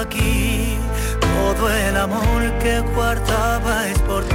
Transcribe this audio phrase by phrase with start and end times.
[0.00, 0.76] aquí,
[1.20, 4.34] todo el amor que guardaba es por ti.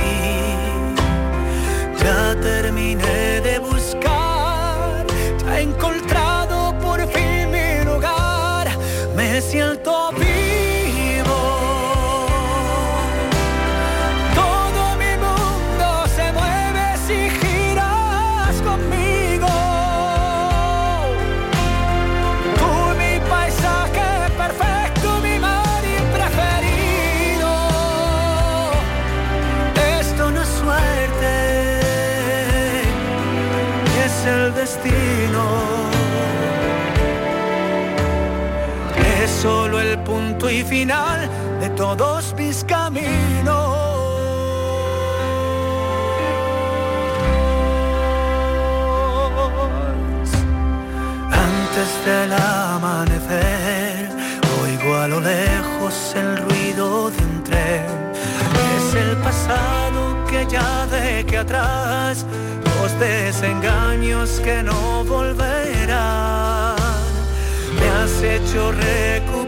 [2.03, 3.70] Ya terminé de buscar,
[40.41, 43.05] punto y final de todos mis caminos.
[51.31, 54.09] Antes del amanecer,
[54.63, 57.85] oigo a lo lejos el ruido de un tren.
[58.75, 62.25] Es el pasado que ya dejé atrás,
[62.65, 66.75] los desengaños que no volverán.
[67.79, 69.40] Me has hecho recuperar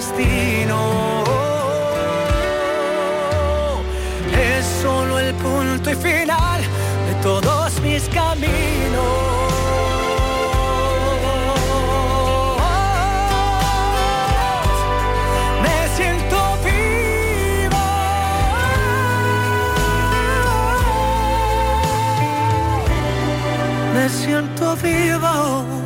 [0.00, 1.24] destino.
[4.32, 6.60] Es solo el punto y final
[7.06, 8.50] de todos mis caminos.
[23.92, 25.79] Me siento vivo.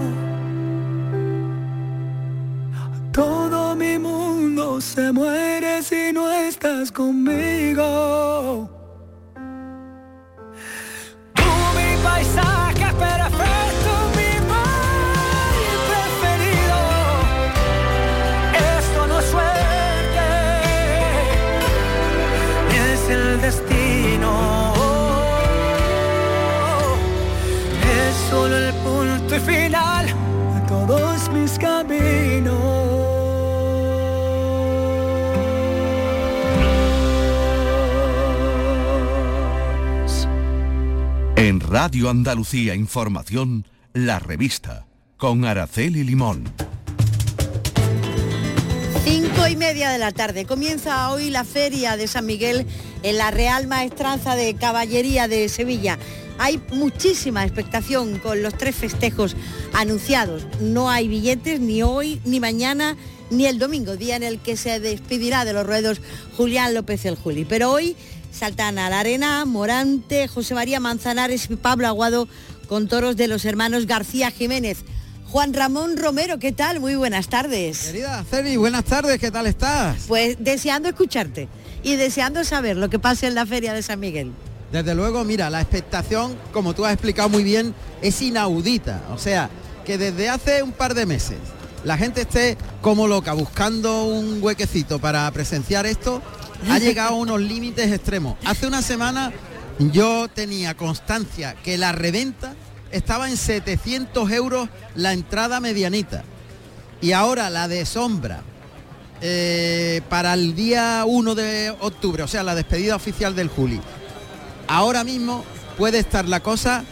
[41.74, 44.86] Radio Andalucía Información, la revista,
[45.16, 46.44] con Araceli Limón.
[49.02, 50.44] Cinco y media de la tarde.
[50.44, 52.64] Comienza hoy la feria de San Miguel
[53.02, 55.98] en la Real Maestranza de Caballería de Sevilla.
[56.38, 59.34] Hay muchísima expectación con los tres festejos
[59.72, 60.46] anunciados.
[60.60, 62.96] No hay billetes ni hoy, ni mañana,
[63.30, 66.00] ni el domingo, día en el que se despedirá de los ruedos
[66.36, 67.44] Julián López el Juli.
[67.44, 67.96] Pero hoy
[68.34, 72.28] saltan a la arena Morante, José María Manzanares y Pablo Aguado
[72.68, 74.78] con toros de los hermanos García Jiménez.
[75.28, 76.80] Juan Ramón Romero, ¿qué tal?
[76.80, 77.78] Muy buenas tardes.
[77.78, 80.04] Querida Celi, buenas tardes, ¿qué tal estás?
[80.08, 81.48] Pues deseando escucharte
[81.82, 84.32] y deseando saber lo que pasa en la Feria de San Miguel.
[84.72, 89.02] Desde luego, mira, la expectación, como tú has explicado muy bien, es inaudita.
[89.12, 89.50] O sea,
[89.84, 91.38] que desde hace un par de meses
[91.84, 96.22] la gente esté como loca buscando un huequecito para presenciar esto
[96.70, 98.36] ha llegado a unos límites extremos.
[98.44, 99.32] Hace una semana
[99.78, 102.54] yo tenía constancia que la reventa
[102.90, 106.24] estaba en 700 euros la entrada medianita.
[107.00, 108.42] Y ahora la de sombra
[109.20, 113.80] eh, para el día 1 de octubre, o sea, la despedida oficial del Juli.
[114.68, 115.44] Ahora mismo
[115.76, 116.84] puede estar la cosa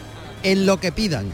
[0.43, 1.33] en lo que pidan.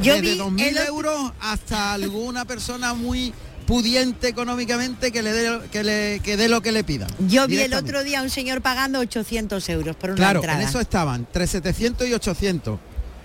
[0.00, 3.34] Yo Desde 2.000 euros hasta alguna persona muy
[3.72, 7.08] pudiente económicamente que le dé que le que dé lo que le pidan.
[7.20, 10.60] Yo vi el otro día a un señor pagando 800 euros por una claro, entrada.
[10.60, 12.78] en eso estaban, entre 700 y 800.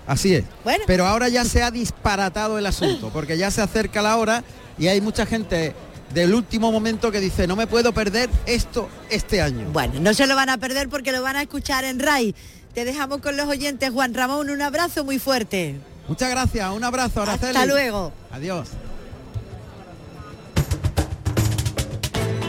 [0.06, 0.44] Así es.
[0.64, 0.84] Bueno.
[0.86, 4.42] Pero ahora ya se ha disparatado el asunto, porque ya se acerca la hora
[4.78, 5.74] y hay mucha gente
[6.14, 9.68] del último momento que dice, no me puedo perder esto este año.
[9.70, 12.34] Bueno, no se lo van a perder porque lo van a escuchar en RAI.
[12.72, 15.78] Te dejamos con los oyentes, Juan Ramón, un abrazo muy fuerte.
[16.08, 17.50] Muchas gracias, un abrazo, Araceli.
[17.54, 18.14] Hasta luego.
[18.30, 18.68] Adiós.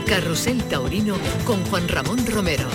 [0.10, 1.16] Carrusel Taurino
[1.46, 2.68] con Juan Ramón Romero.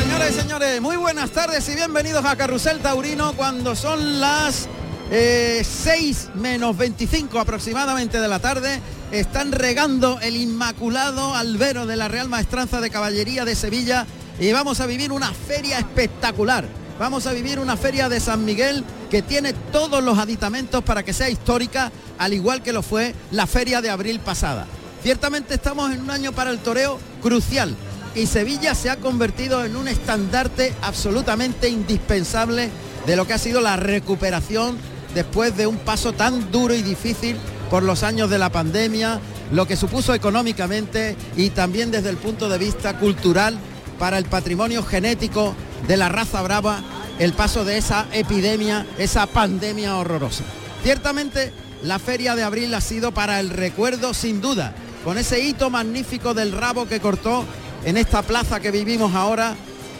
[0.00, 4.70] Señores y señores, muy buenas tardes y bienvenidos a Carrusel Taurino cuando son las
[5.10, 8.80] 6 menos 25 aproximadamente de la tarde.
[9.12, 14.06] Están regando el Inmaculado Albero de la Real Maestranza de Caballería de Sevilla
[14.40, 16.66] y vamos a vivir una feria espectacular.
[16.98, 21.12] Vamos a vivir una feria de San Miguel que tiene todos los aditamentos para que
[21.12, 24.66] sea histórica, al igual que lo fue la feria de abril pasada.
[25.04, 27.76] Ciertamente estamos en un año para el toreo crucial
[28.16, 32.68] y Sevilla se ha convertido en un estandarte absolutamente indispensable
[33.06, 34.76] de lo que ha sido la recuperación
[35.14, 37.36] después de un paso tan duro y difícil
[37.70, 39.20] por los años de la pandemia,
[39.52, 43.56] lo que supuso económicamente y también desde el punto de vista cultural
[44.00, 45.54] para el patrimonio genético
[45.86, 46.80] de la raza brava,
[47.18, 50.44] el paso de esa epidemia, esa pandemia horrorosa.
[50.82, 51.52] Ciertamente
[51.82, 56.34] la feria de abril ha sido para el recuerdo sin duda, con ese hito magnífico
[56.34, 57.44] del rabo que cortó
[57.84, 59.54] en esta plaza que vivimos ahora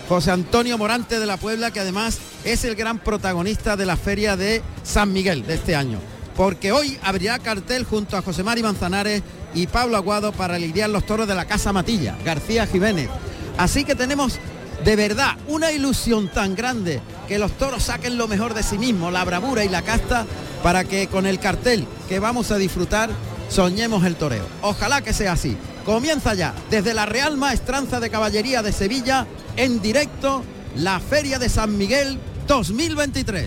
[0.09, 4.37] José Antonio Morante de la Puebla, que además es el gran protagonista de la feria
[4.37, 6.01] de San Miguel de este año.
[6.35, 9.23] Porque hoy abrirá cartel junto a José Mari Manzanares
[9.55, 13.11] y Pablo Aguado para lidiar los toros de la Casa Matilla, García Jiménez.
[13.59, 14.39] Así que tenemos
[14.85, 19.13] de verdad una ilusión tan grande que los toros saquen lo mejor de sí mismos,
[19.13, 20.27] la bravura y la casta,
[20.63, 23.11] para que con el cartel que vamos a disfrutar
[23.49, 24.47] soñemos el toreo.
[24.63, 25.57] Ojalá que sea así.
[25.85, 29.27] Comienza ya desde la Real Maestranza de Caballería de Sevilla
[29.57, 30.43] en directo
[30.77, 33.47] la Feria de San Miguel 2023.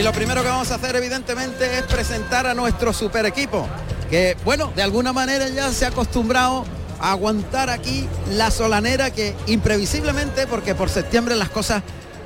[0.00, 3.68] Y lo primero que vamos a hacer evidentemente es presentar a nuestro super equipo,
[4.08, 6.64] que bueno, de alguna manera ya se ha acostumbrado
[6.98, 11.82] a aguantar aquí la solanera que imprevisiblemente, porque por septiembre las cosas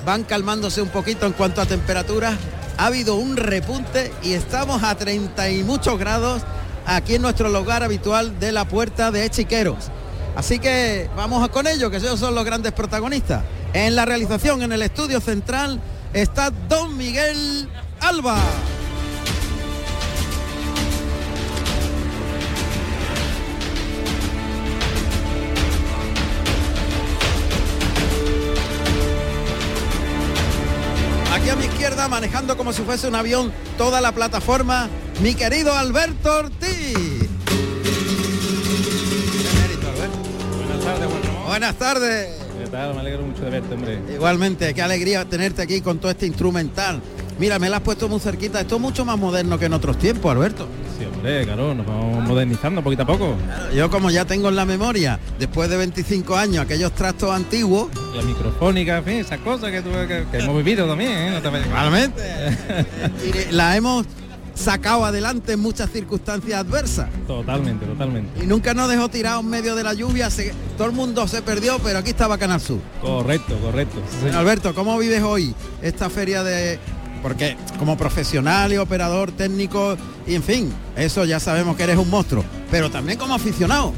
[0.07, 2.37] van calmándose un poquito en cuanto a temperaturas,
[2.79, 6.43] ha habido un repunte y estamos a 30 y muchos grados
[6.87, 9.91] aquí en nuestro lugar habitual de la puerta de Chiqueros.
[10.37, 13.43] Así que vamos con ello, que ellos son los grandes protagonistas.
[13.73, 15.81] En la realización, en el estudio central,
[16.15, 17.69] está Don Miguel
[18.01, 18.39] Alba.
[31.35, 34.89] Aquí a mi izquierda, manejando como si fuese un avión toda la plataforma,
[35.21, 37.29] mi querido Alberto Ortiz.
[40.57, 41.09] Buenas tardes.
[41.47, 42.44] Buenas tardes.
[42.75, 42.95] ¿Qué tal?
[42.95, 44.01] Me alegro mucho de verte, hombre.
[44.13, 47.01] Igualmente, qué alegría tenerte aquí con todo este instrumental.
[47.39, 48.61] Mira, me la has puesto muy cerquita.
[48.61, 50.67] Esto es mucho más moderno que en otros tiempos, Alberto.
[50.99, 53.37] Sí, hombre, claro, nos vamos modernizando poquito a poco.
[53.73, 58.23] Yo como ya tengo en la memoria, después de 25 años, aquellos trastos antiguos, La
[58.23, 61.31] microfónica, en fin, esas cosas que, tú- que- que hemos vivido también, ¿eh?
[61.31, 62.23] No te vayas- realmente,
[63.51, 64.05] y la hemos
[64.55, 67.09] sacado adelante en muchas circunstancias adversas.
[67.27, 68.43] Totalmente, totalmente.
[68.45, 70.31] Y nunca nos dejó tirado en medio de la lluvia.
[70.31, 72.79] se- todo el mundo se perdió, pero aquí estaba Canal Sur.
[73.01, 73.97] Correcto, correcto.
[74.23, 74.31] Sí.
[74.35, 76.79] Alberto, ¿cómo vives hoy esta feria de...?
[77.23, 79.97] Porque como profesional y operador técnico,
[80.27, 83.93] y en fin, eso ya sabemos que eres un monstruo, pero también como aficionado.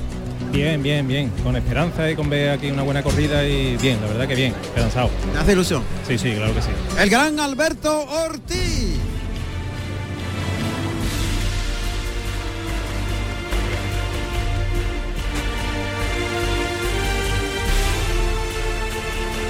[0.53, 1.33] Bien, bien, bien.
[1.43, 4.55] Con esperanza y con ver aquí una buena corrida y bien, la verdad que bien,
[4.63, 5.11] esperanzado.
[5.33, 5.83] ¿Te hace ilusión?
[6.07, 6.69] Sí, sí, claro que sí.
[7.01, 8.96] El gran Alberto Ortiz.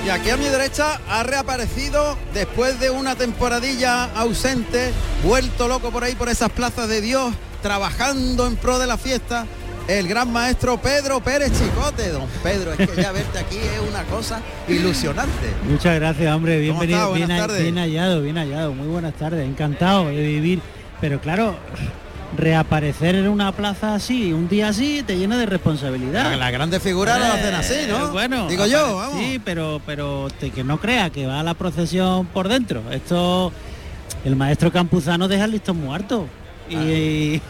[0.06, 4.92] Y aquí a mi derecha ha reaparecido después de una temporadilla ausente,
[5.24, 9.46] vuelto loco por ahí por esas plazas de Dios, trabajando en pro de la fiesta,
[9.88, 12.10] el gran maestro Pedro Pérez Chicote.
[12.10, 15.52] Don Pedro, es que ya verte aquí es una cosa ilusionante.
[15.68, 16.64] Muchas gracias, hombre.
[16.68, 18.74] ¿Cómo Bienvenido, bien, bien hallado, bien hallado.
[18.74, 19.44] Muy buenas tardes.
[19.44, 20.60] Encantado de vivir.
[21.00, 21.56] Pero claro,
[22.36, 26.30] reaparecer en una plaza así, un día así, te llena de responsabilidad.
[26.30, 28.10] La- Las grandes figuras lo hacen así, Eh, ¿no?
[28.12, 29.18] Bueno, digo yo, vamos.
[29.20, 32.82] Sí, pero, pero te- que no crea que va la procesión por dentro.
[32.90, 33.52] Esto,
[34.24, 36.26] el maestro Campuzano deja el listón muy alto.
[36.68, 37.40] Y,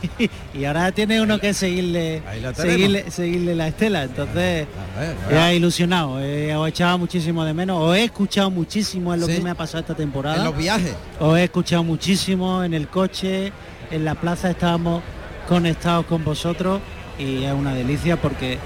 [0.52, 2.22] y ahora tiene uno que seguirle,
[2.54, 4.02] seguirle, seguirle la estela.
[4.02, 8.50] Entonces, A ver, a he ilusionado, eh, os echaba muchísimo de menos, os he escuchado
[8.50, 9.36] muchísimo en lo Sí.
[9.36, 10.36] que me ha pasado esta temporada.
[10.36, 10.94] En los viajes.
[11.18, 13.54] Os he escuchado muchísimo en el coche,
[13.90, 15.02] en la plaza estábamos
[15.48, 16.80] conectados con vosotros
[17.18, 18.58] y es una delicia porque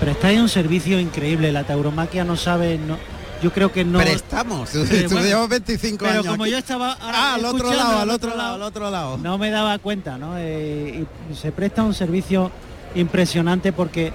[0.00, 1.52] prestáis un servicio increíble.
[1.52, 2.98] La tauromaquia no sabe, no,
[3.42, 3.98] yo creo que no.
[3.98, 4.68] Prestamos.
[4.70, 6.26] Sí, Estudiamos bueno, 25 pero años.
[6.26, 6.52] como aquí.
[6.52, 9.18] yo estaba ahora Ah, al otro lado, al otro lado, al otro lado.
[9.18, 10.34] no me daba cuenta, ¿no?
[10.38, 12.50] Eh, y se presta un servicio
[12.94, 14.12] impresionante porque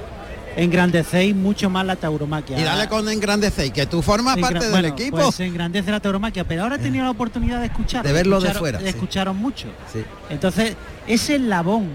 [0.58, 2.60] engrandecéis mucho más la tauromaquia.
[2.60, 5.18] Y dale con engrandecéis, que tú formas parte del equipo.
[5.18, 8.06] Pues se engrandece la tauromaquia, pero ahora he tenido la oportunidad de escuchar.
[8.06, 8.88] De verlo de fuera, sí.
[8.88, 9.68] Escucharon mucho.
[9.92, 10.04] Sí.
[10.30, 10.76] Entonces,
[11.08, 11.88] ese eslabón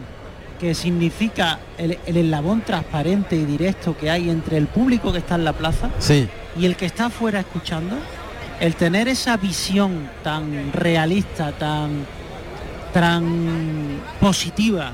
[0.61, 5.35] que significa el, el eslabón transparente y directo que hay entre el público que está
[5.35, 6.29] en la plaza Sí.
[6.57, 7.97] y el que está afuera escuchando,
[8.61, 12.07] el tener esa visión tan realista, tan,
[12.95, 14.93] tan positiva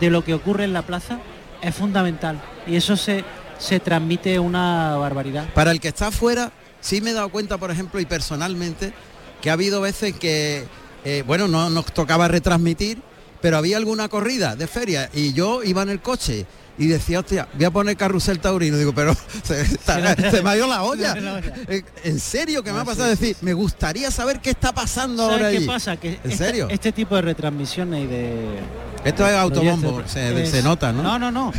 [0.00, 1.18] de lo que ocurre en la plaza,
[1.62, 2.40] es fundamental.
[2.66, 3.24] Y eso se,
[3.58, 5.52] se transmite una barbaridad.
[5.54, 8.92] Para el que está afuera, sí me he dado cuenta, por ejemplo, y personalmente,
[9.40, 10.66] que ha habido veces que,
[11.04, 13.02] eh, bueno, no nos tocaba retransmitir,
[13.40, 16.46] pero había alguna corrida de feria y yo iba en el coche
[16.80, 18.76] y decía, hostia, voy a poner carrusel taurino.
[18.78, 21.12] Digo, pero se, se me ha ido la olla.
[21.14, 21.62] Se me ha ido la olla.
[21.68, 25.42] Eh, En serio, que me ha pasado decir, me gustaría saber qué está pasando ¿Sabes
[25.44, 25.96] ahora qué pasa?
[25.98, 26.68] Que ¿En este, serio?
[26.70, 28.58] este tipo de retransmisiones y de...
[29.04, 31.02] Esto es autobombo, proyectos se, es- se nota, ¿no?
[31.02, 31.52] No, no, no.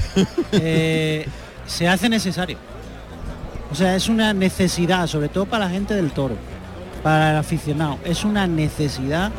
[0.51, 1.25] Eh,
[1.67, 2.57] se hace necesario.
[3.71, 6.35] O sea, es una necesidad, sobre todo para la gente del toro,
[7.03, 7.99] para el aficionado.
[8.03, 9.31] Es una necesidad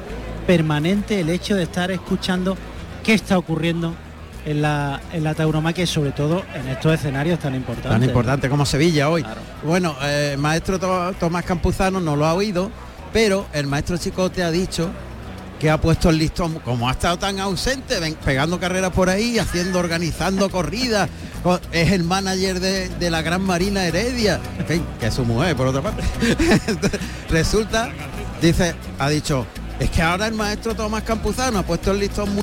[0.47, 2.57] permanente el hecho de estar escuchando
[3.05, 3.95] qué está ocurriendo
[4.45, 7.91] en la, en la tauromaquia y sobre todo en estos escenarios tan importantes.
[7.93, 9.23] tan importante como Sevilla hoy.
[9.23, 9.41] Claro.
[9.65, 12.71] Bueno, eh, maestro To- Tomás Campuzano no lo ha oído,
[13.13, 14.91] pero el maestro Chicote ha dicho
[15.61, 19.39] que ha puesto el listón, como ha estado tan ausente, ven- pegando carreras por ahí,
[19.39, 21.09] haciendo, organizando corridas,
[21.45, 25.25] co- es el manager de, de la Gran Marina Heredia, en fin, que es su
[25.25, 26.03] mujer, por otra parte.
[27.31, 27.91] Resulta,
[28.41, 29.47] dice, ha dicho,
[29.79, 32.43] es que ahora el maestro Tomás Campuzano ha puesto el listón muy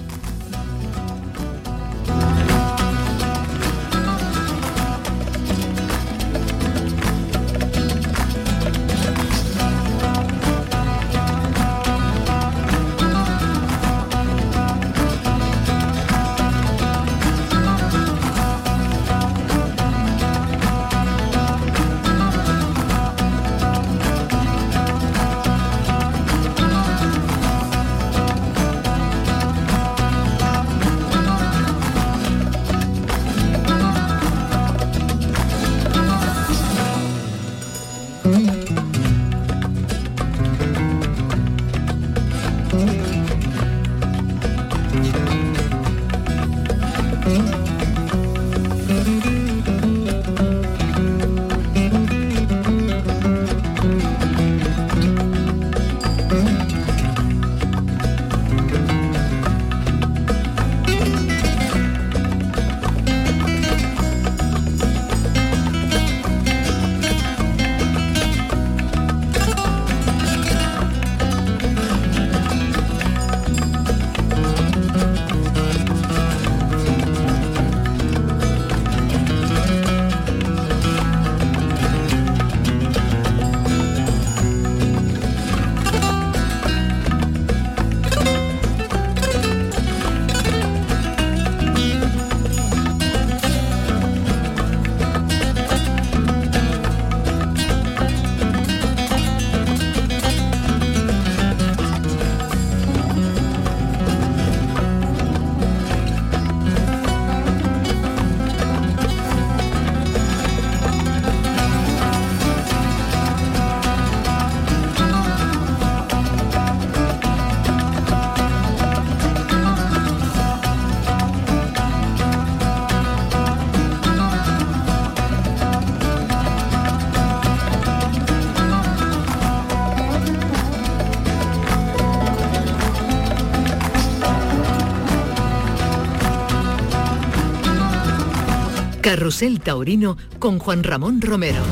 [139.09, 141.63] Carrusel Taurino con Juan Ramón Romero.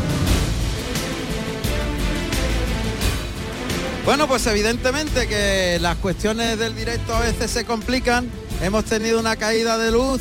[4.05, 8.27] Bueno, pues evidentemente que las cuestiones del directo a veces se complican.
[8.63, 10.19] Hemos tenido una caída de luz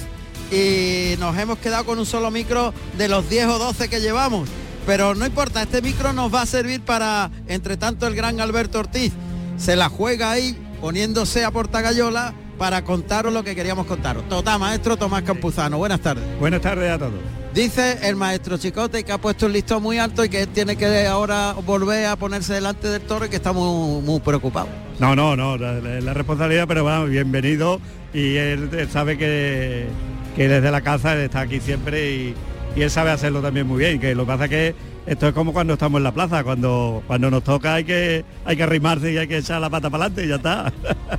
[0.53, 4.47] y nos hemos quedado con un solo micro de los 10 o 12 que llevamos.
[4.85, 8.81] Pero no importa, este micro nos va a servir para, entre tanto, el gran Alberto
[8.81, 9.15] Ortiz
[9.57, 14.29] se la juega ahí poniéndose a Portagayola para contaros lo que queríamos contaros.
[14.29, 16.25] Total, maestro Tomás Campuzano, buenas tardes.
[16.39, 17.13] Buenas tardes a todos.
[17.55, 20.77] Dice el maestro Chicote que ha puesto el listón muy alto y que él tiene
[20.77, 24.69] que ahora volver a ponerse delante del toro y que está muy, muy preocupado.
[24.99, 27.81] No, no, no, la, la- responsabilidad, pero vamos, bienvenido
[28.13, 29.87] y él, él sabe que,
[30.35, 32.35] que desde la casa él está aquí siempre y,
[32.77, 34.75] y él sabe hacerlo también muy bien, que lo que pasa es que
[35.07, 38.57] esto es como cuando estamos en la plaza, cuando, cuando nos toca hay que, hay
[38.57, 40.73] que arrimarse y hay que echar la pata para adelante y ya está.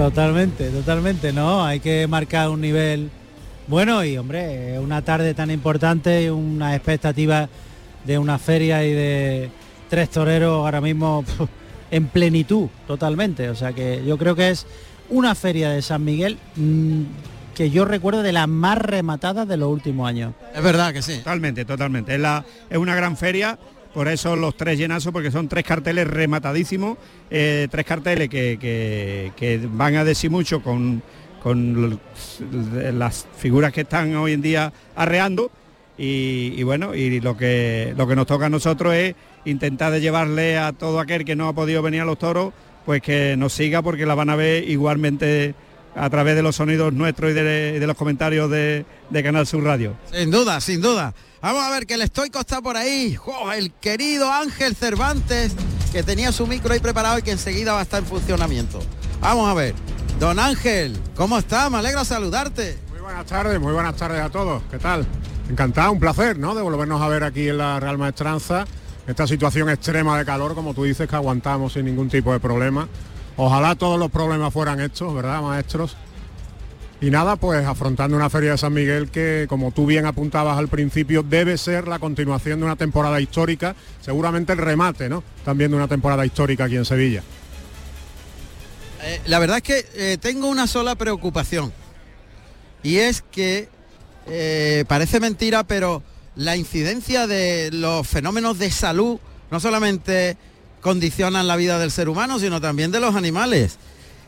[0.00, 3.10] Totalmente, totalmente, no, hay que marcar un nivel
[3.66, 7.50] Bueno, y hombre, una tarde tan importante, una expectativa
[8.06, 9.50] de una feria y de
[9.90, 11.22] tres toreros ahora mismo
[11.90, 13.50] en plenitud totalmente.
[13.50, 14.66] O sea que yo creo que es
[15.10, 17.02] una feria de San Miguel mm,
[17.54, 20.32] que yo recuerdo de las más rematadas de los últimos años.
[20.54, 21.18] Es verdad que sí.
[21.18, 22.14] Totalmente, totalmente.
[22.14, 23.58] Es, la, es una gran feria,
[23.94, 26.96] por eso los tres llenazos, porque son tres carteles rematadísimos,
[27.30, 28.56] eh, tres carteles que,
[29.36, 31.02] que- van a decir mucho con,
[31.42, 31.98] con
[32.94, 35.50] las figuras que están hoy en día arreando.
[35.98, 40.00] Y, y bueno, y lo que, lo que nos toca a nosotros es intentar de
[40.00, 42.54] llevarle a todo aquel que no ha podido venir a los toros,
[42.86, 45.54] pues que nos siga porque la van a ver igualmente
[45.94, 49.62] a través de los sonidos nuestros y de, de los comentarios de, de Canal Sur
[49.64, 49.94] Radio.
[50.10, 51.12] Sin duda, sin duda.
[51.42, 53.14] Vamos a ver que el estoico está por ahí.
[53.14, 53.50] ¡Jo!
[53.52, 55.52] el querido Ángel Cervantes,
[55.90, 58.78] que tenía su micro ahí preparado y que enseguida va a estar en funcionamiento.
[59.20, 59.74] Vamos a ver.
[60.18, 61.70] Don Ángel, ¿cómo está?
[61.70, 62.78] Me alegra saludarte.
[62.90, 64.62] Muy buenas tardes, muy buenas tardes a todos.
[64.70, 65.06] ¿Qué tal?
[65.48, 66.54] Encantado, un placer, ¿no?
[66.54, 68.66] De volvernos a ver aquí en la Real Maestranza.
[69.06, 72.86] Esta situación extrema de calor, como tú dices, que aguantamos sin ningún tipo de problema.
[73.38, 75.96] Ojalá todos los problemas fueran estos, ¿verdad, maestros?
[77.02, 80.68] Y nada, pues afrontando una feria de San Miguel que, como tú bien apuntabas al
[80.68, 85.24] principio, debe ser la continuación de una temporada histórica, seguramente el remate, ¿no?
[85.42, 87.22] También de una temporada histórica aquí en Sevilla.
[89.02, 91.72] Eh, la verdad es que eh, tengo una sola preocupación.
[92.82, 93.68] Y es que
[94.26, 96.02] eh, parece mentira, pero
[96.36, 99.18] la incidencia de los fenómenos de salud
[99.50, 100.36] no solamente
[100.82, 103.78] condicionan la vida del ser humano, sino también de los animales.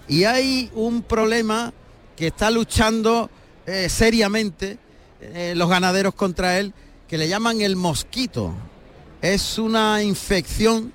[0.08, 1.72] Y hay un problema
[2.22, 3.28] que está luchando
[3.66, 4.78] eh, seriamente
[5.20, 6.72] eh, los ganaderos contra él,
[7.08, 8.54] que le llaman el mosquito.
[9.20, 10.92] Es una infección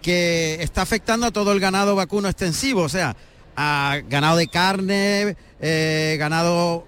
[0.00, 3.14] que está afectando a todo el ganado vacuno extensivo, o sea,
[3.56, 6.86] a ganado de carne, eh, ganado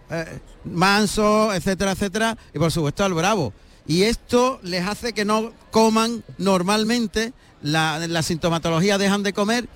[0.65, 3.53] manso, etcétera, etcétera, y por supuesto al bravo.
[3.87, 9.69] Y esto les hace que no coman normalmente, la, la sintomatología dejan de comer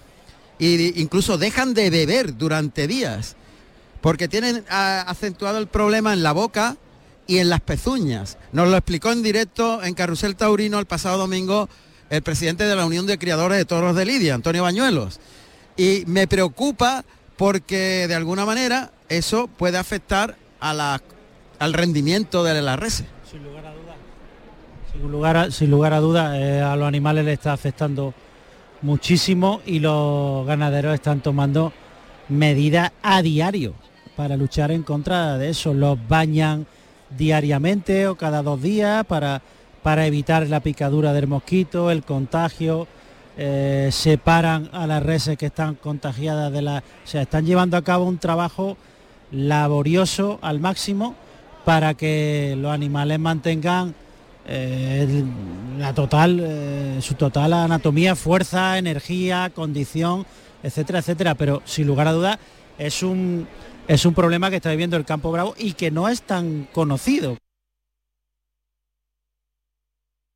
[0.59, 3.37] e incluso dejan de beber durante días,
[4.01, 6.77] porque tienen ah, acentuado el problema en la boca
[7.27, 8.39] y en las pezuñas.
[8.53, 11.69] Nos lo explicó en directo en Carrusel Taurino el pasado domingo
[12.09, 15.19] el presidente de la Unión de Criadores de Toros de Lidia, Antonio Bañuelos.
[15.77, 17.05] Y me preocupa
[17.37, 21.01] porque de alguna manera eso puede afectar a
[21.59, 23.05] al rendimiento de la res.
[23.31, 23.97] Sin lugar a dudas.
[24.93, 28.15] Sin lugar a, sin lugar a dudas, eh, a los animales le está afectando
[28.83, 31.73] muchísimo y los ganaderos están tomando
[32.29, 33.75] medidas a diario
[34.17, 35.75] para luchar en contra de eso.
[35.75, 36.67] Los bañan
[37.17, 39.43] diariamente o cada dos días para,
[39.83, 42.87] para evitar la picadura del mosquito, el contagio.
[43.37, 46.79] eh, separan a las reses que están contagiadas de la...
[46.79, 48.77] O sea, están llevando a cabo un trabajo
[49.31, 51.15] laborioso al máximo
[51.65, 53.95] para que los animales mantengan
[54.47, 55.25] eh,
[55.79, 60.25] la total, eh, su total anatomía, fuerza, energía, condición,
[60.67, 61.35] etcétera, etcétera.
[61.35, 62.39] Pero sin lugar a dudas
[62.79, 63.49] es un
[63.89, 67.39] es un problema que está viviendo el campo bravo y que no es tan conocido.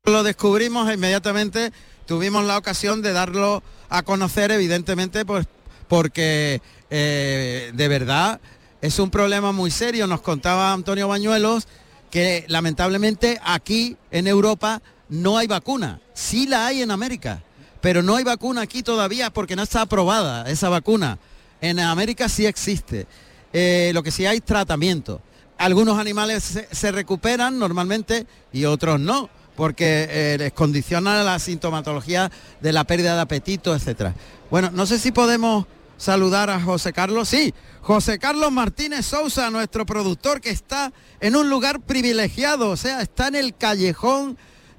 [0.05, 1.71] Lo descubrimos e inmediatamente,
[2.05, 5.45] tuvimos la ocasión de darlo a conocer, evidentemente, pues
[5.87, 8.39] porque eh, de verdad
[8.81, 10.07] es un problema muy serio.
[10.07, 11.67] Nos contaba Antonio Bañuelos
[12.09, 15.99] que lamentablemente aquí en Europa no hay vacuna.
[16.13, 17.43] Sí la hay en América,
[17.81, 21.17] pero no hay vacuna aquí todavía porque no está aprobada esa vacuna.
[21.59, 23.07] En América sí existe.
[23.53, 25.21] Eh, lo que sí hay es tratamiento.
[25.57, 32.73] Algunos animales se, recuperan normalmente y otros no, porque eh, les condiciona la sintomatología de
[32.73, 34.15] la pérdida de apetito, etcétera.
[34.49, 35.65] Bueno, no sé si podemos
[35.97, 37.29] saludar a José Carlos.
[37.29, 43.01] Sí, José Carlos Martínez Sousa, nuestro productor, que está en un lugar privilegiado, o sea,
[43.01, 44.37] está en el callejón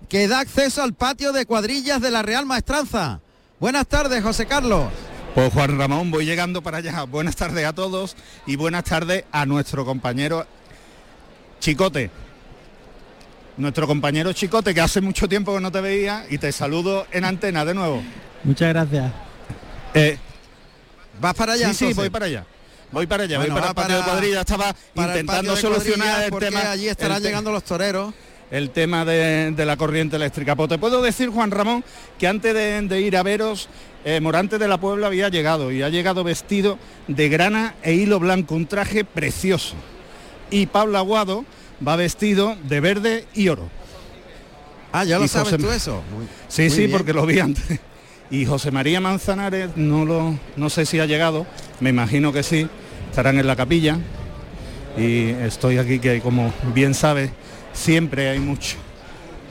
[0.08, 3.20] que da acceso al patio de cuadrillas de la Real Maestranza.
[3.60, 4.90] Buenas tardes, José Carlos.
[5.34, 7.04] Pues Juan Ramón, voy llegando para allá.
[7.04, 10.46] Buenas tardes a todos y buenas tardes a nuestro compañero
[11.60, 12.10] Chicote.
[13.56, 17.24] Nuestro compañero Chicote, que hace mucho tiempo que no te veía y te saludo en
[17.24, 18.02] antena de nuevo.
[18.44, 19.12] Muchas gracias.
[19.94, 20.18] Eh,
[21.20, 21.68] ¿Vas para allá?
[21.72, 22.46] sí, sí, voy para allá.
[22.90, 24.40] Voy para allá, Bueno, voy para el patio de cuadrilla.
[24.40, 26.70] Estaba el intentando solucionar el tema.
[26.70, 28.12] allí estarán el llegando los toreros.
[28.52, 30.54] El tema de, de la corriente eléctrica.
[30.54, 31.82] Pues te puedo decir, Juan Ramón,
[32.18, 33.68] que antes de, de ir a veros,
[34.04, 38.20] eh, Morante de la Puebla había llegado y ha llegado vestido de grana e hilo
[38.20, 39.74] blanco, un traje precioso.
[40.50, 41.44] Y Pablo Aguado
[41.86, 43.68] va vestido de verde y oro.
[44.92, 46.02] Ah, ya lo Y sabes José- tú eso.
[46.14, 46.90] Muy- Sí, muy sí, bien.
[46.92, 47.80] porque lo vi antes.
[48.30, 51.46] Y José María Manzanares, no, lo, no sé si ha llegado,
[51.80, 52.66] me imagino que sí,
[53.10, 53.98] estarán en la capilla.
[54.96, 57.30] y estoy aquí que como bien sabes,
[57.72, 58.76] siempre hay mucho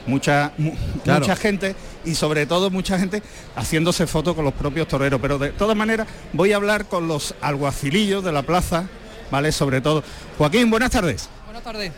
[0.06, 0.52] mucha
[1.04, 3.22] mucha gente y sobre todo mucha gente
[3.54, 5.20] haciéndose fotos con los propios toreros.
[5.20, 8.86] Pero de todas maneras voy a hablar con los alguacilillos de la plaza,
[9.30, 9.52] ¿vale?
[9.52, 10.02] Sobre todo.
[10.38, 11.28] Joaquín, buenas tardes.
[11.44, 11.92] Buenas tardes.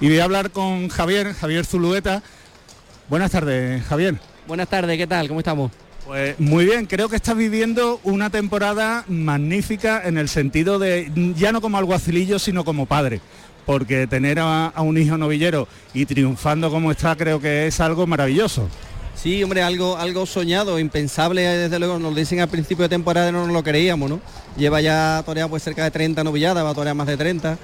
[0.00, 2.22] Y voy a hablar con Javier, Javier Zulueta.
[3.08, 4.18] Buenas tardes, Javier.
[4.48, 5.28] Buenas tardes, ¿qué tal?
[5.28, 5.70] ¿Cómo estamos?
[6.06, 11.52] Pues muy bien, creo que estás viviendo una temporada magnífica en el sentido de, ya
[11.52, 13.20] no como alguacilillo, sino como padre
[13.66, 18.68] porque tener a, un hijo novillero y triunfando como está creo que es algo maravilloso.
[19.14, 23.44] Sí, hombre, algo, algo soñado, impensable, desde luego, nos dicen al principio de temporada no
[23.46, 24.20] nos lo creíamos, ¿no?
[24.56, 27.58] Lleva ya toreado pues cerca de 30 novilladas, va a torear más de 30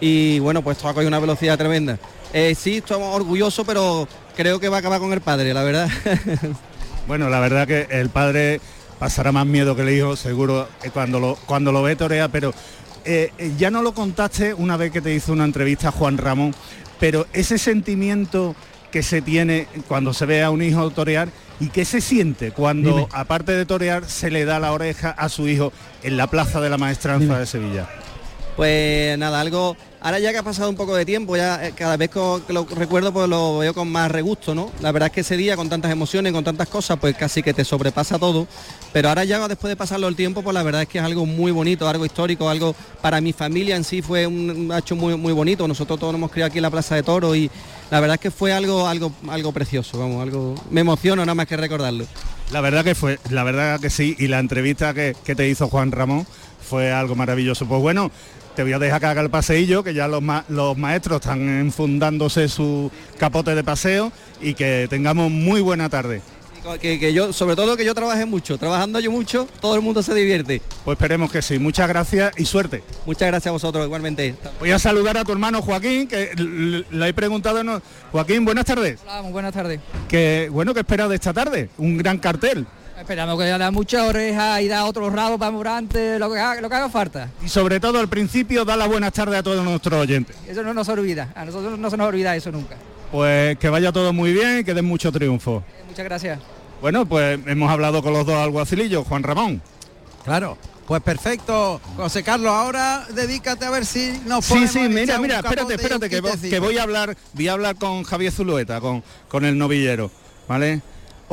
[0.00, 1.98] y bueno, pues esto ha cogido una velocidad tremenda.
[2.32, 5.88] Eh, sí, estamos orgullosos, pero creo que va a acabar con el padre, la verdad.
[7.06, 8.60] bueno, la verdad que el padre
[8.98, 12.52] pasará más miedo que el hijo, seguro, eh, cuando lo, cuando lo ve torea, pero
[13.04, 16.54] eh, eh, ya no lo contaste una vez que te hizo una entrevista Juan Ramón,
[16.98, 18.54] pero ese sentimiento
[18.90, 21.28] que se tiene cuando se ve a un hijo torear
[21.60, 25.48] y qué se siente cuando, aparte de torear, se le da la oreja a su
[25.48, 27.88] hijo en la plaza de la maestranza de Sevilla.
[28.56, 31.96] Pues nada, algo Ahora ya que ha pasado un poco de tiempo, ya eh, cada
[31.96, 34.70] vez que lo recuerdo pues lo veo con más regusto, ¿no?
[34.82, 37.54] La verdad es que ese día con tantas emociones, con tantas cosas, pues casi que
[37.54, 38.46] te sobrepasa todo.
[38.92, 41.24] Pero ahora ya después de pasarlo el tiempo, pues la verdad es que es algo
[41.24, 45.32] muy bonito, algo histórico, algo para mi familia en sí fue un hecho muy, muy
[45.32, 45.66] bonito.
[45.66, 47.50] Nosotros todos nos hemos criado aquí en la Plaza de Toro y
[47.90, 50.54] la verdad es que fue algo, algo, algo precioso, vamos, algo.
[50.68, 52.04] Me emociono nada más que recordarlo.
[52.52, 55.68] La verdad que fue, la verdad que sí, y la entrevista que, que te hizo
[55.68, 56.26] Juan Ramón
[56.60, 57.66] fue algo maravilloso.
[57.66, 58.10] Pues bueno,
[58.54, 62.48] te voy a dejar que haga el paseillo, que ya los, los maestros están enfundándose
[62.48, 66.22] su capote de paseo y que tengamos muy buena tarde.
[66.80, 70.14] Que, yo, sobre todo que yo trabaje mucho, trabajando yo mucho, todo el mundo se
[70.14, 70.62] divierte.
[70.82, 71.58] Pues esperemos que sí.
[71.58, 72.82] Muchas gracias y suerte.
[73.04, 74.34] Muchas gracias a vosotros igualmente.
[74.60, 76.30] Voy a saludar a tu hermano Joaquín, que
[76.90, 77.62] le he preguntado.
[77.62, 77.82] No...
[78.12, 78.98] Joaquín, buenas tardes.
[79.02, 79.78] Hola, muy buenas tardes.
[80.08, 81.68] Que bueno, ¿qué esperas de esta tarde?
[81.76, 82.66] Un gran cartel.
[82.98, 86.68] Esperamos que haya muchas orejas y da otros rados para Murante, lo que, haga, lo
[86.68, 87.28] que haga falta.
[87.44, 90.36] Y sobre todo al principio da la buenas tardes a todos nuestros oyentes.
[90.46, 92.76] Eso no nos olvida, a nosotros no se nos olvida eso nunca.
[93.10, 95.62] Pues que vaya todo muy bien y que den mucho triunfo.
[95.88, 96.38] muchas gracias.
[96.80, 99.60] Bueno, pues hemos hablado con los dos alguacilillos, Juan Ramón.
[100.24, 100.56] Claro.
[100.86, 105.74] Pues perfecto, José Carlos, ahora dedícate a ver si nos Sí, sí, mira, mira, espérate,
[105.74, 109.56] espérate, que, que, voy a hablar, voy a hablar con Javier Zulueta, con, con el
[109.56, 110.10] novillero,
[110.46, 110.82] ¿vale?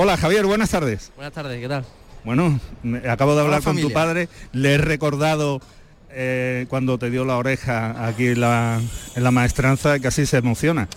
[0.03, 1.11] Hola Javier, buenas tardes.
[1.15, 1.85] Buenas tardes, ¿qué tal?
[2.23, 2.59] Bueno,
[3.07, 5.61] acabo de hablar con tu padre, le he recordado
[6.09, 8.81] eh, cuando te dio la oreja aquí en la,
[9.15, 10.87] en la maestranza, casi se emociona.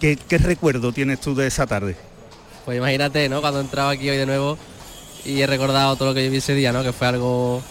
[0.00, 1.94] ¿Qué, recuerdo tienes tú de esa tarde?
[2.64, 3.42] Pues imagínate, ¿no?
[3.42, 4.56] Cuando he entrado aquí hoy de nuevo
[5.26, 6.82] y he recordado todo lo que viví ese día, ¿no?
[6.82, 7.62] Que fue algo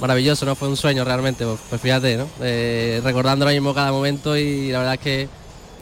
[0.00, 0.54] maravilloso, ¿no?
[0.54, 2.26] Fue un sueño realmente, pues, pues fíjate, ¿no?
[2.40, 5.28] Eh, recordando ahora mismo cada momento y la verdad es que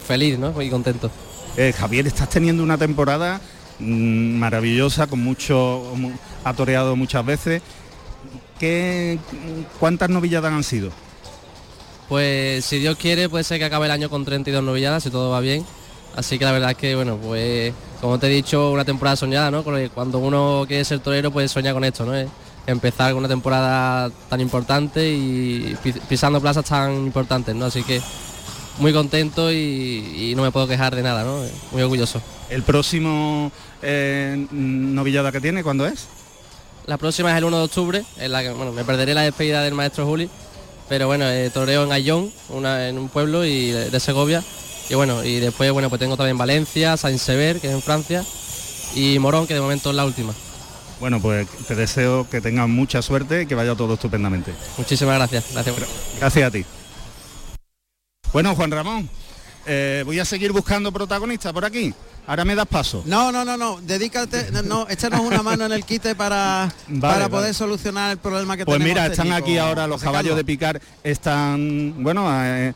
[0.04, 0.50] feliz, ¿no?
[0.50, 1.12] Muy contento.
[1.56, 3.40] Eh, Javier, estás teniendo una temporada
[3.78, 5.82] maravillosa, con mucho,
[6.44, 7.62] ha toreado muchas veces.
[8.58, 9.18] ¿Qué,
[9.80, 10.90] ¿Cuántas novilladas han sido?
[12.08, 15.30] Pues si Dios quiere puede ser que acabe el año con 32 novilladas, si todo
[15.30, 15.64] va bien.
[16.16, 19.50] Así que la verdad es que, bueno, pues como te he dicho, una temporada soñada,
[19.50, 19.64] ¿no?
[19.64, 22.12] Cuando uno quiere ser torero, pues sueña con esto, ¿no?
[22.66, 25.76] Empezar con una temporada tan importante y
[26.08, 27.66] pisando plazas tan importantes, ¿no?
[27.66, 28.00] Así que
[28.78, 31.42] muy contento y, no me puedo quejar de nada, ¿no?
[31.72, 32.20] Muy orgulloso.
[32.50, 33.50] ¿El próximo
[33.82, 36.06] eh, novillada que tiene cuándo es?
[36.86, 39.62] La próxima es el 1 de octubre, en la que bueno, me perderé la despedida
[39.62, 40.28] del maestro Juli,
[40.88, 44.42] pero bueno, eh, toreo en Ayón, una, en un pueblo y de, Segovia.
[44.90, 48.22] Y bueno, y después bueno, pues tengo también Valencia, Saint-Sever, que es en Francia,
[48.94, 50.34] y Morón, que de momento es la última.
[51.00, 54.52] Bueno, pues te deseo que tengas mucha suerte y que vaya todo estupendamente.
[54.76, 55.46] Muchísimas gracias.
[55.52, 55.76] Gracias,
[56.20, 56.64] gracias a ti.
[58.32, 59.08] Bueno, Juan Ramón,
[59.66, 61.94] eh, voy a seguir buscando protagonistas por aquí.
[62.26, 63.02] Ahora me das paso.
[63.06, 63.80] No, no, no, no.
[63.82, 68.64] Dedícate, no, échanos una mano en el quite para, para poder solucionar el problema que
[68.64, 68.94] pues tenemos.
[68.94, 72.72] Pues mira, están aquí ahora los caballos de picar, están, bueno, eh,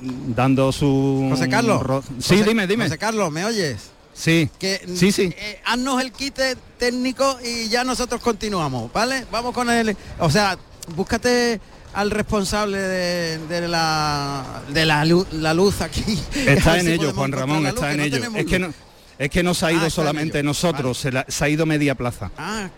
[0.00, 1.28] dando su.
[1.30, 2.04] José Carlos.
[2.18, 2.84] Sí, dime, dime.
[2.84, 3.90] José Carlos, ¿me oyes?
[4.12, 4.48] Sí.
[4.58, 5.34] Que, sí, sí.
[5.36, 9.26] Eh, haznos el quite técnico y ya nosotros continuamos, ¿vale?
[9.30, 9.96] Vamos con el.
[10.18, 10.58] O sea,
[10.94, 11.60] búscate
[11.94, 15.04] al responsable de, la, de la,
[15.54, 16.18] luz, aquí.
[16.34, 18.18] Está en ello, Juan Ramón, está en ello.
[18.34, 18.74] es, que no,
[19.18, 22.30] es que no se ha ido ah, solamente nosotros, se, ha ido media plaza.
[22.36, 22.68] Ah,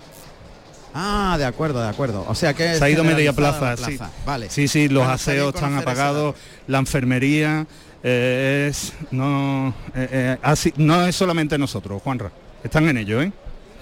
[0.94, 2.24] ah, de acuerdo, de acuerdo.
[2.28, 3.98] O sea que se ha ido media plaza, sí.
[4.24, 4.50] Vale.
[4.50, 6.34] Sí, sí, los aseos están apagados,
[6.66, 7.66] la enfermería
[8.02, 12.30] eh, es no eh, eh, así, no es solamente nosotros, Juanra.
[12.62, 13.32] Están en ello, ¿eh?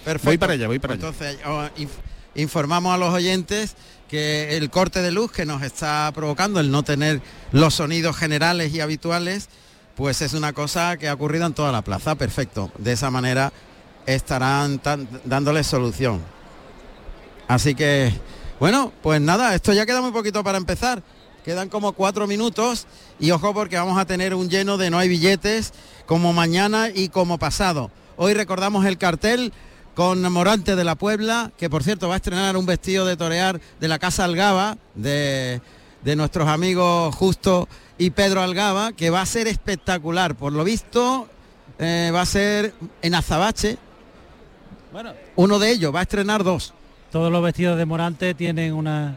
[0.04, 0.28] Perfecto.
[0.28, 1.08] Voy para allá, voy para allá.
[1.08, 1.64] Entonces, oh,
[2.34, 3.74] informamos a los oyentes
[4.14, 8.72] que el corte de luz que nos está provocando el no tener los sonidos generales
[8.72, 9.48] y habituales,
[9.96, 12.14] pues es una cosa que ha ocurrido en toda la plaza.
[12.14, 12.70] Perfecto.
[12.78, 13.52] De esa manera
[14.06, 14.80] estarán
[15.24, 16.22] dándole solución.
[17.48, 18.12] Así que,
[18.60, 21.02] bueno, pues nada, esto ya queda muy poquito para empezar.
[21.44, 22.86] Quedan como cuatro minutos
[23.18, 25.72] y ojo porque vamos a tener un lleno de no hay billetes
[26.06, 27.90] como mañana y como pasado.
[28.16, 29.52] Hoy recordamos el cartel
[29.94, 33.60] con Morante de la Puebla, que por cierto va a estrenar un vestido de torear
[33.80, 35.60] de la Casa Algaba, de,
[36.16, 40.34] nuestros amigos Justo y Pedro Algaba, que va a ser espectacular.
[40.34, 41.28] Por lo visto,
[41.78, 43.78] eh, va a ser en Azabache.
[44.92, 45.12] Bueno.
[45.36, 46.74] Uno de ellos, va a estrenar dos.
[47.10, 49.16] Todos los vestidos de Morante tienen una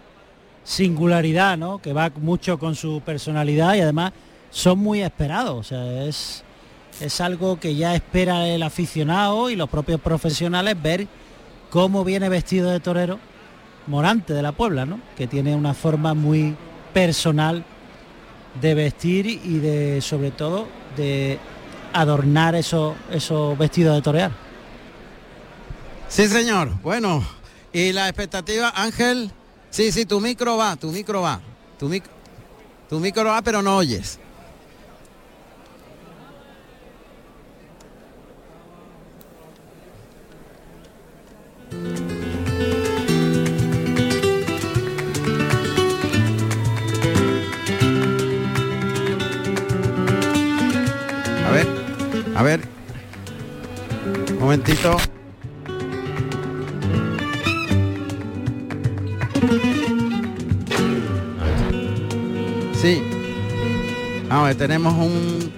[0.63, 1.79] singularidad, ¿no?
[1.79, 4.13] Que va mucho con su personalidad y además
[4.51, 5.57] son muy esperados.
[5.57, 6.43] O sea, es
[6.99, 11.07] es algo que ya espera el aficionado y los propios profesionales ver
[11.69, 13.19] cómo viene vestido de torero
[13.87, 14.99] Morante de la Puebla, ¿no?
[15.15, 16.55] que tiene una forma muy
[16.93, 17.63] personal
[18.59, 21.39] de vestir y de sobre todo de
[21.93, 24.31] adornar esos, esos vestidos de torear.
[26.09, 26.71] Sí, señor.
[26.81, 27.25] Bueno,
[27.71, 29.31] y la expectativa, Ángel,
[29.69, 31.39] sí, sí, tu micro va, tu micro va,
[31.79, 31.89] tu,
[32.89, 34.19] tu micro va, pero no oyes.
[51.45, 51.67] A ver,
[52.35, 52.61] a ver.
[54.31, 54.97] Un momentito.
[62.81, 63.01] Sí.
[64.29, 65.51] Ver, tenemos un...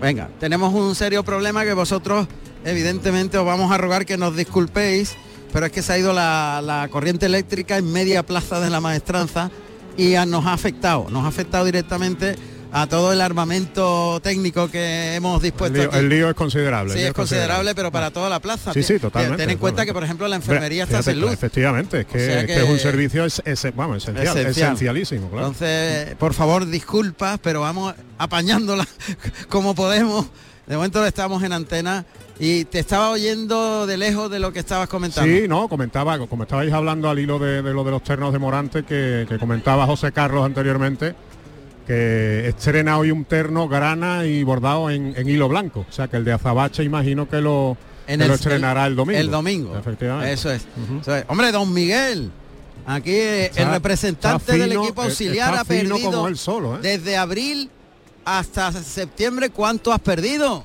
[0.00, 2.26] Venga, tenemos un serio problema que vosotros
[2.64, 5.16] evidentemente os vamos a rogar que nos disculpéis,
[5.52, 9.50] pero es que se ha ido la, corriente eléctrica en media plaza de la maestranza
[9.96, 12.36] y nos ha afectado, nos ha afectado directamente
[12.72, 15.90] a todo el armamento técnico que hemos dispuesto.
[15.92, 16.94] El lío, es considerable.
[16.94, 18.72] Sí, es considerable, pero para toda la plaza.
[18.72, 19.38] Sí, sí, totalmente.
[19.38, 21.32] Ten en cuenta que, por ejemplo, la enfermería está sin luz.
[21.32, 23.42] Efectivamente, es que, es un servicio es,
[23.74, 25.30] vamos, esencial, esencialísimo.
[25.32, 28.86] Entonces, por favor, disculpas, pero vamos apañándola
[29.48, 30.26] como podemos.
[30.70, 32.04] De momento estamos en antena
[32.38, 35.28] y te estaba oyendo de lejos de lo que estabas comentando.
[35.28, 38.84] Sí, no, comentaba, como estabais hablando al hilo de, lo de los ternos de Morante
[38.84, 41.16] que, comentaba José Carlos anteriormente,
[41.88, 45.86] que estrena hoy un terno grana y bordado en, hilo blanco.
[45.90, 49.18] O sea que el de Azabache imagino que lo, estrenará el, domingo.
[49.18, 49.76] El domingo.
[49.76, 50.32] Efectivamente.
[50.32, 50.68] Eso es.
[51.26, 52.30] hombre, don Miguel.
[52.86, 56.78] Aquí el representante del equipo auxiliar ha perdido como solo, ¿eh?
[56.80, 57.70] desde abril
[58.24, 59.50] hasta septiembre.
[59.50, 60.64] ¿Cuánto has perdido?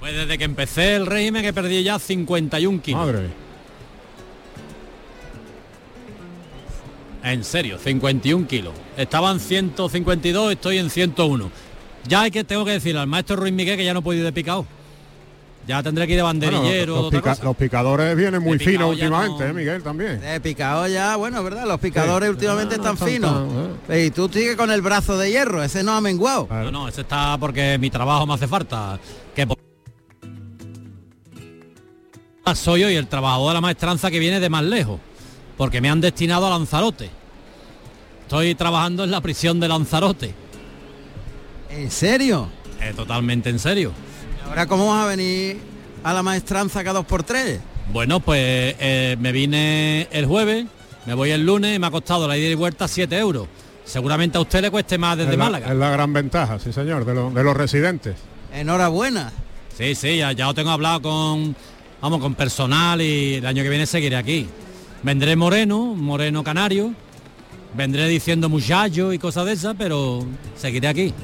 [0.00, 3.00] Pues desde que empecé el régimen que perdí ya 51 kilos.
[3.00, 3.30] Madre.
[7.22, 8.72] En serio, 51 kilos.
[8.96, 11.50] Estaban 152, estoy en 101.
[12.06, 14.24] Ya hay que tengo que decir al maestro Ruiz Miguel que ya no puedo ir
[14.24, 14.64] de picado.
[15.66, 17.10] Ya tendré que ir de banderillero.
[17.10, 20.20] los, picadores vienen muy finos últimamente, ¿eh, Miguel, también.
[20.20, 21.66] De picado ya, bueno, ¿verdad?
[21.66, 23.74] Los picadores últimamente están finos.
[23.88, 24.06] ¿eh?
[24.06, 26.46] Y tú sigues con el brazo de hierro, ese no ha menguado.
[26.48, 28.98] No, no, ese está porque mi trabajo me hace falta.
[29.34, 29.46] Que
[32.54, 35.00] soy hoy el trabajador de la maestranza que viene de más lejos,
[35.56, 37.10] porque me han destinado a Lanzarote.
[38.22, 40.34] Estoy trabajando en la prisión de Lanzarote.
[41.70, 42.48] ¿En serio?
[42.80, 43.92] Eh, totalmente en serio.
[44.48, 45.58] Ahora cómo vas a venir
[46.02, 47.60] a la maestranza cada dos por tres?
[47.92, 50.66] Bueno, pues eh, me vine el jueves,
[51.06, 53.48] me voy el lunes y me ha costado la ida y vuelta 7 euros.
[53.84, 55.70] Seguramente a usted le cueste más desde Málaga.
[55.70, 58.16] Es la gran ventaja, sí señor, de, de los residentes.
[58.52, 59.32] Enhorabuena.
[59.76, 61.54] Sí, sí, ya, ya lo tengo hablado con
[62.00, 64.46] vamos, con personal y el año que viene seguiré aquí.
[65.02, 66.92] Vendré moreno, moreno canario,
[67.74, 70.24] vendré diciendo muchacho y cosas de esas, pero
[70.56, 71.14] seguiré aquí.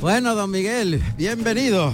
[0.00, 1.92] Bueno, don Miguel, bienvenido.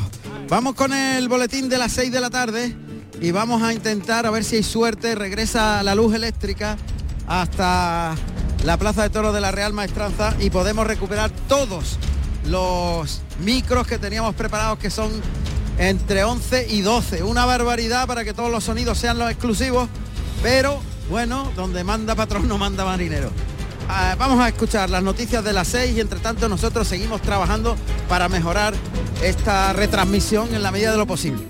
[0.51, 2.75] Vamos con el boletín de las 6 de la tarde
[3.21, 6.77] y vamos a intentar a ver si hay suerte, regresa la luz eléctrica
[7.29, 8.17] hasta
[8.65, 11.99] la Plaza de Toros de la Real Maestranza y podemos recuperar todos
[12.49, 15.13] los micros que teníamos preparados que son
[15.79, 17.23] entre 11 y 12.
[17.23, 19.89] Una barbaridad para que todos los sonidos sean los exclusivos,
[20.43, 23.31] pero bueno, donde manda patrón no manda marinero.
[23.93, 27.77] Ah, vamos a escuchar las noticias de las 6 y entre tanto nosotros seguimos trabajando
[28.09, 28.73] para mejorar
[29.21, 31.43] esta retransmisión en la medida de lo posible.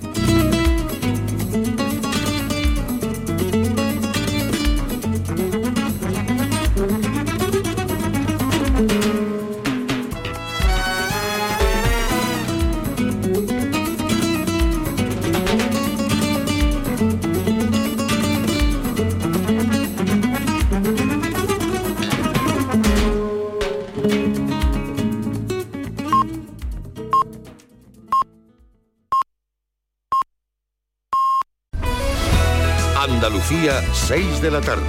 [34.13, 34.83] 6 de la tarde.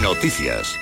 [0.00, 0.79] Noticias.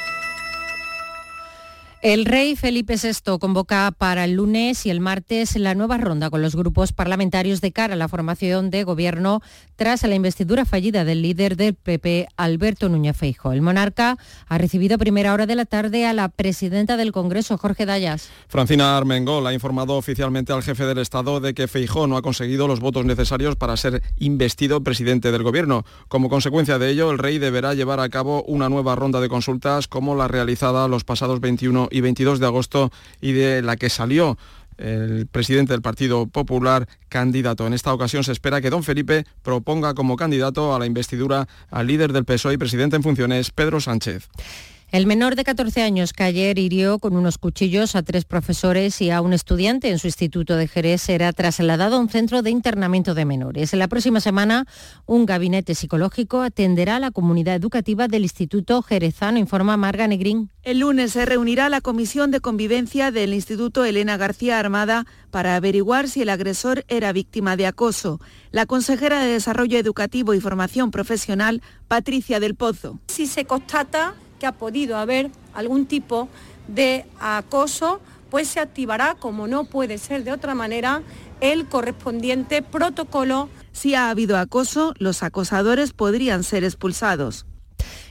[2.00, 6.40] El rey Felipe VI convoca para el lunes y el martes la nueva ronda con
[6.40, 9.42] los grupos parlamentarios de cara a la formación de gobierno
[9.74, 13.50] tras la investidura fallida del líder del PP, Alberto Núñez Feijóo.
[13.50, 17.58] El monarca ha recibido a primera hora de la tarde a la presidenta del Congreso,
[17.58, 18.30] Jorge Dayas.
[18.46, 22.68] Francina Armengol ha informado oficialmente al jefe del Estado de que Feijóo no ha conseguido
[22.68, 25.84] los votos necesarios para ser investido presidente del gobierno.
[26.06, 29.88] Como consecuencia de ello, el rey deberá llevar a cabo una nueva ronda de consultas
[29.88, 34.38] como la realizada los pasados 21 y 22 de agosto y de la que salió
[34.78, 37.66] el presidente del Partido Popular candidato.
[37.66, 41.86] En esta ocasión se espera que don Felipe proponga como candidato a la investidura al
[41.86, 44.28] líder del PSOE y presidente en funciones, Pedro Sánchez.
[44.90, 49.10] El menor de 14 años que ayer hirió con unos cuchillos a tres profesores y
[49.10, 53.12] a un estudiante en su instituto de Jerez será trasladado a un centro de internamiento
[53.12, 53.74] de menores.
[53.74, 54.64] En la próxima semana,
[55.04, 60.48] un gabinete psicológico atenderá a la comunidad educativa del Instituto Jerezano, informa Marga Negrín.
[60.62, 66.08] El lunes se reunirá la Comisión de Convivencia del Instituto Elena García Armada para averiguar
[66.08, 68.22] si el agresor era víctima de acoso.
[68.52, 72.98] La consejera de Desarrollo Educativo y Formación Profesional, Patricia del Pozo.
[73.08, 76.28] Si se constata que ha podido haber algún tipo
[76.66, 81.02] de acoso, pues se activará, como no puede ser de otra manera,
[81.40, 83.48] el correspondiente protocolo.
[83.72, 87.46] Si ha habido acoso, los acosadores podrían ser expulsados.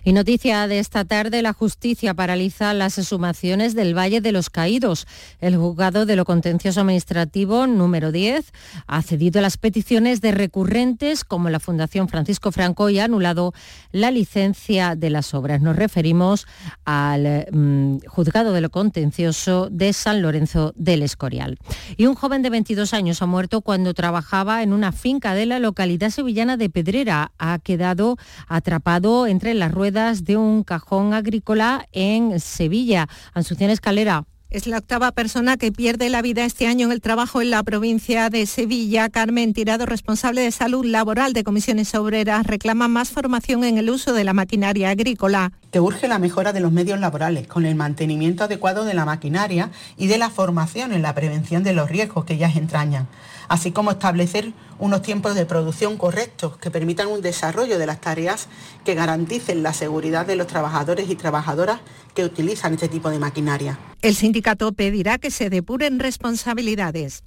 [0.07, 5.05] Y noticia de esta tarde, la justicia paraliza las exhumaciones del Valle de los Caídos.
[5.41, 8.53] El juzgado de lo contencioso administrativo número 10
[8.87, 13.51] ha cedido las peticiones de recurrentes como la Fundación Francisco Franco y ha anulado
[13.91, 15.59] la licencia de las obras.
[15.61, 16.47] Nos referimos
[16.85, 21.57] al mm, juzgado de lo contencioso de San Lorenzo del Escorial.
[21.97, 25.59] Y un joven de 22 años ha muerto cuando trabajaba en una finca de la
[25.59, 27.33] localidad sevillana de Pedrera.
[27.39, 28.15] Ha quedado
[28.47, 33.07] atrapado entre las ruedas de un cajón agrícola en Sevilla.
[33.33, 34.25] Asunción Escalera.
[34.51, 37.63] Es la octava persona que pierde la vida este año en el trabajo en la
[37.63, 39.09] provincia de Sevilla.
[39.09, 44.13] Carmen Tirado, responsable de salud laboral de comisiones obreras, reclama más formación en el uso
[44.13, 45.51] de la maquinaria agrícola.
[45.71, 49.71] Que urge la mejora de los medios laborales con el mantenimiento adecuado de la maquinaria
[49.97, 53.07] y de la formación en la prevención de los riesgos que ellas entrañan
[53.47, 58.47] así como establecer unos tiempos de producción correctos que permitan un desarrollo de las tareas
[58.85, 61.79] que garanticen la seguridad de los trabajadores y trabajadoras
[62.13, 63.79] que utilizan este tipo de maquinaria.
[64.01, 67.23] El sindicato pedirá que se depuren responsabilidades.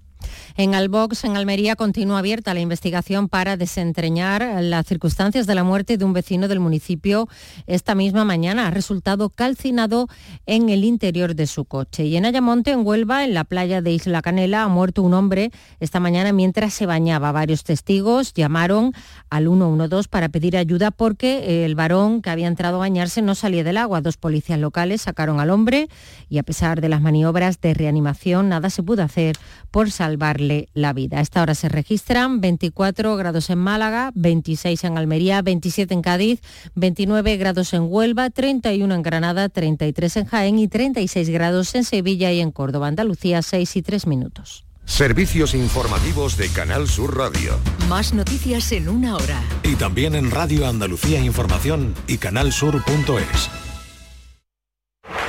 [0.56, 5.96] En Albox, en Almería, continúa abierta la investigación para desentrañar las circunstancias de la muerte
[5.96, 7.28] de un vecino del municipio
[7.66, 8.66] esta misma mañana.
[8.66, 10.08] Ha resultado calcinado
[10.46, 12.04] en el interior de su coche.
[12.04, 15.50] Y en Ayamonte, en Huelva, en la playa de Isla Canela, ha muerto un hombre
[15.78, 17.32] esta mañana mientras se bañaba.
[17.32, 18.92] Varios testigos llamaron
[19.30, 23.64] al 112 para pedir ayuda porque el varón que había entrado a bañarse no salía
[23.64, 24.00] del agua.
[24.00, 25.88] Dos policías locales sacaron al hombre
[26.28, 29.36] y a pesar de las maniobras de reanimación, nada se pudo hacer
[29.70, 31.18] por salvar salvarle la vida.
[31.18, 36.40] A esta hora se registran 24 grados en Málaga, 26 en Almería, 27 en Cádiz,
[36.74, 42.32] 29 grados en Huelva, 31 en Granada, 33 en Jaén y 36 grados en Sevilla
[42.32, 44.64] y en Córdoba, Andalucía, 6 y 3 minutos.
[44.84, 47.56] Servicios informativos de Canal Sur Radio.
[47.88, 49.40] Más noticias en una hora.
[49.62, 53.50] Y también en Radio Andalucía Información y canalsur.es.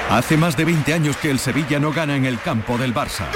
[0.10, 3.28] Hace más de 20 años que el Sevilla no gana en el campo del Barça.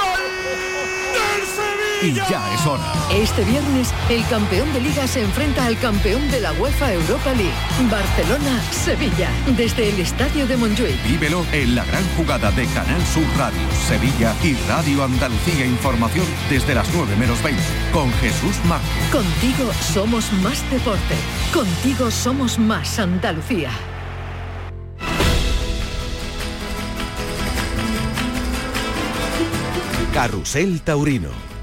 [2.01, 2.83] Y ya es hora.
[3.11, 7.53] Este viernes, el campeón de liga se enfrenta al campeón de la UEFA Europa League,
[7.89, 11.01] Barcelona-Sevilla, desde el Estadio de Montjuic.
[11.03, 16.75] Vívelo en la gran jugada de Canal Sur Radio, Sevilla y Radio Andalucía Información desde
[16.75, 19.11] las 9 menos 20, con Jesús Márquez.
[19.11, 21.15] Contigo somos más deporte.
[21.53, 23.71] Contigo somos más Andalucía.
[30.13, 31.54] Carrusel Taurino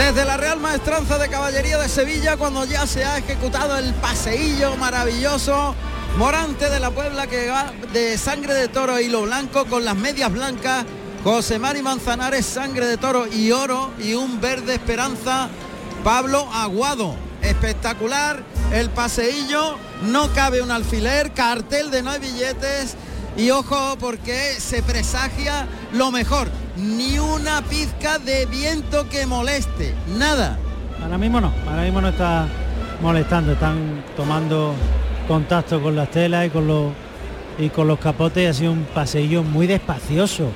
[0.00, 4.74] Desde la Real Maestranza de Caballería de Sevilla, cuando ya se ha ejecutado el paseillo
[4.76, 5.74] maravilloso,
[6.16, 9.94] Morante de la Puebla que va de sangre de toro e hilo blanco con las
[9.94, 10.86] medias blancas,
[11.22, 15.50] José Mari Manzanares, sangre de toro y oro y un verde esperanza,
[16.02, 17.14] Pablo Aguado.
[17.42, 18.42] Espectacular
[18.72, 22.96] el paseillo, no cabe un alfiler, cartel de no hay billetes
[23.36, 26.48] y ojo porque se presagia lo mejor
[26.80, 30.58] ni una pizca de viento que moleste, nada.
[31.02, 32.46] Ahora mismo no, ahora mismo no está
[33.02, 34.74] molestando, están tomando
[35.28, 36.92] contacto con las telas y con los
[37.58, 40.50] y con los capotes, ha sido un paseillo muy despacioso,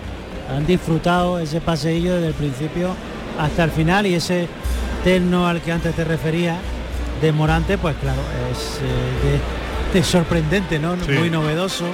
[0.51, 2.95] han disfrutado ese paseillo desde el principio
[3.39, 4.49] hasta el final y ese
[5.03, 6.57] terno al que antes te refería
[7.21, 8.21] de Morante, pues claro,
[8.51, 10.97] es eh, de- de sorprendente, ¿no?
[11.05, 11.13] Sí.
[11.13, 11.85] Muy novedoso.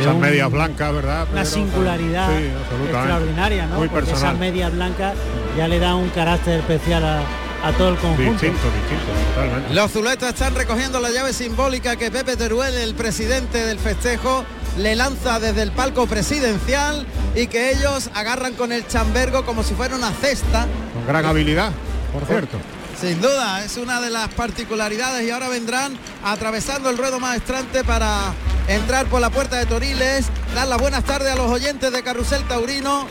[0.00, 1.26] Esas Un- medias blancas, ¿verdad?
[1.32, 1.54] Una Pedro?
[1.54, 2.98] singularidad Sí, absolutamente.
[2.98, 3.78] extraordinaria, ¿no?
[3.78, 4.28] Muy Porque personal.
[4.32, 5.14] esas medias blancas
[5.56, 7.20] ya le dan un carácter especial a,
[7.66, 8.32] a todo el conjunto.
[8.32, 9.74] Distinto, distinto, totalmente.
[9.74, 14.44] Los zuletas están recogiendo la llave simbólica que Pepe Teruel, el presidente del festejo,
[14.78, 19.72] le lanza desde el palco presidencial y que ellos agarran con el chambergo como si
[19.74, 20.66] fuera una cesta.
[20.92, 21.70] Con gran habilidad,
[22.12, 22.58] por cierto.
[23.00, 28.32] Sin duda, es una de las particularidades y ahora vendrán atravesando el ruedo maestrante para
[28.68, 32.42] entrar por la puerta de Toriles, dar las buenas tardes a los oyentes de Carrusel
[32.44, 33.06] Taurino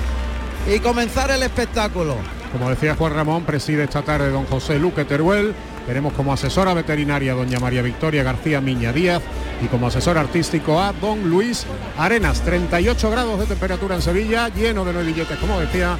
[0.67, 2.15] y comenzar el espectáculo.
[2.51, 5.53] Como decía Juan Ramón, preside esta tarde don José Luque Teruel.
[5.86, 9.21] Tenemos como asesora veterinaria doña María Victoria García Miña Díaz
[9.61, 11.65] y como asesor artístico a don Luis
[11.97, 12.41] Arenas.
[12.41, 15.97] 38 grados de temperatura en Sevilla, lleno de nueve billetes, como decía.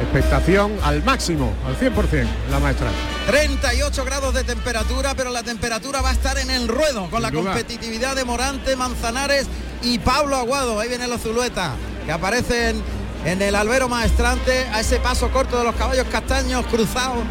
[0.00, 2.86] Expectación al máximo, al 100%, la maestra.
[3.26, 7.32] 38 grados de temperatura, pero la temperatura va a estar en el ruedo con la
[7.32, 7.52] duda.
[7.52, 9.48] competitividad de Morante, Manzanares
[9.82, 10.78] y Pablo Aguado.
[10.78, 11.72] Ahí vienen los Zulueta,
[12.06, 12.80] que aparecen
[13.24, 17.24] en el albero maestrante a ese paso corto de los caballos castaños cruzados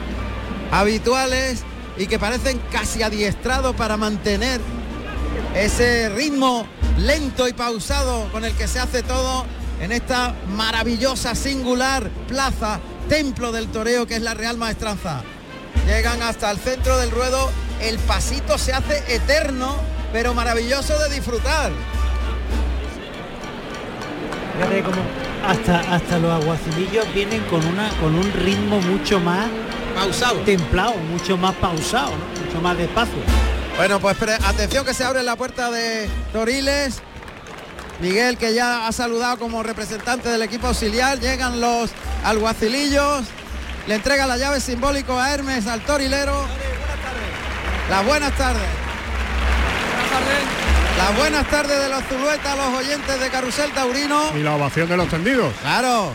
[0.69, 1.63] habituales
[1.97, 4.61] y que parecen casi adiestrados para mantener
[5.55, 6.67] ese ritmo
[6.99, 9.45] lento y pausado con el que se hace todo
[9.81, 12.79] en esta maravillosa, singular plaza,
[13.09, 15.23] templo del toreo que es la Real Maestranza.
[15.87, 17.49] Llegan hasta el centro del ruedo,
[17.81, 19.75] el pasito se hace eterno,
[20.11, 21.71] pero maravilloso de disfrutar.
[24.55, 25.01] Fíjate cómo
[25.45, 29.47] hasta, hasta los aguacilillos vienen con una con un ritmo mucho más
[29.97, 32.45] pausado, templado, mucho más pausado, ¿no?
[32.45, 33.17] mucho más despacio.
[33.77, 37.01] Bueno, pues atención que se abre la puerta de Toriles.
[37.99, 41.19] Miguel que ya ha saludado como representante del equipo auxiliar.
[41.19, 41.89] Llegan los
[42.23, 43.25] alguacilillos.
[43.87, 46.45] Le entrega la llave simbólico a Hermes, al torilero.
[47.89, 48.61] Las buenas tardes.
[50.97, 54.37] Las buenas tardes de los Zuluetas los oyentes de Carrusel Taurino.
[54.37, 55.53] Y la ovación de los tendidos.
[55.61, 56.11] Claro.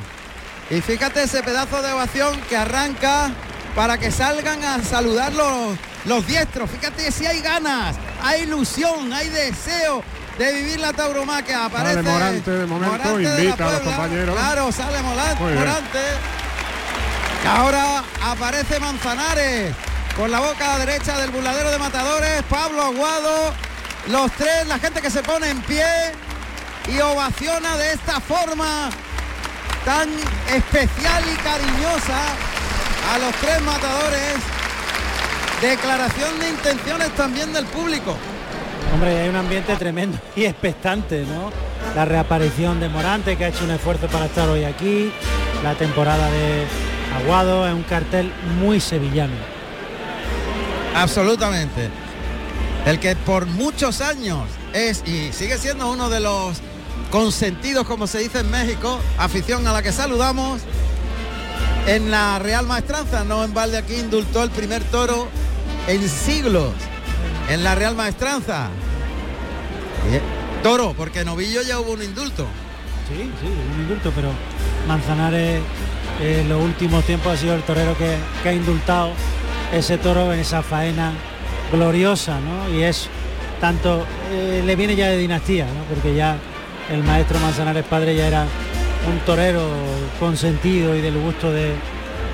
[0.70, 3.32] Y fíjate ese pedazo de ovación que arranca
[3.74, 6.70] para que salgan a saludar los, los diestros.
[6.70, 10.02] Fíjate si hay ganas, hay ilusión, hay deseo
[10.38, 11.66] de vivir la tauromaquia.
[11.66, 14.36] Aparece Sale Morante de momento, Morante de invita a los compañeros.
[14.36, 15.58] Claro, sale bien.
[15.58, 16.00] Morante.
[17.44, 19.74] Y ahora aparece Manzanares
[20.16, 23.52] por la boca derecha del burladero de matadores, Pablo Aguado,
[24.08, 25.84] los tres, la gente que se pone en pie
[26.88, 28.90] y ovaciona de esta forma
[29.84, 30.08] tan
[30.54, 32.18] especial y cariñosa
[33.10, 34.34] a los tres matadores.
[35.60, 38.16] Declaración de intenciones también del público.
[38.92, 41.50] Hombre, hay un ambiente tremendo y expectante, ¿no?
[41.94, 45.12] La reaparición de Morante, que ha hecho un esfuerzo para estar hoy aquí,
[45.62, 46.66] la temporada de
[47.16, 49.34] Aguado, es un cartel muy sevillano.
[50.94, 51.88] Absolutamente.
[52.84, 54.40] El que por muchos años
[54.72, 56.58] es y sigue siendo uno de los
[57.10, 60.62] consentidos, como se dice en México, afición a la que saludamos.
[61.86, 65.28] En la Real Maestranza, no en balde aquí indultó el primer toro
[65.88, 66.72] en siglos
[67.48, 68.68] en la Real Maestranza.
[70.10, 70.20] Eh,
[70.62, 72.46] Toro, porque Novillo ya hubo un indulto.
[73.08, 74.28] Sí, sí, un indulto, pero
[74.86, 75.60] Manzanares
[76.20, 79.10] eh, en los últimos tiempos ha sido el torero que, que ha indultado
[79.72, 81.12] ese toro en esa faena
[81.72, 82.72] gloriosa, ¿no?
[82.72, 83.08] Y es
[83.60, 85.82] tanto, eh, le viene ya de dinastía, ¿no?
[85.92, 86.36] Porque ya
[86.90, 88.46] el maestro Manzanares padre ya era
[89.08, 89.66] un torero
[90.20, 91.74] consentido y del gusto de,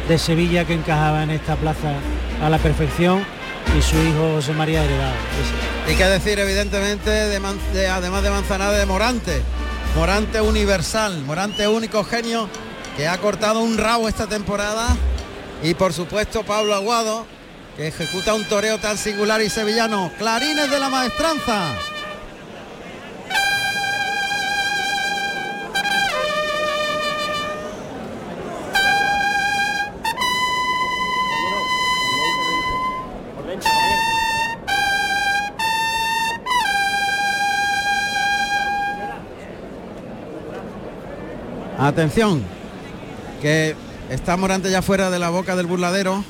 [0.09, 1.95] de Sevilla que encajaba en esta plaza
[2.43, 3.25] a la perfección
[3.77, 5.14] y su hijo José María heredado.
[5.91, 9.43] Y qué decir, evidentemente, de además de Manzanares, de Morante.
[9.97, 12.49] Morante universal, Morante único genio
[12.97, 14.89] que ha cortado un rabo esta temporada.
[15.62, 17.27] Y por supuesto Pablo Aguado,
[17.77, 20.12] que ejecuta un toreo tan singular y sevillano.
[20.19, 21.75] Clarines de la maestranza.
[41.79, 42.43] Atención,
[43.41, 43.76] que
[44.11, 46.24] está Morante ya fuera de la boca del burladero,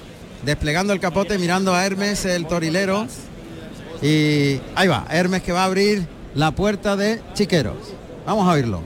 [0.45, 3.07] desplegando el capote, mirando a Hermes, el torilero.
[4.03, 7.95] Y ahí va, Hermes que va a abrir la puerta de Chiqueros.
[8.27, 8.83] Vamos a oírlo.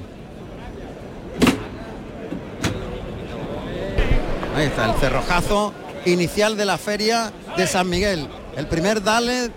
[4.56, 5.74] Ahí está, el cerrojazo
[6.06, 8.28] inicial de la feria de San Miguel.
[8.56, 9.50] El primer dale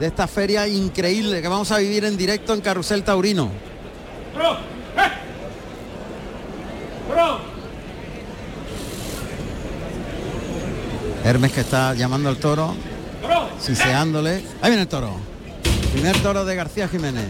[0.00, 3.48] de esta feria increíble que vamos a vivir en directo en Carrusel Taurino.
[11.26, 12.76] Hermes que está llamando al toro,
[13.58, 14.44] siseándole.
[14.62, 15.18] Ahí viene el toro.
[15.92, 17.26] Primer toro de García Jiménez.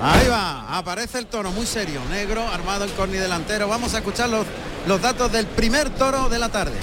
[0.00, 3.66] Ahí va, aparece el toro muy serio, negro, armado en corni delantero.
[3.66, 4.46] Vamos a escuchar los,
[4.86, 6.76] los datos del primer toro de la tarde.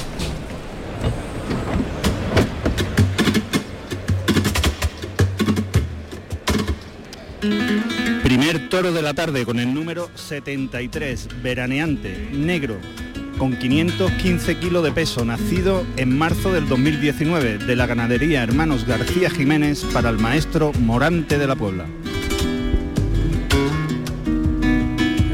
[8.22, 12.76] Primer toro de la tarde con el número 73, veraneante, negro,
[13.42, 19.32] con 515 kilos de peso, nacido en marzo del 2019 de la ganadería Hermanos García
[19.32, 21.86] Jiménez para el maestro Morante de la Puebla.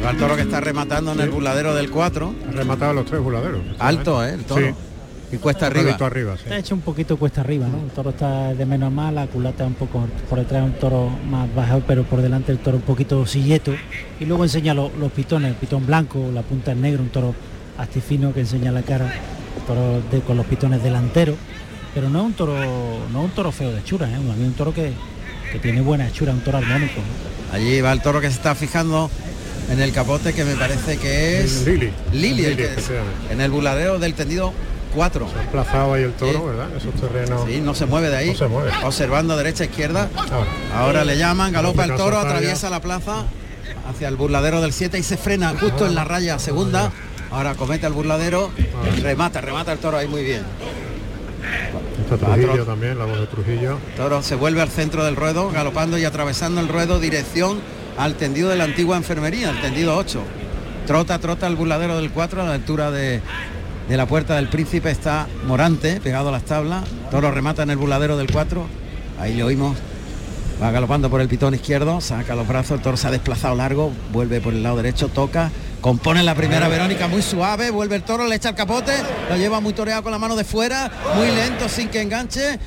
[0.10, 2.34] El toro que está rematando en el buladero del 4.
[2.48, 3.60] Ha rematado los tres buladeros.
[3.78, 4.36] Alto, ¿eh?
[4.36, 4.68] El toro.
[4.68, 5.36] Sí.
[5.36, 5.88] Y cuesta arriba.
[5.88, 6.44] Poquito arriba, sí.
[6.46, 7.84] Está hecho un poquito cuesta arriba, ¿no?
[7.84, 11.10] El toro está de menos a más, la culata un poco por detrás un toro
[11.30, 13.74] más bajo, pero por delante el toro un poquito silleto.
[14.22, 17.36] Y luego enseña lo- los pitones, el pitón blanco, la punta en negro, un toro
[17.78, 19.14] astifino que enseña la cara,
[19.66, 21.36] toro de- con los pitones delanteros.
[21.94, 22.54] Pero no es un toro,
[23.12, 24.18] no es un toro feo de hechura, ¿eh?
[24.20, 24.94] Un toro que,
[25.52, 26.96] que tiene buena hechura, un toro armónico.
[27.02, 27.56] ¿no?
[27.56, 29.10] Allí va el toro que se está fijando
[29.72, 31.92] en el capote que me parece que es Lili.
[32.14, 33.34] Lili, el Lili, que- efectivamente.
[33.34, 34.54] en el buladero del tendido
[34.94, 35.28] 4.
[35.32, 36.68] Se ha emplazado ahí el toro, ¿verdad?
[36.76, 37.42] Esos terrenos.
[37.48, 38.30] Sí, no se mueve de ahí.
[38.32, 38.72] No se mueve.
[38.84, 40.10] Observando derecha izquierda.
[40.16, 40.48] Ahora.
[40.76, 43.26] Ahora le llaman, galopa el toro, atraviesa la plaza
[43.90, 46.92] hacia el burladero del 7 y se frena justo en la raya segunda.
[47.32, 48.52] Ahora comete el burladero,
[49.02, 50.44] remata, remata el toro ahí muy bien.
[52.02, 53.78] Está Trujillo también, la voz de Trujillo.
[53.96, 57.60] Toro se vuelve al centro del ruedo, galopando y atravesando el ruedo dirección
[57.98, 60.22] al tendido de la antigua enfermería, el tendido 8.
[60.86, 63.22] Trota, trota el burladero del 4 a la altura de,
[63.90, 66.86] de la puerta del príncipe está Morante, pegado a las tablas.
[67.12, 68.66] Toro remata en el burladero del 4.
[69.20, 69.78] Ahí le oímos.
[70.62, 73.92] Va galopando por el pitón izquierdo, saca los brazos, el toro se ha desplazado largo,
[74.12, 75.52] vuelve por el lado derecho, toca,
[75.82, 78.94] compone la primera Verónica muy suave, vuelve el toro, le echa el capote,
[79.30, 82.60] lo lleva muy toreado con la mano de fuera, muy lento sin que enganche,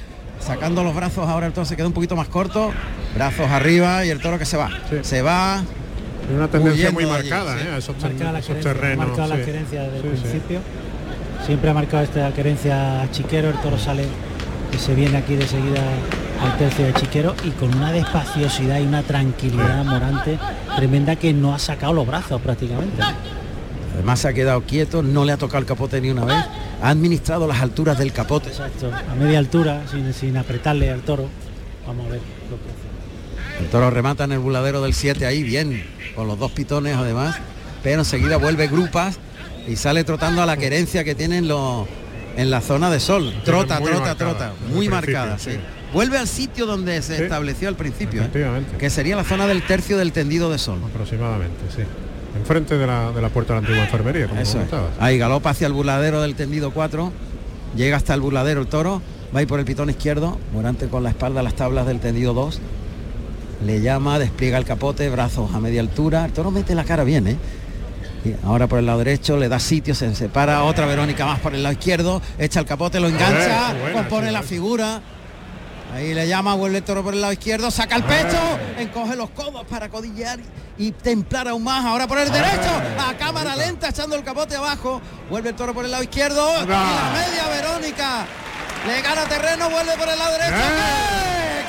[0.44, 2.72] sacando los brazos ahora el toro se queda un poquito más corto,
[3.14, 4.70] brazos arriba y el toro que se va,
[5.02, 5.62] se va.
[6.34, 7.64] Una tendencia muy de allí, marcada, sí.
[7.66, 7.78] ¿eh?
[7.78, 9.04] esos, Marcada la esos querencia, terrenos.
[9.04, 10.61] ha marcado la querencia desde el principio.
[11.44, 14.06] Siempre ha marcado esta querencia a Chiquero, el toro sale
[14.73, 15.83] y se viene aquí de seguida
[16.43, 20.39] al tercio de Chiquero y con una despaciosidad y una tranquilidad morante
[20.77, 23.03] tremenda que no ha sacado los brazos prácticamente.
[23.95, 26.45] Además se ha quedado quieto, no le ha tocado el capote ni una vez,
[26.83, 28.49] ha administrado las alturas del capote.
[28.49, 31.29] Exacto, a media altura, sin, sin apretarle al toro.
[31.87, 33.62] Vamos a ver lo que hace.
[33.64, 37.37] El toro remata en el buladero del 7 ahí bien, con los dos pitones además,
[37.83, 39.18] pero enseguida vuelve grupas
[39.68, 41.87] y sale trotando a la querencia que tienen los
[42.41, 43.32] en la zona de sol.
[43.45, 44.53] Trota, trota, marcada, trota.
[44.72, 45.53] Muy marcada, sí.
[45.93, 47.22] Vuelve al sitio donde se Sí.
[47.24, 48.62] estableció al principio, ¿eh?
[48.78, 50.78] Que sería la zona del tercio del tendido de sol.
[50.84, 51.82] Aproximadamente, sí.
[52.36, 54.68] Enfrente de la, de la puerta de la antigua enfermería, como Eso es.
[54.68, 54.91] comentabas.
[55.01, 57.12] Ahí galopa hacia el burladero del tendido 4,
[57.76, 59.03] llega hasta el burladero el toro,
[59.34, 61.99] va a ir por el pitón izquierdo, Morante con la espalda a las tablas del
[61.99, 62.61] tendido 2,
[63.66, 67.26] le llama, despliega el capote, brazos a media altura, el toro mete la cara bien,
[67.26, 67.36] ¿eh?
[68.45, 71.62] Ahora por el lado derecho le da sitio, se separa, otra Verónica más por el
[71.62, 75.01] lado izquierdo, echa el capote, lo engancha, buena, compone sí, la figura.
[75.95, 78.39] Ahí le llama, vuelve el toro por el lado izquierdo, saca el pecho,
[78.79, 80.39] encoge los codos para codillar
[80.79, 81.85] y templar aún más.
[81.85, 85.01] Ahora por el derecho, a cámara lenta, echando el capote abajo.
[85.29, 88.27] Vuelve el toro por el lado izquierdo y la media Verónica.
[88.87, 90.55] Le gana terreno, vuelve por el lado derecho.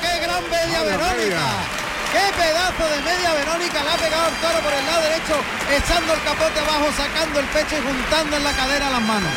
[0.00, 1.81] ¡Qué, qué gran media Verónica!
[2.12, 3.82] ¡Qué pedazo de media Verónica!
[3.82, 5.36] Le ha pegado el toro por el lado derecho,
[5.72, 9.32] echando el capote abajo, sacando el pecho y juntando en la cadera las manos.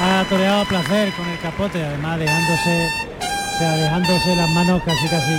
[0.00, 2.88] Ha toreado a placer con el capote, además dejándose,
[3.20, 5.32] o sea, dejándose las manos casi casi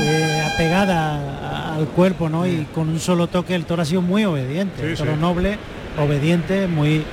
[0.00, 1.20] eh, apegadas
[1.76, 2.46] al cuerpo, ¿no?
[2.46, 5.20] Y con un solo toque el toro ha sido muy obediente, Sí, el toro sí.
[5.20, 5.58] noble,
[5.98, 7.04] obediente, muy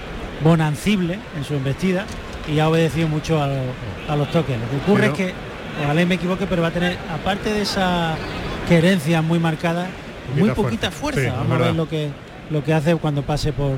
[0.41, 2.05] bonancible en su embestida
[2.47, 3.73] y ha obedecido mucho a, lo-
[4.07, 4.57] a los toques.
[4.57, 5.33] Lo que ocurre Pero- es que,
[5.83, 8.15] ojalá y me equivoque, pero va a tener, aparte de esa
[8.69, 9.89] querencia muy marcada,
[10.37, 11.21] muy Poquita poquita fuerza.
[11.21, 11.21] fuerza.
[11.21, 12.09] Sí, es Vamos a ver lo que
[12.49, 13.71] lo que hace cuando pase por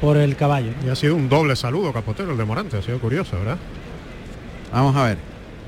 [0.00, 0.72] por el caballo.
[0.84, 3.58] Y ha sido un doble saludo capotero el de Morante, ha sido curioso, ¿verdad?
[4.72, 5.18] Vamos a ver.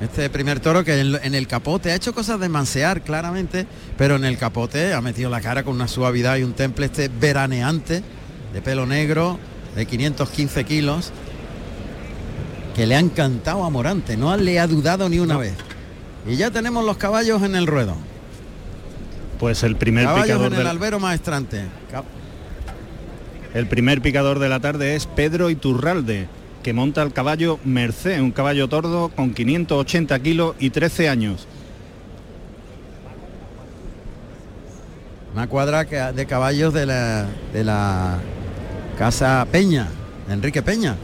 [0.00, 3.66] Este primer toro que en, en el capote ha hecho cosas de mansear claramente,
[3.96, 7.08] pero en el capote ha metido la cara con una suavidad y un temple este
[7.08, 8.02] veraneante
[8.52, 9.38] de pelo negro
[9.76, 11.12] de 515 kilos
[12.74, 15.54] que le ha encantado a Morante, no le ha dudado ni una vez.
[16.26, 17.94] Y ya tenemos los caballos en el ruedo.
[19.42, 21.64] Pues el primer Caballos picador en el del, albero maestrante.
[23.54, 26.28] El primer picador de la tarde es Pedro Iturralde,
[26.62, 31.48] que monta el caballo Merced, un caballo tordo con 580 kilos y 13 años.
[35.32, 35.82] Una cuadra
[36.12, 38.20] de caballos de la, de la
[38.96, 39.88] casa Peña,
[40.30, 40.94] Enrique Peña.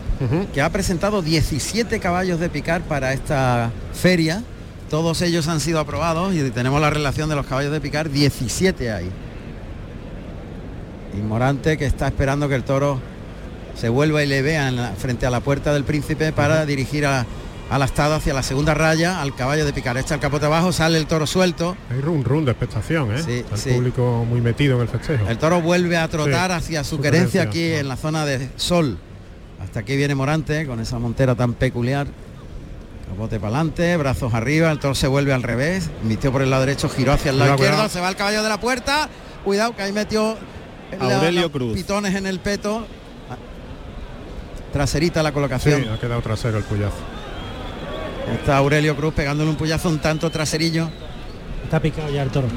[0.54, 4.44] que ha presentado 17 caballos de picar para esta feria.
[4.90, 8.90] Todos ellos han sido aprobados y tenemos la relación de los caballos de picar, 17
[8.92, 9.10] hay.
[11.16, 13.00] Y Morante que está esperando que el toro
[13.74, 17.26] se vuelva y le vea la- frente a la puerta del príncipe para dirigir a,
[17.70, 19.96] al astado hacia la segunda raya al caballo de picar.
[19.98, 21.76] Echa el capote abajo, sale el toro suelto.
[21.90, 23.22] Hay run run de expectación, ¿eh?
[23.22, 23.70] Sí, Está el sí.
[23.70, 25.28] público muy metido en el festejo.
[25.28, 28.24] El toro vuelve a trotar Sí, hacia su, su querencia querencia, aquí en la zona
[28.24, 28.98] de sol.
[29.62, 32.06] Hasta aquí viene Morante con esa montera tan peculiar.
[33.08, 36.66] Capote para adelante, brazos arriba, el toro se vuelve al revés, vistió por el lado
[36.66, 37.88] derecho, giró hacia el lado Cuidado, izquierdo, cuidado.
[37.88, 39.08] se va el caballo de la puerta.
[39.44, 40.36] Cuidado que ahí metió
[41.00, 41.74] Aurelio Cruz.
[41.74, 42.86] pitones en el peto.
[44.72, 45.82] Traserita la colocación.
[45.82, 46.96] Sí, ha quedado trasero el puyazo.
[48.34, 50.90] Está Aurelio Cruz pegándole un puyazo un tanto traserillo.
[51.64, 52.48] Está picado ya el toro.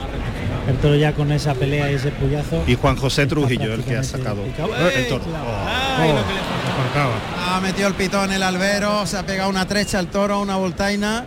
[0.68, 2.64] El toro ya con esa pelea y ese puyazo.
[2.68, 4.70] Y Juan José Trujillo, el que ha sacado picado.
[4.76, 5.24] el toro.
[7.40, 10.58] Ha metido el pitón en el albero, se ha pegado una trecha al toro, una
[10.58, 11.26] voltaina.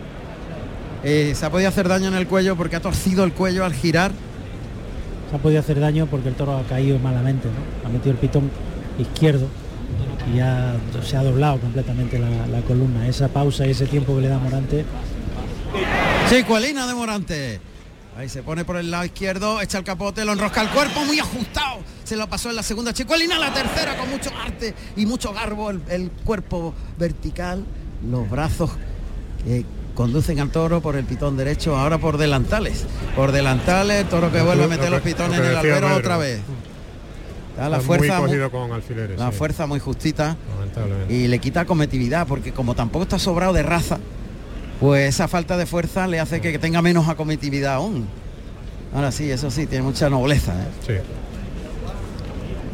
[1.03, 3.73] Eh, se ha podido hacer daño en el cuello porque ha torcido el cuello al
[3.73, 4.11] girar.
[5.29, 7.87] Se ha podido hacer daño porque el toro ha caído malamente, ¿no?
[7.87, 8.49] Ha metido el pitón
[8.97, 9.47] izquierdo
[10.33, 13.07] y ya se ha doblado completamente la, la columna.
[13.07, 14.85] Esa pausa y ese tiempo que le da Morante.
[16.29, 17.59] Chicuelina de Morante.
[18.17, 21.19] Ahí se pone por el lado izquierdo, echa el capote, lo enrosca el cuerpo, muy
[21.19, 21.79] ajustado.
[22.05, 25.69] Se lo pasó en la segunda chicuelina, la tercera con mucho arte y mucho garbo,
[25.69, 27.65] el, el cuerpo vertical,
[28.09, 28.71] los brazos
[29.43, 32.85] que conducen al toro por el pitón derecho, ahora por delantales.
[33.17, 36.39] Por delantales, toro que vuelve a meter lo los pitones en el albero otra vez.
[37.57, 39.17] Da la fuerza muy mu- cogido con alfileres.
[39.19, 40.35] la sí, fuerza muy justita
[41.09, 43.97] y le quita acometividad porque como tampoco está sobrado de raza
[44.79, 48.07] pues esa falta de fuerza le hace que tenga menos acometividad aún
[48.93, 50.53] ahora sí eso sí tiene mucha nobleza
[50.87, 51.01] ¿eh?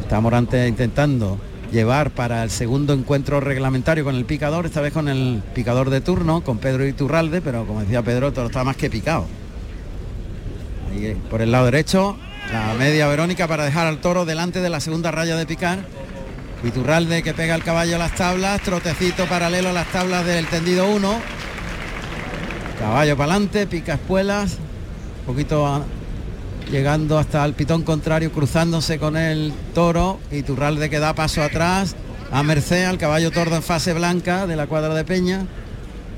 [0.01, 1.37] está Morante intentando
[1.71, 6.01] llevar para el segundo encuentro reglamentario con el picador esta vez con el picador de
[6.01, 9.25] turno con Pedro Iturralde pero como decía Pedro el toro está más que picado
[10.91, 12.17] Ahí, eh, por el lado derecho
[12.51, 15.79] la media Verónica para dejar al toro delante de la segunda raya de picar
[16.63, 20.87] Iturralde que pega el caballo a las tablas, trotecito paralelo a las tablas del tendido
[20.91, 21.19] 1.
[22.81, 24.57] Caballo para adelante, pica espuelas,
[25.19, 25.85] un poquito
[26.71, 30.19] llegando hasta el pitón contrario, cruzándose con el toro.
[30.31, 31.95] Iturralde que da paso atrás,
[32.31, 35.45] a merced al caballo tordo en fase blanca de la cuadra de Peña.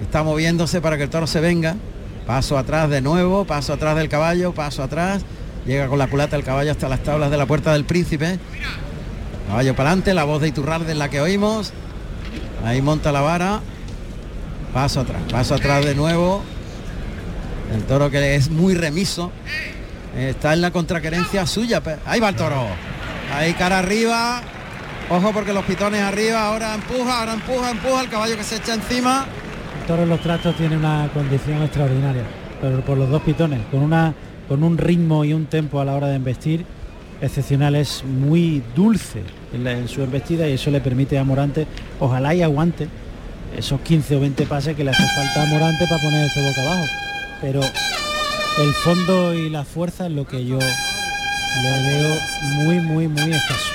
[0.02, 1.76] Está moviéndose para que el toro se venga.
[2.26, 5.22] Paso atrás de nuevo, paso atrás del caballo, paso atrás.
[5.66, 8.40] Llega con la culata el caballo hasta las tablas de la puerta del príncipe.
[9.50, 11.74] Caballo para adelante, la voz de Iturralde es la que oímos.
[12.64, 13.60] Ahí monta la vara.
[14.74, 16.42] Paso atrás, paso atrás de nuevo.
[17.74, 19.32] El toro que es muy remiso.
[20.18, 21.82] Está en la contraquerencia suya.
[22.06, 22.66] Ahí va el toro.
[23.36, 24.42] Ahí cara arriba.
[25.10, 26.48] Ojo porque los pitones arriba.
[26.48, 28.02] Ahora empuja, ahora empuja, empuja.
[28.02, 29.28] El caballo que se echa encima.
[29.82, 32.24] El toro en los trastos tiene una condición extraordinaria,
[32.60, 34.14] pero por los dos pitones, con una
[34.48, 36.66] con un ritmo y un tempo a la hora de embestir
[37.22, 39.22] excepcional, es muy dulce
[39.54, 41.66] en, en su embestida y eso le permite a Morante,
[42.00, 42.88] ojalá y aguante
[43.58, 46.62] esos 15 o 20 pases que le hace falta a Morante para poner esto boca
[46.62, 46.86] abajo.
[47.42, 53.34] Pero el fondo y la fuerza es lo que yo le veo muy, muy, muy
[53.34, 53.70] escaso.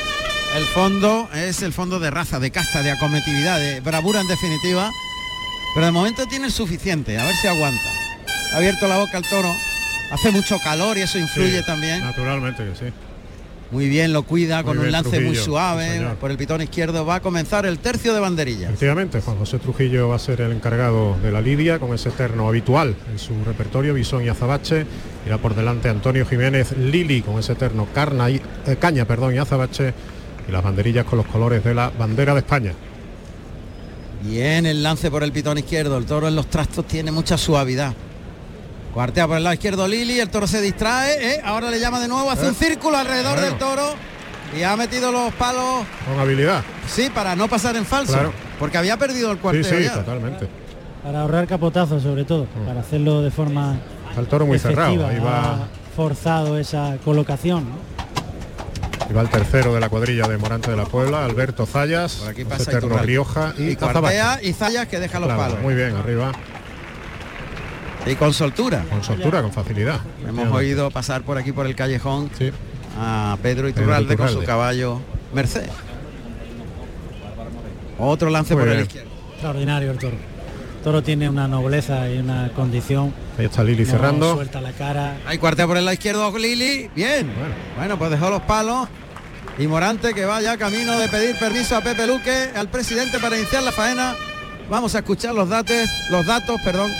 [0.57, 4.91] El fondo es el fondo de raza, de casta, de acometividad, de bravura en definitiva.
[5.75, 7.91] Pero de momento tiene el suficiente, a ver si aguanta.
[8.53, 9.55] Ha abierto la boca el toro.
[10.11, 12.01] Hace mucho calor y eso influye Sí, también.
[12.01, 12.93] Naturalmente que sí.
[13.71, 16.01] Muy bien, lo cuida con un lance muy suave.
[16.21, 18.69] por el pitón izquierdo va a comenzar el tercio de banderillas.
[18.69, 22.49] Efectivamente, Juan José Trujillo va a ser el encargado de la lidia con ese terno
[22.49, 24.87] habitual en su repertorio, Bisón y Azabache.
[25.27, 29.39] Irá por delante Antonio Jiménez Lili con ese terno carna y, eh, caña perdón, y
[29.39, 29.93] Azabache
[30.49, 32.73] y las banderillas con los colores de la bandera de España.
[34.23, 35.99] Bien el lance por el pitón izquierdo.
[35.99, 37.95] El toro en los trastos tiene mucha suavidad.
[38.93, 41.41] Cuartea por el lado izquierdo Lili, el toro se distrae, ¿eh?
[41.45, 42.49] ahora le llama de nuevo, hace Eh.
[42.49, 43.47] un círculo alrededor Bueno.
[43.47, 43.95] del toro
[44.59, 46.63] y ha metido los palos, Con habilidad.
[46.89, 48.33] sí, para no pasar en falso, Claro.
[48.59, 49.95] porque había perdido el Sí, cuarteo sí, ya.
[49.95, 50.49] totalmente.
[51.03, 53.77] Para ahorrar capotazos sobre todo, para hacerlo de forma
[54.09, 55.07] Está el toro muy cerrado.
[55.07, 55.59] Ahí va, Ha
[55.95, 57.69] forzado esa colocación.
[57.69, 57.75] ¿no?
[59.07, 62.29] ahí va el tercero de la cuadrilla de Morante de la Puebla, Alberto Zayas, Por
[62.31, 62.81] aquí pasa.
[62.81, 65.61] Rioja y, Y cuartea y Zayas que deja los Claro, palos.
[65.63, 66.33] Muy bien, arriba.
[68.07, 68.85] Y con soltura.
[68.91, 70.01] Con soltura, con facilidad.
[70.27, 72.51] Hemos oído pasar por aquí por el callejón Sí.
[72.99, 75.01] a Pedro Pedro Iturralde con su caballo
[75.35, 75.69] Merced.
[77.99, 78.87] Otro lance Muy por el bien.
[78.87, 79.11] izquierdo.
[79.33, 80.17] Extraordinario el toro.
[80.17, 83.13] El toro tiene una nobleza y una condición.
[83.39, 84.35] Ahí está Lili no cerrando.
[84.35, 85.17] Suelta la cara.
[85.27, 86.89] Hay cuartea por el lado izquierdo Lili.
[86.95, 87.29] Bien.
[87.77, 87.99] Bueno.
[87.99, 88.89] pues dejó los palos.
[89.59, 93.37] Y Morante que va ya camino de pedir permiso a Pepe Luque, al presidente para
[93.37, 94.15] iniciar la faena.
[94.71, 95.75] Vamos a escuchar los datos,
[96.11, 96.91] los datos, perdón,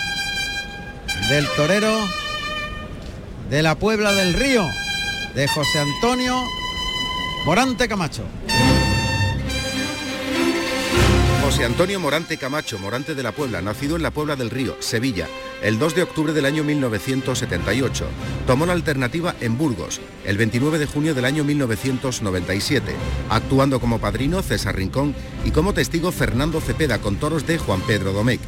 [1.29, 1.95] del torero
[3.51, 4.67] de la Puebla del Río,
[5.35, 6.43] de José Antonio
[7.45, 8.23] Morante Camacho.
[11.43, 15.27] José Antonio Morante Camacho, Morante de la Puebla, nacido en la Puebla del Río, Sevilla,
[15.63, 18.07] el 2 de octubre del año 1978.
[18.47, 22.95] Tomó la alternativa en Burgos, el 29 de junio del año 1997,
[23.29, 25.15] actuando como padrino César Rincón
[25.45, 28.41] y como testigo Fernando Cepeda con toros de Juan Pedro Domecq.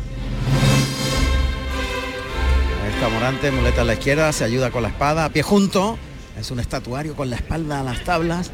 [3.00, 5.96] Ahí está Morante, muleta a la izquierda, se ayuda con la espada, a pie junto.
[6.38, 8.50] Es un estatuario con la espalda a las tablas.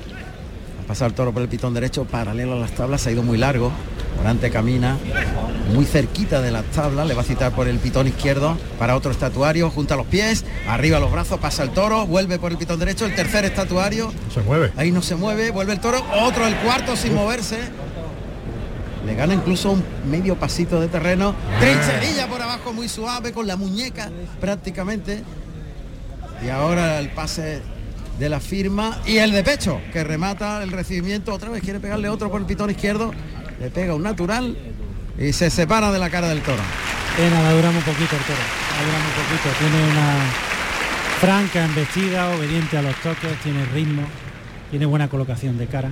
[0.85, 3.39] Ha pasado el toro por el pitón derecho, paralelo a las tablas, ha ido muy
[3.39, 3.73] largo.
[4.17, 4.99] Morante camina
[5.75, 9.11] muy cerquita de las tablas, le va a citar por el pitón izquierdo para otro
[9.11, 13.05] estatuario, junta los pies, arriba los brazos, pasa el toro, vuelve por el pitón derecho,
[13.05, 14.13] el tercer estatuario.
[14.33, 14.71] Se mueve.
[14.77, 17.59] Ahí no se mueve, vuelve el toro, otro, el cuarto sin moverse.
[19.07, 21.35] Le gana incluso un medio pasito de terreno.
[21.61, 25.23] Trincherilla por abajo muy suave, con la muñeca prácticamente.
[26.45, 27.63] Y ahora el pase
[28.19, 31.33] de la firma y el de pecho, que remata el recibimiento.
[31.33, 33.13] Otra vez quiere pegarle otro por el pitón izquierdo.
[33.61, 34.57] Le pega un natural
[35.19, 36.63] y se separa de la cara del toro.
[37.19, 38.43] La dura muy poquito el toro.
[38.77, 39.49] La dura muy poquito.
[39.61, 40.17] Tiene una
[41.21, 44.03] franca embestida, obediente a los toques, tiene ritmo,
[44.71, 45.91] tiene buena colocación de cara,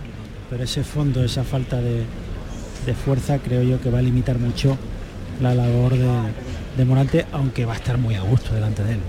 [0.50, 2.04] pero ese fondo, esa falta de,
[2.86, 4.76] de fuerza, creo yo que va a limitar mucho
[5.40, 5.94] la labor
[6.76, 9.00] de, Morante, aunque va a estar muy a gusto delante de él.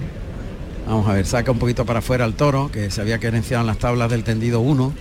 [0.88, 3.68] Vamos a ver, saca un poquito para afuera al toro, que se había querenciado en
[3.68, 4.94] las tablas del tendido 1.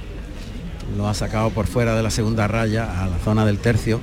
[0.97, 4.01] Lo ha sacado por fuera de la segunda raya a la zona del tercio.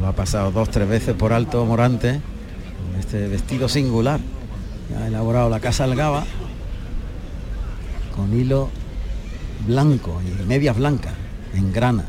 [0.00, 2.20] Lo ha pasado dos, tres veces por alto Morante.
[2.98, 4.20] Este vestido singular.
[5.00, 6.24] Ha elaborado la casa Algaba.
[8.14, 8.70] Con hilo
[9.66, 11.14] blanco y medias blancas
[11.54, 12.04] en grana.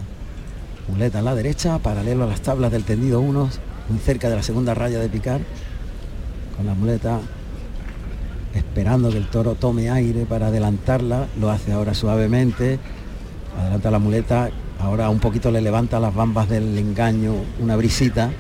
[0.92, 3.50] Muleta a la derecha, paralelo a las tablas del tendido 1,
[3.90, 5.42] muy cerca de la segunda raya de picar.
[6.58, 7.20] Con la muleta
[8.54, 12.80] esperando que el toro tome aire para adelantarla, lo hace ahora suavemente,
[13.60, 18.32] adelanta la muleta, ahora un poquito le levanta las bambas del engaño, una brisita,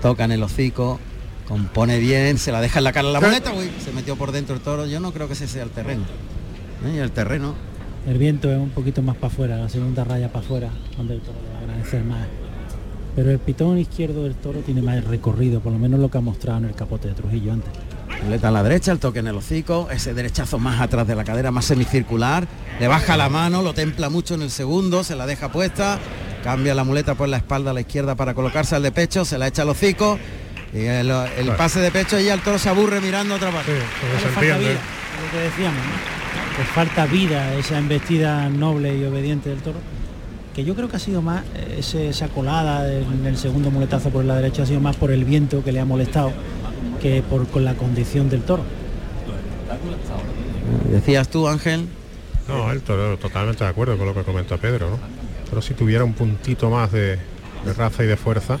[0.00, 0.98] toca en el hocico,
[1.46, 4.32] compone bien, se la deja en la cara a la muleta, uy, se metió por
[4.32, 6.04] dentro el toro, yo no creo que ese sea el terreno.
[6.86, 6.94] ¿eh?
[6.96, 7.54] Y el terreno,
[8.06, 11.20] El viento es un poquito más para afuera, la segunda raya para afuera, donde el
[11.20, 12.26] toro le va a agradecer más.
[13.14, 16.20] Pero el pitón izquierdo del toro tiene más recorrido, por lo menos lo que ha
[16.20, 17.70] mostrado en el capote de Trujillo antes.
[18.22, 21.24] muleta a la derecha, el toque en el hocico, ese derechazo más atrás de la
[21.24, 22.46] cadera, más semicircular,
[22.78, 25.98] le baja la mano, lo templa mucho en el segundo, se la deja puesta,
[26.44, 29.36] cambia la muleta por la espalda a la izquierda para colocarse al de pecho, se
[29.36, 30.18] la echa al hocico,
[30.72, 33.50] y el, el pase de pecho y ya el toro se aburre mirando a otra
[33.50, 33.72] parte.
[33.72, 36.17] Le falta vida, lo que decíamos, ¿no?
[36.64, 39.78] Falta vida esa embestida noble y obediente del toro.
[40.54, 44.10] Que yo creo que ha sido más eh, ese- esa colada en el segundo muletazo
[44.10, 46.32] por la derecha ha sido más por el viento que le ha molestado
[47.00, 48.64] que por con la condición del toro.
[50.90, 51.86] Decías tú, Ángel.
[52.48, 54.98] No, el toro totalmente de acuerdo con lo que comenta Pedro, ¿no?
[55.48, 57.18] Pero si tuviera un puntito más de,
[57.64, 58.58] de raza y de fuerza,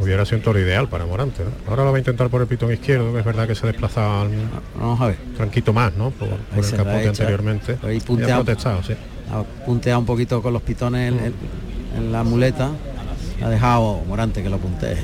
[0.00, 1.50] hubiera sido un toro ideal para Morante, ¿no?
[1.70, 4.22] Ahora lo va a intentar por el pitón izquierdo, que es verdad que se desplazaba
[4.22, 4.30] al-
[4.78, 5.16] Vamos a ver.
[5.36, 6.10] tranquito más, ¿no?
[6.10, 7.78] Por, por el capote anteriormente.
[7.82, 8.44] Ahí Y ha punteado.
[8.44, 8.94] protestado, sí.
[9.32, 11.34] Ha punteado un poquito con los pitones en, en-
[11.96, 12.70] en la muleta.
[13.42, 14.96] Ha dejado Morante que lo puntee.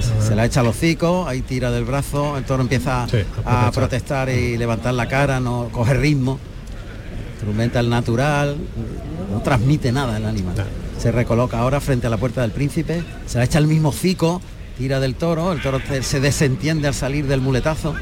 [0.00, 3.72] Se- Se la echa al hocico, ahí tira del brazo, el toro empieza a, protestar.
[3.72, 6.38] protestar y levantar la cara, no coge ritmo,
[7.46, 8.56] instrumenta el natural,
[9.32, 10.56] no transmite nada el animal.
[10.98, 14.42] Se recoloca ahora frente a la puerta del príncipe, se la echa el mismo hocico,
[14.76, 17.94] tira del toro, el toro se- se desentiende al salir del muletazo.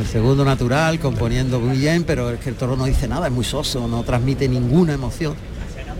[0.00, 3.32] El segundo natural, componiendo muy bien, pero es que el toro no dice nada, es
[3.32, 5.34] muy soso, no transmite ninguna emoción.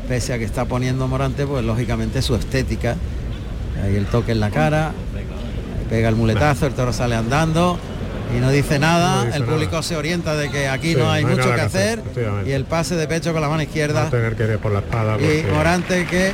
[0.08, 2.96] Pese a que está poniendo Morante, pues lógicamente su estética.
[3.84, 4.92] Ahí el toque en la cara,
[5.88, 7.78] pega el muletazo, el toro sale andando
[8.36, 9.16] y no dice nada.
[9.16, 9.52] No dice el nada.
[9.54, 12.02] público se orienta de que aquí Sí, no hay no hay mucho que que hacer,
[12.46, 14.06] y el pase de pecho con la mano Va izquierda.
[14.06, 15.14] a tener que ir por la espada.
[15.16, 16.32] Y porque- Morante que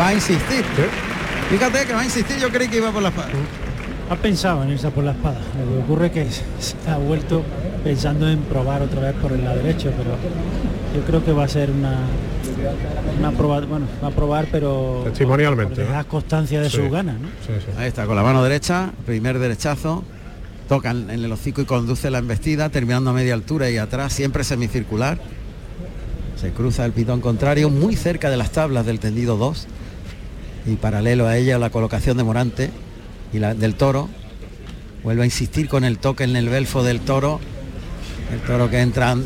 [0.00, 0.64] va a insistir.
[1.50, 3.28] Fíjate que va a insistir, yo creí que iba por la espada.
[4.10, 5.38] Ha pensado en irse por la espada.
[5.58, 6.26] Lo que ocurre es que
[6.60, 7.42] se ha vuelto
[7.82, 10.10] pensando en probar otra vez por el lado derecho, pero
[10.94, 11.98] yo creo que va a ser una
[13.18, 16.76] una proba, bueno, va a probar pero Testimonialmente, por dejar constancia de Sí.
[16.78, 17.28] sus ganas, ¿no?
[17.78, 20.02] Ahí está, con la mano derecha, primer derechazo,
[20.68, 24.44] toca en el hocico y conduce la embestida, terminando a media altura y atrás, siempre
[24.44, 25.18] semicircular.
[26.40, 29.66] Se cruza el pitón contrario, muy cerca de las tablas del tendido 2
[30.66, 32.70] y paralelo a ella la colocación de Morante
[33.32, 34.08] y la del toro.
[35.02, 37.40] Vuelve a insistir con el toque en el belfo del toro.
[38.32, 39.16] El toro que entra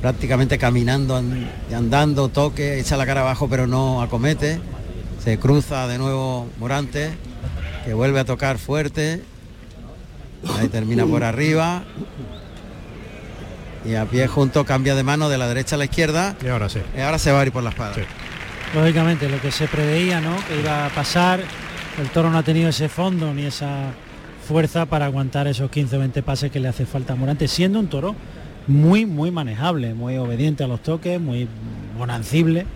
[0.00, 4.58] prácticamente caminando, and- andando, toque, echa la cara abajo pero no acomete.
[5.22, 7.10] Se cruza de nuevo Morante,
[7.84, 9.22] que vuelve a tocar fuerte.
[10.58, 11.84] Ahí termina por arriba.
[13.84, 16.36] Y a pie junto cambia de mano de la derecha a la izquierda.
[16.44, 16.80] Y ahora sí.
[16.96, 17.94] Y ahora se va a ir por la espada.
[18.74, 20.36] Lógicamente, lo que se preveía, ¿no?
[20.46, 21.40] Que iba a pasar,
[22.00, 23.92] el toro no ha tenido ese fondo ni esa
[24.46, 27.78] fuerza para aguantar esos 15 o 20 pases que le hace falta a Morante, siendo
[27.78, 28.14] un toro
[28.66, 31.48] muy, muy manejable, muy obediente a los toques, muy
[31.98, 32.66] bonancible.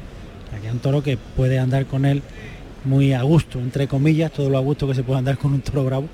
[0.57, 2.23] Aquí hay un toro que puede andar con él
[2.85, 5.61] muy a gusto, entre comillas, todo lo a gusto que se puede andar con un
[5.61, 6.09] toro bravo,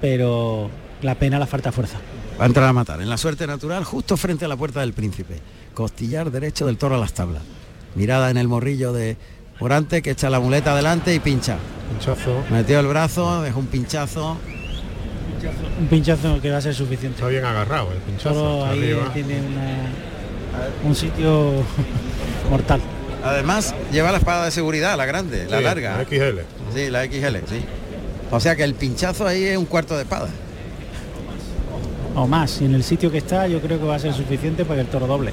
[0.00, 0.70] pero
[1.02, 1.98] la pena la falta fuerza.
[2.40, 4.92] Va a entrar a matar en la suerte natural justo frente a la puerta del
[4.92, 5.40] príncipe.
[5.74, 7.42] Costillar derecho del toro a las tablas.
[7.94, 9.16] Mirada en el morrillo de
[9.60, 11.56] Morante que echa la muleta adelante y pincha.
[11.90, 12.42] Pinchazo.
[12.50, 14.36] Metió el brazo, dejó un pinchazo.
[15.80, 17.16] Un pinchazo que va a ser suficiente.
[17.16, 18.64] Está bien agarrado el pinchazo.
[18.66, 19.12] Ahí arriba.
[19.12, 21.52] tiene una- un sitio
[22.50, 22.80] mortal.
[23.24, 25.96] Además lleva la espada de seguridad, la grande, la larga.
[25.98, 26.40] la XL.
[26.74, 27.64] Sí, la XL, sí.
[28.30, 30.28] O sea que el pinchazo ahí es un cuarto de espada.
[32.14, 32.60] O más.
[32.60, 34.80] Y en el sitio que está yo creo que va a ser suficiente para que
[34.82, 35.32] el toro doble.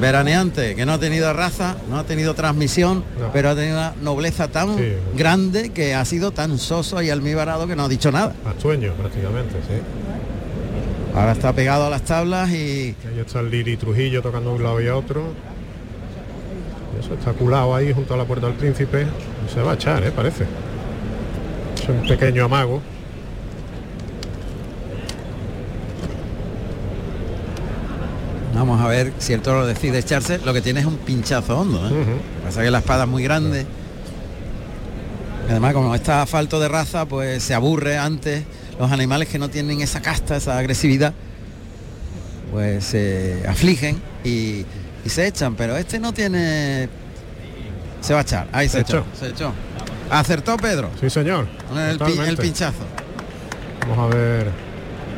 [0.00, 4.48] Veraneante, que no ha tenido raza, no ha tenido transmisión, pero ha tenido una nobleza
[4.48, 4.76] tan
[5.16, 8.34] grande que ha sido tan soso y almibarado que no ha dicho nada.
[8.58, 9.80] Sueño prácticamente, sí.
[11.14, 14.62] Ahora está pegado a las tablas y Ahí está el Liri Trujillo tocando a un
[14.64, 15.32] lado y a otro.
[16.96, 19.06] Y eso está culado ahí junto a la puerta del príncipe.
[19.46, 20.10] Y se va a echar, ¿eh?
[20.10, 20.44] parece.
[21.80, 22.82] Es un pequeño amago.
[28.54, 30.38] Vamos a ver si el toro decide echarse.
[30.38, 31.86] Lo que tiene es un pinchazo hondo.
[31.88, 31.92] ¿eh?
[32.44, 33.66] Pasa que la espada es muy grande.
[35.48, 38.44] Además, como está falto de raza, pues se aburre antes.
[38.78, 41.12] Los animales que no tienen esa casta, esa agresividad,
[42.50, 44.64] pues se afligen y,
[45.04, 45.54] y se echan.
[45.54, 46.88] Pero este no tiene...
[48.00, 48.48] Se va a echar.
[48.52, 48.98] Ahí se, Se echó.
[48.98, 49.06] echó.
[49.18, 49.52] Se echó.
[50.10, 50.90] Acertó Pedro.
[51.00, 51.46] Sí, señor.
[52.04, 52.78] Pi- el pinchazo.
[53.88, 54.50] Vamos a ver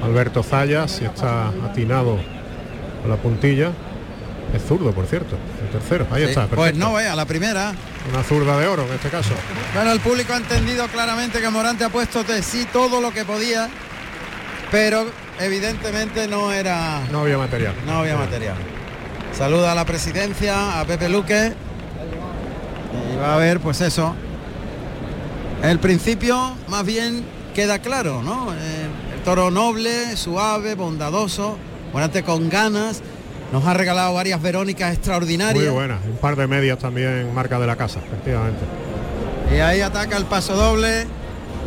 [0.05, 2.19] Alberto Zayas si está atinado
[3.07, 3.71] la puntilla.
[4.55, 5.37] Es zurdo, por cierto.
[5.63, 6.07] El tercero.
[6.11, 6.47] Ahí Sí, está.
[6.47, 7.73] Pues no vea, la primera.
[8.13, 9.31] Una zurda de oro en este caso.
[9.75, 13.25] Bueno, el público ha entendido claramente que Morante ha puesto de sí todo lo que
[13.25, 13.69] podía,
[14.71, 15.07] pero
[15.41, 17.01] evidentemente no era...
[17.11, 17.75] No había material.
[17.87, 18.55] No había material.
[19.37, 21.53] Saluda a la presidencia, a Pepe Luque.
[23.13, 24.15] Y va a ver, pues eso.
[25.63, 28.53] El principio más bien queda claro, ¿no?
[28.55, 28.87] Eh,
[29.17, 31.59] el toro noble, suave, bondadoso,
[31.97, 33.01] Morante con ganas.
[33.55, 35.65] Nos ha regalado varias Verónicas extraordinarias.
[35.65, 35.99] Muy buena.
[36.07, 38.61] Un par de medias también marca de la casa, efectivamente.
[39.51, 41.07] Y ahí ataca el paso doble.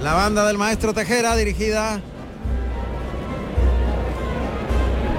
[0.04, 2.00] La banda del maestro Tejera dirigida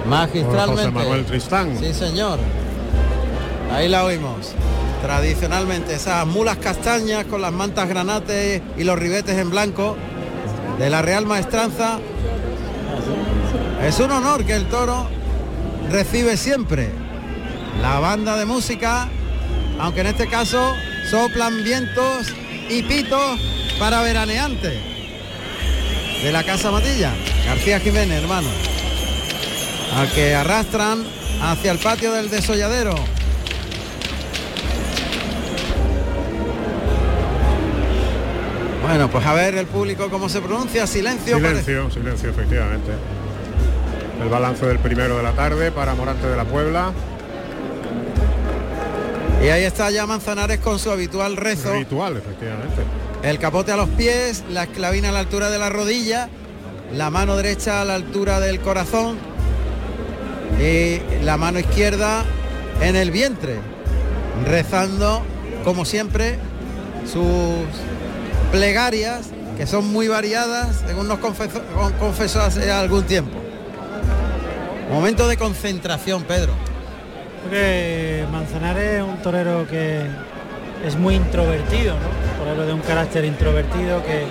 [0.07, 0.83] magistralmente.
[0.83, 1.77] José Manuel Tristán.
[1.77, 2.39] Sí, señor.
[3.75, 4.53] Ahí la oímos.
[5.03, 9.97] Tradicionalmente esas mulas castañas con las mantas granates y los ribetes en blanco
[10.79, 11.99] de la Real Maestranza.
[13.83, 15.09] Es un honor que el toro
[15.91, 16.91] recibe siempre.
[17.81, 19.09] La banda de música,
[19.79, 20.75] aunque en este caso
[21.11, 22.29] soplan vientos
[22.69, 23.41] y pitos
[23.79, 24.75] para veraneantes
[26.23, 27.13] de la Casa Matilla.
[27.47, 28.49] García Jiménez, hermano.
[29.97, 31.03] Al que arrastran
[31.43, 32.95] hacia el patio del desolladero.
[38.83, 40.87] Bueno, pues a ver el público cómo se pronuncia.
[40.87, 41.37] Silencio.
[41.39, 42.93] Silencio, silencio, efectivamente.
[44.23, 46.93] El balance del primero de la tarde para Morante de la Puebla.
[49.43, 51.73] Y ahí está ya Manzanares con su habitual rezo.
[51.73, 52.83] Ritual, efectivamente.
[53.23, 56.29] El capote a los pies, la esclavina a la altura de la rodilla,
[56.95, 59.17] la mano derecha a la altura del corazón
[60.61, 62.25] y la mano izquierda
[62.83, 63.57] en el vientre,
[64.47, 65.23] rezando
[65.65, 66.39] como siempre
[67.11, 67.65] sus
[68.53, 73.39] plegarias que son muy variadas, según nos confesó, con- confesó hace algún tiempo.
[74.91, 76.53] Momento de concentración, Pedro.
[77.43, 80.03] Porque Manzanares es un torero que
[80.85, 82.45] es muy introvertido, ¿no?
[82.45, 84.25] Torero de un carácter introvertido que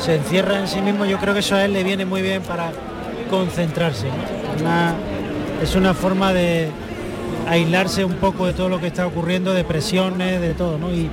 [0.00, 1.06] se encierra en sí mismo.
[1.06, 2.70] Yo creo que eso a él le viene muy bien para
[3.30, 4.08] concentrarse.
[5.62, 6.68] es una forma de
[7.48, 10.92] aislarse un poco de todo lo que está ocurriendo, de presiones, de todo, ¿no?
[10.92, 11.10] Y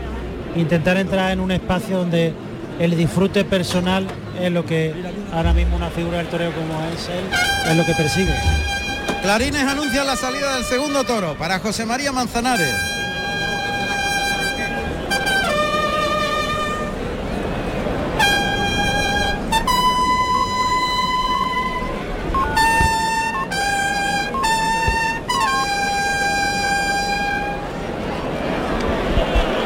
[0.56, 2.34] intentar entrar en un espacio donde
[2.80, 4.06] el disfrute personal
[4.39, 4.94] es lo que
[5.32, 8.81] ahora mismo una figura del torero como es él, es lo que persigue.
[9.22, 12.76] Clarines anuncia la salida del segundo toro para José María Manzanares.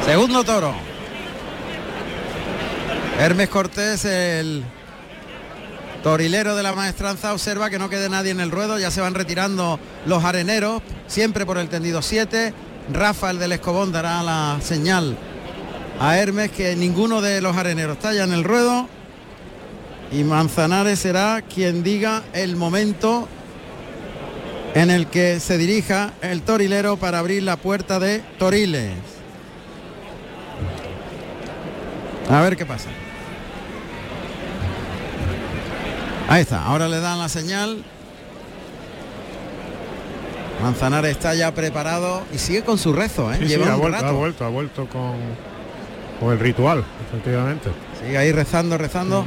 [0.05, 0.75] Segundo toro.
[3.19, 4.63] Hermes Cortés, el
[6.06, 9.16] torilero de la maestranza, observa que no quede nadie en el ruedo, ya se van
[9.16, 12.53] retirando los areneros, siempre por el tendido 7.
[12.93, 15.18] Rafael del Escobón dará la señal
[15.99, 18.88] a Hermes que ninguno de los areneros está ya en el ruedo
[20.12, 23.28] y Manzanares será quien diga el momento
[24.76, 28.93] en el que se dirija el torilero para abrir la puerta de Toriles.
[32.30, 32.89] A ver qué pasa.
[36.28, 37.84] Ahí está, ahora le dan la señal.
[40.61, 43.38] Manzanares está ya preparado y sigue con su rezo, ¿eh?
[43.39, 44.07] Sí, sí, Lleva ha, un vuelto, rato.
[44.07, 45.13] ha vuelto, ha vuelto con,
[46.19, 47.69] con el ritual, efectivamente.
[48.01, 49.26] Sigue ahí rezando, rezando.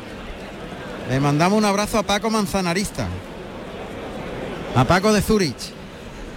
[1.09, 3.07] Le mandamos un abrazo a Paco Manzanarista.
[4.75, 5.57] A Paco de Zurich,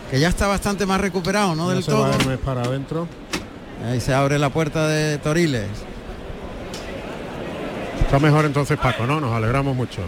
[0.09, 2.13] que ya está bastante más recuperado, no Ya del se va todo.
[2.13, 3.07] Hermes para adentro.
[3.89, 5.67] Ahí se abre la puerta de Toriles.
[8.01, 9.19] Está mejor entonces Paco, ¿no?
[9.19, 10.01] Nos alegramos mucho.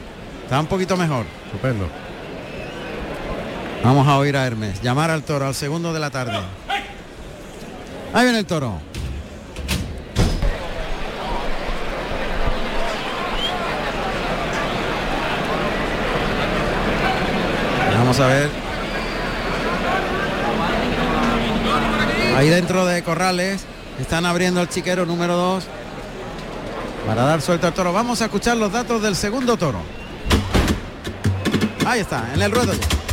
[0.53, 1.25] Está un poquito mejor.
[1.47, 1.89] Estupendo.
[3.83, 4.83] Vamos a oír a Hermes.
[4.83, 6.37] Llamar al toro al segundo de la tarde.
[8.13, 8.79] Ahí viene el toro.
[17.97, 18.49] Vamos a ver.
[22.37, 23.65] Ahí dentro de Corrales
[23.99, 25.63] están abriendo el chiquero número 2
[27.07, 27.91] para dar suelta al toro.
[27.91, 30.02] Vamos a escuchar los datos del segundo toro.
[31.85, 33.03] Ahí está, en el ruedo ya.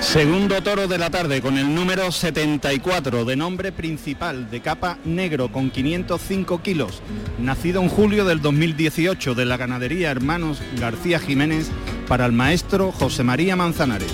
[0.00, 5.50] Segundo toro de la tarde con el número 74 de nombre principal de capa negro
[5.50, 7.02] con 505 kilos.
[7.40, 11.70] Nacido en julio del 2018 de la ganadería Hermanos García Jiménez
[12.06, 14.12] para el maestro José María Manzanares.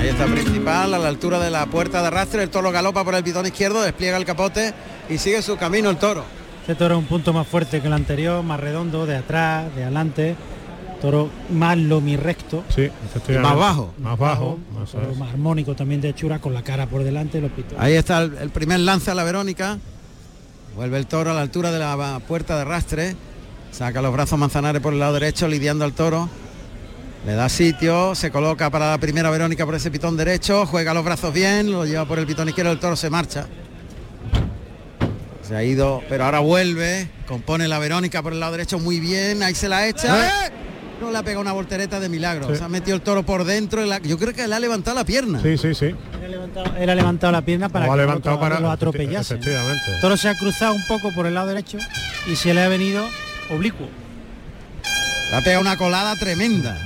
[0.00, 3.14] Ahí está principal, a la altura de la puerta de arrastre, el toro galopa por
[3.14, 4.72] el pitón izquierdo, despliega el capote
[5.08, 6.39] y sigue su camino el toro.
[6.70, 9.82] Este toro es un punto más fuerte que el anterior, más redondo, de atrás, de
[9.82, 10.36] adelante.
[11.00, 12.62] Toro más lomirrecto.
[12.68, 13.40] Sí, efectivamente.
[13.40, 13.92] Más bajo.
[13.98, 14.58] Más bajo.
[15.18, 17.80] Más armónico también de hechura, con la cara por delante los pitones.
[17.80, 19.78] Ahí está el, el primer lance a la Verónica.
[20.76, 23.16] Vuelve el toro a la altura de la puerta de arrastre.
[23.72, 26.28] Saca los brazos Manzanares por el lado derecho, lidiando al toro.
[27.26, 31.04] Le da sitio, se coloca para la primera Verónica por ese pitón derecho, juega los
[31.04, 33.48] brazos bien, lo lleva por el pitón izquierdo, el toro se marcha.
[35.50, 39.42] Se ha ido, pero ahora vuelve, compone la Verónica por el lado derecho muy bien,
[39.42, 40.46] ahí se la echa.
[40.46, 40.52] ¡Eh!
[41.00, 42.46] No le ha pegado una voltereta de milagro.
[42.48, 42.54] Sí.
[42.56, 43.84] Se ha metido el toro por dentro.
[43.84, 45.42] la- yo creo que le ha levantado la pierna.
[45.42, 45.86] Sí, sí, sí.
[45.86, 48.60] Él ha levantado, él ha levantado la pierna para O ha que levantado otro para-
[48.60, 49.34] lo atropellase.
[49.34, 49.82] efectivamente.
[49.94, 51.78] El toro se ha cruzado un poco por el lado derecho
[52.30, 53.04] y se le ha venido
[53.50, 53.88] oblicuo.
[55.32, 56.76] Le ha pegado una colada tremenda.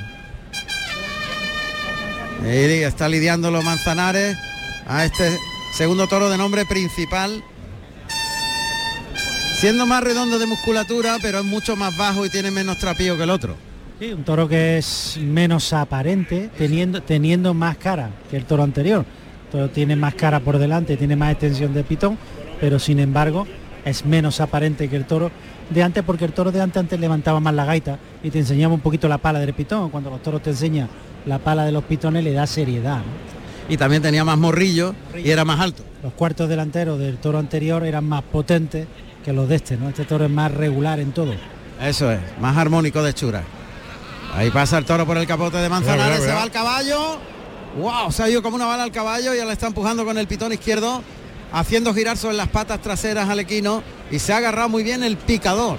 [2.42, 2.46] Y
[2.82, 4.38] está lidiando los manzanares
[4.86, 5.36] a este
[5.76, 7.42] segundo toro de nombre principal.
[9.54, 13.22] Siendo más redondo de musculatura, pero es mucho más bajo y tiene menos trapío que
[13.22, 13.54] el otro.
[13.98, 19.06] Sí, un toro que es menos aparente, teniendo, teniendo más cara que el toro anterior.
[19.44, 22.18] El toro tiene más cara por delante, tiene más extensión de pitón,
[22.60, 23.46] pero sin embargo
[23.84, 25.30] es menos aparente que el toro
[25.70, 28.74] de antes porque el toro de antes antes levantaba más la gaita y te enseñaba
[28.74, 29.88] un poquito la pala del pitón.
[29.90, 30.88] Cuando los toros te enseñan
[31.26, 32.98] la pala de los pitones le da seriedad.
[32.98, 33.34] ¿no?
[33.68, 35.84] Y también tenía más morrillo y era más alto.
[36.02, 38.86] Los cuartos delanteros del toro anterior eran más potentes
[39.24, 39.88] que los de este, ¿no?
[39.88, 41.34] Este toro es más regular en todo.
[41.80, 43.42] Eso es, más armónico de hechura.
[44.34, 47.18] Ahí pasa el toro por el capote de Manzanares, se va al caballo.
[47.78, 48.12] ¡Wow!
[48.12, 50.28] Se ha ido como una bala al caballo y ya le está empujando con el
[50.28, 51.02] pitón izquierdo,
[51.52, 55.16] haciendo girar sobre las patas traseras al equino y se ha agarrado muy bien el
[55.16, 55.78] picador.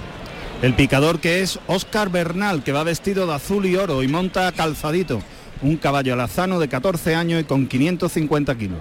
[0.62, 4.50] El picador que es Óscar Bernal, que va vestido de azul y oro y monta
[4.52, 5.20] calzadito.
[5.62, 8.80] Un caballo alazano de 14 años y con 550 kilos.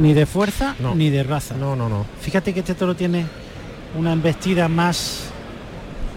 [0.00, 0.94] Ni de fuerza No.
[0.94, 1.54] ni de raza.
[1.56, 2.06] No, no, no.
[2.20, 3.26] Fíjate que este toro tiene
[3.98, 5.24] una embestida más,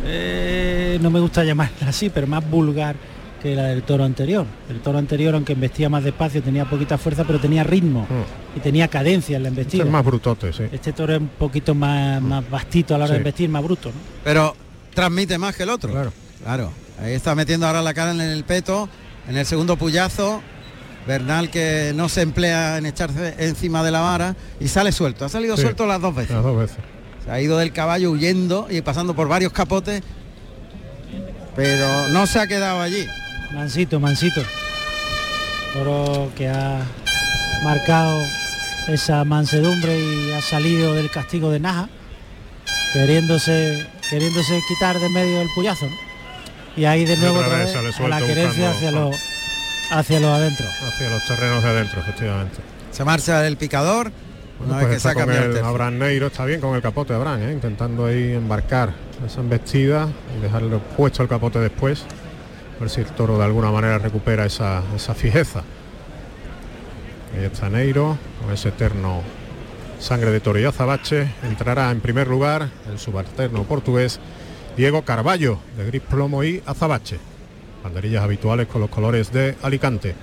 [0.05, 2.95] eh, no me gusta llamarla así, pero más vulgar
[3.41, 4.45] que la del toro anterior.
[4.69, 8.07] El toro anterior, aunque embestía más despacio, tenía poquita fuerza, pero tenía ritmo
[8.55, 9.83] y tenía cadencia en la Este embestida.
[9.83, 10.63] es más brutote, sí.
[10.71, 13.13] Este toro es un poquito más, más bastito a la hora Sí.
[13.15, 13.89] de embestir, más bruto.
[13.89, 13.95] ¿no?
[14.23, 14.55] Pero
[14.93, 15.91] transmite más que el otro.
[15.91, 16.13] Claro.
[16.41, 16.71] Claro.
[17.01, 18.87] Ahí está metiendo ahora la cara en el peto,
[19.27, 20.41] en el segundo puyazo.
[21.07, 25.25] Bernal que no se emplea en echarse encima de la vara y sale suelto.
[25.25, 25.63] Ha salido Sí.
[25.63, 26.31] suelto las dos veces.
[26.35, 26.77] Las dos veces.
[27.25, 30.01] Se ha ido del caballo huyendo y pasando por varios capotes,
[31.55, 33.05] pero no se ha quedado allí.
[33.53, 34.41] Mansito, mansito.
[35.73, 36.81] Toro que ha
[37.63, 38.21] marcado
[38.87, 41.89] esa mansedumbre y ha salido del castigo de Naja,
[42.93, 45.85] queriéndose, queriéndose quitar de medio el puyazo.
[45.87, 46.03] ¿no?
[46.75, 49.15] y ahí de nuevo otra otra vez vez sale a la querencia buscando- hacia los
[49.97, 50.65] hacia los adentro.
[50.87, 52.57] Hacia los terrenos de adentro, efectivamente.
[52.91, 54.11] Se marcha el picador.
[54.59, 55.65] Una Bueno, vez pues que se está ha con cambiado el.
[55.65, 57.51] Abraham Neiro, está bien con el capote de Abraham, ¿eh?
[57.53, 58.93] intentando ahí embarcar
[59.25, 62.05] esa embestida y dejarle puesto el capote después.
[62.77, 65.63] A ver si el toro de alguna manera recupera esa, esa fijeza.
[67.35, 69.21] Ahí está Neiro, con ese eterno
[69.99, 71.27] sangre de toro y azabache.
[71.43, 74.19] Entrará en primer lugar el subalterno portugués
[74.77, 77.17] Diego Carballo, de gris plomo y azabache.
[77.83, 80.15] Banderillas habituales con los colores de Alicante.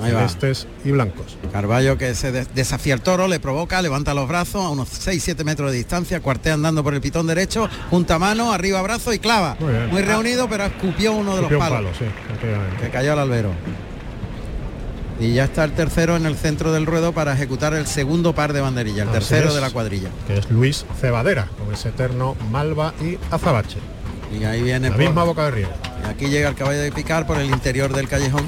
[0.00, 1.38] Celestes y blancos.
[1.52, 5.44] Carballo que se de- desafía el toro, le provoca, levanta los brazos a unos 6-7
[5.44, 9.56] metros de distancia, cuartea andando por el pitón derecho, junta mano, arriba brazo y clava.
[9.90, 11.78] Muy reunido, pero escupió uno de los un palos.
[11.78, 12.76] palo, sí, efectivamente.
[12.84, 13.50] que cayó al albero.
[15.20, 18.52] Y ya está el tercero en el centro del ruedo para ejecutar el segundo par
[18.52, 19.54] de banderillas, el Así tercero es.
[19.54, 20.08] de la cuadrilla.
[20.26, 23.78] que es Luis Cebadera, con ese eterno Malva y Azabache.
[24.38, 25.68] Y ahí viene La por- misma boca de río.
[26.04, 28.44] y aquí llega el caballo de picar por el interior del callejón.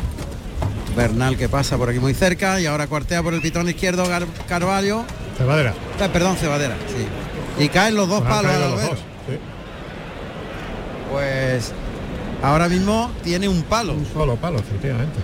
[0.97, 4.27] Bernal que pasa por aquí muy cerca y ahora cuartea por el pitón izquierdo Gar-
[4.49, 5.05] Carvalho.
[5.37, 5.75] Cebadera.
[6.01, 7.63] Eh, perdón, Cebadera, sí.
[7.65, 9.39] Y caen los dos Pues palos los dos, sí.
[11.13, 11.73] Pues
[12.43, 13.93] ahora mismo tiene un palo.
[13.93, 15.19] Un solo palo, efectivamente.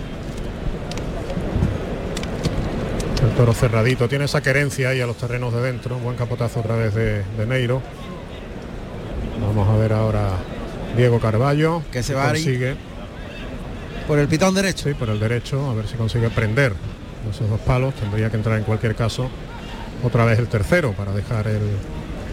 [3.23, 6.75] El toro cerradito, tiene esa querencia ahí a los terrenos de dentro, buen capotazo otra
[6.75, 7.81] vez de, de Neiro.
[9.47, 10.29] Vamos a ver ahora
[10.97, 12.75] Diego Carballo, Que se va consigue,
[14.07, 14.87] Por el pitón derecho.
[14.89, 16.73] sí, por el derecho, a ver si consigue prender
[17.31, 19.29] esos dos palos, tendría que entrar en cualquier caso
[20.03, 21.61] otra vez el tercero para dejar el,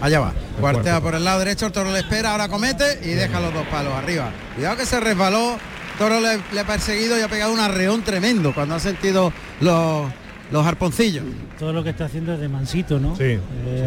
[0.01, 0.33] Allá va.
[0.59, 1.03] Cuartea cuarto.
[1.03, 3.93] por el lado derecho, el toro le espera, ahora comete y deja los dos palos
[3.93, 4.31] arriba.
[4.55, 5.57] Cuidado que se resbaló,
[5.97, 9.31] toro le, le ha perseguido y ha pegado un arreón tremendo cuando ha sentido
[9.61, 10.07] los,
[10.51, 11.23] los arponcillos.
[11.59, 13.15] Todo lo que está haciendo es de mansito, ¿no?
[13.15, 13.39] Sí, Eh,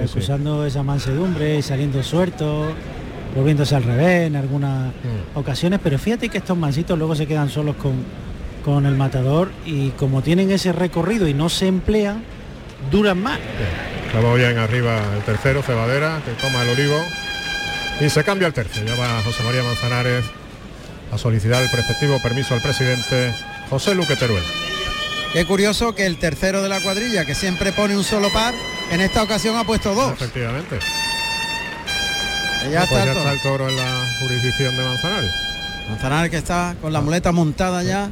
[0.02, 0.18] sí, sí.
[0.18, 2.68] acusando esa mansedumbre, saliendo suelto,
[3.34, 5.38] volviéndose al revés en algunas Mm.
[5.38, 7.92] ocasiones, pero fíjate que estos mansitos luego se quedan solos con,
[8.64, 12.22] con el matador y como tienen ese recorrido y no se emplean,
[12.90, 13.38] duran más.
[14.06, 16.96] Estaba bien arriba el tercero, Cebadera, que toma el olivo
[18.00, 18.84] y se cambia el tercio.
[18.84, 20.24] Ya va José María Manzanares
[21.12, 23.32] a solicitar el respectivo permiso al presidente
[23.70, 24.42] José Luque Teruel.
[25.32, 28.54] Qué curioso que el tercero de la cuadrilla, que siempre pone un solo par,
[28.92, 30.12] en esta ocasión ha puesto dos.
[30.12, 30.78] Efectivamente.
[32.70, 33.18] Ya Pues está el ya toro.
[33.18, 35.30] está el toro en la jurisdicción de Manzanares.
[35.90, 38.10] Manzanares que está con la muleta montada ya,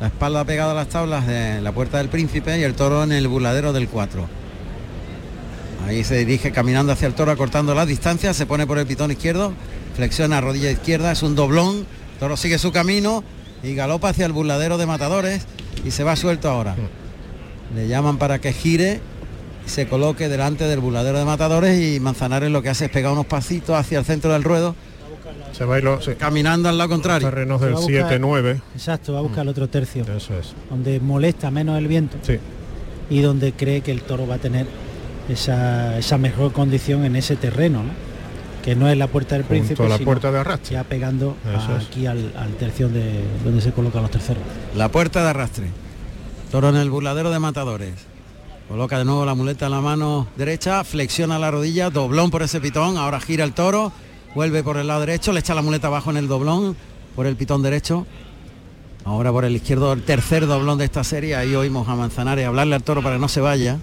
[0.00, 3.12] la espalda pegada a las tablas de la puerta del príncipe y el toro en
[3.12, 4.26] el burladero del 4.
[5.86, 9.10] Ahí se dirige caminando hacia el toro, acortando las distancias, se pone por el pitón
[9.10, 9.52] izquierdo,
[9.96, 13.24] flexiona rodilla izquierda, es un doblón, el toro sigue su camino
[13.62, 15.46] y galopa hacia el burladero de matadores
[15.84, 16.76] y se va suelto ahora.
[17.74, 19.00] Le llaman para que gire
[19.66, 23.26] se coloque delante del burladero de matadores y Manzanares lo que hace es pegar unos
[23.26, 24.74] pasitos hacia el centro del ruedo,
[25.52, 27.28] Se va a ir los sí, caminando al lado contrario.
[27.28, 28.60] terrenos del Va a buscar- 7-9.
[28.74, 30.54] Exacto, va a buscar el otro tercio, Eso es.
[30.70, 32.38] donde molesta menos el viento Sí.
[33.10, 34.66] y donde cree que el toro va a tener
[35.28, 37.90] esa, esa mejor condición en ese terreno, ¿no?
[38.64, 40.74] que no es la puerta del príncipe, a la sino puerta de arrastre.
[40.74, 41.34] ya pegando
[41.78, 44.42] aquí al, al tercio de donde se colocan los terceros.
[44.76, 45.66] La puerta de arrastre.
[46.50, 47.94] Toro en el burladero de matadores.
[48.70, 52.60] Coloca de nuevo la muleta en la mano derecha, flexiona la rodilla, doblón por ese
[52.60, 53.90] pitón, ahora gira el toro,
[54.32, 56.76] vuelve por el lado derecho, le echa la muleta abajo en el doblón,
[57.16, 58.06] por el pitón derecho.
[59.04, 62.76] Ahora por el izquierdo, el tercer doblón de esta serie, ahí oímos a Manzanares hablarle
[62.76, 63.80] al toro para que no se vaya.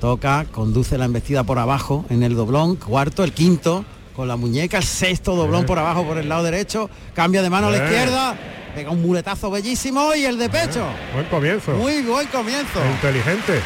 [0.00, 4.76] Toca, conduce la embestida por abajo en el doblón, cuarto, el quinto, con la muñeca,
[4.76, 7.90] el sexto doblón por abajo por el lado derecho, cambia de mano a la Bien.
[7.90, 8.36] izquierda,
[8.74, 10.84] pega un muletazo bellísimo y el de pecho.
[11.12, 11.72] Buen comienzo.
[11.72, 12.80] Muy buen comienzo.
[12.94, 13.60] Inteligente.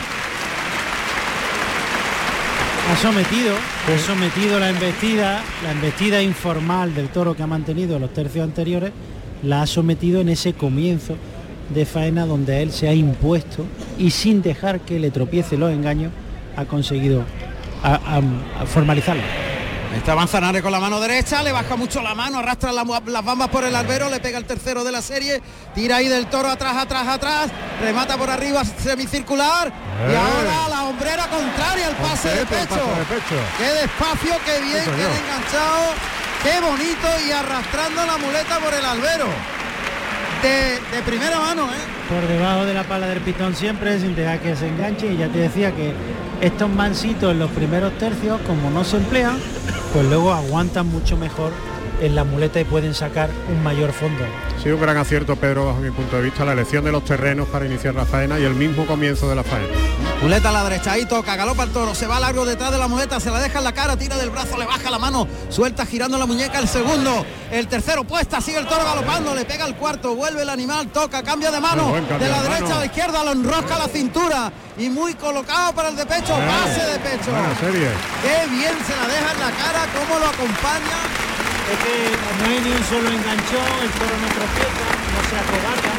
[2.93, 8.13] Ha sometido, ha sometido la embestida, la embestida informal del toro que ha mantenido los
[8.13, 8.93] tercios anteriores,
[9.43, 11.17] la ha sometido en ese comienzo
[11.71, 13.65] de faena donde él se ha impuesto
[13.99, 16.13] y sin dejar que le tropiece los engaños
[16.57, 17.25] ha conseguido
[17.83, 19.23] a- a- a formalizarlo.
[19.97, 23.49] Está Manzanares con la mano derecha, le baja mucho la mano, arrastra la- las bambas
[23.49, 25.41] por el albero, le pega el tercero de la serie,
[25.75, 27.51] tira ahí del toro atrás, atrás, atrás,
[27.81, 29.69] remata por arriba semicircular
[30.09, 30.17] y Eh.
[30.17, 32.69] ahora la hombrera contraria al pase de pecho.
[32.69, 33.37] pase de pecho.
[33.57, 35.95] Qué despacio, qué bien, qué enganchado,
[36.43, 39.27] qué bonito y arrastrando la muleta por el albero.
[40.45, 42.07] De, primera mano, ¿eh?
[42.07, 45.29] Por debajo de la pala del pitón siempre sin dejar que se enganche y ya
[45.29, 45.95] te decía que
[46.43, 49.39] estos mansitos en los primeros tercios como no se emplean
[49.95, 51.51] pues luego aguantan mucho mejor
[52.01, 54.25] en la muleta y pueden sacar un mayor fondo.
[54.63, 57.49] Sí, un gran acierto, Pedro, bajo mi punto de vista, la elección de los terrenos
[57.49, 59.69] para iniciar la faena y el mismo comienzo de la faena.
[60.23, 62.89] Muleta a la derecha, ahí toca, galopa el toro, se va largo detrás de la
[62.89, 65.85] muleta, se la deja en la cara, tira del brazo, le baja la mano, suelta
[65.85, 69.75] girando la muñeca el segundo, el tercero puesta, sigue el toro galopando, le pega el
[69.75, 73.33] cuarto, vuelve el animal, toca, cambia de mano, de la derecha a la izquierda, lo
[73.33, 77.31] enrosca la cintura y muy colocado para el de pecho, base de pecho.
[77.61, 77.89] serie.
[78.23, 81.44] Qué bien se la deja en la cara, cómo lo acompaña.
[81.71, 84.85] Es que no hay ni un solo enganchón, el toro no tropieza,
[85.15, 85.93] no se acrobata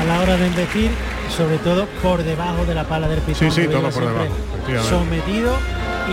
[0.00, 0.90] a la hora de embestir,
[1.34, 3.50] sobre todo por debajo de la pala del pitón.
[3.52, 4.88] Sí, todo por debajo.
[4.88, 5.56] Sometido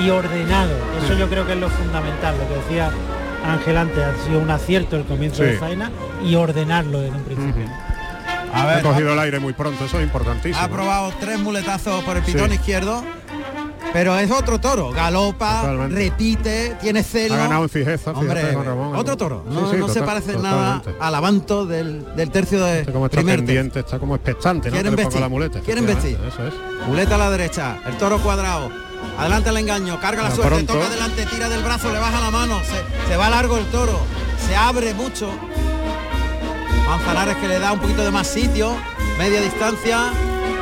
[0.04, 0.72] y ordenado.
[1.04, 1.20] Eso Sí.
[1.20, 2.92] yo creo que es lo fundamental, lo que decía
[3.46, 5.50] Ángel antes, ha sido un acierto el comienzo Sí.
[5.50, 5.92] de faena
[6.24, 7.66] y ordenarlo desde un principio.
[8.54, 10.64] A ver, ha cogido el aire muy pronto, eso es importantísimo.
[10.64, 12.56] Ha probado tres muletazos por el pitón Sí.
[12.56, 13.04] izquierdo,
[13.92, 14.92] pero es otro toro.
[14.92, 15.96] Galopa, Totalmente.
[15.96, 17.36] repite, tiene celo.
[17.36, 18.96] Ha ganado en fijeza, Hombre, Ramón.
[18.96, 19.44] otro toro.
[19.50, 20.90] No, sí, no se parece totalmente.
[20.92, 24.74] nada al avanto del, del tercio de Como está primer pendiente, está como expectante, ¿no?
[24.76, 25.60] Quieren vestir, la muleta.
[25.60, 26.18] quieren vestir.
[26.28, 26.54] Eso es.
[26.88, 28.70] Muleta a la derecha, el toro cuadrado.
[29.18, 30.74] Adelante el engaño, carga la suerte, pronto.
[30.74, 34.00] toca adelante, tira del brazo, le baja la mano, se, se va largo el toro,
[34.48, 35.30] se abre mucho.
[36.88, 38.76] Manzanares que le da un poquito de más sitio,
[39.18, 40.06] media distancia,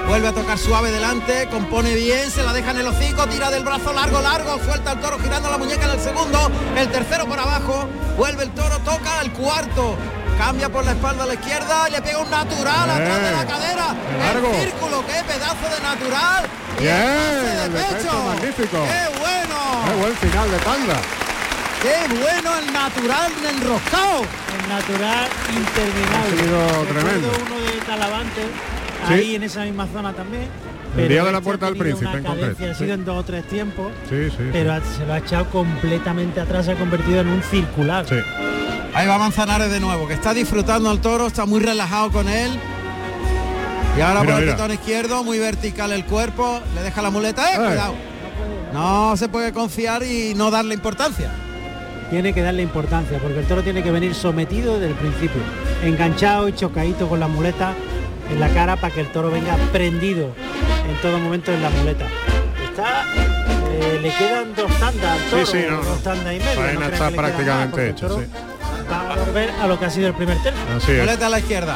[0.07, 3.63] vuelve a tocar suave delante, compone bien, se la deja en el hocico, tira del
[3.63, 7.39] brazo largo, largo, suelta el toro girando la muñeca en el segundo, el tercero por
[7.39, 7.87] abajo,
[8.17, 9.95] vuelve el toro, toca el cuarto,
[10.37, 13.45] cambia por la espalda a la izquierda y le pega un natural atrás de la
[13.45, 14.47] cadera, largo.
[14.49, 16.45] el círculo, qué pedazo de natural.
[16.77, 18.77] y Bien, el pase de el de pecho, magnífico.
[18.83, 19.85] ¡Qué bueno!
[19.85, 20.95] Qué buen final de tanda.
[21.81, 24.21] ¡Qué bueno el natural enroscado!
[24.21, 26.41] El natural interminable.
[26.41, 27.31] Ha sido Recuerdo tremendo.
[27.47, 28.41] uno de Talavante,
[29.07, 29.13] Sí.
[29.13, 30.43] ahí en esa misma zona también.
[30.97, 32.93] El día de la este Puerta del Príncipe, una en cadencia, concreto, Ha sido sí.
[32.99, 34.49] en dos o tres tiempos, Sí, sí.
[34.51, 38.05] pero se lo ha echado completamente atrás, se ha convertido en un circular.
[38.07, 38.15] Sí.
[38.93, 42.51] Ahí va Manzanares de nuevo, que está disfrutando al toro, está muy relajado con él.
[43.97, 44.57] Y ahora Mira, por el mira.
[44.57, 47.57] pitón izquierdo, muy vertical el cuerpo, le deja la muleta, ¡eh!
[47.57, 47.93] Cuidado.
[48.73, 51.29] No se puede confiar y no darle importancia.
[52.09, 55.41] Tiene que darle importancia, porque el toro tiene que venir sometido desde el principio,
[55.83, 57.73] enganchado y chocadito con la muleta
[58.31, 60.33] en la cara para que el toro venga prendido
[60.89, 62.05] en todo momento en la muleta.
[62.63, 63.03] Está,
[63.71, 65.83] eh, le quedan dos tandas al toro, Sí, sí, no, no.
[65.83, 66.73] dos tandas y media.
[66.73, 68.25] No está prácticamente toro sí.
[68.91, 70.61] Va a volver a lo que ha sido el primer tercio.
[70.77, 70.91] Así.
[70.93, 71.75] Muleta a la izquierda.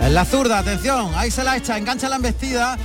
[0.00, 2.76] En la zurda, atención, ahí se la echa, engancha la embestida,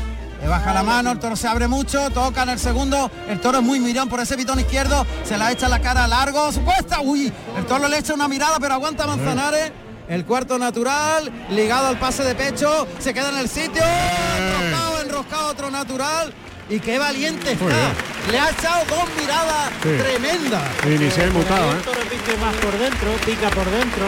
[0.41, 3.57] le baja la mano, el toro se abre mucho, toca en el segundo, el toro
[3.59, 7.31] es muy mirón por ese pitón izquierdo, se la echa la cara largo, supuesta, uy,
[7.57, 9.71] el toro le echa una mirada pero aguanta Manzanares.
[10.11, 13.81] El cuarto natural, ligado al pase de pecho, se queda en el sitio,
[14.37, 16.33] enroscado, enroscado otro natural.
[16.69, 17.93] Y qué valiente Muy está.
[18.29, 19.89] Le ha echado dos miradas Sí.
[19.97, 20.63] tremendas.
[20.85, 22.37] Y ni se ha inmutado, El ¿eh?
[22.41, 24.05] más por dentro, pica por dentro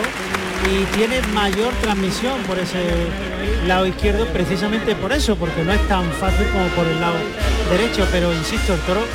[0.70, 2.84] y tiene mayor transmisión por ese
[3.66, 7.16] lado izquierdo precisamente por eso, porque no es tan fácil como por el lado
[7.72, 9.06] derecho, pero insisto, el toro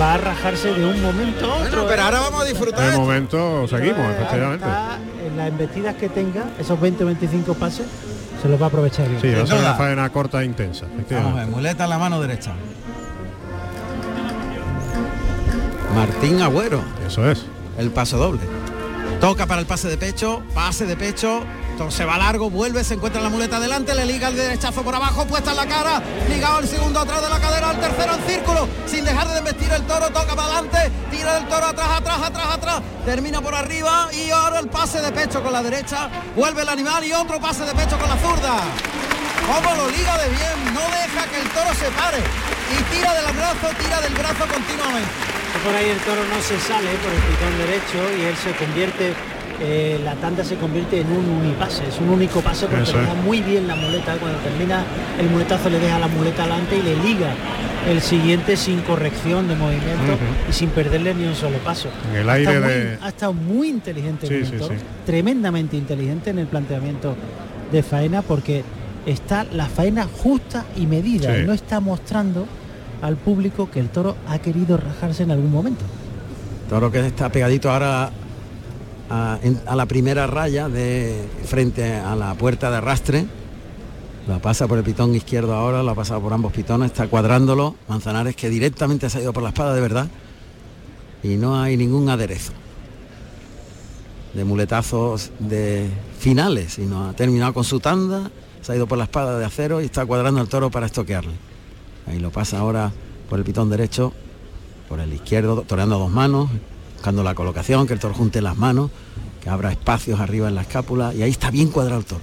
[0.00, 1.70] va a rajarse de un momento a otro.
[1.70, 2.04] Bueno, pero ¿eh?
[2.04, 2.90] ahora vamos a disfrutar.
[2.90, 4.64] De momento seguimos, Eh, efectivamente.
[4.66, 7.86] está en las embestidas que tenga, esos 20 o 25 pases,
[8.40, 9.20] se los va a aprovechar bien.
[9.20, 10.86] Sí, va a ser una faena corta e intensa.
[11.10, 12.52] Vamos a ver, muleta en la mano derecha.
[15.94, 17.44] Martín Agüero, Eso es.
[17.78, 18.40] el paso doble.
[19.20, 21.40] Toca para el pase de pecho, pase de pecho,
[21.90, 24.94] se va largo, vuelve, se encuentra en la muleta adelante, le liga el derechazo por
[24.94, 28.22] abajo, puesta en la cara, ligado el segundo atrás de la cadera, el tercero en
[28.28, 32.18] círculo, sin dejar de embestir el toro, toca para adelante, tira del toro atrás, atrás,
[32.22, 36.62] atrás, atrás, termina por arriba y ahora el pase de pecho con la derecha, vuelve
[36.62, 38.58] el animal y otro pase de pecho con la zurda.
[39.46, 43.36] Cómo lo liga de bien, no deja que el toro se pare y tira del
[43.36, 45.08] brazo, tira del brazo continuamente.
[45.64, 49.14] Por ahí el toro no se sale por el pitón derecho y él se convierte,
[49.60, 53.02] eh, la tanda se convierte en un unipase, es un único pase porque Eso le
[53.02, 53.08] es.
[53.08, 54.84] da muy bien la muleta, cuando termina
[55.18, 57.30] el muletazo le deja la muleta adelante y le liga
[57.88, 60.16] el siguiente sin corrección de movimiento
[60.48, 61.88] y sin perderle ni un solo paso.
[62.12, 64.74] En el Ha aire estado muy- de- ha estado muy inteligente Sí, el sí, sí.
[65.06, 67.16] tremendamente inteligente en el planteamiento
[67.72, 68.62] de faena porque
[69.06, 72.46] está la faena justa y medida, no está mostrando
[73.00, 75.84] al público que el toro ha querido rajarse en algún momento.
[76.68, 78.10] Toro que está pegadito ahora
[79.10, 79.38] a,
[79.74, 83.26] la primera raya de frente a la puerta de arrastre.
[84.26, 87.76] La pasa por el pitón izquierdo ahora, la ha pasado por ambos pitones, está cuadrándolo.
[87.88, 90.08] Manzanares que directamente ha ido por la espada de verdad.
[91.22, 92.52] Y no hay ningún aderezo
[94.34, 98.30] de muletazos de finales, sino ha terminado con su tanda,
[98.60, 101.32] se ha ido por la espada de acero y está cuadrando el toro para estoquearle.
[102.06, 102.92] Ahí lo pasa ahora
[103.28, 104.12] por el pitón derecho,
[104.88, 106.50] por el izquierdo, toreando dos manos,
[106.98, 108.90] buscando la colocación, que el toro junte las manos
[109.40, 112.22] que abra espacios arriba en la escápula y ahí está bien cuadrado el toro.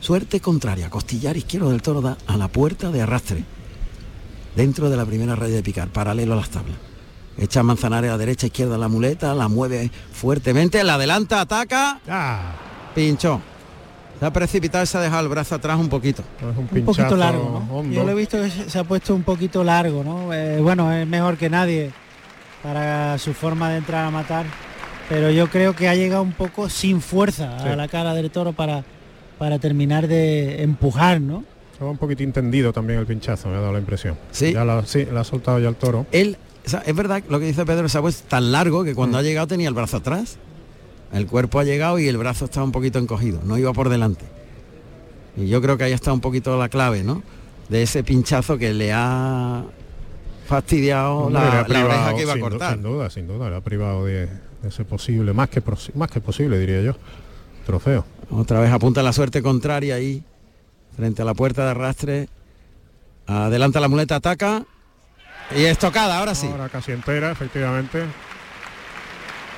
[0.00, 3.44] Suerte contraria, costillar izquierdo del toro da a la puerta de arrastre,
[4.56, 6.76] dentro de la primera raya de picar, paralelo a las tablas.
[7.36, 12.00] Echa Manzanares a derecha, izquierda la muleta, la mueve fuertemente, la adelanta, ataca,
[12.94, 13.42] pinchó.
[14.18, 16.22] Se ha precipitado y se ha dejado el brazo atrás un poquito.
[16.40, 17.90] un poquito largo, ¿no?
[17.90, 20.32] Yo lo he visto que se se ha puesto un poquito largo, ¿no?
[20.32, 21.92] Eh, bueno, es mejor que nadie
[22.64, 24.46] para su forma de entrar a matar,
[25.08, 27.68] pero yo creo que ha llegado un poco sin fuerza Sí.
[27.68, 28.82] a la cara del toro para,
[29.38, 31.44] para terminar de empujar, ¿no?
[31.72, 34.16] Estaba un poquito entendido también el pinchazo, me ha dado la impresión.
[34.30, 34.52] Sí.
[34.54, 36.06] Ya la, sí, la ha soltado ya el toro.
[36.10, 38.94] Él, o sea, es verdad lo que dice Pedro, se ha puesto tan largo que
[38.94, 40.38] cuando ha llegado tenía el brazo atrás.
[41.12, 44.24] El cuerpo ha llegado y el brazo estaba un poquito encogido, no iba por delante.
[45.36, 47.22] Y yo creo que ahí está un poquito la clave, ¿no?
[47.68, 49.64] De ese pinchazo que le ha
[50.46, 52.72] fastidiado la, ha la privado, oreja que iba a cortar.
[52.74, 55.62] Sin duda, sin duda, le ha privado de, de ese posible, más que,
[55.94, 56.94] más que posible, diría yo,
[57.66, 58.04] trofeo.
[58.30, 60.22] Otra vez apunta la suerte contraria ahí,
[60.96, 62.28] frente a la puerta de arrastre.
[63.26, 64.64] Adelanta la muleta, ataca.
[65.56, 66.46] Y estocada, ahora sí.
[66.46, 68.04] Ahora casi entera, efectivamente.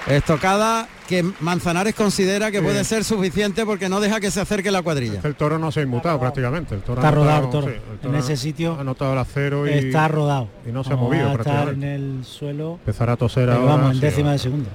[0.09, 2.65] Estocada que Manzanares considera que Sí.
[2.65, 5.21] puede ser suficiente porque no deja que se acerque la cuadrilla.
[5.25, 6.75] El toro no se ha inmutado prácticamente.
[6.77, 7.67] El toro Está rodado el toro.
[7.69, 7.73] sí,
[8.03, 10.49] el En ese sitio ha notado el acero y Está rodado.
[10.67, 11.95] y no se ha movido va a estar prácticamente.
[11.95, 12.73] en el suelo.
[12.75, 13.65] Empezar a toser ahora.
[13.65, 14.69] vamos, en sí, décima de segundo.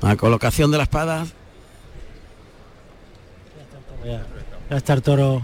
[0.00, 1.24] La colocación de la espada.
[4.04, 4.22] Ya,
[4.70, 5.42] ya está el toro.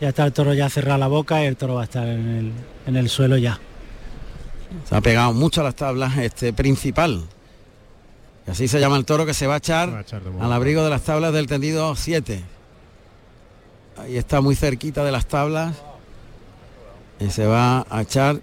[0.00, 2.28] Ya está el toro ya cerrado la boca y el toro va a estar en
[2.28, 2.52] el,
[2.86, 3.58] en el suelo ya.
[4.88, 7.22] Se ha pegado mucho a las tablas este principal.
[8.46, 10.04] Y así se llama el toro que se va a echar,
[10.40, 12.42] al abrigo de las tablas del tendido 7.
[13.98, 15.74] Ahí está muy cerquita de las tablas.
[17.18, 18.40] Y se va a echar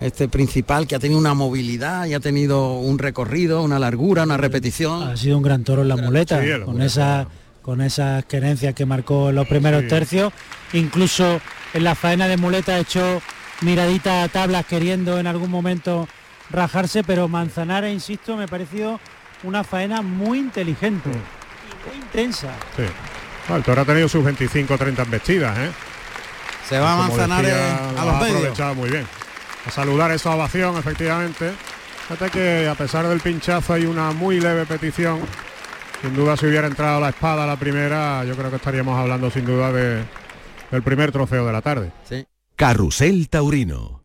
[0.00, 4.38] este principal que ha tenido una movilidad y ha tenido un recorrido, una largura, una
[4.38, 5.02] repetición.
[5.02, 7.26] Ha sido un gran toro en la muleta, Sí, en la con esa
[7.62, 9.88] con esas querencias que marcó en los primeros Sí.
[9.88, 10.32] tercios.
[10.72, 11.40] Incluso
[11.74, 13.20] en la faena de muleta ha hecho
[13.60, 16.08] miradita a tablas queriendo en algún momento
[16.50, 18.98] rajarse, pero Manzanares, insisto, me ha parecido
[19.42, 22.48] una faena muy inteligente y muy intensa.
[22.76, 22.82] Sí.
[23.46, 25.70] Bueno, el toro ha tenido sus 25 o 30 embestidas, ¿eh?
[26.68, 29.06] Se va Como Manzanares decía, a lo los ha aprovechado muy bien.
[29.66, 31.52] A saludar esa ovación, efectivamente.
[32.08, 35.20] Fíjate que a pesar del pinchazo hay una muy leve petición.
[36.00, 39.30] Sin duda si hubiera entrado la espada a la primera, yo creo que estaríamos hablando
[39.30, 40.04] sin duda de,
[40.70, 41.92] del primer trofeo de la tarde.
[42.56, 43.99] Carrusel Taurino.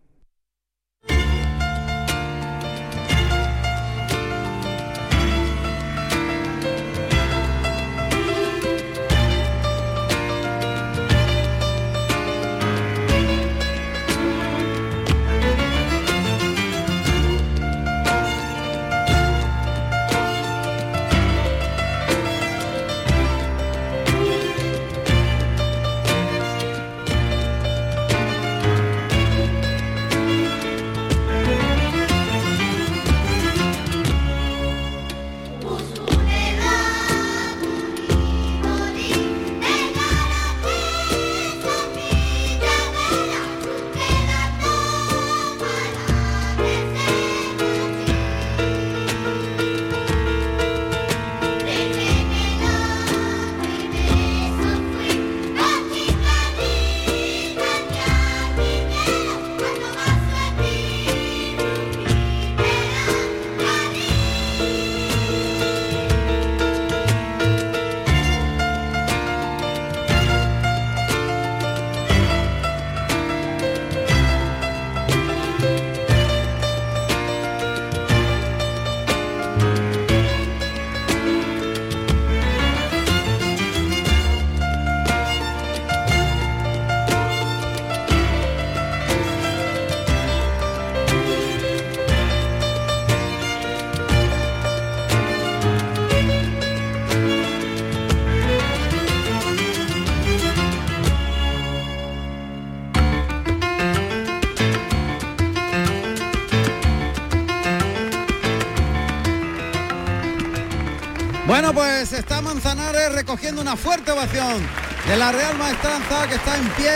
[112.56, 114.66] Manzanares recogiendo una fuerte ovación
[115.10, 116.90] de la Real Maestranza que está en pie,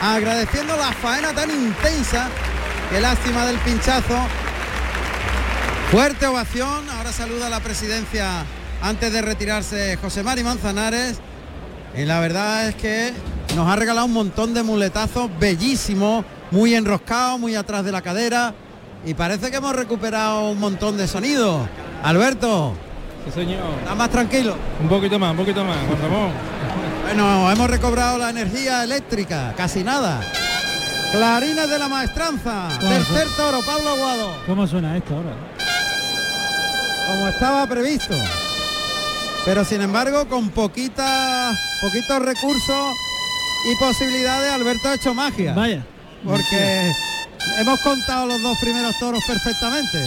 [0.00, 2.30] agradeciendo la faena tan intensa.
[2.90, 4.18] Qué lástima del pinchazo.
[5.90, 6.88] Fuerte ovación.
[6.88, 8.46] Ahora saluda la presidencia
[8.80, 11.18] antes de retirarse José Mari Manzanares.
[11.94, 13.12] Y la verdad es que
[13.54, 18.54] nos ha regalado un montón de muletazos bellísimos, muy enroscados, muy atrás de la cadera.
[19.04, 21.68] Y parece que hemos recuperado un montón de sonido.
[22.02, 22.74] Alberto.
[23.32, 23.78] Señor.
[23.80, 24.56] ¿Está más tranquilo?
[24.80, 26.30] Un poquito más, un poquito más, Juan Ramón.
[27.04, 30.20] Bueno, hemos recobrado la energía eléctrica, casi nada.
[31.12, 32.68] Clarines de la maestranza.
[32.80, 34.36] Tercer toro, Pablo Aguado.
[34.46, 35.34] ¿Cómo suena esto ahora?
[37.06, 38.14] Como estaba previsto.
[39.44, 42.96] Pero sin embargo, con poquita, poquitos recursos
[43.70, 45.54] y posibilidades, Alberto ha hecho magia.
[45.54, 45.84] Vaya.
[46.24, 46.92] Porque
[47.58, 49.98] hemos contado los dos primeros toros perfectamente.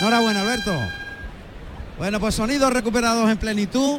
[0.00, 0.76] Enhorabuena, Alberto.
[1.98, 3.98] Bueno, pues sonidos recuperados en plenitud.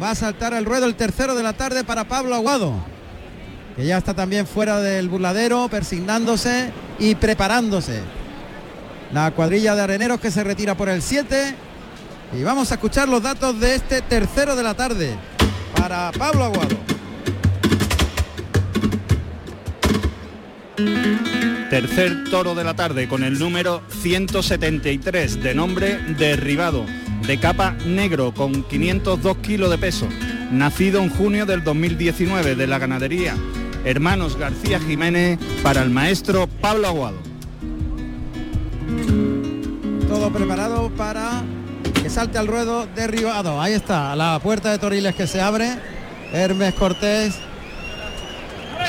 [0.00, 2.74] Va a saltar al ruedo el tercero de la tarde para Pablo Aguado,
[3.76, 8.00] que ya está también fuera del burladero, persignándose y preparándose.
[9.12, 11.54] La cuadrilla de areneros que se retira por el 7.
[12.38, 15.14] Y vamos a escuchar los datos de este tercero de la tarde
[15.76, 16.76] para Pablo Aguado.
[21.70, 26.86] Tercer toro de la tarde con el número 173 de nombre Derribado,
[27.26, 30.06] de capa negro con 502 kilos de peso,
[30.50, 33.34] nacido en junio del 2019 de la ganadería
[33.84, 37.18] Hermanos García Jiménez para el maestro Pablo Aguado.
[40.08, 41.42] Todo preparado para
[42.02, 43.60] que salte al ruedo derribado.
[43.60, 45.68] Ahí está, la puerta de Toriles que se abre.
[46.32, 47.34] Hermes Cortés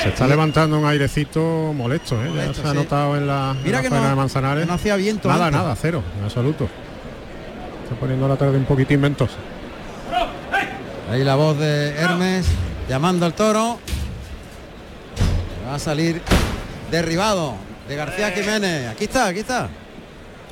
[0.02, 2.30] Se está levantando un airecito molesto, ¿eh?
[2.34, 2.76] Ya se ha sí.
[2.76, 4.62] notado en la, en Mira la que faena no- de Manzanares.
[4.64, 5.60] que no hacía viento Nada, antes.
[5.60, 6.68] nada, cero, en absoluto.
[7.86, 9.36] Está poniendo la tarde un poquitín ventosa.
[11.10, 12.46] Ahí la voz de Hermes
[12.88, 13.78] llamando al toro.
[15.68, 16.20] Va a salir
[16.90, 17.54] derribado
[17.88, 18.88] de García Jiménez.
[18.88, 19.68] Aquí está, aquí está.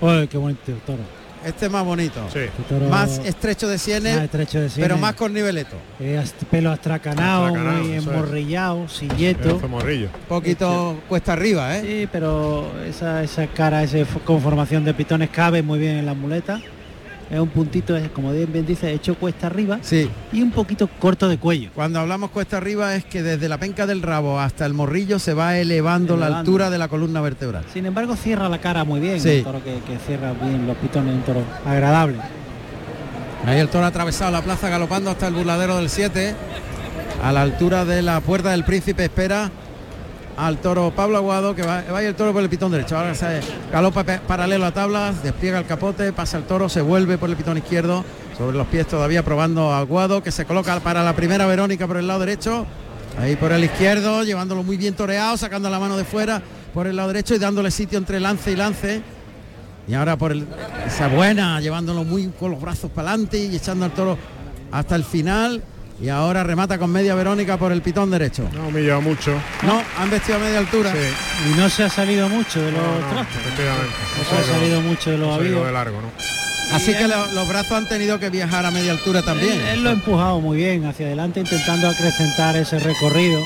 [0.01, 0.57] Uy, qué buen
[0.87, 0.99] toro.
[1.45, 2.21] Este es más bonito.
[2.69, 4.89] toro- Más estrecho de sienes, Más estrecho de sienes.
[4.89, 5.77] pero más con niveleto.
[6.01, 9.61] Eh, ast- pelo astracanado, Astracanado, muy emborrillado, silleto.
[9.69, 10.09] morrillo.
[10.29, 11.83] Poquito cuesta arriba, ¿eh?
[11.85, 16.61] Sí, pero esa, esa cara, esa conformación de pitones cabe muy bien en la muleta.
[17.31, 20.11] Es un puntito, como bien dice, hecho cuesta arriba Sí.
[20.33, 21.71] y un poquito corto de cuello.
[21.75, 25.33] Cuando hablamos cuesta arriba es que desde la penca del rabo hasta el morrillo se
[25.35, 27.65] va elevando, la altura de la columna vertebral.
[27.73, 29.21] Sin embargo, cierra la cara muy bien.
[29.21, 29.39] Sí.
[29.39, 32.19] Un toro que, que cierra bien los pitones, un toro agradable.
[33.47, 36.35] Ahí el toro ha atravesado la plaza galopando hasta el burladero del 7.
[37.23, 39.51] A la altura de la puerta del príncipe espera
[40.37, 42.97] al toro Pablo Aguado que va, va el toro por el pitón derecho.
[42.97, 43.41] Ahora se
[43.73, 47.59] galopa paralelo a tablas, despliega el capote, pasa el toro, se vuelve por el pitón
[47.59, 48.05] izquierdo,
[48.37, 51.97] sobre los pies todavía probando a Aguado que se coloca para la primera Verónica por
[51.97, 52.67] el lado derecho.
[53.19, 56.43] Ahí por el izquierdo, llevándolo muy bien toreado, sacando la mano de fuera
[56.73, 59.03] por el lado derecho y dándole sitio entre lance y lance.
[59.87, 60.47] Y ahora por el,
[60.87, 64.19] esa buena, llevándolo muy con los brazos para adelante y echando al toro
[64.73, 65.63] hasta el final.
[66.01, 68.49] Y ahora remata con media Verónica por el pitón derecho.
[68.53, 69.33] No ha humillado mucho.
[69.63, 70.93] No, han vestido a media altura.
[71.49, 73.37] Y no se ha salido mucho de los No, no, trastos.
[73.41, 73.95] efectivamente.
[74.19, 75.65] No se ha salido mucho de los avíos.
[75.67, 76.09] de largo, ¿no?
[76.75, 79.53] Así que lo- los brazos han tenido que viajar a media altura también.
[79.61, 83.41] Él, él lo ha empujado muy bien hacia adelante, intentando acrecentar ese recorrido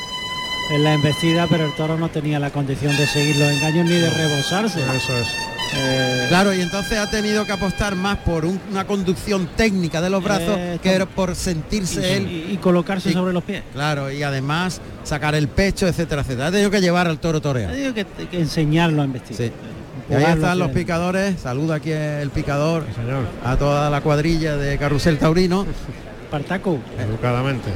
[0.71, 3.97] en la embestida, pero el toro no tenía la condición de seguir los engaños ni
[3.97, 4.81] de rebosarse.
[4.81, 5.29] Eso es.
[5.75, 10.11] Eh, Claro, y entonces ha tenido que apostar más por un- una conducción técnica de
[10.11, 12.31] los brazos Eh, que por sentirse y- él.
[12.31, 13.63] y- y colocarse Y- sobre los pies.
[13.73, 16.49] Claro, y además sacar el pecho, etcétera, etcétera.
[16.49, 17.73] Ha tenido que llevar al toro Ha toreado.
[17.73, 19.37] tenido que, que enseñarlo a embestir.
[19.37, 19.53] Sí.
[20.11, 21.41] Y ahí están los picadores.
[21.41, 23.25] Saluda aquí el picador señor.
[23.45, 25.67] a toda la cuadrilla de Carrusel Taurino.
[26.31, 26.79] Partaco.
[26.99, 27.71] Educadamente.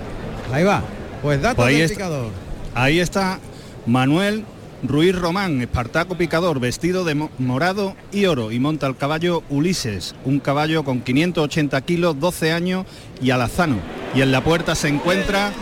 [0.53, 0.83] Ahí va.
[1.23, 1.97] Pues datos Pues ahí del está.
[1.97, 2.31] picador.
[2.75, 3.39] Ahí está
[3.87, 4.45] Manuel
[4.83, 10.15] Ruiz Román, Espartaco Picador, vestido de mo- morado y oro y monta el caballo Ulises,
[10.25, 12.85] un caballo con 580 kilos, 12 años
[13.21, 13.77] y alazano.
[14.15, 15.53] Y en la puerta se encuentra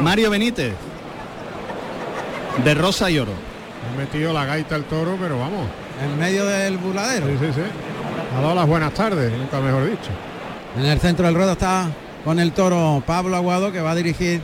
[0.00, 0.72] Mario Benítez,
[2.64, 3.32] de rosa y oro.
[3.92, 5.66] Ha metido la gaita el toro, pero vamos.
[6.04, 7.26] En medio del buladero.
[7.26, 7.60] Sí, sí, sí.
[8.36, 10.10] Ha dado las buenas tardes, nunca mejor dicho.
[10.76, 11.88] En el centro del ruedo está
[12.24, 14.40] con el toro Pablo Aguado que va a dirigir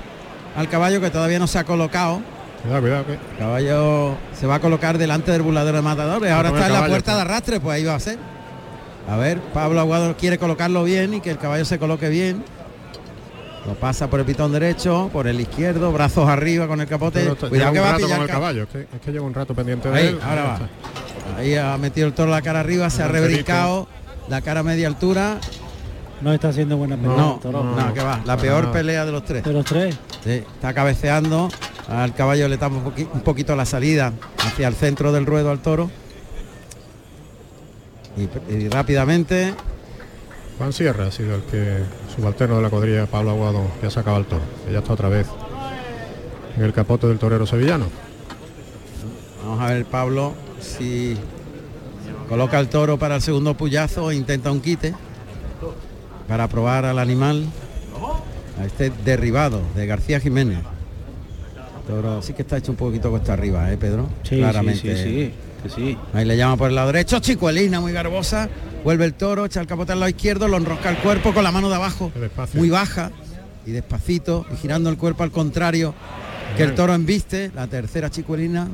[0.56, 2.20] al caballo que todavía no se ha colocado.
[2.66, 3.06] Cuidado, cuidado.
[3.06, 3.12] Que...
[3.12, 6.30] El caballo se va a colocar delante del buladero de matadores.
[6.32, 7.20] Ahora está en la puerta de claro.
[7.30, 8.18] arrastre, pues ahí va a ser.
[9.08, 12.42] A ver, Pablo Aguado quiere colocarlo bien y que el caballo se coloque bien.
[13.66, 17.22] Lo pasa por el pitón derecho, por el izquierdo, brazos arriba con el capote.
[17.26, 19.00] Está- Cuidado que un va a rato pillar con el ca- caballo, es que, es
[19.04, 20.18] que lleva un rato pendiente de Ahí, él.
[20.24, 20.58] ahora va.
[21.38, 23.88] Ahí ha metido el toro la cara arriba, se ha rebrincado,
[24.28, 25.38] la cara a media altura.
[26.20, 27.16] No está haciendo buena pelea.
[27.16, 27.62] No, toro.
[27.62, 28.20] no, que va.
[28.24, 28.72] La peor nada.
[28.72, 29.42] pelea de los tres.
[29.44, 29.96] De los tres.
[30.24, 31.48] Sí, está cabeceando.
[31.88, 34.12] Al caballo le tapa un, poqui- un poquito la salida
[34.44, 35.90] hacia el centro del ruedo al toro.
[38.16, 39.54] Y, y rápidamente.
[40.58, 41.78] Juan Sierra ha sido el que
[42.14, 44.42] subalterno de la cuadrilla Pablo Aguado que ha sacado al toro.
[44.72, 45.26] Ya está otra vez
[46.56, 47.86] en el capote del torero sevillano.
[49.44, 51.16] Vamos a ver Pablo si
[52.28, 54.94] coloca el toro para el segundo puyazo e intenta un quite.
[56.26, 57.46] para probar al animal,
[58.60, 60.58] a este derribado de García Jiménez.
[61.86, 64.08] Toro sí que está hecho un poquito cuesta arriba, ¿eh, Pedro?
[64.24, 64.96] Sí, Claramente.
[64.96, 65.32] sí, sí,
[65.62, 65.98] sí, sí.
[66.12, 68.48] Ahí le llama por el lado derecho, Chicuelina, muy garbosa.
[68.82, 71.52] Vuelve el toro, echa el capote al lado izquierdo, lo enrosca el cuerpo con la
[71.52, 72.12] mano de abajo,
[72.54, 73.10] muy baja
[73.64, 75.94] y despacito, y girando el cuerpo al contrario
[76.56, 77.50] que el toro embiste.
[77.54, 78.68] La tercera Chicuelina,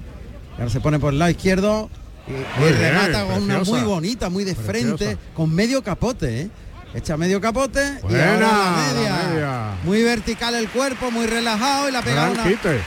[0.58, 1.90] ahora se pone por el lado izquierdo
[2.28, 4.96] y, remata con una muy bonita, muy de Preciosa.
[4.96, 6.50] frente, con medio capote, ¿eh?
[6.94, 9.28] Echa medio capote y Buena, ahora la la media.
[9.28, 9.70] media.
[9.84, 12.44] Muy vertical el cuerpo, muy relajado y la pega una,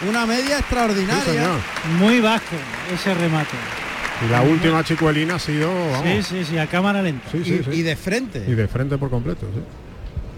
[0.08, 1.44] una media extraordinaria.
[1.44, 1.90] Sí.
[2.00, 2.56] Muy vasco
[2.94, 3.56] ese remate.
[4.26, 7.28] Y la última chicuelina ha sido, vamos, Sí, sí, sí, a cámara lenta.
[7.32, 7.72] Sí, sí, sí.
[7.72, 8.46] y de frente.
[8.48, 9.48] y de frente por completo.
[9.54, 9.62] sí.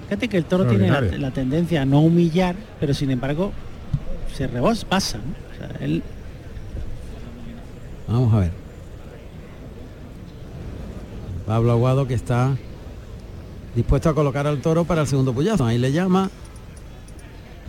[0.08, 3.52] Fíjate que el toro tiene la, tendencia a no humillar, pero sin embargo
[4.34, 5.18] se rebos pasa.
[5.18, 5.34] ¿no?
[5.54, 6.02] O sea, él
[8.08, 8.52] Vamos a ver.
[11.46, 12.56] Pablo Aguado que está
[13.78, 15.64] dispuesto a colocar al toro para el segundo puyazo.
[15.64, 16.32] Ahí le llama,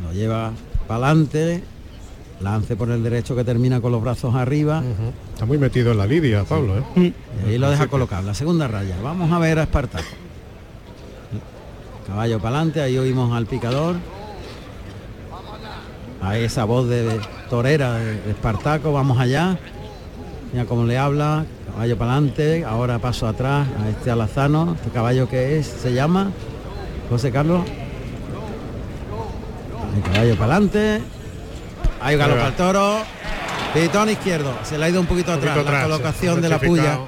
[0.02, 0.52] lo lleva
[0.86, 1.62] para adelante,
[2.40, 4.82] lance por el derecho que termina con los brazos arriba.
[5.34, 6.78] Está muy metido en la lidia, Pablo.
[6.78, 7.12] ¿eh?
[7.44, 8.96] Y ahí lo deja colocar, la segunda raya.
[9.02, 10.08] Vamos a ver a Espartaco.
[12.06, 13.96] Caballo para adelante, ahí oímos al picador.
[16.22, 17.20] Ahí esa voz de
[17.50, 19.58] torera de Espartaco, vamos allá.
[20.52, 21.44] Mira cómo le habla,
[21.78, 26.32] caballo para adelante, ahora paso atrás a este alazano, este caballo que es, se llama
[27.08, 27.64] José Carlos.
[29.94, 31.00] El caballo para adelante.
[32.00, 32.98] Ahí galopa el toro.
[33.72, 34.58] Pitón izquierdo.
[34.64, 36.98] Se le ha ido un poquito Un atrás la colocación de la puya.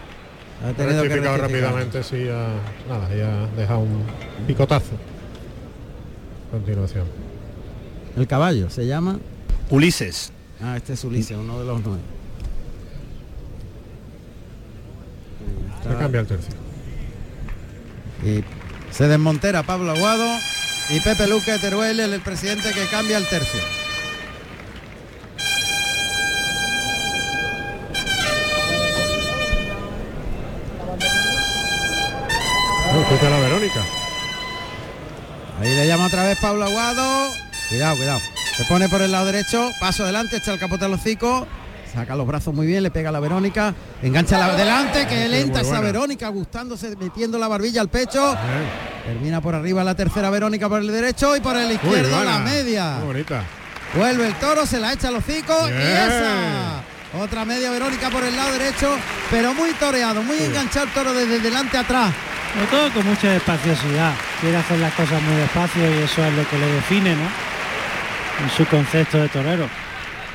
[0.65, 2.51] Ha tenido que rápidamente, sí, ha,
[2.89, 4.05] nada, ya ha dejado un
[4.47, 4.95] picotazo.
[6.47, 7.07] A continuación.
[8.17, 9.19] El caballo se llama.
[9.69, 10.33] Ulises.
[10.63, 12.20] Ah, este es Ulises, uno de los nueve.
[15.83, 16.55] Se cambia el tercio.
[18.25, 18.45] Y
[18.93, 20.29] se desmontera Pablo Aguado
[20.91, 23.61] y Pepe Luque Teruel, el presidente que cambia el tercio.
[32.93, 33.85] No, escucha a la Verónica.
[35.61, 37.33] Ahí le llama otra vez Pablo Aguado.
[37.69, 38.21] Cuidado, cuidado.
[38.57, 41.47] Se pone por el lado derecho, paso adelante, echa el capote al hocico,
[41.93, 45.61] saca los brazos muy bien, le pega a la Verónica, engancha la delante, que lenta
[45.61, 45.81] esa.
[45.81, 48.37] Verónica, gustándose, metiendo la barbilla al pecho.
[49.05, 52.97] Termina por arriba la tercera Verónica por el derecho y por el izquierdo la media.
[52.99, 53.43] Muy bonita.
[53.95, 56.83] Vuelve el toro, se la echa al hocico y esa.
[57.21, 58.97] Otra media Verónica por el lado derecho,
[59.31, 62.13] pero muy toreado, muy enganchado el toro desde delante a atrás.
[62.71, 64.13] Todo con mucha despaciosidad.
[64.41, 67.25] Quiere hacer las cosas muy despacio y eso es lo que le define, ¿no?
[68.45, 69.69] En su concepto de torero.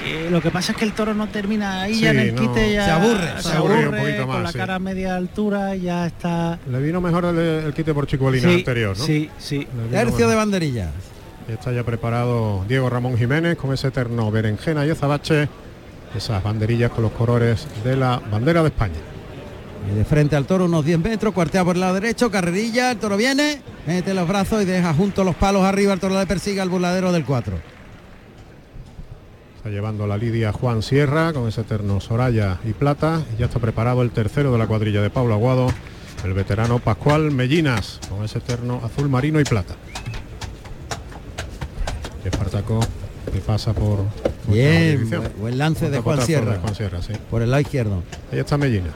[0.03, 2.41] Eh, lo que pasa es que el toro no termina ahí ya en el no.
[2.41, 4.57] quite, ya Se aburre, se se aburre un poquito con más, la sí.
[4.57, 6.59] cara a media altura, ya está.
[6.69, 9.03] Le vino mejor el, el quite por chicuelina Sí, anterior, ¿no?
[9.03, 9.65] sí, sí.
[9.91, 10.29] Tercio mejor.
[10.29, 10.89] de banderillas.
[11.47, 15.47] Y está ya preparado Diego Ramón Jiménez con ese eterno berenjena y azabache.
[16.15, 18.95] Esas banderillas con los colores de la bandera de España.
[19.91, 22.97] Y de frente al toro unos 10 metros, cuartea por el lado derecho, carrerilla, el
[22.97, 26.59] toro viene, mete los brazos y deja junto los palos arriba, el toro le persigue
[26.61, 27.74] al burladero del 4.
[29.65, 33.23] Está llevando la lidia Juan Sierra con ese eterno Soraya y Plata.
[33.33, 35.73] Y ya está preparado el tercero de la cuadrilla de Pablo Aguado,
[36.23, 39.73] el veterano Pascual Mellinas con ese eterno azul marino y plata.
[42.23, 42.79] Espartaco
[43.33, 44.05] que pasa por...
[44.47, 45.09] Bien,
[45.39, 46.51] buen, lance de Juan Sierra.
[46.51, 47.13] de Juan Sierra, sí.
[47.31, 48.03] Por el lado izquierdo.
[48.31, 48.93] Ahí está Mellinas.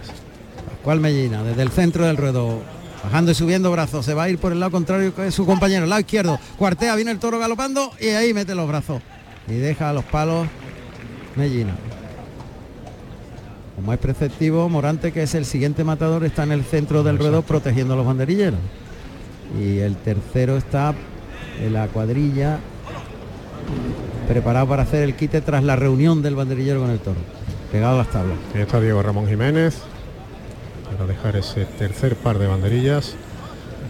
[0.69, 2.61] Pascual Mellina, desde el centro del ruedo.
[3.03, 5.85] Bajando y subiendo brazos, se va a ir por el lado contrario que su compañero,
[5.85, 6.39] el lado izquierdo.
[6.59, 9.01] Cuartea, viene el toro galopando y ahí mete los brazos.
[9.49, 10.47] Y deja a los palos
[11.35, 11.73] Mellina.
[13.75, 17.41] Como es preceptivo, Morante, que es el siguiente matador, está en el centro del ruedo
[17.43, 18.59] protegiendo a los banderilleros.
[19.59, 20.93] Y el tercero está
[21.61, 22.59] en la cuadrilla,
[24.27, 27.19] preparado para hacer el quite tras la reunión del banderillero con el toro.
[27.71, 28.37] Pegado a las tablas.
[28.53, 29.79] Ahí está Diego Ramón Jiménez
[30.91, 33.15] para dejar ese tercer par de banderillas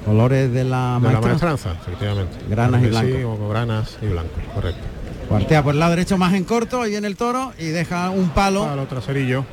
[0.05, 1.21] Colores de la de la maestra.
[1.29, 2.37] maestranza, efectivamente.
[2.49, 3.45] Granas y Carmesí blanco.
[3.45, 4.81] o granas y blanco, correcto.
[5.29, 8.29] Cuartea por el lado derecho más en corto, ahí viene el toro y deja un
[8.29, 8.65] palo.
[8.65, 9.45] Palo traserillo.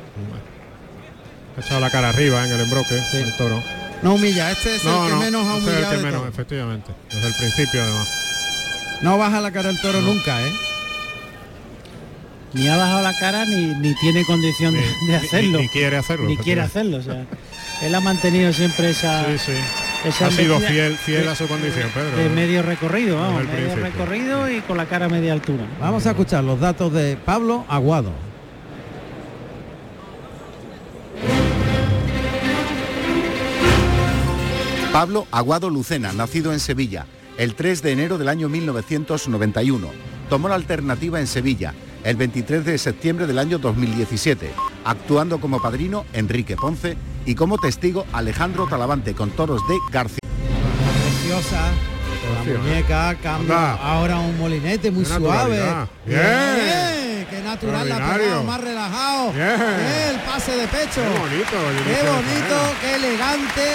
[1.55, 3.61] Ha echado la cara arriba en el embroque, el toro.
[4.01, 5.97] No humilla, este es No, el que no, menos ha este es el humillado que
[5.97, 6.33] de menos, todos.
[6.33, 6.91] efectivamente.
[7.11, 8.07] Desde el principio además.
[9.01, 10.51] No baja la cara el toro nunca, ¿eh?
[12.53, 15.57] Ni ha bajado la cara ni, ni tiene condición de, Ni- de hacerlo.
[15.59, 16.97] ni- ni quiere hacerlo, Ni quiere hacerlo.
[16.97, 17.25] O sea,
[17.83, 19.25] él ha mantenido siempre esa.
[19.25, 19.51] Sí, sí.
[20.05, 22.17] Esa Ha sido fiel, fiel de- a su condición, Pedro.
[22.17, 23.83] De medio recorrido, vamos, medio principio.
[23.83, 25.65] recorrido y con la cara a media altura.
[25.79, 28.11] Vamos a escuchar los datos de Pablo Aguado.
[34.91, 37.05] Pablo Aguado Lucena, nacido en Sevilla,
[37.37, 39.89] el 3 de enero del año 1991.
[40.29, 44.51] Tomó la alternativa en Sevilla, el 23 de septiembre del año 2017,
[44.85, 46.97] actuando como padrino Enrique Ponce
[47.27, 50.19] y como testigo Alejandro Talavante con toros de García.
[51.03, 51.71] Preciosa.
[52.33, 55.61] La muñeca cambia ahora un molinete muy suave.
[56.05, 56.19] Bien.
[56.19, 57.27] Bien.
[57.29, 59.33] Qué natural la pegado, más relajado.
[59.33, 59.49] Bien.
[59.49, 61.01] El pase de pecho.
[61.01, 63.65] Qué bonito, Qué bonito, qué elegante,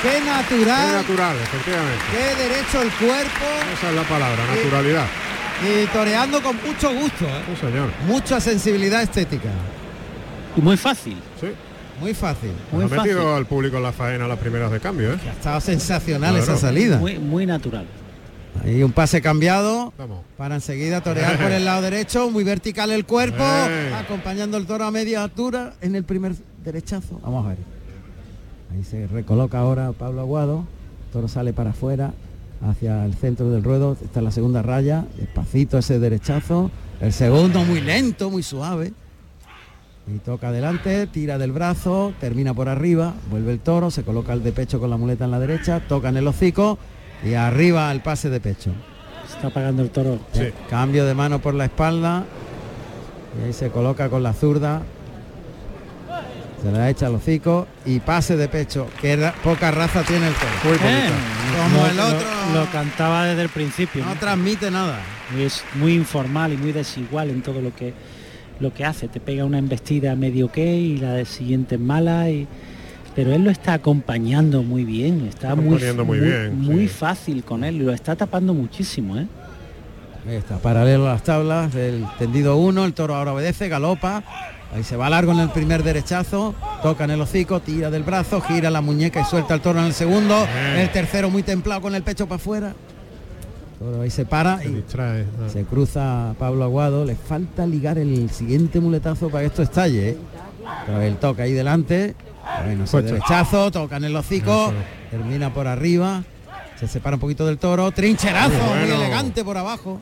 [0.00, 0.86] qué natural.
[0.86, 2.04] Qué natural, efectivamente.
[2.12, 3.46] Qué derecho el cuerpo.
[3.76, 5.06] Esa es la palabra, naturalidad.
[5.62, 7.24] Y toreando con mucho gusto.
[7.24, 7.42] ¿eh?
[7.48, 7.90] Sí, señor.
[8.06, 9.50] Mucha sensibilidad estética.
[10.56, 11.16] Y muy fácil.
[12.02, 12.50] Muy fácil.
[12.72, 15.18] Muy ha metido al público en la faena las primeras de cambio, ¿eh?
[15.28, 16.42] Ha estado sensacional Claro.
[16.52, 16.98] esa salida.
[16.98, 17.86] Muy, muy natural.
[18.64, 20.20] Ahí un pase cambiado Vamos.
[20.36, 23.92] para enseguida torear por el lado derecho, muy vertical el cuerpo, Eh.
[23.94, 26.34] acompañando el toro a media altura en el primer
[26.64, 27.18] derechazo.
[27.22, 27.58] Vamos a ver.
[28.74, 30.66] Ahí se recoloca ahora Pablo Aguado,
[31.06, 32.12] el toro sale para afuera,
[32.62, 36.70] hacia el centro del ruedo, está en la segunda raya, despacito ese derechazo,
[37.00, 38.92] el segundo muy lento, muy suave.
[40.06, 44.42] Y toca adelante, tira del brazo, termina por arriba, vuelve el toro, se coloca el
[44.42, 46.78] de pecho con la muleta en la derecha, toca en el hocico
[47.24, 48.72] y arriba el pase de pecho.
[49.28, 50.18] Está pagando el toro.
[50.68, 52.24] Cambio de mano por la espalda.
[53.40, 54.82] Y ahí se coloca con la zurda.
[56.62, 58.88] Se la echa al hocico y pase de pecho.
[59.00, 60.50] Que ra- poca raza tiene el toro.
[60.64, 61.08] Muy Eh,
[61.62, 62.28] Como lo- el lo- otro.
[62.54, 64.04] Lo, cantaba desde el principio.
[64.04, 64.20] No ¿no?
[64.20, 65.00] transmite nada.
[65.36, 67.94] Y es muy informal y muy desigual en todo lo que
[68.62, 69.08] lo que hace.
[69.08, 72.46] Te pega una embestida medio que y la de siguiente es mala y
[73.14, 76.88] pero él lo está acompañando muy bien, está muy, muy bien, muy sí.
[76.88, 79.26] fácil con él lo está tapando muchísimo, ¿eh?
[80.26, 84.22] Ahí está, paralelo a las tablas del tendido 1, el toro ahora obedece, galopa,
[84.72, 88.40] ahí se va largo en el primer derechazo, toca en el hocico, tira del brazo,
[88.40, 90.78] gira la muñeca y suelta el toro en el segundo, Bien.
[90.78, 92.72] el tercero muy templado con el pecho para afuera.
[93.82, 95.22] Toro ahí se para Se y distrae.
[95.40, 95.48] ah.
[95.52, 100.10] se cruza Pablo Aguado, le falta ligar el siguiente muletazo para que esto estalle.
[100.10, 100.16] ¿eh?
[100.86, 102.14] Pero él toca ahí delante,
[102.64, 103.02] bueno, Puesto.
[103.12, 104.74] derechazo, toca en el hocico, Eso.
[105.10, 106.22] termina por arriba,
[106.78, 110.00] se separa un poquito del toro, trincherazo, Muy elegante por abajo.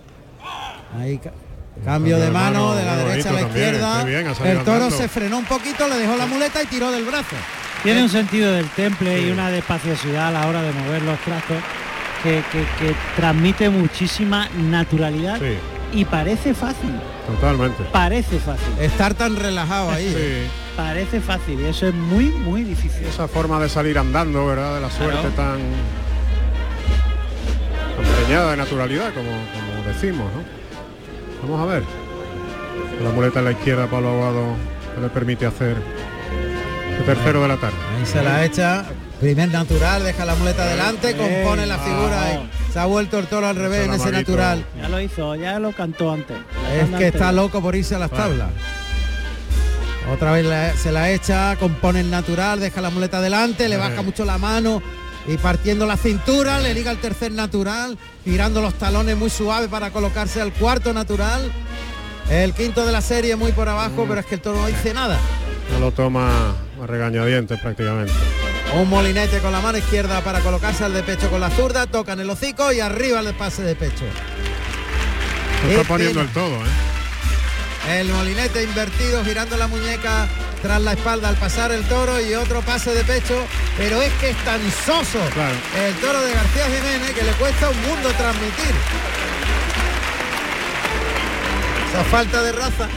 [0.99, 1.33] Ahí ca-
[1.85, 4.05] cambio de mano de la derecha a la izquierda.
[4.05, 4.91] bien, el toro andando.
[4.97, 7.37] se frenó un poquito, le dejó la muleta y tiró del brazo.
[7.83, 11.57] Tiene un sentido del temple y una despaciosidad a la hora de mover los trazos
[12.23, 15.55] que, que- que transmite muchísima naturalidad Sí,
[15.99, 16.93] y parece fácil,
[17.27, 17.83] totalmente.
[17.93, 20.07] parece fácil, Estar tan relajado ahí.
[20.17, 20.45] ¿eh?
[20.47, 20.51] Sí.
[20.77, 23.05] parece fácil y eso es muy, muy difícil.
[23.07, 24.75] Esa forma de salir andando, ¿verdad?
[24.77, 25.35] De la suerte Claro.
[25.37, 25.59] tan
[28.21, 31.49] empeñada de naturalidad, como, como decimos, ¿no?
[31.49, 31.83] Vamos a ver.
[33.03, 34.45] La muleta en la izquierda, Pablo Aguado,
[34.95, 35.77] que le permite hacer
[36.99, 37.77] el tercero de la tarde.
[37.99, 38.85] Ahí se la echa.
[39.21, 42.33] Primer natural, deja la muleta adelante, compone la figura
[42.69, 44.65] y se ha vuelto el toro al revés en ese natural.
[44.81, 46.39] Ya lo hizo, ya lo cantó antes.
[46.73, 48.49] Es que está loco por irse a las tablas.
[50.11, 53.79] Otra vez la- se la echa, compone el natural, deja la muleta adelante, le Eh.
[53.79, 54.83] baja mucho la mano
[55.29, 59.91] y partiendo la cintura le liga el tercer natural, girando los talones muy suave para
[59.91, 61.43] colocarse al cuarto natural.
[62.31, 64.95] El quinto de la serie muy por abajo, pero es que el toro no dice
[64.95, 65.19] nada.
[65.73, 68.13] No lo toma a regañadientes prácticamente.
[68.75, 72.13] Un molinete con la mano izquierda para colocarse al de pecho con la zurda, toca
[72.13, 74.05] en el hocico y arriba el pase de pecho.
[75.63, 76.29] Se está poniendo pena.
[76.29, 77.99] el todo, ¿eh?
[78.01, 80.29] El molinete invertido girando la muñeca
[80.63, 83.45] tras la espalda al pasar el toro y otro pase de pecho,
[83.77, 85.57] pero es que es tan soso Claro.
[85.87, 88.75] el toro de García Jiménez que le cuesta un mundo transmitir.
[91.93, 92.89] Esa falta de raza.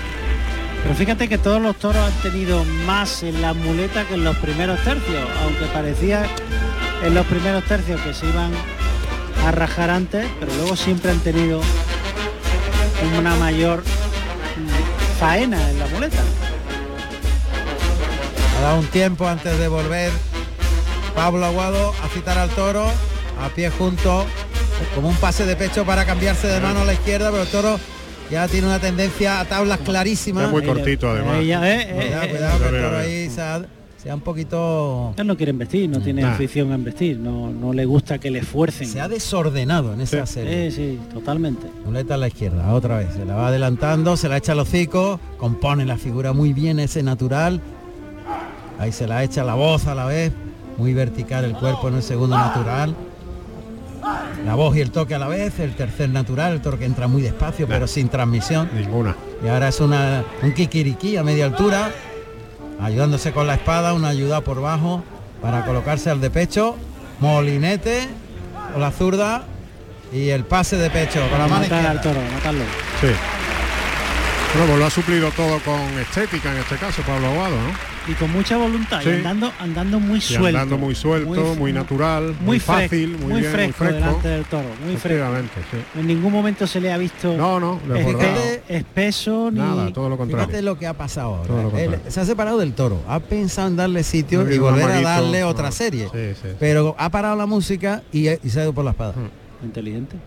[0.84, 4.36] Pero fíjate que todos los toros han tenido más en la muleta que en los
[4.38, 6.26] primeros tercios, aunque parecía
[7.04, 8.52] en los primeros tercios que se iban
[9.46, 11.62] a rajar antes, pero luego siempre han tenido
[13.18, 13.84] una mayor
[15.20, 16.22] faena en la muleta.
[18.58, 20.12] Ha dado un tiempo antes de volver
[21.16, 22.86] Pablo Aguado a citar al toro
[23.42, 24.26] a pie junto,
[24.96, 27.80] como un pase de pecho para cambiarse de mano a la izquierda, pero el toro
[28.34, 30.44] ya tiene una tendencia a tablas clarísimas.
[30.46, 31.38] Está muy cortito además.
[31.40, 33.00] Ella, eh, eh, Cuidado, eh, cuidado, que mira.
[33.00, 33.66] ahí se ha,
[34.02, 35.14] se ha un poquito...
[35.18, 36.34] él no quiere investir, no tiene Nah.
[36.34, 38.88] afición a investir, no, no le gusta que le fuercen.
[38.88, 40.34] Se ha desordenado en esa Sí.
[40.34, 40.72] serie.
[40.72, 41.68] Sí, sí, totalmente.
[41.86, 43.14] Muleta a la izquierda, otra vez.
[43.14, 47.02] Se la va adelantando, se la echa al hocico, compone la figura muy bien ese
[47.04, 47.62] natural.
[48.80, 50.32] Ahí se la echa la voz a la vez,
[50.78, 52.96] muy vertical el cuerpo en el segundo natural.
[54.46, 57.08] La voz y el toque a la vez, el tercer natural, el toro que entra
[57.08, 58.70] muy despacio pero sin transmisión.
[58.74, 59.16] Ninguna.
[59.44, 61.92] Y ahora es una, un kikiriki a media altura,
[62.82, 65.04] ayudándose con la espada, una ayuda por bajo
[65.42, 66.76] para colocarse al de pecho.
[67.20, 68.08] molinete
[68.76, 69.44] o la zurda
[70.12, 72.64] y el pase de pecho con la mano Matar al toro, matarlo.
[73.02, 73.08] Sí.
[74.54, 77.93] Bueno, pues lo ha suplido todo con estética en este caso, Pablo Aguado, ¿no?
[78.06, 80.48] Y con mucha voluntad, y andando, andando muy Y suelto.
[80.60, 84.06] andando muy suelto, muy, natural, muy, fácil, muy, bien, fresco, muy fresco.
[84.06, 85.08] delante del toro, muy fresco.
[85.08, 85.78] Efectivamente, sí.
[86.00, 90.18] En ningún momento se le ha visto No, no, espe- espeso ni Nada, todo lo
[90.18, 90.48] contrario.
[90.48, 91.80] Fíjate lo que ha pasado ahora.
[91.82, 95.40] Él se ha separado del toro, ha pensado en darle sitio y volver a darle
[95.42, 95.48] no.
[95.48, 96.10] otra serie.
[96.12, 96.56] Sí, sí, sí.
[96.60, 99.14] Pero ha parado la música y, y se ha ido por la espada.
[99.64, 100.18] inteligente.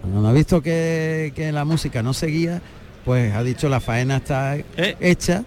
[0.00, 2.62] Cuando ha visto que, que la música no seguía,
[3.04, 4.96] pues ha dicho la faena está Eh.
[5.00, 5.42] hecha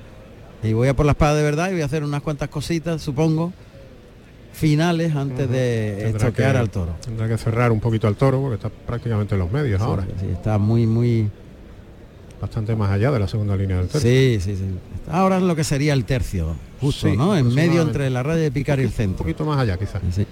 [0.63, 3.01] y voy a por la espada de verdad y voy a hacer unas cuantas cositas,
[3.01, 3.51] supongo,
[4.53, 6.95] finales antes de estoquear que- al toro.
[7.03, 10.05] Tendrá que cerrar un poquito al toro porque está prácticamente en los medios Sí, ahora.
[10.19, 11.29] sí, está muy, muy...
[12.41, 14.09] Bastante más allá de la segunda línea del tercio.
[14.09, 14.63] Sí, sí, sí.
[15.11, 17.38] Ahora es lo que sería el tercio, justo, Sí, ¿no?
[17.38, 17.81] En medio aproximadamente.
[17.91, 19.11] entre la raya de picar y el centro.
[19.23, 20.01] Un poquito más allá quizás.
[20.11, 20.25] Sí.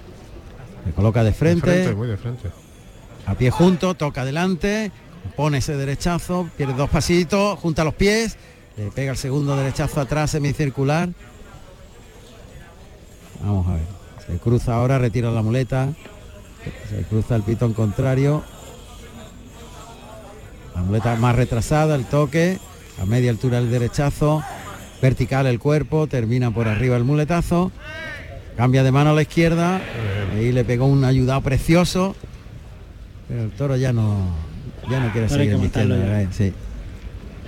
[0.85, 2.49] Se coloca de frente, De frente, muy de frente.
[3.27, 4.91] a pie junto, toca adelante,
[5.35, 8.37] pone ese derechazo, pierde dos pasitos, junta los pies,
[8.79, 11.09] le pega el segundo derechazo atrás semicircular.
[13.41, 13.83] Vamos a ver.
[14.25, 15.89] Se cruza ahora, retira la muleta.
[16.89, 18.41] Se cruza el pitón contrario.
[20.75, 22.57] La muleta más retrasada, el toque,
[23.01, 24.41] a media altura el derechazo,
[25.01, 27.73] vertical el cuerpo, termina por arriba el muletazo,
[28.55, 29.81] cambia de mano a la izquierda,
[30.33, 32.15] ahí le pegó un ayudado precioso,
[33.27, 34.19] pero el toro ya no,
[34.89, 35.57] ya no quiere seguir
[36.31, 36.53] sí.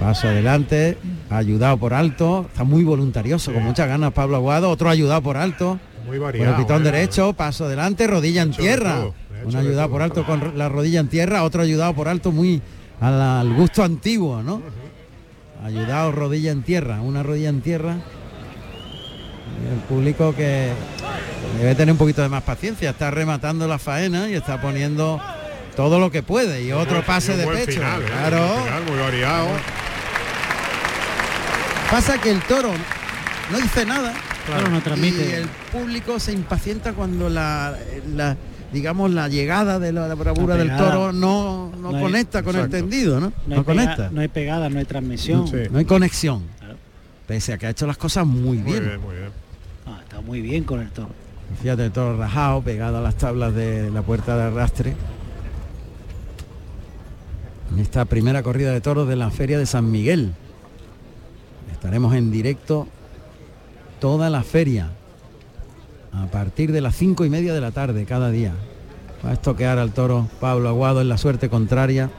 [0.02, 0.98] Paso adelante,
[1.30, 5.80] ayudado por alto, está muy voluntarioso, con muchas ganas Pablo Aguado, otro ayudado por alto,
[6.08, 6.50] Muy variado.
[6.50, 6.86] el pitón ¿eh?
[6.86, 9.06] derecho, paso adelante, rodilla en tierra.
[9.46, 12.64] Un ayudado por alto con la rodilla en tierra, otro ayudado por alto muy
[13.00, 14.64] al, gusto antiguo, ¿no?
[15.64, 17.98] Ayudado rodilla en tierra, una rodilla en tierra.
[19.64, 20.72] Y el público que
[21.60, 25.22] debe tener un poquito de más paciencia, está rematando la faena y está poniendo
[25.76, 27.74] todo lo que puede y otro pase y de pecho.
[27.74, 28.06] final, ¿eh?
[28.08, 28.56] claro.
[28.56, 29.48] Un final muy variado.
[31.92, 32.72] Pasa que el toro
[33.52, 34.14] no dice nada.
[34.46, 35.30] Claro, no transmite.
[35.30, 37.76] Y el público se impacienta cuando la,
[38.16, 38.38] la-
[38.74, 42.42] digamos la llegada de la, la bravura La del toro no, no No hay- conecta
[42.44, 42.78] con Exacto.
[42.78, 43.28] el tendido, ¿no?
[43.28, 44.10] No, No, hay pega- conecta.
[44.12, 45.48] no hay pegada, no hay transmisión.
[45.48, 45.58] Sí.
[45.70, 46.44] No hay conexión.
[46.60, 46.78] Claro.
[47.28, 48.84] Pese a que ha hecho las cosas muy Muy bien.
[48.86, 49.30] bien, muy bien.
[49.86, 51.10] Ah, está muy bien con el toro.
[51.62, 54.96] Fíjate, el toro rajado, pegado a las tablas de la puerta de arrastre.
[57.74, 60.34] En esta primera corrida de toros de la Feria de San Miguel.
[61.82, 62.88] Estaremos en directo
[64.00, 64.92] toda la feria.
[66.14, 68.54] A partir de las cinco y media de la tarde cada día.
[69.26, 72.12] Va a estoquear al toro Pablo Aguado en la suerte contraria.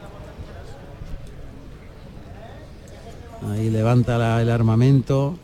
[3.52, 5.36] Ahí levanta la- el armamento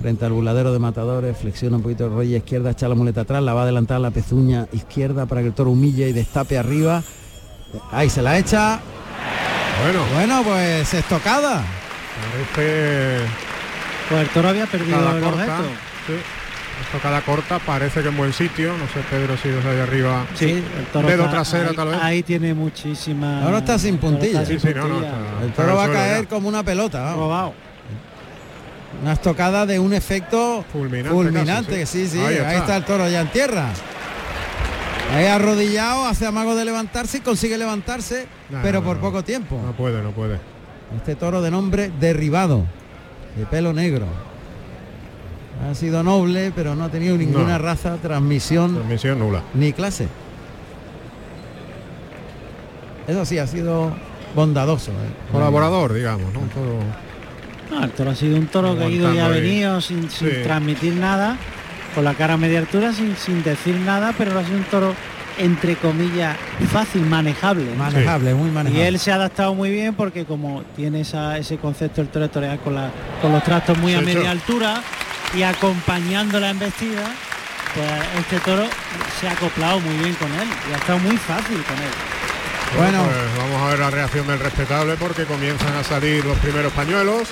[0.00, 3.42] frente al buladero de matadores, flexiona un poquito el rodilla izquierda, echa la muleta atrás,
[3.42, 7.02] la va a adelantar la pezuña izquierda para que el toro humille y destape arriba.
[7.90, 8.80] Ahí se la echa.
[9.82, 11.62] Bueno, Bueno, pues estocada.
[12.20, 13.18] Parece
[14.08, 15.42] Pues el toro había perdido cada el corta.
[15.42, 15.68] objeto.
[16.06, 16.12] Sí.
[16.84, 18.72] Estocada corta, parece que en buen sitio.
[18.76, 20.26] No sé, Pedro, si desde ahí arriba.
[20.34, 21.98] Sí, el toro Dedo trasero, ahí, tal vez.
[22.02, 23.42] Ahí tiene muchísima.
[23.42, 24.42] Ahora está sin puntilla.
[24.42, 25.08] está sin Sí, sí, no, no, puntilla.
[25.12, 26.28] está- El toro va a caer ya.
[26.28, 27.00] como una pelota.
[27.00, 27.16] vamos.
[27.18, 27.54] Robado.
[29.02, 31.80] Una estocada de un efecto Fulminante fulminante.
[31.80, 32.08] casi, sí.
[32.10, 32.18] sí, sí.
[32.20, 32.56] Ahí Ahí, está.
[32.58, 32.76] está.
[32.76, 33.68] el toro ya en tierra.
[35.14, 39.02] Ahí arrodillado, hace amago de levantarse y consigue levantarse, No, pero no, por no.
[39.02, 39.60] poco tiempo.
[39.64, 40.38] No puede, no puede.
[40.94, 42.64] Este toro de nombre derribado,
[43.36, 44.06] de pelo negro.
[45.68, 47.58] Ha sido noble, pero no ha tenido ninguna No.
[47.58, 49.42] raza, transmisión Transmisión nula.
[49.54, 50.06] ni clase.
[53.08, 53.92] Eso sí, ha sido
[54.34, 54.90] bondadoso.
[54.90, 55.32] ¿eh?
[55.32, 56.40] Colaborador, digamos, ¿no?
[56.40, 56.80] Todo-
[57.70, 60.28] No, el toro ha sido un toro que ha ido y ha venido sin, sin
[60.30, 60.36] Sí.
[60.44, 61.36] transmitir nada,
[61.94, 64.94] con la cara a media altura, sin, sin decir nada, pero ha sido un toro
[65.38, 66.36] entre comillas
[66.72, 67.74] fácil, manejable.
[67.76, 68.88] Manejable, muy Y manejable.
[68.88, 72.28] él se ha adaptado muy bien porque como tiene esa- ese concepto del toro de
[72.30, 72.90] torear con, la-
[73.20, 74.26] con los trastos muy a media sí.
[74.26, 74.82] altura
[75.34, 77.04] y acompañando la embestida,
[77.74, 77.86] pues
[78.20, 78.64] este toro
[79.20, 81.90] se ha acoplado muy bien con él y ha estado muy fácil con él.
[82.76, 83.04] Bueno.
[83.04, 87.28] pues vamos a ver la reacción del respetable porque comienzan a salir los primeros pañuelos.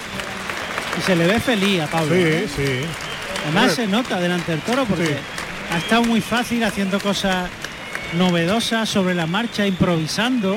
[0.99, 2.15] Y se le ve feliz a Pablo.
[2.15, 2.49] Sí, ¿eh?
[2.55, 2.81] sí.
[3.45, 5.15] Además se nota delante del toro porque Sí.
[5.75, 7.49] ha estado muy fácil haciendo cosas
[8.17, 10.57] novedosas sobre la marcha, improvisando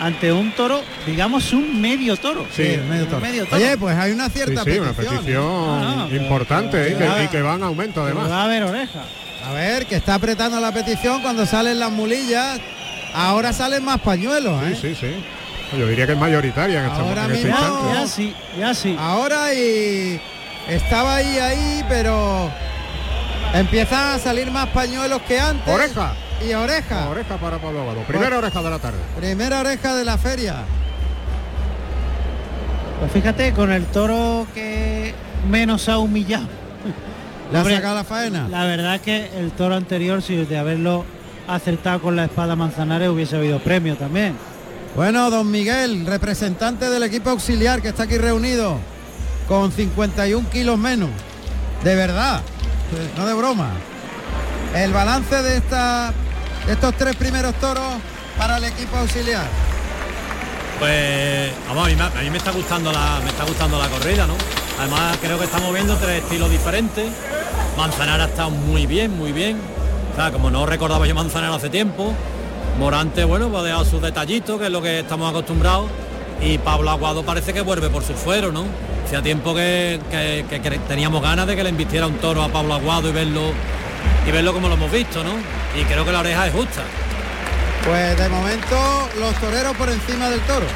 [0.00, 2.46] ante un toro, digamos un medio toro.
[2.54, 3.20] Sí, Sí, medio toro.
[3.20, 3.56] medio toro.
[3.62, 5.14] Oye, pues hay una Sí, cierta sí, una petición.
[5.14, 5.18] ¿eh?
[5.18, 5.44] petición
[5.84, 6.90] Ah, no, pero- importante ¿eh?
[6.90, 8.30] y, pero- que, y que va en aumento además.
[8.30, 9.00] va a haber oreja.
[9.48, 12.60] A ver, que está apretando la petición cuando salen las mulillas.
[13.14, 14.76] Ahora salen más pañuelos, ¿eh?
[14.80, 15.76] Sí, sí, sí.
[15.78, 17.92] Yo diría que es mayoritaria en, esta- Ahora este mismo-.
[17.92, 18.96] Ya sí, ya sí.
[18.98, 20.20] Ahora y
[20.68, 22.50] estaba ahí, ahí, pero
[23.54, 25.74] Empiezan a salir más pañuelos que antes.
[25.74, 26.14] Oreja.
[26.40, 27.08] Y oreja.
[27.08, 28.02] Oreja para Pablo Aguado.
[28.02, 28.98] Primera oreja de la tarde.
[29.16, 30.56] Primera oreja de la feria.
[33.00, 35.14] Pues fíjate, con el toro que
[35.48, 36.46] menos ha humillado.
[37.52, 38.48] Le ha sacado la faena.
[38.48, 41.04] La verdad es que el toro anterior, si de haberlo
[41.48, 44.34] acertado con la espada Manzanares, hubiese habido premio también.
[44.94, 48.78] Bueno, don Miguel, representante del equipo auxiliar que está aquí reunido,
[49.48, 51.10] con 51 kilos menos.
[51.82, 52.40] De verdad,
[53.16, 53.70] no de broma.
[54.74, 56.12] El balance de, esta,
[56.66, 57.84] de estos tres primeros toros
[58.38, 59.44] para el equipo auxiliar.
[60.78, 61.74] Pues a
[62.22, 64.34] mí, me- está gustando la me está gustando la corrida, ¿no?
[64.80, 67.06] Además creo que estamos viendo tres estilos diferentes.
[67.76, 69.58] Manzanara ha estado muy bien, muy bien.
[70.12, 72.12] O sea, como no recordaba yo Manzanara hace tiempo.
[72.78, 75.88] Morante, bueno, pues ha dejado sus detallitos, que es lo que estamos acostumbrados.
[76.40, 78.64] Y Pablo Aguado parece que vuelve por su fuero, ¿no?
[79.04, 83.08] Hacía tiempo que- que teníamos ganas de que le invistiera un toro a Pablo Aguado
[83.08, 83.52] y verlo
[84.26, 85.32] y verlo como lo hemos visto, ¿no?
[85.78, 86.82] Y creo que la oreja es justa.
[87.84, 90.66] Pues de momento los toreros por encima del toro.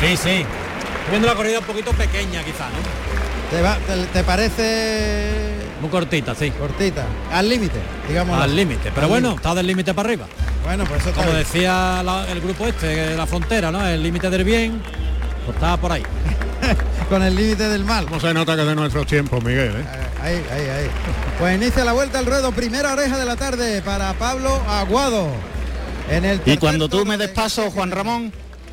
[0.00, 0.30] Sí, sí.
[0.40, 3.50] Estoy viendo la corrida un poquito pequeña quizá, ¿no?
[3.50, 5.50] ¿Te, va- te- te parece
[5.80, 6.50] Muy cortita, sí.
[6.52, 7.04] cortita?
[7.32, 8.40] Al límite, digamos.
[8.40, 8.90] Al límite.
[8.94, 10.26] Pero Al bueno, está del límite para arriba.
[10.64, 11.44] Bueno, pues eso está Como bien.
[11.44, 13.86] decía la- el grupo este, la frontera, ¿no?
[13.86, 14.80] El límite del bien,
[15.44, 16.02] pues está por ahí.
[17.10, 18.06] Con el límite del mal.
[18.06, 19.74] ¿Cómo se nota que es de nuestros tiempos, Miguel?
[19.76, 19.84] eh?
[20.22, 20.90] Ahí, ahí, ahí.
[21.38, 25.28] Pues inicia la vuelta al ruedo, primera oreja de la tarde para Pablo Aguado.
[26.10, 28.32] En el Y cuando tú me de- des paso, Juan Ramón,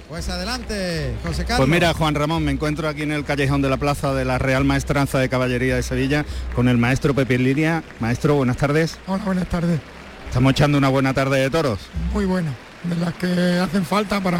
[0.09, 1.57] Pues adelante, José Carlos.
[1.57, 4.37] Pues mira, Juan Ramón, me encuentro aquí en el callejón de la plaza de la
[4.37, 6.25] Real Maestranza de Caballería de Sevilla
[6.55, 7.83] con el maestro Pepe Liria.
[7.99, 8.97] Maestro, buenas tardes.
[9.07, 9.79] Hola, buenas tardes.
[10.27, 11.79] Estamos echando una buena tarde de toros.
[12.13, 12.53] Muy buena,
[12.83, 14.39] de las que hacen falta para,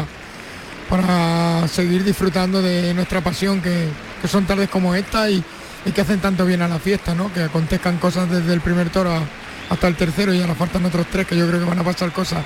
[0.88, 3.88] para seguir disfrutando de nuestra pasión, que,
[4.22, 5.44] que son tardes como esta y,
[5.86, 7.32] y que hacen tanto bien a la fiesta, ¿no?
[7.32, 9.22] Que acontezcan cosas desde el primer toro a-
[9.70, 12.10] hasta el tercero y ahora faltan otros tres que yo creo que van a pasar
[12.12, 12.44] cosas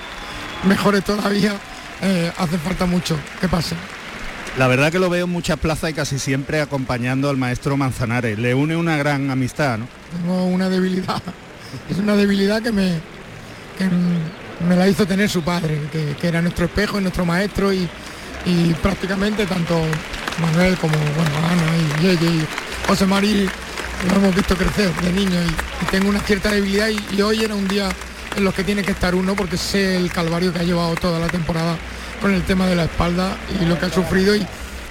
[0.64, 1.54] mejores todavía.
[2.02, 3.76] Eh, hace falta mucho que pase.
[4.59, 8.38] La verdad que lo veo en muchas plazas y casi siempre acompañando al maestro Manzanares.
[8.38, 9.88] Le une una gran amistad, ¿no?
[10.12, 11.22] Tengo una debilidad,
[11.90, 12.98] es una debilidad que me,
[13.78, 13.88] que
[14.66, 17.88] me la hizo tener su padre, que, que era nuestro espejo y nuestro maestro y,
[18.44, 19.80] y prácticamente tanto
[20.40, 22.46] Manuel como bueno, Ana y Yeye y
[22.86, 23.48] José Mari
[24.09, 27.42] lo hemos visto crecer de niño y, y tengo una cierta debilidad y, y hoy
[27.44, 27.88] era un día
[28.36, 31.18] en los que tiene que estar uno porque sé el calvario que ha llevado toda
[31.18, 31.76] la temporada
[32.20, 34.46] con el tema de la espalda y lo que ha sufrido y,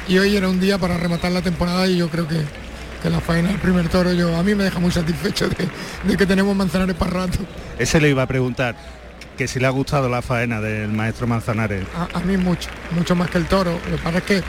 [0.08, 2.42] y hoy era un día para rematar la temporada y yo creo que,
[3.02, 5.68] que la faena del primer toro yo a mí me deja muy satisfecho de,
[6.04, 7.40] de que tenemos manzanares para rato.
[7.78, 8.76] Ese le iba a preguntar
[9.38, 11.86] que si le ha gustado la faena del maestro Manzanares.
[11.98, 13.72] A, a mí mucho, mucho más que el toro.
[13.90, 14.44] Lo que pasa es que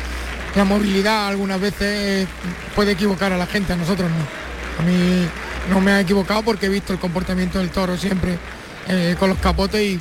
[0.55, 2.27] la movilidad algunas veces
[2.75, 4.83] puede equivocar a la gente, a nosotros no.
[4.83, 5.27] A mí
[5.71, 8.39] no me ha equivocado porque he visto el comportamiento del toro siempre
[8.89, 9.99] eh, con los capotes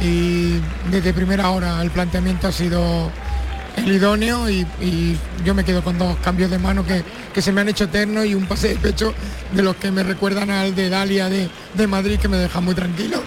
[0.00, 0.60] y,
[0.90, 3.10] desde primera hora el planteamiento ha sido
[3.76, 7.52] el idóneo y, y yo me quedo con dos cambios de mano que, que se
[7.52, 9.14] me han hecho eternos y un pase de pecho
[9.52, 12.74] de los que me recuerdan al de Dalia de, de Madrid que me deja muy
[12.74, 13.22] tranquilo.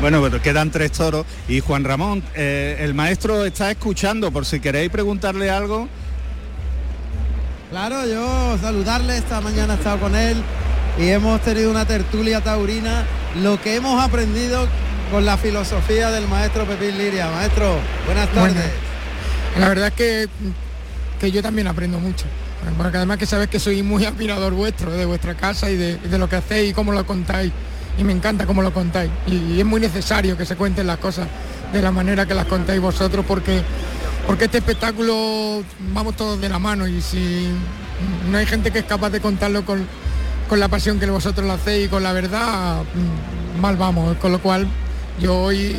[0.00, 4.60] Bueno, pues quedan tres toros y Juan Ramón, eh, el maestro está escuchando por si
[4.60, 5.88] queréis preguntarle algo.
[7.70, 10.40] Claro, yo saludarle, esta mañana he estado con él
[10.98, 13.04] y hemos tenido una tertulia taurina,
[13.42, 14.68] lo que hemos aprendido
[15.10, 17.28] con la filosofía del maestro Pepín Liria.
[17.30, 17.76] Maestro,
[18.06, 18.54] buenas tardes.
[18.54, 18.70] Bueno,
[19.58, 20.28] la verdad es que,
[21.20, 22.24] que yo también aprendo mucho.
[22.76, 26.18] Porque además que sabes que soy muy admirador vuestro, de vuestra casa y de, de
[26.18, 27.52] lo que hacéis y cómo lo contáis.
[27.98, 29.10] Y me encanta cómo lo contáis.
[29.26, 31.28] Y, es muy necesario que se cuenten las cosas
[31.72, 33.62] de la manera que las contáis vosotros porque,
[34.26, 35.62] porque este espectáculo
[35.92, 37.48] vamos todos de la mano y si
[38.30, 39.86] no hay gente que es capaz de contarlo con,
[40.48, 44.16] con la pasión que vosotros lo hacéis y con la verdad, mm, mal vamos.
[44.18, 44.66] Con lo cual
[45.20, 45.76] yo hoy,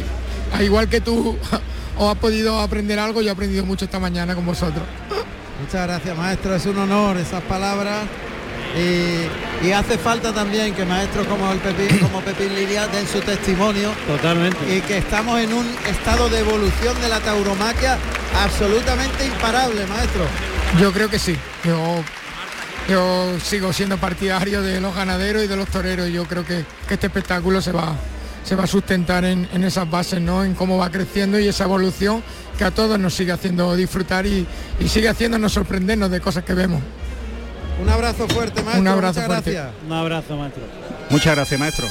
[0.54, 1.38] al igual que tú,
[1.98, 4.84] os has podido aprender algo, yo he aprendido mucho esta mañana con vosotros.
[5.62, 6.56] Muchas gracias, maestro.
[6.56, 8.06] Es un honor esas palabras.
[8.78, 13.20] Y, y hace falta también que maestros como el Pepín, como Pepín Liria den su
[13.20, 13.92] testimonio.
[14.08, 14.58] Totalmente.
[14.76, 17.98] Y que estamos en un estado de evolución de la tauromaquia
[18.44, 20.24] absolutamente imparable, maestro.
[20.80, 21.36] Yo creo que sí.
[21.64, 22.04] Yo,
[22.88, 26.08] yo sigo siendo partidario de los ganaderos y de los toreros.
[26.08, 27.96] y Yo creo que, que este espectáculo se va,
[28.44, 30.44] se va a sustentar en, en esas bases, ¿no?
[30.44, 32.24] En cómo va creciendo y esa evolución
[32.58, 34.46] que a todos nos sigue haciendo disfrutar y,
[34.80, 36.82] y sigue haciéndonos sorprendernos de cosas que vemos.
[37.82, 38.82] Un abrazo fuerte, maestro.
[38.82, 39.52] Un abrazo Muchas fuerte.
[39.52, 39.76] gracias.
[39.86, 40.64] Un abrazo, maestro.
[41.10, 41.88] Muchas gracias, maestro.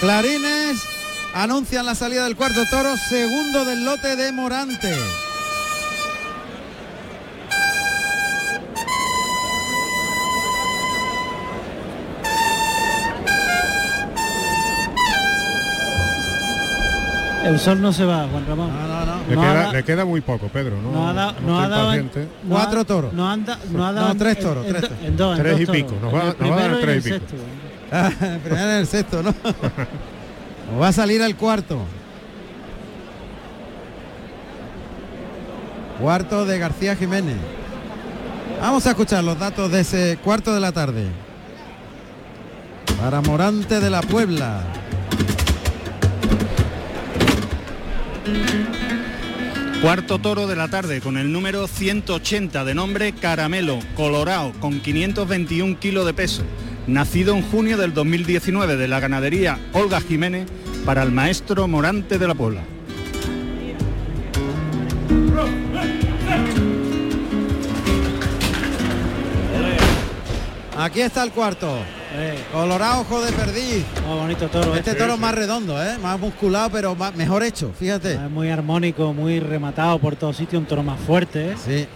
[0.00, 0.78] Clarines
[1.34, 4.94] anuncian la salida del cuarto toro, segundo del lote de Morante.
[17.44, 18.70] El sol no se va, Juan Ramón.
[19.28, 20.76] Le, No queda, ha da- le queda muy poco, Pedro.
[20.80, 22.32] No, No ha dado, no no ha esté dado en- impaciente.
[22.44, 23.12] no ha- Cuatro toros.
[23.12, 24.98] No, anda, no ha dado tres toros, en, tres toros.
[25.04, 25.82] en dos, en Tres dos y toros.
[25.82, 27.30] pico, nos va- el nos va a dar tres y el pico.
[27.30, 27.46] sexto.
[27.92, 28.10] Ah,
[28.42, 29.34] primero en el sexto, ¿no?
[30.74, 31.78] O va a salir al cuarto.
[36.00, 37.36] Cuarto de García Jiménez.
[38.60, 41.06] Vamos a escuchar los datos de ese cuarto de la tarde.
[43.00, 44.62] Para Morante de la Puebla.
[49.82, 55.78] Cuarto toro de la tarde con el número 180 de nombre Caramelo, colorado, con 521
[55.78, 56.42] kilos de peso.
[56.86, 60.46] Nacido en junio del 2019 de la ganadería Olga Jiménez
[60.86, 62.62] para el maestro Morante de la Puebla.
[70.78, 71.78] Aquí está el cuarto.
[72.52, 73.84] Colorado ojo de perdiz.
[74.08, 74.74] Oh, bonito toro.
[74.76, 74.94] Este eh.
[74.94, 75.98] toro es más redondo, ¿eh?
[76.00, 78.12] más musculado, pero más- mejor hecho, fíjate.
[78.14, 81.54] Es muy armónico, muy rematado por todos sitios, un toro más fuerte, ¿eh?
[81.64, 81.86] Sí.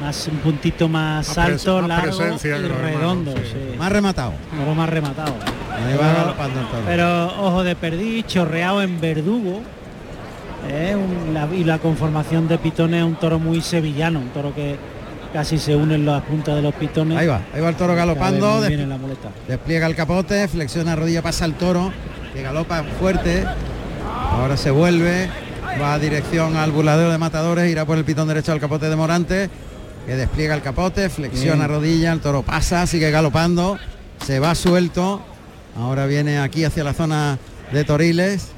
[0.00, 3.32] Más un puntito más, alto, más largo presencia y hermanos, redondo.
[3.32, 3.42] sí.
[3.72, 3.78] sí.
[3.78, 4.32] Más rematado.
[4.56, 5.34] Toro más rematado.
[5.74, 6.82] Ahí va galopando el toro.
[6.86, 9.62] Pero ojo de perdiz, chorreado en verdugo.
[10.68, 10.94] ¿eh?
[10.96, 14.76] Un- la- y la conformación de pitones es un toro muy sevillano, un toro que
[15.32, 17.18] casi se unen las puntas de los pitones.
[17.18, 18.64] Ahí va, ahí va el toro galopando.
[18.64, 19.30] En la muleta.
[19.48, 21.92] Despliega el capote, flexiona rodilla, pasa el toro,
[22.32, 23.44] que galopa fuerte.
[24.30, 25.28] Ahora se vuelve,
[25.80, 28.96] va a dirección al burladero de matadores, irá por el pitón derecho al capote de
[28.96, 29.50] Morante,
[30.06, 31.68] que despliega el capote, flexiona Bien.
[31.68, 33.78] rodilla, el toro pasa, sigue galopando,
[34.24, 35.22] se va suelto.
[35.76, 37.38] Ahora viene aquí hacia la zona
[37.72, 38.55] de Toriles.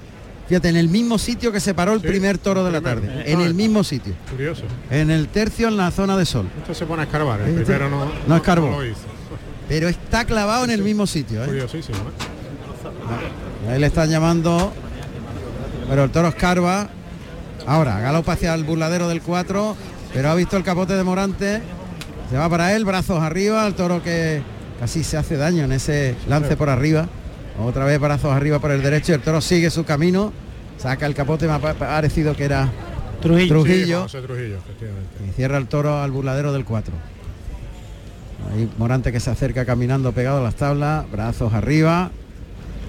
[0.48, 3.02] Fíjate, en el mismo sitio que se paró el Sí, primer toro de la primero.
[3.02, 3.20] tarde.
[3.22, 4.14] Eh, En ah, el mismo sitio.
[4.30, 4.62] Curioso.
[4.90, 6.48] En el tercio en la zona de sol.
[6.58, 7.40] Esto se pone a escarbar.
[7.42, 8.70] El Este- primero no, no escarbó.
[8.70, 8.98] lo hizo.
[9.68, 11.42] Pero está clavado en el mismo sitio.
[11.44, 11.46] ¿eh?
[11.46, 11.98] Curiosísimo.
[11.98, 13.70] ¿eh?
[13.72, 14.72] Ahí le están llamando,
[15.88, 16.88] pero el toro escarba.
[17.66, 19.76] Ahora, galopa hacia el burladero del 4,
[20.14, 21.60] pero ha visto el capote de Morante.
[22.30, 24.42] Se va para él, brazos arriba, el toro que
[24.80, 27.06] casi se hace daño en ese lance por arriba.
[27.60, 30.32] Otra vez brazos arriba por el derecho, el toro sigue su camino,
[30.78, 32.68] saca el capote, me ha pa- parecido que era
[33.20, 33.48] Trujillo.
[33.48, 33.96] Trujillo.
[34.08, 35.10] Sí, José Trujillo, efectivamente.
[35.28, 36.94] y cierra el toro al burladero del 4.
[38.52, 42.10] Ahí Morante que se acerca caminando pegado a las tablas, brazos arriba.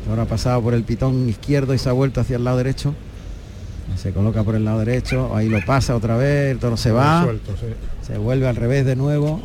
[0.09, 2.93] Ahora ha pasado por el pitón izquierdo y se ha vuelto hacia el lado derecho.
[3.97, 7.23] Se coloca por el lado derecho, ahí lo pasa otra vez, el toro se va,
[7.23, 7.65] Suelto, sí.
[8.05, 9.41] se vuelve al revés de nuevo.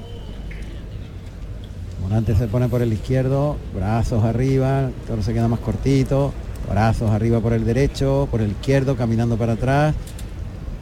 [2.04, 6.32] Morante se pone por el izquierdo, brazos arriba, el toro se queda más cortito,
[6.70, 9.94] brazos arriba por el derecho, por el izquierdo, caminando para atrás,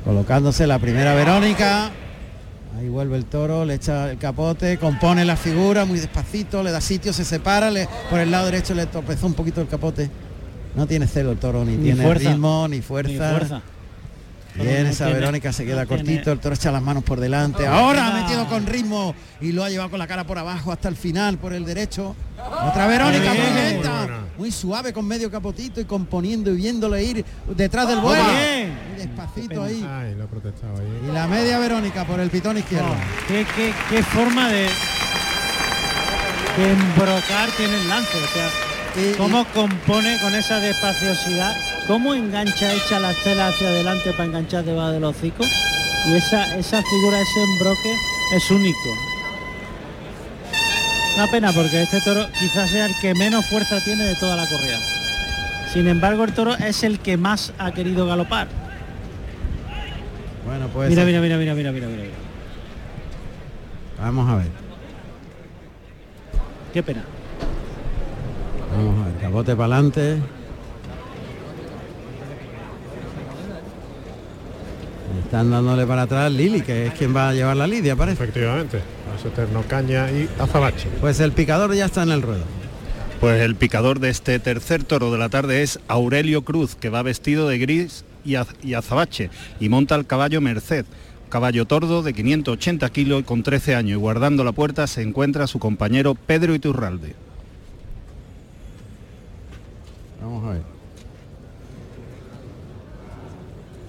[0.05, 1.91] colocándose la primera Verónica.
[2.79, 6.81] Ahí vuelve el toro, le echa el capote, compone la figura muy despacito, le da
[6.81, 10.11] sitio, se separa, le- por el lado derecho le tropezó un poquito el capote.
[10.75, 12.31] No tiene celo el toro, ni, Ni tiene fuerza.
[12.31, 13.63] ritmo, ni Ni fuerza.
[14.55, 17.67] Bien, esa Verónica se queda cortito, el toro echa las manos por delante.
[17.67, 20.89] Ahora ha metido con ritmo y lo ha llevado con la cara por abajo hasta
[20.89, 22.15] el final, por el derecho.
[22.69, 27.25] Otra Verónica muy lenta, Muy suave con medio capotito y componiendo y viéndole ir
[27.57, 28.25] detrás del Muy vuelo.
[28.25, 29.81] Muy despacito ahí.
[31.09, 32.89] Y la media Verónica por el pitón izquierdo.
[32.91, 34.69] Oh, qué, qué- qué forma de,
[36.57, 38.17] de embrocar tiene el lance.
[38.19, 38.49] O sea,
[39.17, 44.91] cómo compone con esa despaciosidad, cómo engancha, echa las telas hacia adelante para enganchar debajo
[44.93, 45.45] del hocico.
[46.09, 47.95] Y esa, esa figura, ese embroque
[48.37, 48.97] es único.
[51.15, 54.47] Una pena porque este toro quizás sea el que menos fuerza tiene de toda la
[54.49, 54.79] corrida.
[55.73, 58.49] Sin embargo, el toro es el que más ha querido galopar.
[60.47, 62.03] Bueno, pues Mira, mira, mira, mira, mira, mira, mira.
[64.01, 64.49] vamos a ver.
[66.73, 67.05] Qué pena.
[68.77, 70.19] Vamos a ver, capote para adelante.
[75.25, 78.23] Están dándole para atrás Lili, que es quien va a llevar la lidia, parece.
[78.23, 78.79] Efectivamente.
[78.79, 80.89] A Eterno Caña y Azabache.
[81.01, 82.45] Pues el picador ya está en el ruedo.
[83.21, 87.03] Pues el picador de este tercer toro de la tarde es Aurelio Cruz, que va
[87.03, 89.31] vestido de gris y, az- y azabache
[89.61, 90.85] y monta el caballo Merced.
[91.29, 95.47] Caballo tordo de 580 kilos y con 13 años y guardando la puerta se encuentra
[95.47, 97.15] su compañero Pedro Iturralde.
[100.21, 100.72] Vamos a ver.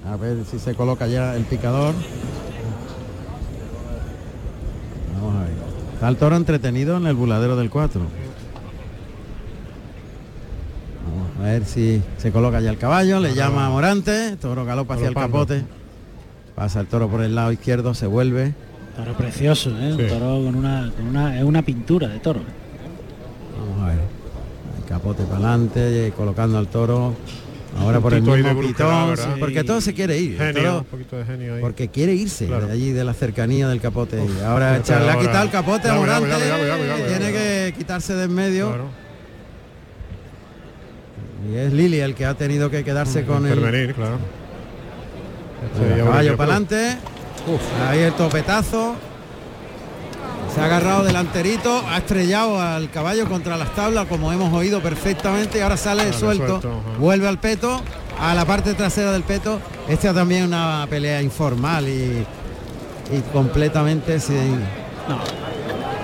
[0.09, 1.93] A ver si se coloca ya el picador.
[5.15, 5.53] Vamos a ver.
[5.93, 8.01] Está el toro entretenido en el buladero del 4.
[11.05, 14.95] Vamos a ver si se coloca ya el caballo, le llama a Morante, toro galopa
[14.95, 15.63] hacia el capote.
[16.55, 18.53] Pasa el toro por el lado izquierdo, se vuelve.
[18.97, 19.93] Toro precioso, ¿eh?
[19.95, 20.03] Sí.
[20.03, 22.41] Un toro con una, con una, es una pintura de toro.
[23.57, 23.99] Vamos a ver.
[24.77, 27.13] El capote para adelante, colocando al toro.
[27.79, 30.37] Ahora por el mismo pitón, porque todo se quiere ir.
[30.37, 31.61] Genio, todo- un poquito de genio ahí.
[31.61, 32.67] porque quiere irse Claro.
[32.67, 34.19] de allí de la cercanía del capote.
[34.45, 36.29] ahora fíjate echa- le ha quitado el capote a Morante.
[37.07, 38.67] tiene que quitarse de en medio.
[38.69, 38.89] Claro.
[41.51, 43.59] Y es Lili el que ha tenido que quedarse con el,
[43.93, 44.17] claro.
[45.73, 46.97] Este caballo para adelante.
[47.89, 48.95] Ahí el topetazo.
[50.53, 55.57] Se ha agarrado delanterito, ha estrellado al caballo contra las tablas, como hemos oído perfectamente,
[55.57, 56.61] y ahora sale suelto,
[56.99, 57.81] vuelve al peto,
[58.19, 59.59] a la parte trasera del peto.
[59.87, 62.25] Esta es también una pelea informal y,
[63.11, 64.59] y completamente sin.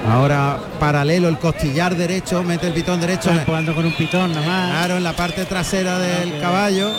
[0.09, 3.29] Ahora paralelo el costillar derecho, mete el pitón derecho.
[3.29, 4.69] Está empujando con un pitón nada más.
[4.71, 6.89] Claro, en la parte trasera del que- caballo.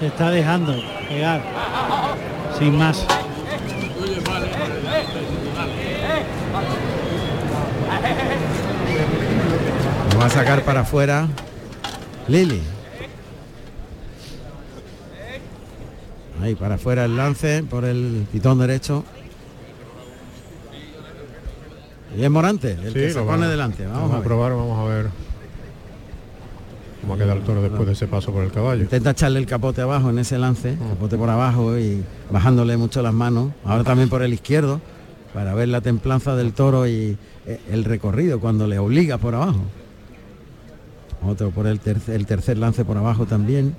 [0.00, 0.74] Se está dejando
[1.08, 1.40] pegar.
[2.58, 3.04] Sin más.
[10.12, 11.28] Lo va a sacar para afuera
[12.28, 12.60] Lili.
[16.42, 19.04] Ahí para afuera el lance por el pitón derecho.
[22.16, 23.86] Y es Morante el Sí, que se pone delante.
[23.86, 25.10] Vamos va a probar, vamos a ver
[27.00, 28.82] cómo queda el toro después de ese paso por el caballo.
[28.82, 33.14] Intenta echarle el capote abajo en ese lance, capote por abajo y bajándole mucho las
[33.14, 33.52] manos.
[33.64, 34.80] Ahora también por el izquierdo
[35.38, 37.16] para ver la templanza del toro y
[37.46, 39.60] eh, el recorrido cuando le obliga por abajo.
[41.24, 43.76] Otro por el tercer, el tercer lance por abajo también.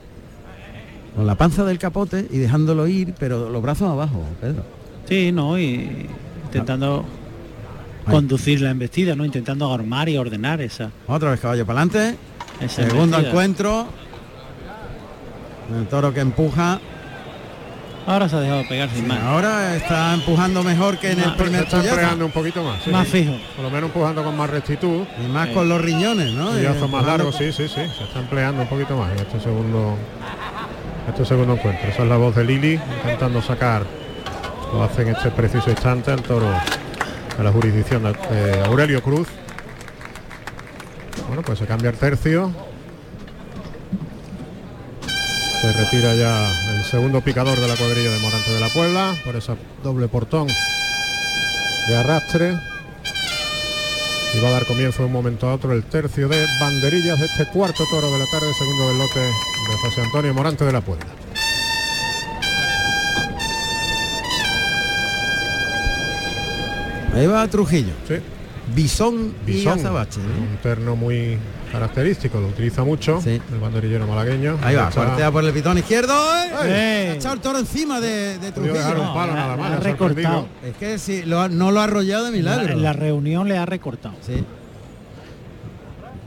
[1.18, 4.64] Con la panza del capote y dejándolo ir, pero los brazos abajo, Pedro.
[5.10, 6.08] Sí, no, y
[6.46, 7.04] intentando
[8.06, 9.26] conducir la embestida, ¿no?
[9.26, 10.92] Intentando armar y ordenar esa.
[11.08, 12.18] Otra vez caballo para adelante.
[12.70, 13.30] Segundo embestida.
[13.32, 13.88] encuentro.
[15.78, 16.80] El toro que empuja.
[18.08, 19.20] Ahora se ha dejado pegar sin más.
[19.22, 22.82] Ahora está empujando mejor que en el Más- primer Se está empleando un poquito más.
[22.84, 23.34] sí, Más fijo.
[23.56, 25.04] Por lo menos empujando con más rectitud.
[25.24, 26.58] Y más con los riñones, ¿no?
[26.58, 27.82] Y Eh, más empujando largos, sí, sí, sí.
[27.98, 29.96] Se está empleando un poquito más en este segundo
[31.08, 31.90] este segundo encuentro.
[31.90, 33.84] Esa es la voz de Lili intentando sacar.
[34.74, 36.48] Lo hace en este preciso instante el toro
[37.38, 39.28] de la jurisdicción de Aurelio Cruz.
[41.28, 42.52] Bueno, pues se cambia el tercio.
[45.62, 46.48] Se retira ya
[46.90, 50.48] segundo picador de la cuadrilla de Morante de la Puebla por esa doble portón
[51.88, 52.58] de arrastre.
[54.34, 57.28] Y va a dar comienzo de un momento a otro el tercio de banderillas de
[57.28, 60.82] este cuarto toro de la tarde, segundo del lote de José Antonio Morante de la
[60.82, 61.06] Puebla.
[67.14, 67.94] Ahí va Trujillo.
[68.08, 68.16] Sí.
[68.76, 70.20] Bisón, y Bisón, azabache.
[70.20, 70.24] ¿eh?
[70.52, 71.38] un terno muy
[71.72, 74.58] característico, lo utiliza mucho el banderillero malagueño.
[74.62, 76.14] Ahí va, Está- cuartea por el pitón izquierdo.
[76.14, 76.50] ¡eh!
[76.66, 77.10] ¡Eh!
[77.12, 78.74] Ha echado el toro encima de, de Trujillo.
[78.74, 80.48] un palo la- nada más, la ha recortado.
[80.66, 82.74] Es que si lo ha- no lo ha arrollado de milagro.
[82.74, 84.16] En la reunión le ha recortado.
[84.26, 84.44] Sí.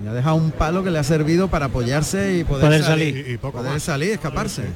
[0.03, 3.13] Le ha dejado un palo que le ha servido para apoyarse y poder, Poder salir.
[3.15, 3.29] salir.
[3.29, 3.83] Y- y poco poder más.
[3.83, 4.63] salir, escaparse.
[4.63, 4.69] El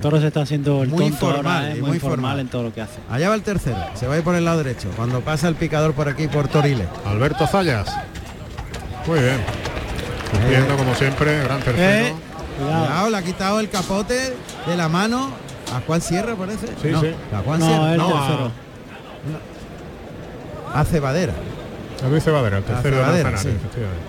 [0.00, 1.80] toro se está haciendo el Muy tonto formal, ahora, ¿eh?
[1.80, 2.40] muy, muy formal formal.
[2.40, 2.98] en todo lo que hace.
[3.10, 3.76] Allá va el tercero.
[3.94, 4.88] Se va a ir por el lado derecho.
[4.96, 6.86] Cuando pasa el picador por aquí por Toriles.
[7.06, 7.88] Alberto Zayas.
[9.06, 9.38] Muy bien.
[10.30, 12.06] Cumpliendo como siempre, gran tercero.
[12.08, 12.14] Eh,
[12.58, 14.34] Cuidado, le ha quitado el capote
[14.66, 15.30] de la mano.
[15.74, 16.66] ¿A Juan Sierra parece?
[16.82, 17.08] Sí, no, sí.
[17.34, 17.92] A Juan No, Sierra.
[17.92, 18.50] el no, tercero.
[20.74, 21.32] a, a Cebadera.
[22.04, 23.66] A Luis Cebadera, el tercero de Cebadera, Manzanares, sí.
[23.66, 24.04] efectivamente.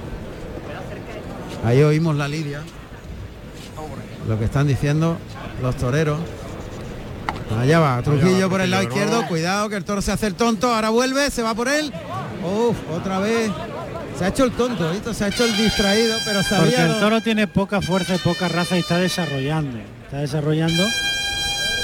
[1.66, 2.62] Ahí oímos la lidia.
[4.28, 5.18] Lo que están diciendo
[5.62, 6.20] los toreros.
[7.60, 9.28] Allá va, Trujillo por el lado izquierdo, nuevo.
[9.28, 11.92] cuidado que el toro se hace el tonto, ahora vuelve, se va por él.
[12.44, 13.52] Uf, otra vez.
[14.18, 15.14] Se ha hecho el tonto, ¿viste?
[15.14, 16.78] se ha hecho el distraído, pero sabía.
[16.78, 19.78] Porque el toro tiene poca fuerza y poca raza y está desarrollando.
[20.06, 20.84] Está desarrollando.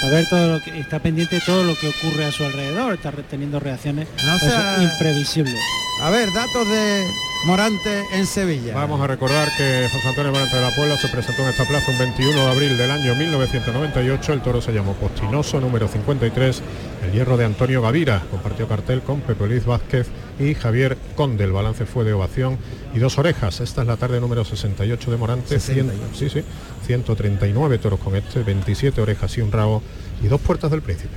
[0.04, 2.94] A ver todo lo que está pendiente de todo lo que ocurre a su alrededor.
[2.94, 5.60] Está teniendo reacciones No sea- imprevisibles.
[6.04, 7.04] A ver, datos de
[7.46, 8.74] Morante en Sevilla.
[8.74, 11.92] Vamos a recordar que José Antonio Morante de la Puebla se presentó en esta plaza
[11.92, 14.34] un 21 de abril del año 1998.
[14.34, 16.62] El toro se llamó Postinoso, número 53,
[17.06, 18.24] el hierro de Antonio Gavira.
[18.32, 20.08] Compartió cartel con Pepe Luis Vázquez
[20.40, 21.46] y Javier Conde.
[21.46, 22.58] El balance fue de ovación
[22.94, 23.62] y dos orejas.
[23.62, 25.60] Esta es la tarde número 68 de Morante.
[25.60, 26.44] 100 sí, sí,
[26.86, 29.82] 139 toros con este, 27 orejas y un rabo
[30.22, 31.16] y dos puertas del príncipe.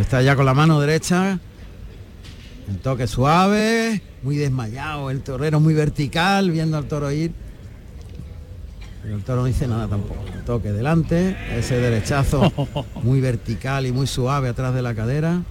[0.00, 1.38] Está ya con la mano derecha.
[2.70, 7.32] Un toque suave, muy desmayado, el torero muy vertical, viendo al toro ir.
[9.02, 10.20] Pero el toro no dice nada tampoco.
[10.32, 12.52] Un toque delante, ese derechazo
[13.02, 15.42] muy vertical y muy suave atrás de la cadera.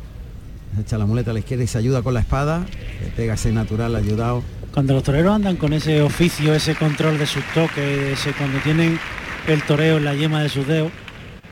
[0.75, 2.65] Se echa la muleta a la izquierda y se ayuda con la espada.
[3.03, 4.41] Le pega ese natural ayudado.
[4.73, 8.97] Cuando los toreros andan con ese oficio, ese control de sus toques, ese, cuando tienen
[9.45, 10.91] el toreo en la yema de sus dedos,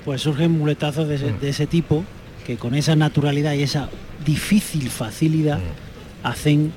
[0.06, 2.06] pues surgen muletazos de ese, de ese tipo
[2.48, 3.90] que con esa naturalidad y esa
[4.26, 5.60] difícil facilidad
[6.24, 6.72] hacen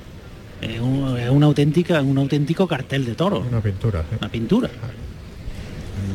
[0.63, 4.01] eh, un, una auténtica, un auténtico cartel de toro, Una pintura.
[4.01, 4.17] ¿eh?
[4.19, 4.69] una pintura.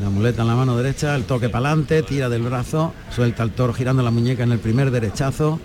[0.04, 3.52] La muleta en la mano derecha, el toque para adelante, tira del brazo, suelta el
[3.52, 5.62] toro girando la muñeca en el primer derechazo,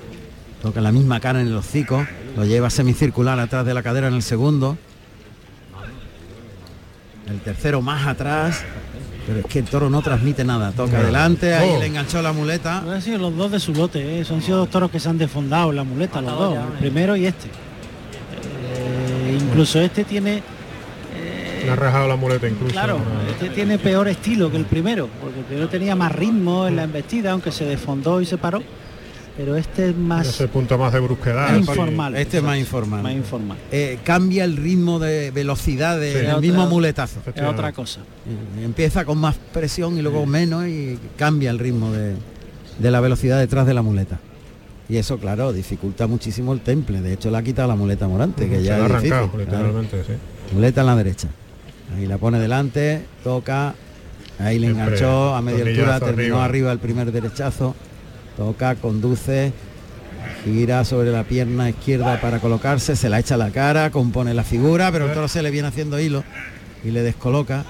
[0.63, 2.07] toca la misma cara en el hocico,
[2.37, 4.79] lo lleva semicircular atrás de la cadera en el segundo.
[7.29, 8.63] El tercero más atrás,
[9.33, 11.79] pero es que el toro no transmite nada, toca adelante, ahí Oh.
[11.79, 12.79] le enganchó la muleta.
[12.79, 14.25] Han sido los dos de su lote, ¿eh?
[14.25, 17.27] son sido dos toros que se han desfondado la muleta, los dos, el primero y
[17.27, 17.47] este.
[17.47, 20.43] Eh, incluso este tiene,
[21.65, 22.73] Le ha rajado la muleta incluso.
[22.73, 22.99] claro,
[23.31, 26.85] este tiene peor estilo que el primero, porque el primero tenía más ritmo en la
[26.85, 28.63] embestida, aunque se desfondó y se paró.
[29.41, 31.57] Pero este es más Ese punto más de brusquedad.
[31.57, 32.15] informal.
[32.15, 33.03] Este es más informal.
[33.03, 33.57] Más informal.
[33.73, 37.21] Eh, cambia el ritmo de velocidad del Es mismo muletazo.
[37.35, 38.01] Es otra cosa.
[38.61, 42.17] Eh, Empieza con más presión y luego menos y cambia el ritmo de,
[42.81, 44.19] de la velocidad detrás de la muleta.
[44.91, 47.01] Y eso, claro, dificulta muchísimo el temple.
[47.01, 50.05] De hecho, le ha quitado la muleta morante, que Se ya es arrancado, difícil, literalmente,
[50.05, 50.13] sí.
[50.53, 51.29] Muleta en la derecha.
[51.97, 53.75] Ahí la pone delante, toca.
[54.39, 56.45] Ahí le Siempre enganchó a media altura, terminó arriba.
[56.45, 57.75] arriba el primer derechazo.
[58.41, 59.53] Toca, conduce,
[60.47, 64.45] gira sobre la pierna izquierda para colocarse, se la echa a la cara, compone la
[64.45, 66.25] figura, pero el toro se le viene haciendo hilo
[66.83, 67.67] y le descoloca.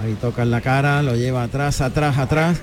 [0.00, 2.58] Ahí toca en la cara, lo lleva atrás, atrás, atrás.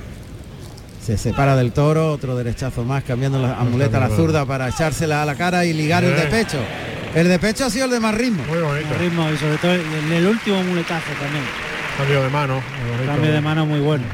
[1.06, 5.22] Se separa del toro, otro derechazo más, cambiando la amuleta a la zurda para echársela
[5.22, 6.60] a la cara y ligar el de pecho.
[7.16, 8.46] El de pecho ha sido el de más ritmo.
[8.48, 8.94] Muy bonito.
[8.94, 11.44] El ritmo y sobre todo en el último muletazo también.
[11.98, 12.62] Cambio de mano.
[13.06, 14.06] Cambio de mano muy bueno.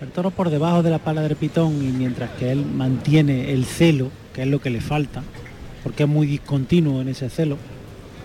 [0.00, 3.66] El toro por debajo de la pala del pitón y mientras que él mantiene el
[3.66, 5.22] celo, que es lo que le falta,
[5.82, 7.58] porque es muy discontinuo en ese celo,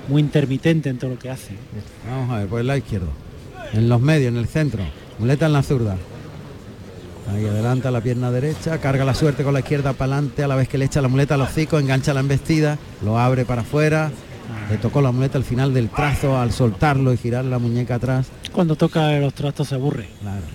[0.08, 1.54] muy intermitente en todo lo que hace.
[2.10, 3.10] Vamos a ver, por el lado izquierdo.
[3.74, 4.84] En los medios, en el centro.
[5.20, 5.98] Muleta en la zurda.
[7.34, 10.56] Ahí adelanta la pierna derecha, carga la suerte con la izquierda para adelante, a la
[10.56, 13.62] vez que le echa la muleta a los hocico, engancha la embestida, lo abre para
[13.62, 14.12] afuera.
[14.70, 18.28] Le tocó la muleta al final del trazo al soltarlo y girar la muñeca atrás.
[18.54, 20.08] Cuando toca los trastos se aburre.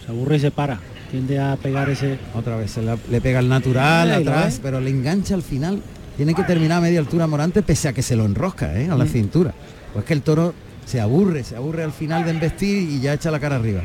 [0.06, 0.80] Se aburre y se para.
[1.10, 2.18] Tiende a pegar ese.
[2.34, 5.80] Otra vez se la- le pega el natural atrás, pero le engancha al final.
[6.16, 8.88] Tiene que terminar a media altura Morante pese a que se lo enrosca ¿eh?
[8.90, 9.08] a la Mm.
[9.08, 9.54] cintura.
[9.92, 10.54] Pues que el toro
[10.86, 13.82] se aburre, se aburre al final de embestir y ya echa la cara arriba.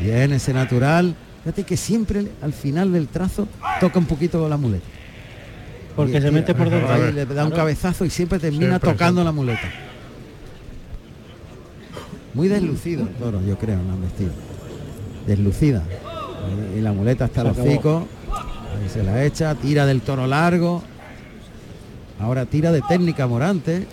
[0.00, 1.14] Bien, ese natural.
[1.44, 3.48] Fíjate que siempre al final del trazo
[3.80, 4.86] toca un poquito con la muleta.
[5.96, 7.10] Porque Y se mete por ahí dentro.
[7.12, 9.24] le da un cabezazo y siempre termina Siempre, tocando siempre.
[9.24, 9.68] la muleta.
[12.34, 14.30] Muy deslucido el toro, yo creo, en la embestida.
[15.26, 15.82] Deslucida.
[16.76, 18.06] Y la muleta hasta los hocico.
[18.30, 20.82] Ahí se la echa, tira del toro largo.
[22.20, 23.86] Ahora tira de técnica Morante.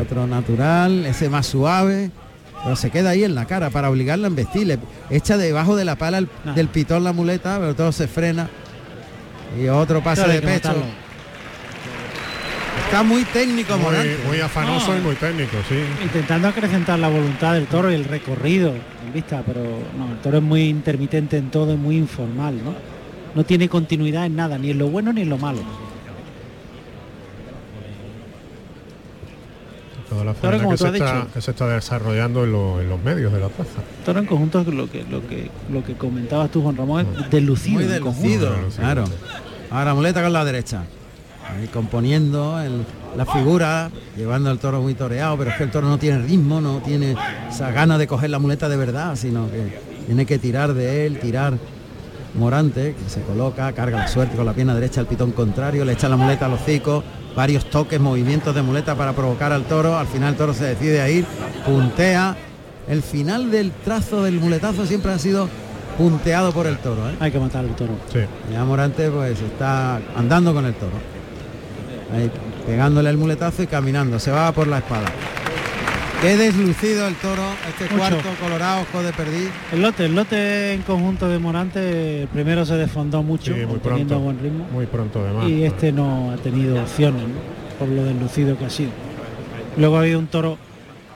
[0.00, 2.10] Otro natural, ese más suave.
[2.62, 4.66] Pero se queda ahí en la cara para obligarla a embestir.
[4.68, 4.78] Le
[5.10, 8.48] echa debajo de la pala el- del pitón la muleta, pero todo se frena.
[9.60, 10.68] Y otro pase Claro, de pecho.
[10.68, 11.01] matarlo.
[12.84, 14.18] Está muy técnico Muy, Morante.
[14.26, 14.98] muy afanoso No.
[14.98, 15.76] y muy técnico, sí.
[16.02, 19.62] Intentando acrecentar la voluntad del toro y el recorrido en vista, pero
[19.96, 22.74] no, el toro es muy intermitente en todo, es muy informal, ¿no?
[23.34, 25.60] No tiene continuidad en nada, ni en lo bueno ni en lo malo.
[30.10, 31.28] Toda la como que se, está, dicho.
[31.32, 33.80] que se está desarrollando en, lo- en los medios de la plaza.
[34.04, 37.30] Toro en conjunto es lo que lo que lo que comentabas tú, Juan Ramón, es
[37.30, 37.76] deslucido.
[37.76, 38.76] Muy en deslucido, conjunto.
[38.76, 39.04] claro.
[39.70, 40.82] Ahora muleta con la derecha.
[41.50, 42.84] Ahí componiendo el-
[43.16, 46.60] la figura, llevando al toro muy toreado, pero es que el toro no tiene ritmo,
[46.60, 47.14] no tiene
[47.50, 51.18] esa gana de coger la muleta de verdad, sino que tiene que tirar de él,
[51.18, 51.54] tirar
[52.34, 55.92] Morante, que se coloca, carga la suerte con la pierna derecha al pitón contrario, le
[55.92, 57.04] echa la muleta al hocico,
[57.36, 61.02] varios toques, movimientos de muleta para provocar al toro, al final el toro se decide
[61.02, 61.26] a ir,
[61.66, 62.34] puntea.
[62.88, 65.48] El final del trazo del muletazo siempre ha sido
[65.98, 67.08] punteado por el toro.
[67.10, 67.14] ¿eh?
[67.20, 67.92] Hay que matar al toro.
[68.50, 70.92] Ya Morante pues está andando con el toro.
[72.14, 72.30] Ahí,
[72.66, 74.18] pegándole el muletazo y caminando.
[74.18, 75.06] Se va por la espada.
[76.20, 77.96] Qué deslucido el toro, este Mucho.
[77.98, 79.48] cuarto colorado, ojo de perdiz.
[79.72, 84.20] El lote, el lote en conjunto de Morante, primero se desfondó mucho, Sí, muy pronto.
[84.20, 84.66] buen ritmo.
[84.70, 85.48] Muy pronto además.
[85.48, 87.34] y este no ha tenido opciones ¿no?
[87.80, 88.90] por lo deslucido que ha sido.
[89.76, 90.58] Luego ha habido un toro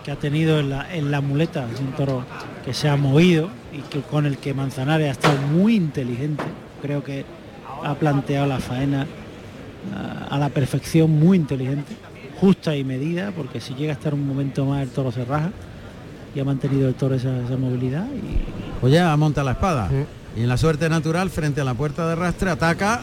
[0.04, 2.24] que ha tenido en la, en la muleta, es un toro
[2.64, 6.42] que se ha movido y que con el que Manzanares ha estado muy inteligente.
[6.82, 7.24] Creo que
[7.84, 9.06] ha planteado la faena
[9.94, 11.96] a, la perfección, muy inteligente,
[12.40, 15.50] justa y medida, porque si llega a estar un momento más el toro se raja
[16.34, 19.88] y ha mantenido el toro esa, esa movilidad y Pues ya monta la espada.
[20.36, 23.00] Y en la suerte natural, frente a la puerta de rastre, ataca.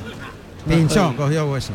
[0.67, 1.73] Pinchó, cogió hueso.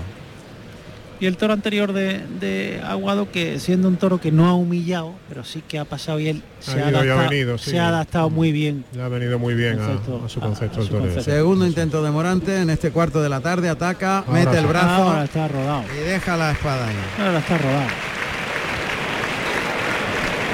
[1.20, 5.14] Y el toro anterior de, de Aguado, que siendo un toro que no ha humillado,
[5.28, 7.58] pero sí que ha pasado y él se, Ha ha ido y ha adaptado, venido,
[7.58, 7.70] sí.
[7.70, 8.84] se ha adaptado muy bien.
[8.92, 11.22] Le ha venido muy bien a, Concepto- a su concepto a el su concepto.
[11.24, 15.02] Segundo intento de Morante en este cuarto de la tarde, ataca, Ahora mete el brazo
[15.02, 15.82] Ahora está rodado.
[15.92, 16.94] y deja la espada ahí.
[17.18, 17.88] Ahora está rodado.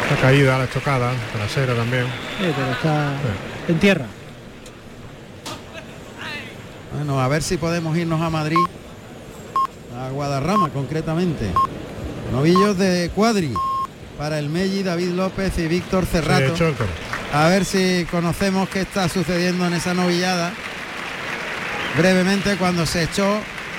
[0.05, 2.05] Está caída la estocada, trasera también.
[2.39, 3.13] Sí, pero está
[3.69, 4.07] en tierra.
[6.97, 8.57] Bueno, a ver si podemos irnos a Madrid,
[9.99, 11.53] a Guadarrama concretamente.
[12.33, 13.53] Novillos de cuadri
[14.19, 16.57] para el Melli, David López y Víctor Cerrato.
[16.57, 16.65] Sí.
[17.33, 20.53] A ver si conocemos qué está sucediendo en esa novillada.
[21.99, 23.39] Brevemente cuando se echó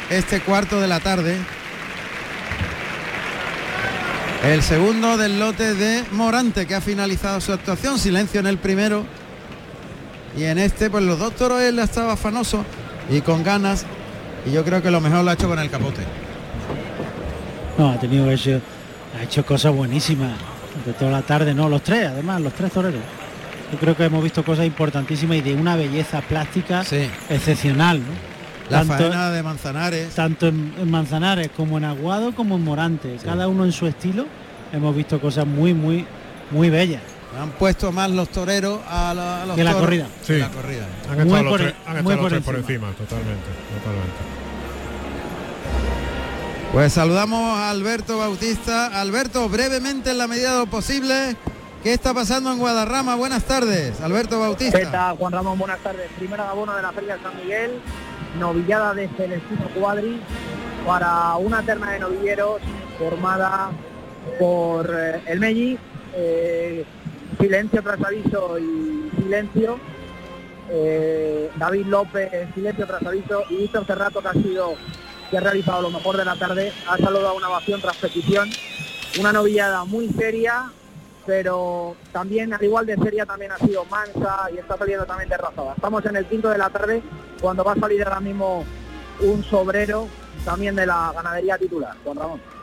[0.09, 1.37] este cuarto de la tarde.
[4.43, 7.97] El segundo del lote de Morante que ha finalizado su actuación.
[7.97, 9.05] Silencio en el primero.
[10.37, 12.63] Y en este, pues los dos toros él estaba afanoso
[13.09, 13.85] y con ganas.
[14.45, 16.01] Y yo creo que lo mejor lo ha hecho con el capote.
[17.77, 18.61] No, ha tenido hecho,
[19.17, 20.31] ha hecho cosas buenísimas
[20.85, 23.01] de toda la tarde, no, los tres, además, los tres toreros.
[23.71, 26.83] Yo creo que hemos visto cosas importantísimas y de una belleza plástica
[27.29, 28.35] excepcional, ¿no?
[28.69, 30.15] La faena de Manzanares.
[30.15, 33.17] Tanto en, en Manzanares como en Aguado como en Morante.
[33.23, 34.25] Cada uno en su estilo.
[34.73, 36.05] Hemos visto cosas muy, muy,
[36.51, 37.01] muy bellas.
[37.39, 40.07] Han puesto más los toreros a, la, a los Que la toros corrida.
[40.23, 40.37] Sí.
[40.37, 40.87] la corrida.
[41.09, 42.87] Han Muy estado los por tres, han muy estado los por tres por encima.
[42.87, 43.45] encima, totalmente,
[43.77, 44.15] totalmente.
[46.71, 48.87] Pues saludamos a Alberto Bautista.
[48.99, 51.35] Alberto, brevemente en la medida de lo posible,
[51.83, 53.15] ¿qué está pasando en Guadarrama?
[53.15, 54.79] Buenas tardes, Alberto Bautista.
[54.79, 55.57] ¿Qué tal, Juan Ramón?
[55.57, 56.09] Buenas tardes.
[56.17, 57.79] Primera abono de la Feria de San Miguel,
[58.39, 60.19] novillada de Celestino Cuadri
[60.85, 62.59] para una terna de novilleros
[62.99, 63.69] formada
[64.37, 65.77] por eh, el Melli,
[66.13, 66.83] eh,
[67.39, 69.79] Silencio tras aviso y Silencio,
[70.69, 74.75] eh, David López, Silencio tras aviso y Víctor Cerrato que ha sido
[75.29, 78.49] que ha realizado lo mejor de la tarde, ha saludado una ovación tras petición,
[79.19, 80.71] una novillada muy seria,
[81.25, 85.37] pero también al igual de seria también ha sido mansa y está saliendo también de
[85.37, 85.73] razada.
[85.75, 87.01] Estamos en el quinto de la tarde
[87.41, 88.63] cuando va a salir ahora mismo
[89.21, 90.07] un sobrero
[90.43, 92.54] también de la ganadería titular, Juan Ramón.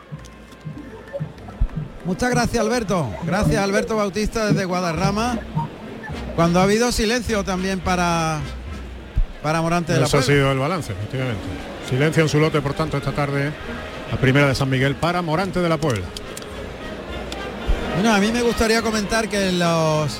[2.05, 3.09] Muchas gracias, Alberto.
[3.23, 5.39] Gracias, Alberto Bautista desde Guadarrama.
[6.35, 8.39] Cuando ha habido silencio también para
[9.41, 11.41] para Morante de la Eso ha sido el balance, efectivamente.
[11.89, 13.51] Silencio en su lote, por tanto, esta tarde,
[14.11, 16.05] la primera de San Miguel para Morante de la Puebla.
[17.95, 20.17] Bueno, a mí me gustaría comentar que los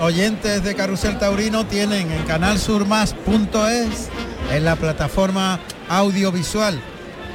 [0.00, 4.08] oyentes de Carrusel Taurino tienen en canalsurmas.es,
[4.52, 6.80] en la plataforma audiovisual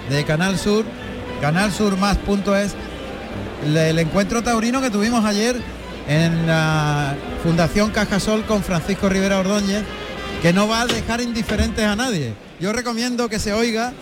[0.10, 0.86] de Canal Sur,
[1.42, 2.87] canalsurmas.es, le-
[3.66, 5.56] el encuentro taurino que tuvimos ayer
[6.08, 9.84] en la Fundación Cajasol con Francisco Rivera Ordóñez,
[10.42, 12.34] que no va a dejar indiferentes a nadie.
[12.60, 13.94] Yo recomiendo que se oiga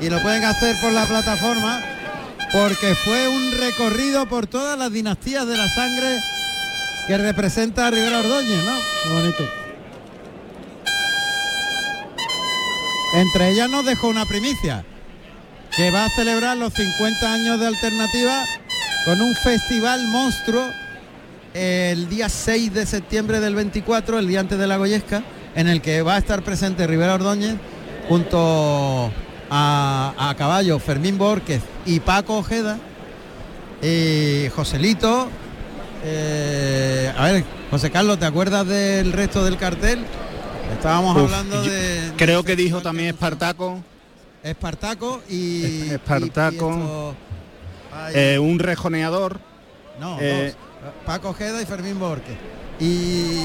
[0.00, 1.80] y lo pueden hacer por la plataforma
[2.52, 6.18] porque fue un recorrido por todas las dinastías de la sangre
[7.06, 8.76] que representa a Rivera Ordóñez, ¿no?
[9.02, 9.44] Qué bonito.
[13.14, 14.84] Entre ellas nos dejó una primicia,
[15.74, 18.44] que va a celebrar los 50 años de alternativa
[19.04, 20.64] con un festival monstruo
[21.54, 25.22] el día 6 de septiembre del 24, el día antes de la Goyesca,
[25.54, 27.56] en el que va a estar presente Rivera Ordóñez
[28.08, 29.10] junto
[29.50, 32.78] a, a caballo Fermín Borquez y Paco Ojeda
[33.82, 35.28] y Joselito.
[36.04, 40.00] eh, a ver, José Carlos, ¿te acuerdas del resto del cartel?
[40.72, 43.82] Estábamos Uf, hablando de, Creo que dijo también Espartaco,
[44.42, 47.27] Espartaco y Espartaco, y- y esto- ay,
[48.12, 49.40] eh, un rejoneador.
[50.00, 50.92] no, eh, dos.
[51.04, 52.36] Paco Ojeda y Fermín Borges.
[52.80, 53.40] Y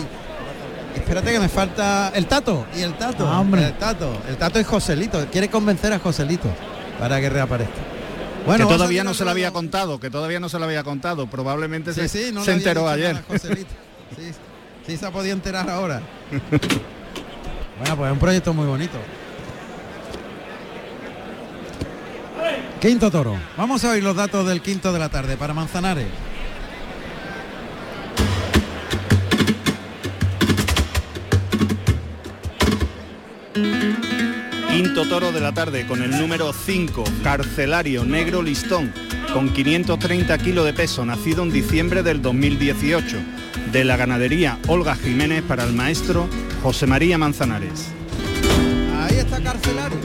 [0.96, 3.28] espérate que me falta el Tato y el Tato.
[3.28, 3.66] Ah, hombre.
[3.66, 6.48] El Tato, el Tato es Joselito, quiere convencer a Joselito
[7.00, 7.74] para que reaparezca.
[7.76, 10.84] que va a todavía no se lo había contado, que todavía no se lo había
[10.84, 11.28] contado.
[11.28, 13.24] Probablemente Sí, se, sí, no se enteró ayer.
[14.16, 14.32] Sí,
[14.86, 16.00] sí se ha podido enterar ahora.
[17.80, 18.98] bueno, pues es un proyecto muy bonito.
[22.84, 23.38] Quinto toro.
[23.56, 26.06] Vamos a oír los datos del quinto de la tarde para Manzanares.
[34.70, 38.92] Quinto toro de la tarde con el número 5, Carcelario Negro Listón,
[39.34, 43.16] con 530 kilos de peso, nacido en diciembre del 2018,
[43.72, 46.28] de la ganadería Olga Jiménez para el maestro
[46.62, 47.88] José María Manzanares.
[49.00, 50.00] Ahí está Carcelario.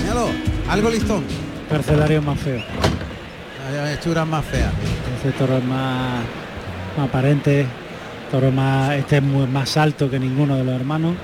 [0.00, 0.28] Míralo,
[0.68, 1.47] algo listón.
[1.68, 2.60] Carcelario más feo.
[3.84, 4.72] Hay hechuras más feas.
[5.18, 6.22] Ese toro es más,
[6.96, 7.66] más aparente,
[8.30, 11.14] toro más, este es muy- más alto que ninguno de los hermanos,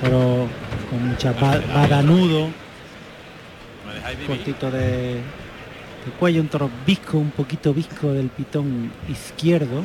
[0.00, 0.46] pero
[0.90, 2.48] con mucha ba- badanudo,
[4.26, 9.82] cortito de, de cuello, un toro visco, un poquito visco del pitón izquierdo.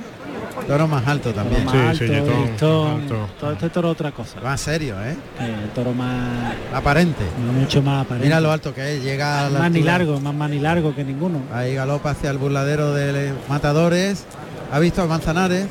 [0.68, 1.66] Toro más alto también.
[1.66, 2.14] Toro más alto,
[2.46, 3.08] listón,
[3.40, 4.40] todo este toro otra cosa.
[4.42, 5.16] Más serio, ¿eh?
[5.40, 7.24] el toro más aparente.
[7.60, 8.28] Mucho más aparente.
[8.28, 10.96] Mira lo alto que es, llega a la más ni largo, más más ni largo
[10.96, 11.42] que ninguno.
[11.54, 14.26] Ahí galopa hacia el burladero de matadores.
[14.72, 15.68] Ha visto a Manzanares.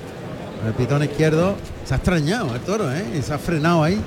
[0.66, 1.56] El pitón izquierdo.
[1.85, 3.05] Se ha extrañado el toro, ¿eh?
[3.19, 4.01] Y se ha frenado ahí.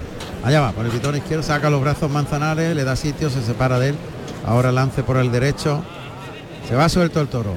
[0.43, 3.79] Allá va, por el pitón izquierdo, saca los brazos Manzanares, le da sitio, se separa
[3.79, 3.95] de él.
[4.45, 5.81] Ahora lance por el derecho.
[6.67, 7.53] Se va suelto el toro.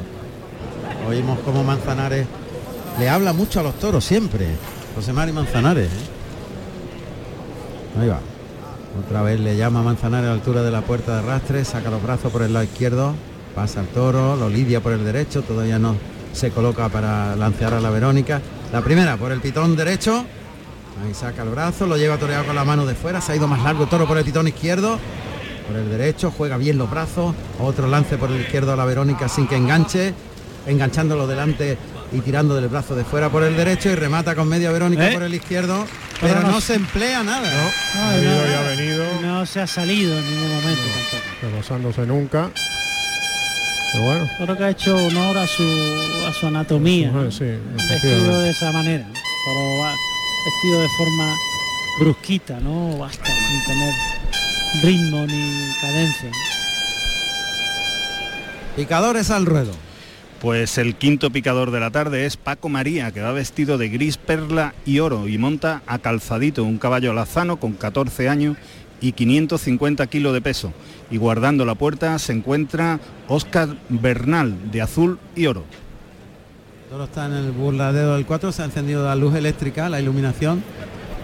[1.09, 2.27] Oímos como Manzanares
[2.99, 4.49] le habla mucho a los toros siempre.
[4.95, 5.89] José Mari Manzanares.
[5.89, 6.11] ¿eh?
[8.01, 8.21] Ahí va.
[9.05, 12.03] Otra vez le llama Manzanares a la altura de la puerta de arrastre, saca los
[12.03, 13.15] brazos por el lado izquierdo,
[13.55, 15.97] pasa el toro, lo lidia por el derecho, todavía no
[16.33, 18.41] se coloca para lancear a la Verónica.
[18.73, 20.25] La primera por el pitón derecho,
[21.05, 23.49] ahí saca el brazo, lo lleva toreado con la mano de fuera, se ha ido
[23.49, 24.99] más largo el toro por el pitón izquierdo,
[25.67, 29.29] por el derecho, juega bien los brazos, otro lance por el izquierdo a la Verónica
[29.29, 30.15] sin que enganche,
[30.67, 31.77] enganchándolo delante
[32.15, 35.15] y tirando del brazo de fuera por el derecho y remata con media Verónica ¿Eh?
[35.15, 35.85] por el izquierdo,
[36.21, 37.51] pero no se emplea nada.
[37.51, 39.05] No, no, y ha venido.
[39.21, 40.83] no se ha salido en ningún momento
[41.41, 42.07] tampoco.
[42.07, 42.51] Nunca.
[43.93, 44.31] Pero bueno.
[44.39, 45.63] Creo que ha hecho honor a su
[46.29, 47.11] a su anatomía.
[47.11, 49.93] vestido de esa manera, pero va
[50.47, 51.37] vestido de forma
[51.99, 53.95] brusquita, no basta sin tener
[54.83, 56.31] ritmo ni cadencia.
[58.77, 59.84] Picadores al ruedo.
[60.45, 64.19] Pues el quinto picador de la tarde es Paco María, que va vestido de gris,
[64.19, 68.59] perla y oro y monta a calzadito un caballo alazano con 14 años
[69.01, 70.75] y 550 kilos de peso.
[71.11, 75.65] Y guardando la puerta se encuentra Óscar Bernal, de azul y oro.
[76.85, 79.99] El toro está en el burladero del 4, se ha encendido la luz eléctrica, la
[79.99, 80.63] iluminación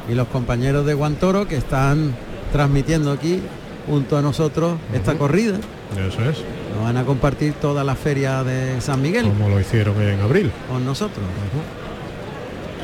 [0.09, 2.15] y los compañeros de Guantoro que están
[2.53, 3.43] transmitiendo aquí
[3.87, 5.59] junto a nosotros esta corrida.
[5.97, 6.39] Eso es.
[6.75, 10.51] Nos van a compartir toda la feria de San Miguel Como lo hicieron en abril.
[10.69, 11.25] con nosotros.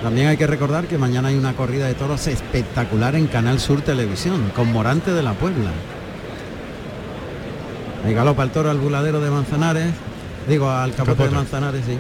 [0.03, 3.81] También hay que recordar que mañana hay una corrida de toros espectacular en Canal Sur
[3.81, 5.71] Televisión, con Morante de la Puebla.
[8.05, 9.87] Ahí galopa el toro al buladero de Manzanares,
[10.49, 11.29] digo al capote, Capote.
[11.31, 11.99] de Manzanares, sí.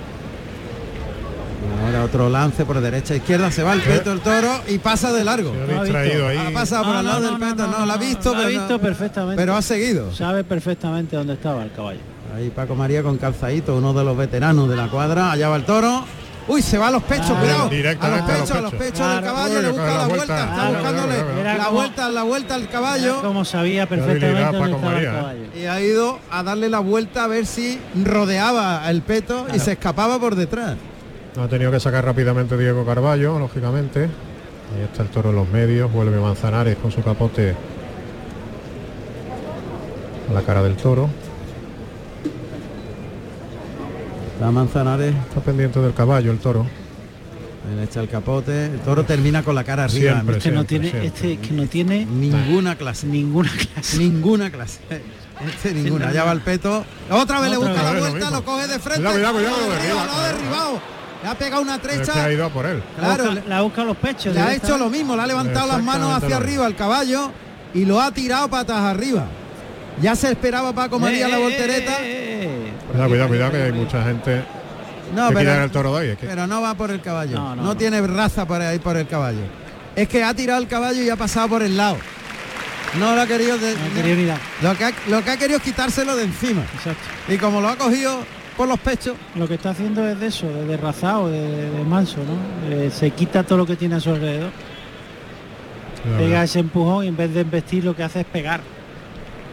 [1.84, 5.12] Ahora otro lance por derecha a izquierda, se va el peto el toro y pasa
[5.12, 5.52] de largo.
[5.52, 6.38] Ha distraído ahí.
[6.38, 8.30] Ha pasado por No, al lado no, del no, peto, no, no, lo ha visto,
[8.32, 9.36] lo ha pero, visto no- perfectamente.
[9.36, 10.14] pero ha seguido.
[10.14, 12.00] Sabe perfectamente dónde estaba el caballo.
[12.34, 15.64] Ahí Paco María con calzadito, uno de los veteranos de la cuadra, allá va el
[15.64, 16.04] toro.
[16.48, 17.62] Uy, se va a los pechos, Ah, cuidado.
[18.00, 19.26] A los pechos, a los pechos del Claro.
[19.26, 20.40] caballo, Uy, le busca la la vuelta, vuelta.
[20.44, 23.20] está Claro, buscándole claro, la vuelta, la vuelta al caballo.
[23.22, 25.18] Como sabía perfectamente dónde estaba María, el ¿eh?
[25.18, 25.40] caballo.
[25.60, 29.72] Y ha ido a darle la vuelta a ver si rodeaba el peto y se
[29.72, 30.76] escapaba por detrás.
[31.38, 34.04] Ha tenido que sacar rápidamente Diego Carballo, lógicamente.
[34.04, 37.54] Ahí está el toro en los medios, vuelve Manzanares con su capote
[40.28, 41.08] a la cara del toro.
[44.40, 46.66] La Manzanares Está pendiente del caballo el toro.
[47.76, 48.66] le echa el capote.
[48.66, 50.12] El toro termina con la cara arriba.
[50.14, 51.06] Siempre, Este no tiene, siempre.
[51.08, 53.06] este que no tiene Ninguna clase.
[53.06, 53.98] ninguna clase.
[53.98, 54.80] Ninguna clase.
[55.46, 56.12] Este ninguna.
[56.12, 56.84] Ya va el peto.
[57.10, 59.02] Otra vez le busca la vez vuelta, lo coge de frente.
[59.10, 60.95] Cuidado, cuidado, cuidado, lo lo derriba, derriba, lo ha derribado.
[61.26, 62.30] Le ha pegado una que ha trecha.
[62.30, 62.80] ido a por él.
[63.00, 64.32] La Claro, busca, la busca los pechos.
[64.32, 67.32] Le ha hecho lo mismo, le ha levantado las manos hacia arriba al caballo
[67.74, 69.26] y lo ha tirado patas arriba.
[70.00, 71.92] Ya se esperaba Paco María Eh, la eh, voltereta.
[72.00, 72.72] eh, eh, eh.
[72.92, 74.44] Cuidado, cuidado, cuidado, que hay mucha gente
[75.16, 76.08] No, que pero, el toro de hoy.
[76.10, 77.34] Es que pero no va por el caballo.
[77.36, 77.76] No, No, no, no.
[77.76, 79.40] tiene raza por ahí por el caballo.
[79.96, 81.96] Es que ha tirado el caballo y ha pasado por el lado.
[83.00, 83.58] No lo ha querido.
[83.58, 84.38] de- No ni dar.
[84.62, 86.62] lo, que ha, lo que ha querido es quitárselo de encima.
[86.76, 87.02] Exacto.
[87.28, 88.20] Y como lo ha cogido
[88.56, 92.18] por los pechos, Lo que está haciendo es de eso, de derrazado, de, de manso,
[92.18, 92.74] ¿no?
[92.74, 94.50] Eh, se quita todo lo que tiene a su alrededor.
[96.18, 98.60] Pega ese empujón y en vez de embestir lo que hace es pegar.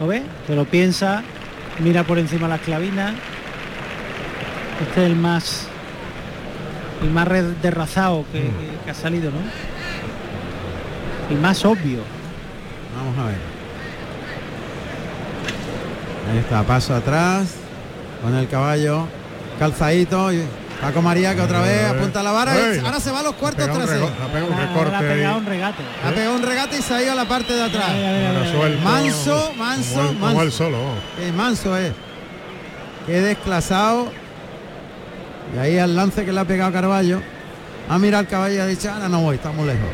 [0.00, 0.22] ¿Lo ves?
[0.46, 1.22] Que lo piensa,
[1.80, 3.12] mira por encima las clavinas.
[4.88, 5.68] Este es el más
[7.02, 7.28] el más
[7.60, 8.48] derrazado que, que-
[8.84, 9.36] que ha salido, ¿no?
[11.34, 11.98] El más obvio.
[12.96, 13.36] vamos a ver.
[16.32, 17.56] Ahí está, paso atrás,
[18.24, 19.06] con el caballo,
[19.58, 20.42] calzadito y
[20.80, 22.56] Paco María que otra vez apunta la vara.
[22.58, 24.10] Ey, ahora se va a los cuartos ha pegado un traseros.
[24.10, 25.82] rego- ha pegado un recorte ha pegado un regate.
[26.04, 27.90] Ha pegado un regate y se ha ido a la parte de atrás.
[28.52, 30.42] Suelto, Manso, como manso, como manso.
[30.42, 30.78] él solo.
[31.18, 31.92] Qué manso es.
[33.06, 34.08] Qué desclasado.
[35.54, 37.20] Y ahí al lance que le ha pegado Carballo.
[37.88, 39.88] Ha mirado al caballo y ha dicho, ahora no voy, estamos lejos.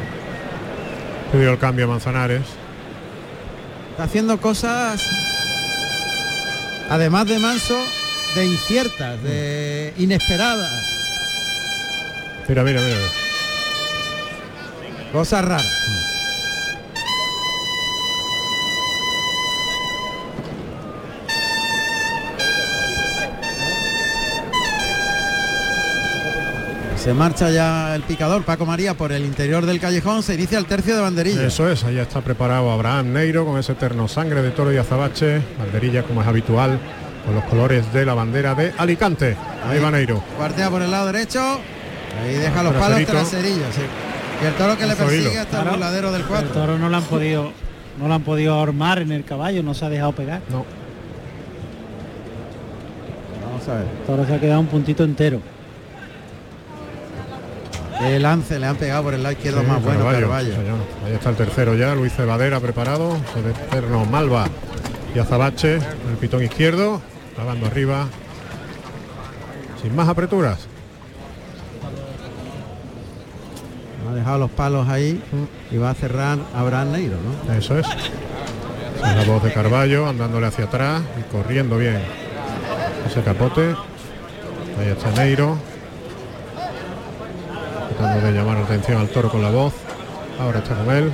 [1.33, 2.43] Pidió el cambio a Manzanares.
[3.91, 5.03] Está haciendo cosas,
[6.89, 7.77] además de manso,
[8.35, 10.71] de inciertas, de inesperadas.
[12.49, 12.97] Mira, mira, mira.
[15.13, 15.81] Cosas raras.
[26.97, 30.67] Se marcha ya el picador Paco María por el interior del callejón, se inicia el
[30.67, 31.47] tercio de banderilla.
[31.47, 35.41] Eso es, ahí está preparado Abraham Neiro con ese eterno sangre de toro y azabache,
[35.59, 36.79] banderilla como es habitual,
[37.31, 39.37] con los colores de la bandera de Alicante.
[39.65, 40.21] Ahí, va Neiro.
[40.37, 41.41] Cuartea por el lado derecho,
[42.21, 43.73] ahí deja los palos traserillos.
[43.73, 43.83] Sí.
[44.43, 46.49] Y el toro que le persigue hasta el voladero del 4.
[46.49, 47.53] El toro no lo han podido
[48.01, 50.41] no lo han podido ahormar en el caballo, no se ha dejado pegar.
[50.49, 50.65] No.
[53.47, 53.83] Vamos a ver.
[53.85, 55.41] El toro se ha quedado un puntito entero.
[58.01, 60.57] El lance le han pegado por el lado izquierdo Sí, más bueno Carballo.
[60.57, 60.79] señor.
[61.07, 64.47] Ahí está el tercero ya, Luis Cebadera preparado, el eterno Malva
[65.15, 67.03] y Azabache, el pitón izquierdo,
[67.35, 68.07] clavando arriba,
[69.83, 70.67] sin más apreturas.
[74.11, 75.23] Ha dejado los palos ahí
[75.71, 77.17] y va a cerrar Abraham Neiro,
[77.47, 77.55] ¿no?
[77.55, 77.87] Eso es.
[79.01, 82.01] La voz de Carballo andándole hacia atrás y corriendo bien
[83.07, 83.75] ese capote.
[84.81, 85.57] Ahí está Neiro.
[87.99, 89.73] Tratando de llamar la atención al toro con la voz.
[90.41, 91.13] Ahora está con él.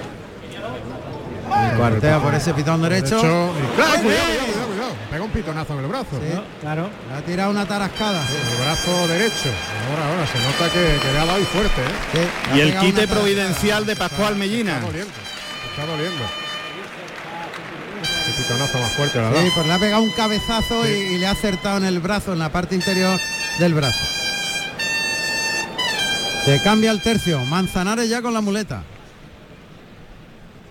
[1.49, 3.17] Y cuartea por ese pitón derecho.
[3.19, 4.46] y- ¡Cuidado,
[5.37, 6.21] pitonazo en el brazo.
[6.61, 6.89] Claro.
[7.11, 8.21] Le ha tirado una tarascada.
[8.23, 9.51] El brazo derecho.
[9.91, 12.29] Ahora, ahora, se nota que, que le ha dado y fuerte, ¿eh?
[12.57, 14.75] Y el quite providencial de Pascual Mellina.
[14.77, 15.13] Está doliendo.
[15.71, 16.25] Está doliendo.
[18.27, 19.51] El pitonazo más fuerte, la Sí, verdad.
[19.55, 22.39] pues le ha pegado un cabezazo y, y le ha acertado en el brazo, en
[22.39, 23.19] la parte interior
[23.59, 24.05] del brazo.
[26.45, 27.45] Se cambia el tercio.
[27.45, 28.83] Manzanares ya con la muleta.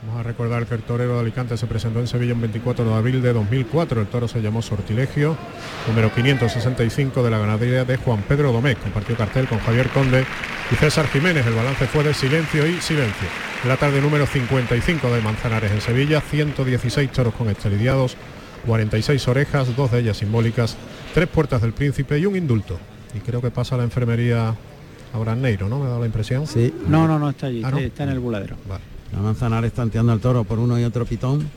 [0.07, 2.93] Vamos a recordar que el torero de Alicante se presentó en Sevilla un 24 de
[2.93, 4.01] abril de 2004.
[4.01, 5.35] El toro se llamó Sortilegio,
[5.87, 8.79] número 565 de la ganadería de Juan Pedro Domecq.
[8.83, 10.23] Compartió cartel con Javier Conde
[10.71, 11.45] y César Jiménez.
[11.47, 13.27] El balance fue de silencio y silencio.
[13.63, 18.15] En la tarde número 55 de Manzanares en Sevilla, 116 toros con estelidiados,
[18.67, 20.77] 46 orejas, dos de ellas simbólicas,
[21.15, 22.77] tres puertas del príncipe y un indulto.
[23.15, 24.53] Y creo que pasa a la enfermería
[25.13, 25.79] Abraham Neiro, ¿no?
[25.79, 26.45] Me da la impresión.
[26.45, 26.71] Sí.
[26.87, 27.79] No, no, no está allí, Ah, ¿no?
[27.79, 28.55] está en el buladero.
[29.13, 31.49] La Manzanares tanteando al toro por uno y otro pitón.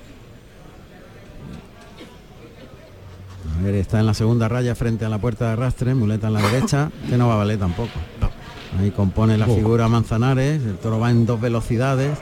[3.59, 6.35] A ver, está en la segunda raya frente a la puerta de arrastre, muleta en
[6.35, 7.91] la derecha, que no va a valer tampoco.
[8.79, 12.17] Ahí compone la figura Manzanares, el toro va en dos velocidades.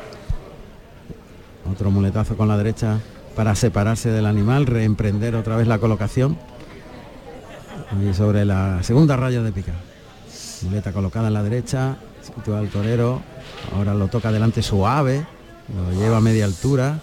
[1.70, 3.00] Otro muletazo con la derecha
[3.34, 6.38] para separarse del animal, reemprender otra vez la colocación.
[7.90, 9.74] Ahí sobre la segunda raya de pica.
[10.62, 13.20] Muleta colocada en la derecha, sitúa al torero,
[13.74, 15.24] ahora lo toca delante suave,
[15.74, 17.00] lo lleva a media altura,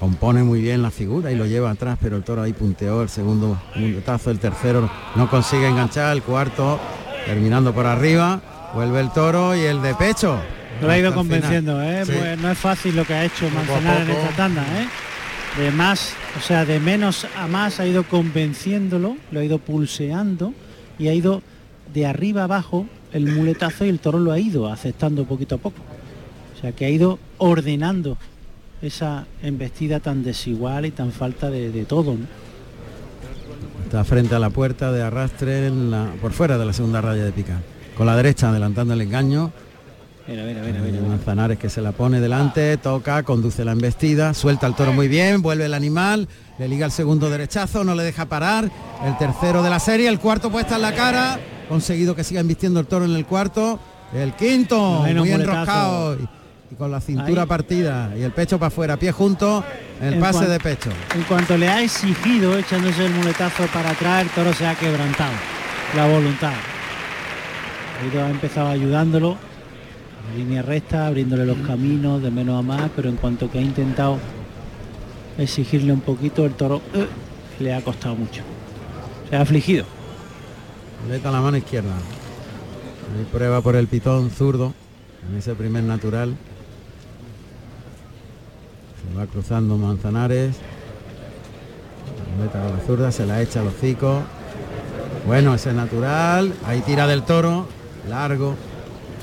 [0.00, 3.08] compone muy bien la figura y lo lleva atrás, pero el toro ahí punteó el
[3.08, 6.78] segundo muletazo, el tercero no consigue enganchar, el cuarto
[7.24, 8.40] terminando por arriba,
[8.74, 10.38] vuelve el toro y el de pecho.
[10.82, 12.04] Lo ha ido convenciendo, ¿eh?
[12.04, 12.12] Sí.
[12.12, 14.86] Pues no es fácil lo que ha hecho Manzanar en esta tanda, ¿eh?
[15.58, 20.52] De más, o sea, de menos a más ha ido convenciéndolo, lo ha ido pulseando
[20.98, 21.42] y ha ido
[21.94, 22.86] de arriba abajo
[23.16, 25.80] el muletazo y el toro lo ha ido aceptando poquito a poco.
[26.54, 28.18] O sea, que ha ido ordenando
[28.82, 32.16] esa embestida tan desigual y tan falta de, todo.
[33.84, 35.70] Está frente a la puerta de arrastre
[36.20, 37.62] por fuera de la segunda raya de pica.
[37.96, 39.50] Con la derecha adelantando el engaño.
[40.28, 41.00] Mira, mira, mira, mira.
[41.02, 45.40] Manzanares que se la pone delante, toca, conduce la embestida, suelta el toro muy bien,
[45.40, 46.26] vuelve el animal,
[46.58, 48.68] le liga el segundo derechazo, no le deja parar,
[49.04, 51.38] el tercero de la serie, el cuarto puesta en la cara,
[51.68, 53.78] conseguido que siga embistiendo el toro en el cuarto,
[54.12, 56.28] el quinto, Bueno, muy enroscado y,
[56.72, 57.48] y con la cintura Ahí.
[57.48, 59.62] partida y el pecho para afuera, pie junto,
[60.00, 60.90] el En pase de pecho.
[61.14, 65.32] En cuanto le ha exigido echándose el muletazo para atrás, el toro se ha quebrantado.
[65.94, 66.52] La voluntad.
[68.20, 69.38] Ha empezado ayudándolo.
[70.34, 74.18] Línea recta, abriéndole los caminos de menos a más, pero en cuanto que ha intentado
[75.38, 77.06] exigirle un poquito, el toro eh,
[77.60, 78.42] le ha costado mucho.
[79.30, 79.84] Se ha afligido.
[81.04, 81.94] Muleta a la mano izquierda.
[81.94, 84.74] Ahí prueba por el pitón zurdo,
[85.30, 86.36] en ese primer natural.
[89.00, 90.56] Se va cruzando Manzanares.
[92.36, 94.22] Muleta con la zurda, se la echa a los hocico.
[95.26, 97.66] Bueno, ese natural, ahí tira del toro,
[98.08, 98.54] largo.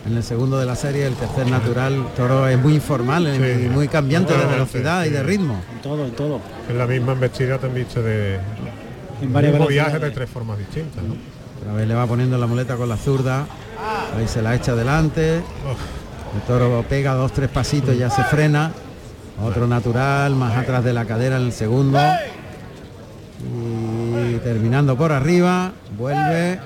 [0.05, 3.69] En el segundo de la serie, el tercer natural, el toro es muy informal y
[3.69, 5.61] muy cambiante de velocidad y de ritmo.
[5.73, 6.41] En todo, en todo.
[6.69, 8.39] En la misma embestida te viste de
[9.21, 10.01] En velocidades.
[10.01, 11.15] de tres formas distintas, ¿no?
[11.61, 13.45] Otra vez le va poniendo la muleta con la zurda.
[14.17, 15.37] Ahí se la echa adelante.
[15.37, 18.71] El toro pega dos, tres pasitos, ya se frena.
[19.41, 21.99] Otro natural, más atrás de la cadera en el segundo.
[23.39, 26.59] Y terminando por arriba, vuelve.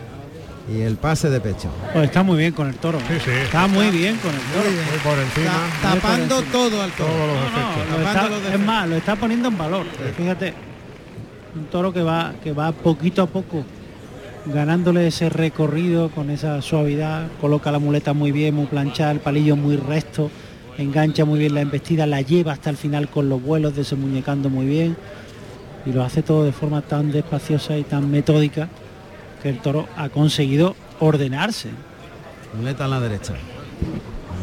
[0.70, 1.70] Y el pase de pecho.
[1.94, 3.00] Pues está muy bien con el toro.
[3.00, 3.42] ¿eh?
[3.44, 4.70] Está muy bien con el toro.
[4.70, 5.54] Muy por encima.
[5.82, 7.10] Ta- tapando todo al toro.
[7.10, 8.30] Todos los No, efectos.
[8.30, 9.86] lo está- es más, lo está poniendo en valor.
[10.18, 10.54] Fíjate,
[11.56, 13.64] un toro que va, que va poquito a poco
[14.46, 19.56] ganándole ese recorrido con esa suavidad, coloca la muleta muy bien, muy planchada, el palillo
[19.58, 20.30] muy recto,
[20.78, 24.66] engancha muy bien la embestida, la lleva hasta el final con los vuelos, desemuñecando muy
[24.66, 24.96] bien
[25.86, 28.70] y lo hace todo de forma tan despaciosa y tan metódica
[29.48, 31.70] que el toro ha conseguido ordenarse.
[32.54, 33.34] Muleta en la derecha.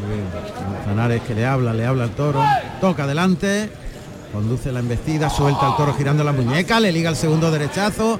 [0.01, 0.25] Muy bien.
[0.77, 2.43] Manzanares que le habla, le habla al toro,
[2.81, 3.71] toca adelante,
[4.33, 8.19] conduce la embestida, suelta al toro girando la muñeca, le liga el segundo derechazo,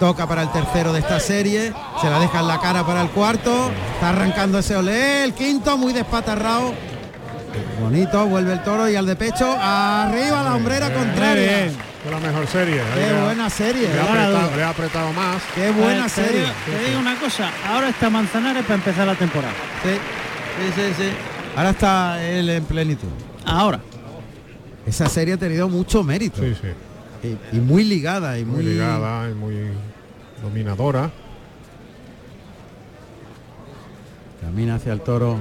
[0.00, 3.10] toca para el tercero de esta serie, se la deja en la cara para el
[3.10, 6.72] cuarto, está arrancando ese olé, el quinto muy despatarrado.
[7.82, 11.70] Bonito, vuelve el toro y al de pecho, arriba la hombrera contraria.
[12.02, 12.80] Fue la mejor serie.
[12.94, 13.88] Qué buena serie.
[13.88, 15.42] Le ha, apretado, le ha apretado más.
[15.54, 16.44] Qué buena serie.
[16.66, 19.52] Te digo una cosa, ahora está Manzanares para empezar la temporada.
[19.84, 19.90] Sí,
[20.74, 21.08] sí, sí, sí.
[21.56, 23.08] Ahora está él en plenitud.
[23.46, 23.80] Ahora.
[24.84, 26.42] Esa serie ha tenido mucho mérito.
[26.42, 27.28] Sí, sí.
[27.52, 29.54] Y, y muy ligada y Muy muy, ligada y muy
[30.42, 31.08] dominadora.
[34.40, 35.38] Camina hacia el toro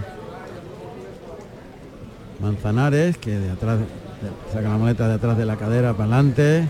[2.40, 3.86] Manzanares, que de atrás de-
[4.54, 6.68] saca la muleta de atrás de la cadera para adelante.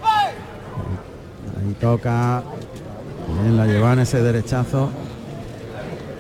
[1.60, 2.44] Ahí toca.
[3.41, 4.90] Bien, la lleva en ese derechazo.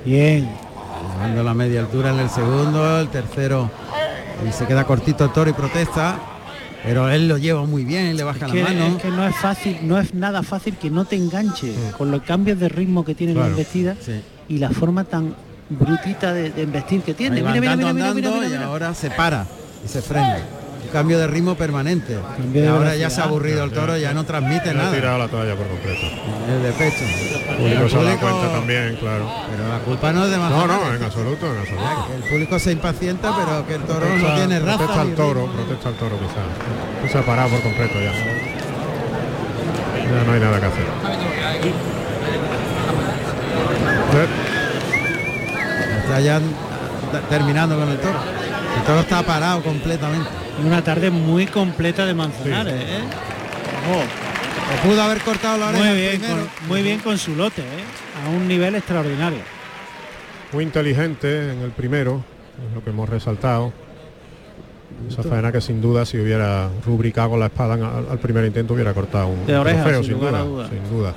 [0.05, 0.49] Bien.
[1.13, 3.69] Llevando la media altura en el segundo, el tercero.
[4.47, 6.17] Y se queda cortito el toro y protesta.
[6.83, 8.85] Pero él lo lleva muy bien, le baja que, la mano.
[8.87, 12.23] es que no es fácil, no es nada fácil que no te enganche con los
[12.23, 13.95] cambios de ritmo que tiene la Claro, embestida
[14.47, 15.35] y la forma tan
[15.69, 17.35] brutita de, de embestir que tiene.
[17.41, 19.45] Mira, mira, andando, mira, mira, andando mira, y ahora se para
[19.85, 20.39] y se frena.
[20.91, 22.17] Cambio de ritmo permanente.
[22.51, 24.91] de Y ahora ya se ha aburrido el toro, ya no transmite Le ha nada.
[24.93, 26.05] tirado la toalla por completo.
[26.49, 27.05] El de pecho.
[27.05, 29.31] El público se dado cuenta también, claro.
[29.49, 30.85] Pero la culpa no es de No, Manzanares.
[30.89, 32.07] no, en absoluto, en absoluto.
[32.15, 34.77] El público se impacienta, pero que el toro no tiene raza.
[34.79, 35.53] Protesta al toro, ritmo.
[35.55, 37.11] protesta al toro quizás.
[37.11, 38.11] Se ha parado por completo ya.
[38.11, 40.85] Ya no hay nada que hacer.
[46.03, 46.41] Está ya
[47.29, 48.19] terminando con el toro.
[48.77, 50.29] El toro está parado completamente.
[50.65, 53.01] Una tarde muy completa de Manzanares, ¿eh?
[54.83, 57.83] Pudo haber cortado la oreja Muy bien, con, muy bien con su lote, ¿eh?
[58.25, 59.39] a un nivel extraordinario.
[60.53, 62.23] Muy inteligente en el primero,
[62.67, 63.73] es lo que hemos resaltado.
[65.09, 68.73] Esa faena que sin duda si hubiera rubricado con la espada al, al primer intento
[68.73, 70.45] hubiera cortado un De oreja, trofeo, sin duda.
[70.69, 71.13] sin duda.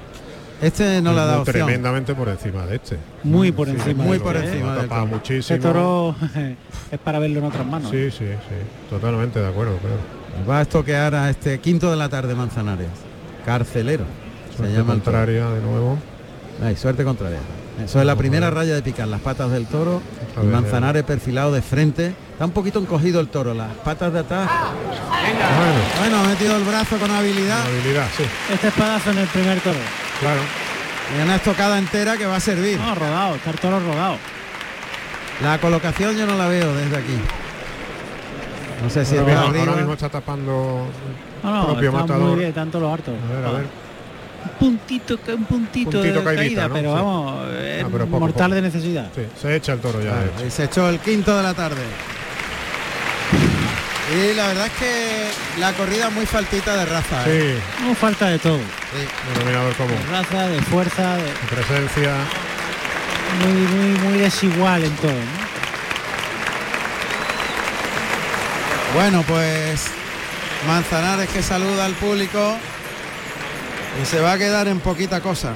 [0.63, 1.67] Este no le ha dado opción.
[1.67, 2.97] Tremendamente por encima de este.
[3.23, 4.05] Muy por Sí, encima.
[4.05, 4.53] muy de por este, ¿eh?
[4.53, 5.17] encima Ha del tapado toro.
[5.17, 5.57] muchísimo.
[5.57, 6.17] Este toro
[6.93, 7.91] es para verlo en otras manos.
[7.91, 8.55] Sí, sí, sí.
[8.91, 10.47] Totalmente de acuerdo, creo.
[10.49, 12.89] Va a estoquear a este quinto de la tarde Manzanares.
[13.45, 14.05] Carcelero.
[14.51, 15.17] Se Suerte llama el toro.
[15.19, 15.99] contraria de nuevo.
[16.63, 17.41] Ay, suerte contraria.
[17.85, 20.01] Eso es la primera raya de picar las patas del toro.
[20.43, 22.15] Y Manzanares perfilado de frente.
[22.35, 24.51] Está un poquito encogido el toro, las patas de atrás.
[24.51, 27.61] Bueno, Bueno, ha metido el brazo con habilidad.
[27.65, 29.79] habilidad, sí, Este espadazo en el primer toro.
[30.21, 30.41] claro.
[31.17, 32.79] Y una estocada entera que va a servir.
[32.79, 34.17] No, rodado, está el toro rodado.
[35.43, 37.19] La colocación yo no la veo desde aquí.
[38.83, 40.87] No sé si ahora, mismo, ahora mismo está tapando
[41.43, 42.29] No, el no, propio está matador.
[42.31, 43.15] muy bien, tanto los hartos.
[43.31, 43.67] A ver, a ver.
[44.45, 46.75] Un puntito, que- un puntito, Puntito de caidita, caída, ¿no?
[46.75, 46.95] pero Sí.
[46.95, 48.55] vamos, es Ah, pero poco, mortal poco.
[48.57, 49.07] de necesidad.
[49.15, 50.15] Sí, se echa el toro ya.
[50.47, 51.83] y se echó el quinto de la tarde.
[54.13, 57.25] Y la verdad es que la corrida muy faltita de raza.
[57.27, 57.59] ¿eh?
[57.79, 58.57] Sí, No falta de todo.
[58.59, 59.97] un dominador común.
[59.97, 62.13] De raza, de fuerza, de- De presencia.
[63.41, 65.11] muy, muy, muy desigual en todo.
[65.13, 65.45] ¿no?
[68.95, 69.87] Bueno, pues
[70.69, 72.57] Manzanares que saluda al público
[74.03, 75.55] y se va a quedar en poquita cosa.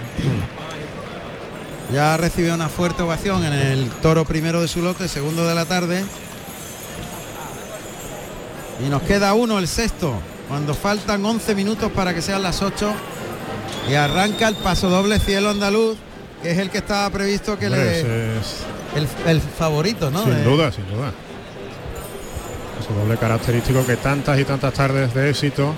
[1.92, 5.64] Ya recibió una fuerte ovación en el toro primero de su lote, segundo de la
[5.66, 6.04] tarde.
[8.84, 10.14] Y nos queda uno, el sexto,
[10.48, 12.92] cuando faltan 11 minutos para que sean las 8.
[13.90, 15.96] Y arranca el paso doble cielo andaluz,
[16.42, 18.38] que es el que estaba previsto que Hombre, le...
[18.38, 20.22] es- El, el favorito, ¿no?
[20.24, 21.12] Sin De- duda, sin duda.
[22.80, 25.74] Ese doble característico que tantas y tantas tardes de éxito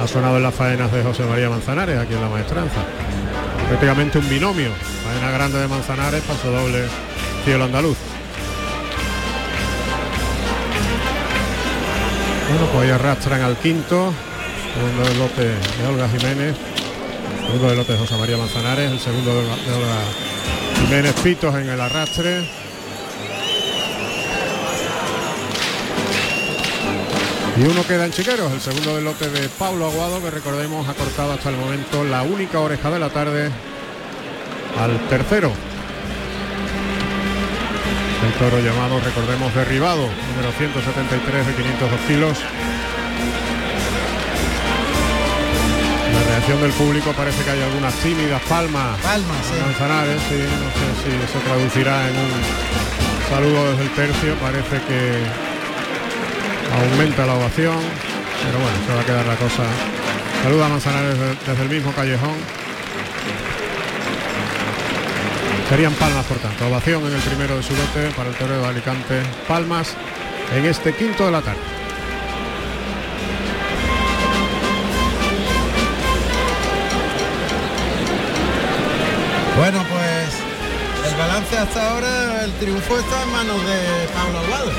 [0.00, 2.84] ha sonado en las faenas de José María Manzanares aquí en la maestranza.
[3.68, 4.70] Prácticamente un binomio.
[5.04, 6.84] Faena grande de Manzanares, paso doble
[7.44, 7.96] cielo andaluz.
[12.58, 14.14] Bueno, pues ahí arrastran al quinto,
[14.74, 16.56] segundo del lote de Olga Jiménez,
[17.44, 21.68] segundo del lote de José María Manzanares, el segundo de Olga- de Jiménez Pitos en
[21.68, 22.48] el arrastre.
[27.58, 30.94] Y uno queda en Chiqueros, el segundo del lote de Pablo Aguado, que recordemos ha
[30.94, 33.50] cortado hasta el momento la única oreja de la tarde
[34.80, 35.52] al tercero.
[38.26, 42.38] El toro llamado, recordemos, derribado, número 173 de 502 kilos.
[46.12, 48.98] La atención del público parece que hay algunas tímidas palmas.
[49.00, 49.60] Palmas, sí.
[49.62, 52.30] Manzanares, sí, no sé si se traducirá en un
[53.30, 55.22] saludo desde el tercio, parece que
[56.74, 57.78] aumenta la ovación,
[58.42, 59.62] pero bueno, se va a quedar la cosa.
[60.42, 62.65] Saluda a Manzanares desde el mismo callejón.
[65.68, 68.68] Serían palmas por tanto, ovación en el primero de su lote para el toreo de
[68.68, 69.94] Alicante, palmas
[70.54, 71.58] en este quinto de la tarde.
[79.58, 84.70] Bueno, pues el balance hasta ahora, el triunfo está en manos de Pablo Aguado,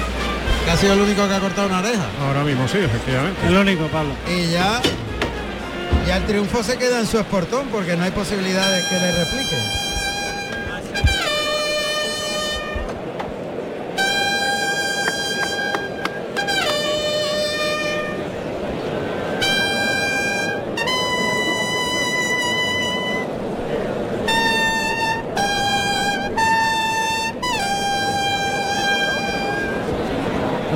[0.63, 2.05] que ha sido el único que ha cortado una oreja.
[2.25, 3.45] Ahora mismo sí, efectivamente.
[3.45, 4.13] El único, Pablo.
[4.25, 4.81] Y ya,
[6.07, 9.11] ya el triunfo se queda en su esportón porque no hay posibilidad de que le
[9.25, 9.86] replique.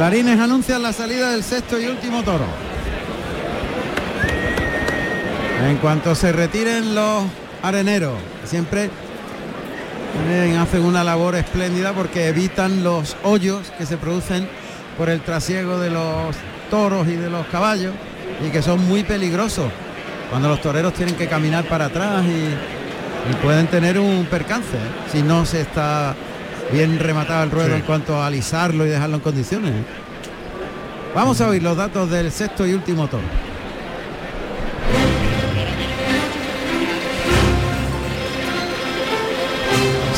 [0.02, 2.46] Clarines anuncian la salida del sexto y último toro.
[5.70, 7.26] En cuanto se retiren los
[7.62, 8.90] areneros, siempre
[10.28, 14.50] eh, hacen una labor espléndida porque evitan los hoyos que se producen
[14.98, 16.36] por el trasiego de los
[16.72, 17.94] toros y de los caballos
[18.44, 19.72] y que son muy peligrosos
[20.32, 22.56] cuando los toreros tienen que caminar para atrás y,
[23.44, 25.12] pueden tener un percance ¿eh?
[25.12, 26.16] si no se está
[26.72, 27.76] bien rematado el ruedo Sí.
[27.76, 29.72] en cuanto a alisarlo y dejarlo en condiciones.
[29.72, 29.84] ¿eh?
[31.14, 33.24] Vamos a oír los datos del sexto y último toro.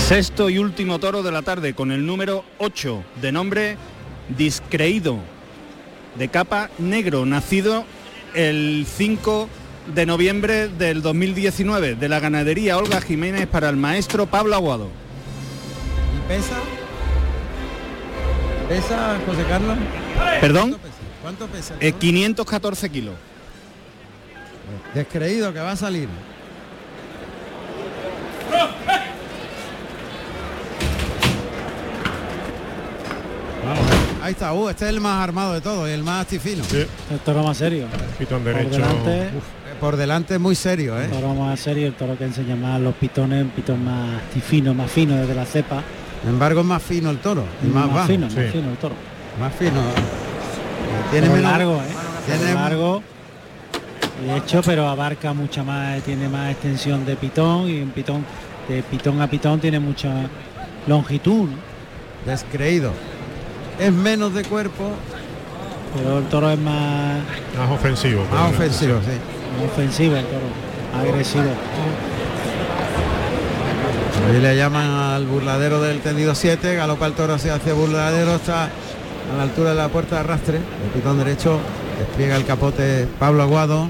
[0.07, 3.77] Sexto y último toro de la tarde con el número 8 de nombre
[4.37, 5.17] Discreído,
[6.17, 7.83] de capa negro, nacido
[8.33, 9.49] el 5
[9.93, 14.89] de noviembre del 2019 de la ganadería Olga Jiménez para el maestro Pablo Aguado.
[16.23, 16.55] ¿Y pesa?
[18.69, 19.77] ¿Pesa, José Carlos?
[20.39, 20.77] ¿Perdón?
[21.21, 21.75] ¿Cuánto pesa?
[21.79, 23.15] Eh, 514 kilos.
[24.93, 26.07] Descreído que va a salir.
[33.65, 33.85] Vamos,
[34.21, 36.63] ahí está, uh, este es el más armado de todos y el más tifino.
[37.09, 37.87] El toro más serio.
[38.17, 38.71] Pitón Por derecho.
[38.71, 39.29] delante,
[39.79, 41.05] Por delante es muy serio, ¿eh?
[41.05, 44.73] el toro más serio, el toro que enseña más los pitones, un pitón más fino,
[44.73, 45.81] más fino desde la cepa.
[46.23, 48.07] Sin embargo es más fino el toro, y más, bajo.
[48.07, 48.37] fino, Sí.
[48.39, 48.95] más fino el toro.
[49.39, 49.81] Más fino.
[51.11, 51.79] Tiene Pero menos largo, ¿eh?
[52.25, 53.03] tiene- Pero largo.
[54.25, 58.23] De hecho, pero abarca mucha más, tiene más extensión de pitón y un pitón
[58.69, 60.09] de pitón a pitón tiene mucha
[60.87, 61.57] longitud, ¿no?
[62.25, 62.91] Descreído.
[63.79, 64.91] Es menos de cuerpo,
[65.95, 67.17] pero el toro es más,
[67.57, 68.23] Más ofensivo.
[68.31, 69.59] más ofensivo, sí.
[69.61, 70.45] más ofensivo el toro,
[71.05, 71.43] agresivo.
[74.21, 79.37] Ahí le llaman al burladero del tendido 7, galopa el toro hacia burladero, está a
[79.37, 81.59] la altura de la puerta de arrastre, el pitón derecho,
[81.99, 83.89] despliega el capote Pablo Aguado.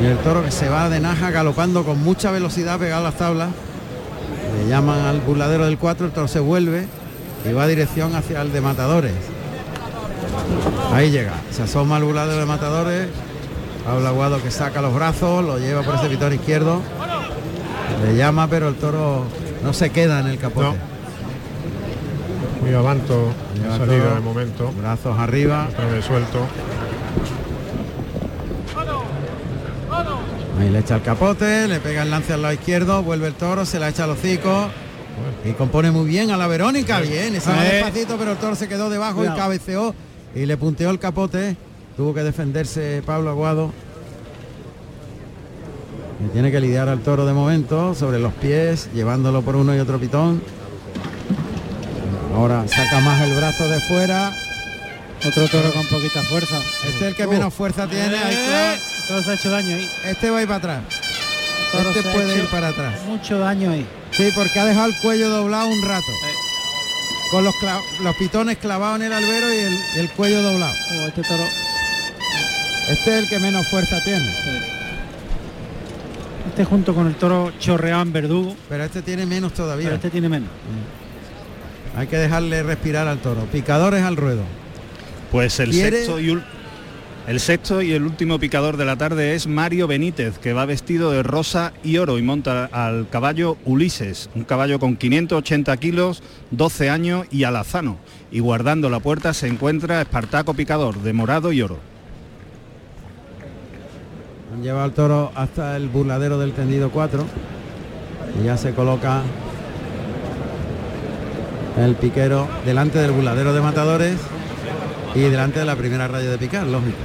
[0.00, 3.18] Y el toro que se va de naja galopando con mucha velocidad pegado a las
[3.18, 3.48] tablas.
[4.58, 6.86] Le llaman al burladero del 4, el toro se vuelve
[7.48, 9.14] y va a dirección hacia el de matadores.
[10.92, 13.08] Ahí llega, se asoma al burladero de matadores.
[13.84, 16.80] Pablo Aguado que saca los brazos, lo lleva por ese pitón izquierdo.
[18.04, 19.24] Le llama, pero el toro
[19.62, 20.76] no se queda en el capote.
[22.62, 23.32] Muy avanto,
[23.76, 24.72] salida de momento.
[24.72, 25.68] Brazos arriba.
[26.06, 26.46] Suelto.
[30.60, 33.64] Ahí le echa el capote, le pega el lance al lado izquierdo, vuelve el toro,
[33.64, 34.68] se la echa al hocico.
[35.44, 38.68] Y compone muy bien a la Verónica, bien, ese va despacito, pero el toro se
[38.68, 39.36] quedó debajo Cuidado.
[39.36, 39.94] y cabeceó
[40.34, 41.56] y le punteó el capote.
[41.96, 43.72] Tuvo que defenderse Pablo Aguado.
[46.32, 49.98] Tiene que lidiar al toro de momento sobre los pies, llevándolo por uno y otro
[49.98, 50.42] pitón.
[52.34, 54.32] Ahora saca más el brazo de fuera.
[55.26, 56.60] Otro toro con poquita fuerza.
[56.86, 58.16] Este es el que menos fuerza tiene.
[58.16, 59.88] ahí Eh, toro se ha hecho daño ahí.
[60.06, 60.82] Este va a ir para atrás.
[61.88, 62.94] Este puede ir para atrás.
[63.06, 63.86] Mucho daño ahí.
[64.10, 66.12] Sí, porque ha dejado el cuello doblado un rato.
[67.30, 67.54] Con los,
[68.02, 70.72] los pitones clavados en el albero y el, el cuello doblado.
[70.72, 71.44] Oh, este toro.
[72.88, 74.77] Este es el que menos fuerza tiene.
[76.46, 78.56] Este junto con el toro chorreado en verdugo.
[78.68, 79.84] Pero este tiene menos todavía.
[79.86, 80.48] Pero este tiene menos.
[81.96, 83.42] Hay que dejarle respirar al toro.
[83.46, 84.42] Picadores al ruedo.
[85.32, 85.98] Pues el ¿Quiere?
[85.98, 86.42] sexto y ul-
[87.26, 91.10] el sexto y el último picador de la tarde es Mario Benítez, que va vestido
[91.10, 96.88] de rosa y oro y monta al caballo Ulises, un caballo con 580 kilos, 12
[96.88, 97.98] años y alazano.
[98.30, 101.78] Y guardando la puerta se encuentra Espartaco Picador, de morado y oro.
[104.52, 107.24] Han llevado al toro hasta el burladero del tendido 4
[108.40, 109.22] y ya se coloca
[111.76, 114.16] el piquero delante del burladero de matadores
[115.14, 116.96] y delante de la primera raya de picar, lógico.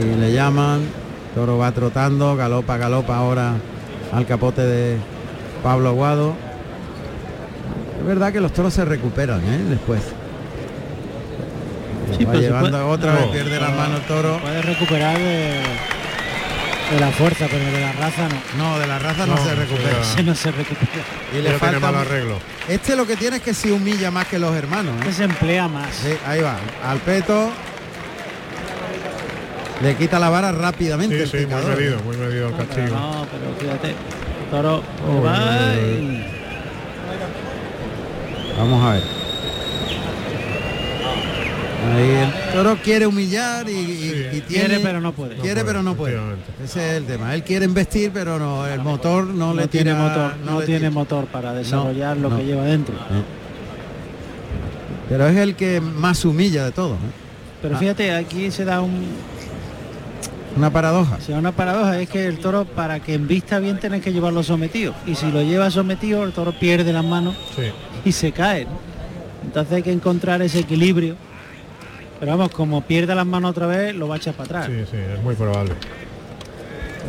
[0.00, 0.82] Y le llaman,
[1.34, 3.54] toro va trotando, galopa, galopa ahora
[4.12, 4.98] al capote de
[5.62, 6.34] Pablo Aguado.
[8.00, 9.64] Es verdad que los toros se recuperan ¿eh?
[9.68, 10.00] después.
[12.16, 14.38] Sí, va pero se llevando puede- otra no, vez, pierde la mano el toro.
[14.40, 15.60] Puede recuperar de,
[16.92, 18.64] de la fuerza, pero de la raza no.
[18.70, 20.00] No, de la raza no, se recupera.
[20.02, 21.02] Ese no se recupera.
[21.36, 21.98] Y le falta mu-
[22.68, 24.94] Este lo que tiene es que se humilla más que los hermanos.
[25.06, 25.12] ¿eh?
[25.12, 25.88] se emplea más.
[25.94, 26.56] Sí, ahí va.
[26.88, 27.50] Al peto.
[29.82, 31.20] Le quita la vara rápidamente.
[31.22, 32.86] el Sí, sí, muy medido, muy medido el castigo.
[32.96, 33.94] No, pero fíjate,
[34.50, 34.82] toro
[38.56, 39.02] Vamos a ver.
[41.92, 45.36] Ahí el toro quiere humillar y, y- y tiene- Quiere, pero no puede.
[45.36, 46.18] Quiere No puede, pero no puede.
[46.64, 47.34] Ese es el tema.
[47.34, 50.78] Él quiere investir pero no, el motor no, no le tiene tira- motor, no, tiene
[50.80, 50.90] tira.
[50.90, 52.36] motor para desarrollar lo no.
[52.38, 52.94] que lleva dentro.
[55.08, 56.96] Pero es el que más humilla de todos.
[56.96, 57.10] ¿eh?
[57.62, 57.78] Pero Ah.
[57.78, 59.04] fíjate, aquí se da un
[60.56, 61.20] Una paradoja.
[61.20, 64.42] se da una paradoja, es que el toro para que vista bien tenés que llevarlo
[64.42, 64.94] sometido.
[65.06, 67.36] Y si lo lleva sometido, el toro pierde las manos
[68.04, 68.64] y se cae.
[68.64, 68.70] ¿no?
[69.44, 71.16] Entonces hay que encontrar ese equilibrio.
[72.24, 74.66] Pero vamos, como pierde las manos otra vez, lo va a echar para atrás.
[74.68, 75.74] Sí, sí, es muy probable.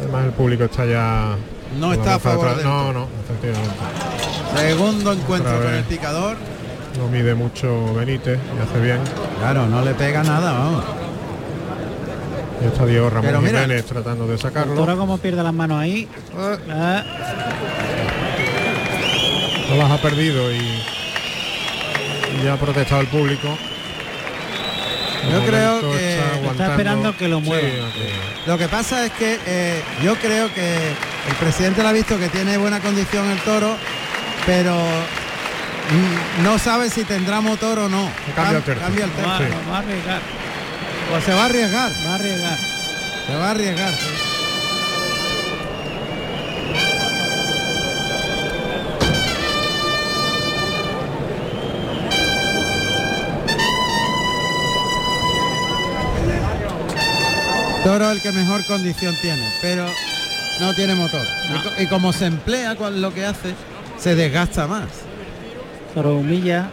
[0.02, 1.38] Además el público está ya...
[1.80, 2.58] No está a favor atrás.
[2.58, 3.76] del No, no, efectivamente.
[4.58, 6.36] Segundo encuentro con el picador.
[6.98, 9.00] No mide mucho Benítez y hace bien.
[9.40, 10.84] Claro, no le pega nada, vamos.
[12.62, 14.76] Ya está Diego Ramón Pero mira, Jiménez tratando de sacarlo.
[14.76, 16.10] toro como pierde las manos ahí.
[16.70, 17.04] ah,
[19.70, 23.48] No las ha perdido y, y ya ha protestado el público.
[25.32, 26.20] Yo creo que
[26.52, 27.88] está, esperando que lo Sí, mueva.
[28.46, 32.30] Lo que pasa es que eh, yo creo que el presidente le ha visto que
[32.30, 33.76] tiene buena condición el toro,
[34.46, 38.10] pero mm, no sabe si tendrá motor o no.
[38.36, 38.84] Cambia el Cam- tercio.
[38.86, 39.58] Cambia el va, tercio.
[39.72, 40.22] va a arriesgar.
[41.10, 41.92] Pues se va a arriesgar.
[42.06, 42.58] Va a arriesgar.
[43.28, 43.94] Se va a arriesgar.
[57.86, 59.86] Toro el que mejor condición tiene, pero
[60.60, 61.22] no tiene motor.
[61.50, 63.54] Y co- Y, como se emplea con lo que hace,
[64.00, 64.88] se desgasta más.
[65.94, 66.68] Toro humilla,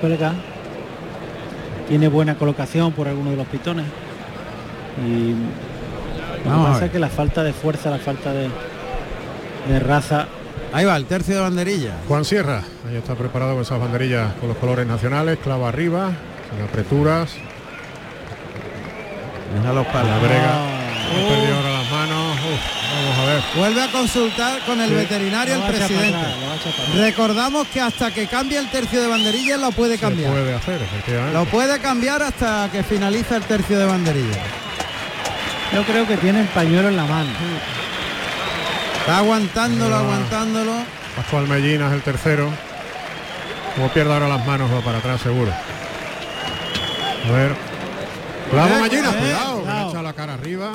[0.00, 0.32] cuelga,
[1.88, 3.84] tiene buena colocación por alguno de los pitones.
[5.04, 5.30] Y
[6.48, 8.48] lo que pasa es que la falta de fuerza, la falta de,
[9.68, 10.28] de raza.
[10.72, 11.94] Ahí va, el tercio de banderilla.
[12.06, 16.12] Juan Sierra, ahí está preparado con esas banderillas con los colores nacionales, clava arriba,
[16.54, 17.32] sin apreturas.
[19.54, 20.08] Deja los palos.
[20.10, 20.54] La brega.
[20.54, 22.36] Ha perdido ahora las manos.
[22.38, 22.60] Uf,
[22.94, 23.42] vamos a ver.
[23.56, 24.94] Vuelve a consultar con el Sí.
[24.94, 26.16] veterinario Lo el presidente.
[26.18, 26.34] atrás,
[26.94, 27.02] lo.
[27.02, 30.30] Recordamos que hasta que cambie el tercio de banderilla lo puede Se cambiar.
[30.32, 31.34] puede hacer, efectivamente.
[31.38, 34.38] Lo puede cambiar hasta que finaliza el tercio de banderilla.
[35.74, 37.30] Yo creo que tiene el pañuelo en la mano.
[39.00, 39.98] Está aguantándolo, Ah.
[40.00, 40.72] aguantándolo.
[41.16, 42.50] Pascual Mellina es el tercero.
[43.74, 45.52] Como pierda ahora las manos va para atrás seguro.
[47.28, 47.71] A ver.
[48.52, 49.90] Clavo Eh, Mellina, eh, cuidado, que le cuidado.
[49.90, 50.72] echa la cara arriba.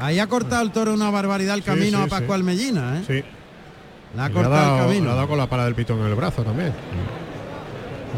[0.00, 2.46] Ahí ha cortado el toro una barbaridad el camino sí, a Pascual sí.
[2.46, 3.04] Mellina, ¿eh?
[3.06, 3.12] Sí.
[3.12, 5.14] Le ha Le ha, cortado dado, el le ha camino.
[5.14, 6.72] dado con la pala del pitón en el brazo también.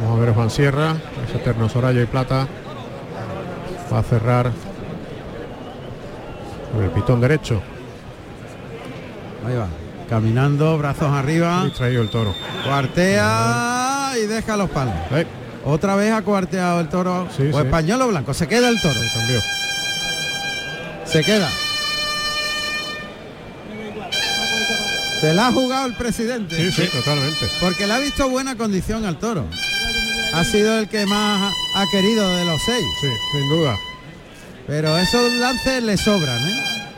[0.02, 0.94] Vamos a ver Juan Sierra,
[1.26, 2.46] ese eterno Soraya y Plata.
[3.92, 4.52] Va a cerrar
[6.72, 7.60] con el pitón derecho.
[9.46, 9.66] Ahí va.
[10.08, 11.64] Caminando, brazos arriba.
[11.64, 12.34] Distraído el toro.
[12.64, 14.94] Cuartea y deja los palos.
[15.12, 15.26] Eh,
[15.64, 17.28] Otra vez ha cuarteado el toro.
[17.36, 17.70] Sí, pues sí.
[17.70, 18.32] pañuelo blanco.
[18.34, 19.00] Se queda el toro.
[19.14, 19.40] cambió.
[21.04, 21.50] Se queda.
[25.20, 26.56] Se la ha jugado el presidente.
[26.56, 27.46] Sí, sí, totalmente.
[27.60, 29.44] Porque le ha visto buena condición al toro.
[30.32, 32.84] Ha sido el que más ha querido de los seis.
[33.00, 33.76] Sí, sin duda.
[34.66, 36.90] Pero esos lances le sobran, ¿eh?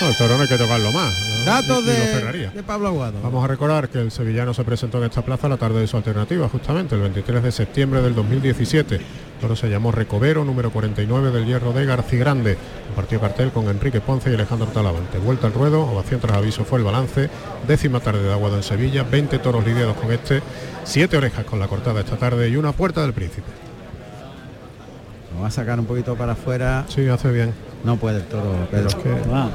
[0.00, 1.14] No, el toro no hay que tocarlo más.
[1.48, 3.20] Datos de, Pablo Aguado.
[3.22, 5.96] Vamos a recordar que el sevillano se presentó en esta plaza la tarde de su
[5.96, 8.96] alternativa, justamente el 23 de septiembre del 2017.
[8.96, 9.02] El
[9.40, 12.58] toro se llamó Recovero, número 49 del Hierro de Garcigrande.
[12.88, 15.16] Compartió cartel con Enrique Ponce y Alejandro Talavante.
[15.16, 17.30] Vuelta al ruedo, ovación tras aviso fue el balance.
[17.66, 20.42] Décima tarde de Aguado en Sevilla, 20 toros lidiados con este,
[20.84, 23.48] 7 orejas con la cortada esta tarde y una puerta del príncipe.
[25.34, 26.84] Lo va a sacar un poquito para afuera.
[26.88, 27.67] Sí, hace bien.
[27.84, 28.88] No puede el toro, Pedro.
[29.32, 29.48] Va,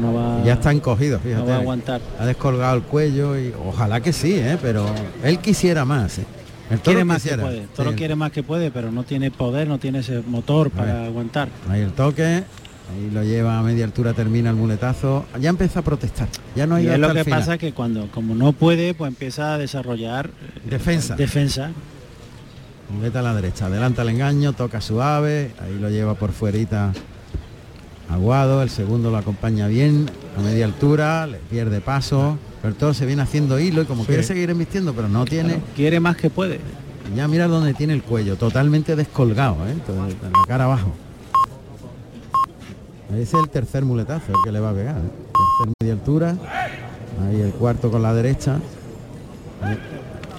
[0.00, 1.42] no va, Ya está encogido, fíjate.
[1.42, 2.00] no va a aguantar.
[2.18, 4.58] Ha descolgado el cuello y ojalá que sí, ¿eh?
[4.60, 4.86] pero
[5.22, 6.18] él quisiera más.
[6.18, 6.24] ¿eh?
[6.70, 7.58] El toro quiere más quisiera, que puede.
[7.62, 7.96] El toro sí.
[7.96, 11.48] quiere más que puede, pero no tiene poder, no tiene ese motor para aguantar.
[11.68, 15.26] Ahí el toque, ahí lo lleva a media altura, termina el muletazo.
[15.38, 16.28] Ya empieza a protestar.
[16.56, 17.40] Ya no ha y es lo que final.
[17.40, 21.16] pasa que cuando como no puede, pues empieza a desarrollar eh, Defensa.
[21.16, 21.70] defensa.
[22.90, 26.92] Muleta a la derecha, adelanta el engaño, toca suave, ahí lo lleva por fuerita
[28.10, 30.06] Aguado, el segundo lo acompaña bien,
[30.36, 34.02] a media altura, le pierde paso, pero el toro se viene haciendo hilo y como
[34.02, 34.08] Sí.
[34.08, 35.60] quiere seguir embistiendo, pero no tiene...
[35.76, 36.60] quiere más que puede.
[37.14, 39.74] Ya mira dónde tiene el cuello, totalmente descolgado, ¿eh?
[39.86, 40.92] Todo- la cara abajo.
[43.12, 44.96] Ese es el tercer muletazo, el que le va a pegar.
[44.96, 45.00] ¿eh?
[45.00, 46.36] Tercer media altura,
[47.26, 48.58] ahí el cuarto con la derecha.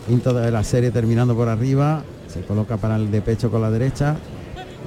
[0.08, 3.70] Quinto de la serie terminando por arriba, se coloca para el de pecho con la
[3.70, 4.16] derecha,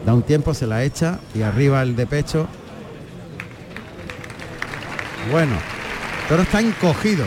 [0.06, 2.46] da un tiempo, se la echa y arriba el de pecho.
[5.30, 7.24] Bueno, el toro está encogido.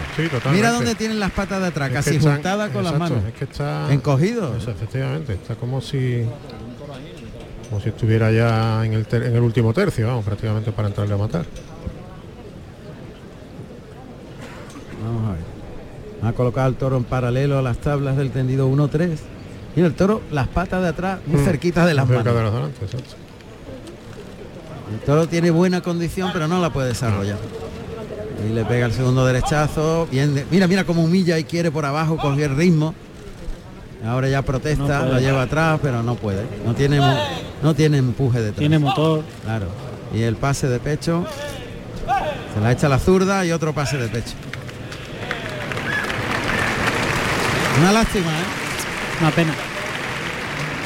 [0.51, 3.24] Mira dónde tienen las patas de atrás, Es casi juntadas con las manos.
[3.27, 4.56] Es que está Encogido.
[4.57, 6.25] Efectivamente, está como si
[7.69, 11.15] como si estuviera ya en el, ter- en el último tercio, vamos, prácticamente para entrarle
[11.15, 11.45] a matar.
[15.03, 16.30] Vamos a ver.
[16.30, 19.17] Ha colocado el toro en paralelo a las tablas del tendido 1-3.
[19.75, 22.35] Y el toro, las patas de atrás, muy Mm, cerquita de las cerca manos.
[22.38, 23.15] de las delante, exacto.
[24.93, 27.38] El toro tiene buena condición, pero no la puede desarrollar.
[28.44, 30.08] Y le pega el segundo derechazo.
[30.12, 32.94] Bien, mira, mira cómo humilla y quiere por abajo coger ritmo.
[34.06, 36.44] Ahora ya protesta, No lo lleva atrás, pero no puede.
[36.66, 37.00] No tiene,
[37.64, 38.60] no tiene empuje detrás.
[38.60, 39.24] Tiene motor.
[39.44, 39.68] Claro.
[40.14, 41.26] Y el pase de pecho.
[42.54, 44.34] Se la echa la zurda y otro pase de pecho.
[47.80, 49.22] Una lástima, ¿eh?
[49.22, 49.54] Una pena.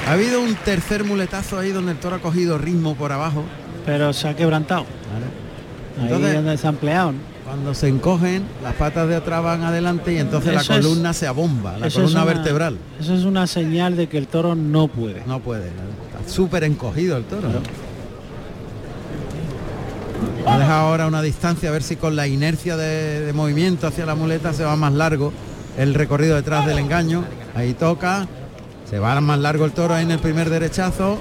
[0.07, 3.43] Ha habido un tercer muletazo ahí donde el toro ha cogido ritmo por abajo.
[3.85, 4.81] Pero se ha quebrantado.
[5.97, 7.11] Ahí Entonces- es donde se ha empleado.
[7.11, 7.28] ¿no?
[7.49, 11.13] Cuando se encogen, las patas de atrás van adelante y entonces Eso la es- columna
[11.13, 12.77] se abomba, la es columna una- vertebral.
[12.99, 15.23] Eso es una señal de que el toro no puede.
[15.25, 15.65] No puede.
[15.69, 17.47] Está súper encogido el toro.
[20.45, 24.05] Ha dejado ahora una distancia a ver si con la inercia de, de movimiento hacia
[24.05, 25.33] la muleta se va más largo
[25.75, 27.23] el recorrido detrás del engaño.
[27.55, 28.27] Ahí toca.
[28.87, 31.17] Se va más largo el toro ahí en el primer derechazo.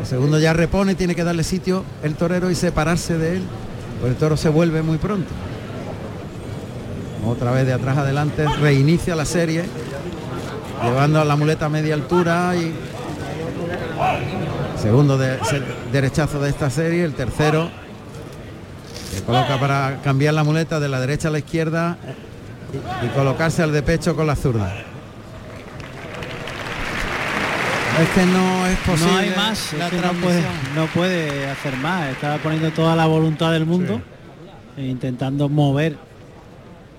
[0.00, 3.42] El segundo ya repone, tiene que darle sitio el torero y separarse de él.
[4.02, 5.30] Pues el toro se vuelve muy pronto.
[7.26, 9.64] Otra vez de atrás adelante, reinicia la serie,
[10.82, 12.72] llevando a la muleta a media altura y
[14.80, 17.68] segundo de- se- derechazo de esta serie, el tercero
[19.12, 21.96] que coloca para cambiar la muleta de la derecha a la izquierda
[23.02, 24.72] y, y colocarse al de pecho con la zurda.
[28.02, 29.12] Es que no es posible.
[29.12, 30.74] no hay más, la es que no puede, transmisión.
[30.76, 32.08] no puede hacer más.
[32.10, 34.00] Está poniendo toda la voluntad del mundo
[34.76, 35.96] e intentando mover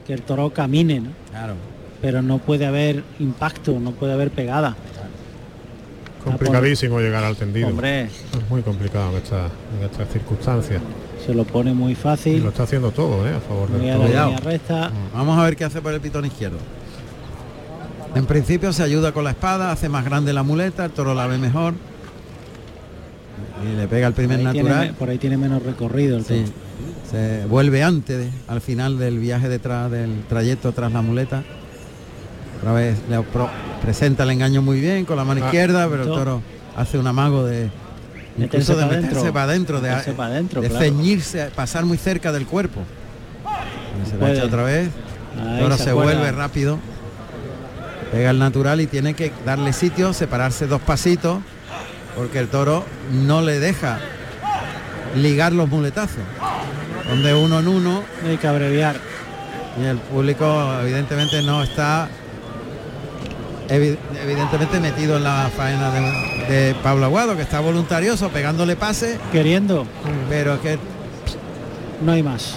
[0.08, 1.10] que el toro camine, ¿no?
[1.30, 1.54] Claro.
[2.02, 4.76] Pero no puede haber impacto, no puede haber pegada.
[6.24, 7.68] Complicadísimo llegar al tendido.
[7.68, 8.04] Hombre.
[8.06, 10.82] Es muy complicado en estas en estas circunstancias.
[11.26, 12.44] Se lo pone muy Y fácil.
[12.44, 13.34] lo está haciendo todo, ¿eh?
[13.36, 14.92] A favor Muy del a la recta.
[15.14, 16.58] Vamos a ver qué hace por el pitón izquierdo.
[18.16, 21.28] En principio se ayuda con la espada, hace más grande la muleta, el toro la
[21.28, 21.74] ve mejor.
[23.64, 24.94] Y le pega el primer natural.
[24.98, 26.52] por ahí tiene menos recorrido el Sí, toro.
[27.12, 31.44] Se vuelve antes, de- al final del viaje detrás del trayecto tras la muleta.
[32.60, 33.50] Otra vez le pro-
[33.82, 36.42] presenta el engaño muy bien con la mano Ah, izquierda, pero el to- toro
[36.76, 37.70] hace un amago de
[38.38, 39.34] Meterse incluso de pa' meterse dentro.
[39.34, 40.84] para adentro, de, Meterse pa' adentro, de claro.
[40.86, 42.82] ceñirse, pasar muy cerca del cuerpo.
[44.06, 44.34] Se la puede.
[44.38, 44.90] echa otra vez.
[45.40, 46.80] Ahí toro se se, vuelve rápido.
[48.12, 51.40] Pega el natural y tiene que darle sitio, separarse dos pasitos,
[52.16, 54.00] porque el toro no le deja
[55.16, 56.24] ligar los muletazos.
[57.10, 58.04] Donde uno en uno.
[58.26, 58.96] Hay que abreviar.
[59.82, 62.08] Y el público evidentemente no está
[63.70, 69.20] evi- evidentemente metido en la faena de, de Pablo Aguado, que está voluntarioso, pegándole pase.
[69.32, 69.86] Queriendo.
[70.30, 70.78] Pero que
[72.02, 72.56] no hay más.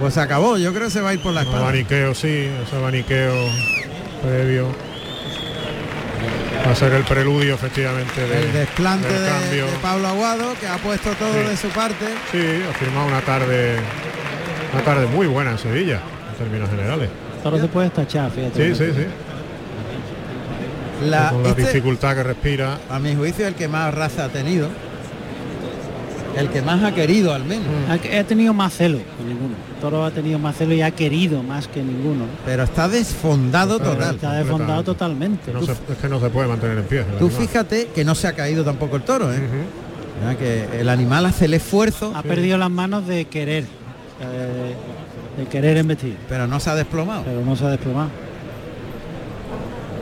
[0.00, 1.60] Pues se acabó, yo creo que se va a ir por la espalda.
[1.68, 3.32] abaniqueo, sí, ese abaniqueo
[4.22, 4.66] previo.
[6.66, 9.66] Va a ser el preludio efectivamente de, El desplante del de, cambio.
[9.66, 11.48] de Pablo Aguado, que ha puesto todo Sí.
[11.48, 12.06] de su parte.
[12.30, 13.76] Sí, ha firmado una tarde
[14.72, 16.00] una tarde muy buena en Sevilla,
[16.30, 17.10] en términos generales.
[17.42, 18.74] Toro se puede estachar, fíjate.
[18.74, 19.06] Sí, sí, sí.
[21.08, 22.78] La- Con la este- dificultad que respira.
[22.88, 24.68] A mi juicio el que más raza ha tenido.
[26.36, 27.66] El que más ha querido al menos.
[27.88, 29.54] Ha, ha tenido más celo que ninguno.
[29.74, 32.24] El toro ha tenido más celo y ha querido más que ninguno.
[32.46, 34.14] Pero está desfondado total.
[34.14, 35.52] Está desfondado totalmente.
[35.52, 37.04] No se- es que no se puede mantener en pie.
[37.18, 37.46] Tú animal.
[37.46, 39.40] fíjate que no se ha caído tampoco el toro, ¿eh?
[40.38, 42.12] Que el animal hace el esfuerzo.
[42.14, 43.64] Ha perdido las manos de querer.
[44.20, 44.74] eh,
[45.36, 46.16] de querer embestir.
[46.28, 47.24] Pero no se ha desplomado.
[47.24, 48.10] Pero no se ha desplomado.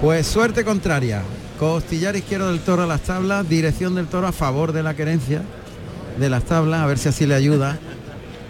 [0.01, 1.23] Pues suerte contraria.
[1.59, 5.43] Costillar izquierdo del toro a las tablas, dirección del toro a favor de la querencia
[6.19, 7.79] de las tablas, a ver si así le ayuda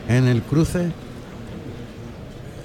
[0.08, 0.90] en el cruce.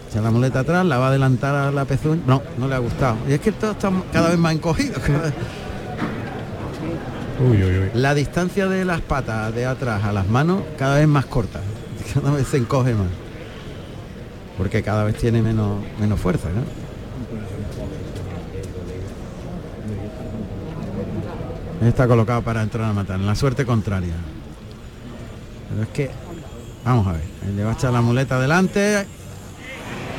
[0.09, 2.21] Echa la muleta atrás, la va a adelantar a la pezuña.
[2.25, 3.17] No, no le ha gustado.
[3.27, 4.99] Y es que el toro está cada vez más encogido.
[5.01, 5.33] cada vez-
[7.39, 7.89] Uy, uy, uy.
[7.93, 11.59] La distancia de las patas de atrás a las manos cada vez más corta.
[12.13, 13.07] Cada vez se encoge más.
[14.57, 16.61] Porque cada vez tiene menos, menos fuerza, ¿no?
[21.87, 24.13] Está colocado para entrar a matar, en la suerte contraria.
[25.69, 26.11] Pero es que,
[26.83, 27.21] vamos a ver,
[27.55, 29.05] le va a echar la muleta adelante.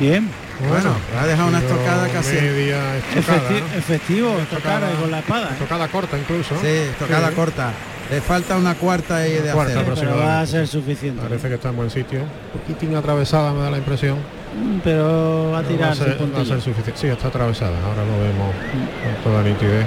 [0.01, 0.29] Bien.
[0.69, 2.35] Bueno, ha dejado una estocada casi.
[2.37, 3.79] media estocada, Efecti- ¿no?
[3.79, 5.49] Efectivo, Estocada- con la espada.
[5.49, 5.53] ¿eh?
[5.53, 6.55] Estocada corta incluso.
[6.61, 7.35] Sí, estocada Sí.
[7.35, 7.73] corta.
[8.11, 9.83] Le falta una cuarta ahí de Cuarta.
[9.95, 11.21] Pero va a ser suficiente.
[11.21, 12.21] Parece que está en buen sitio.
[12.21, 14.17] Un poquitín atravesada me da la impresión.
[14.17, 16.93] Mm, Pero va a tirar va a su ser, va a ser suficiente.
[17.01, 17.77] Sí, está atravesada.
[17.85, 18.55] Ahora lo vemos
[19.03, 19.87] con toda nitidez.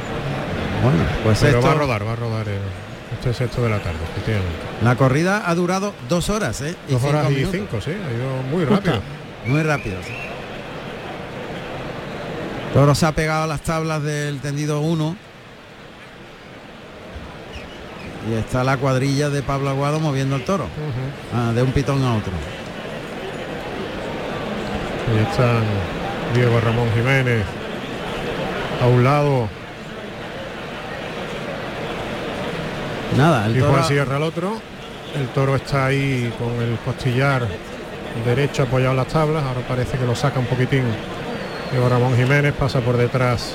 [0.84, 2.60] Bueno, pues Pero esto- va a rodar, va a rodar el,
[3.20, 4.56] este sexto de la tarde, efectivamente.
[4.82, 6.76] La corrida ha durado dos horas, ¿eh?
[6.90, 7.60] Dos horas cinco y minutos.
[7.60, 8.76] cinco, sí, ha ido muy Justa.
[8.76, 9.02] rápido.
[9.46, 9.98] Muy rápido.
[10.04, 10.14] sí.
[12.74, 15.16] Toro se ha pegado a las tablas del tendido 1.
[18.30, 20.68] Y está la cuadrilla de Pablo Aguado moviendo el toro.
[21.34, 22.32] Ah, de un pitón a otro.
[25.12, 25.64] Ahí están
[26.36, 27.44] Diego Ramón Jiménez
[28.82, 29.50] a un lado
[33.18, 34.62] Nada, el y toro Juan Sierra al otro.
[35.16, 37.48] El toro está ahí con el costillar
[38.26, 39.44] derecho apoyado en las tablas.
[39.44, 40.84] Ahora parece que lo saca un poquitín.
[41.72, 43.54] Diego Ramón Jiménez pasa por detrás.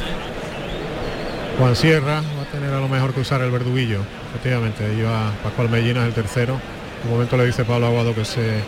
[1.58, 4.00] Juan Sierra va a tener a lo mejor que usar el verduguillo.
[4.30, 6.54] Efectivamente, ahí va Pascual Mellina, el tercero.
[7.02, 8.60] En un momento le dice Pablo Aguado que se,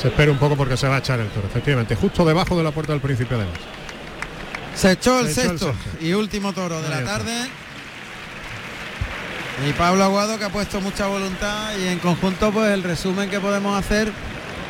[0.00, 1.46] se espere un poco porque se va a echar el toro.
[1.48, 3.54] Efectivamente, justo debajo de la puerta del príncipe además.
[4.74, 7.20] Se echó el Se echó el sexto y último toro de la está.
[9.68, 13.40] Y Pablo Aguado que ha puesto mucha voluntad y en conjunto pues el resumen que
[13.40, 14.10] podemos hacer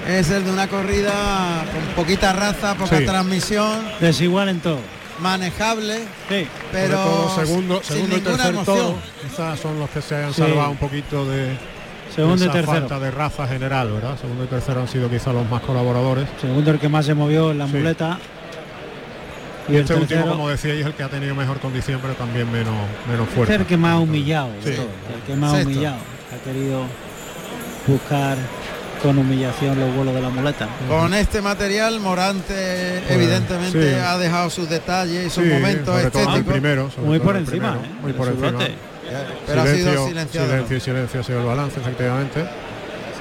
[0.09, 3.05] es el de una corrida con poquita raza, poca Sí.
[3.05, 4.79] transmisión, Desigual en todo.
[5.21, 6.47] manejable, Sí.
[6.73, 8.95] pero todo segundo, sin segundo y ninguna tercer.
[9.23, 10.43] Quizás son los que se hayan Sí.
[10.43, 11.57] salvado un poquito de,
[12.15, 12.81] Segundo de y esa tercero.
[12.81, 14.19] falta de raza general, ¿verdad?
[14.21, 16.27] Segundo y tercero han sido quizás los más colaboradores.
[16.41, 17.75] Segundo el que más se movió en la Sí.
[17.75, 18.19] muleta.
[19.71, 22.75] Y, este último, como decía, es el que ha tenido mejor condición, pero también menos,
[23.09, 23.55] menos fuerte.
[23.55, 24.77] es el que más ha humillado, de Sí.
[24.77, 25.97] todo, el que más ha humillado.
[26.35, 26.83] Ha querido
[27.87, 28.37] buscar
[29.03, 30.69] con humillación los vuelos de la muleta.
[30.89, 33.99] Con este material Morante evidentemente sí.
[33.99, 36.43] ha dejado sus detalles y sus Sí, momentos estéticos.
[36.43, 38.01] primero, sobre Muy por encima, primero, ¿eh?
[38.03, 38.53] muy por encima.
[39.47, 40.47] Pero ha sido silencio, silenciado.
[40.49, 42.45] silencio y silencio ha sido el balance, efectivamente.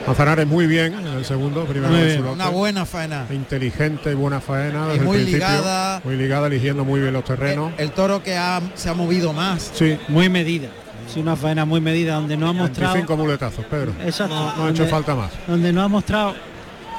[0.08, 2.26] Manzanares muy bien en el segundo, primero bien.
[2.26, 3.26] Una buena faena.
[3.30, 5.48] inteligente y buena faena Y desde muy el principio.
[5.48, 6.02] ligada.
[6.04, 9.72] muy ligada eligiendo muy bien los terrenos El toro que ha- se ha movido más.
[9.74, 10.70] sí Muy medida.
[11.08, 12.94] Sí, una faena muy medida donde no ha mostrado.
[12.94, 14.34] 25 muletazos Pedro Exacto.
[14.36, 16.36] no, no ha donde- hecho falta más Donde no ha mostrado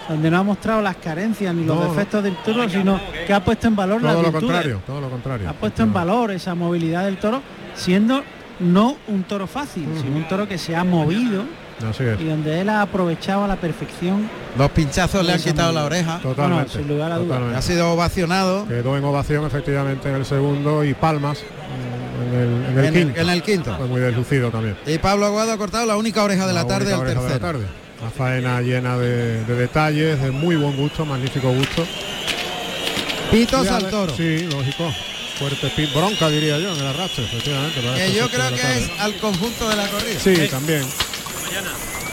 [0.09, 3.45] donde no ha mostrado las carencias ni los No, defectos del toro, sino que ha
[3.45, 6.55] puesto en valor las todo lo contrario todo lo contrario Ha puesto en valor esa
[6.57, 7.41] movilidad del toro,
[7.77, 8.25] siendo
[8.59, 11.45] no un toro fácil, sino un toro que se ha movido
[11.89, 14.28] así es y donde él ha aprovechado a la perfección.
[14.57, 16.18] Dos pinchazos le han quitado la oreja.
[16.23, 17.28] totalmente, sin lugar a dudas.
[17.28, 17.59] totalmente.
[17.59, 21.42] Ha sido ovacionado quedó en ovación efectivamente en el segundo y palmas
[22.33, 23.76] en el, en el en el, quinto en el quinto.
[23.76, 26.92] fue muy deslucido también Y Pablo Aguado ha cortado la única oreja de la, tarde
[26.92, 27.39] al de la tercero.
[27.41, 27.67] tarde.
[28.00, 31.86] Una faena llena de, de detalles, de muy buen gusto, magnífico gusto.
[33.31, 34.15] Pitos al toro.
[34.17, 34.91] Sí, lógico.
[35.39, 37.81] Fuerte pit, bronca diría yo en el arrastre, efectivamente.
[37.81, 40.18] Que yo creo la que es al conjunto de la corrida.
[40.20, 40.83] Sí, también.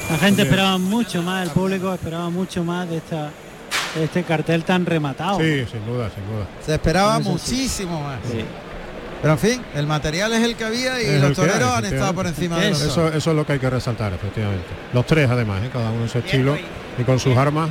[0.10, 0.48] La gente Bien.
[0.48, 3.30] esperaba mucho más, el público esperaba mucho más de esta
[3.96, 5.40] de este cartel tan rematado.
[5.40, 6.46] Sí, sin duda, sin duda.
[6.66, 7.30] Se esperaba Eso sí.
[7.30, 8.20] muchísimo más.
[8.30, 8.44] Sí.
[9.22, 11.72] Pero en fin, el material es el que había y Es los el hay, toreros
[11.74, 12.86] han estado por encima de Eso.
[12.86, 14.66] Eso, eso es lo que hay que resaltar, efectivamente.
[14.94, 15.70] Los tres además, ¿eh?
[15.74, 16.58] cada uno en su estilo
[16.98, 17.70] y con sus armas.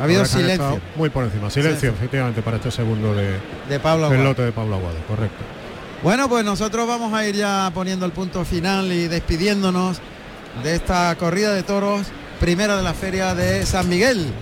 [0.00, 1.50] Ha habido silencio Muy por encima.
[1.50, 4.24] Silencio, efectivamente, para este segundo de, de Pablo Aguado.
[4.24, 5.42] lote de Pablo Aguado, correcto.
[6.02, 10.00] Bueno, pues nosotros vamos a ir ya poniendo el punto final y despidiéndonos
[10.62, 12.06] de esta corrida de toros,
[12.40, 14.32] primera de la feria de San Miguel,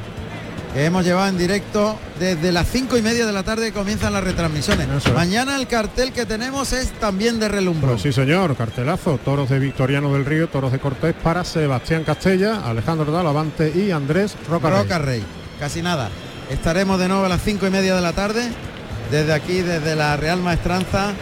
[0.74, 4.22] que hemos llevado en directo desde las cinco y media de la tarde comienzan las
[4.22, 4.88] retransmisiones.
[4.88, 5.12] Eso.
[5.12, 7.90] Mañana el cartel que tenemos es también de relumbro.
[7.90, 9.18] Pues sí, señor, cartelazo.
[9.24, 14.36] Toros de Victoriano del Río, toros de Cortés para Sebastián Castella, Alejandro Dalavante y Andrés
[14.48, 14.70] Roca.
[14.70, 15.24] Roca Rey.
[15.58, 16.08] Casi nada.
[16.50, 18.42] Estaremos de nuevo a las cinco y media de la tarde,
[19.10, 21.12] desde aquí, desde la Real Maestranza,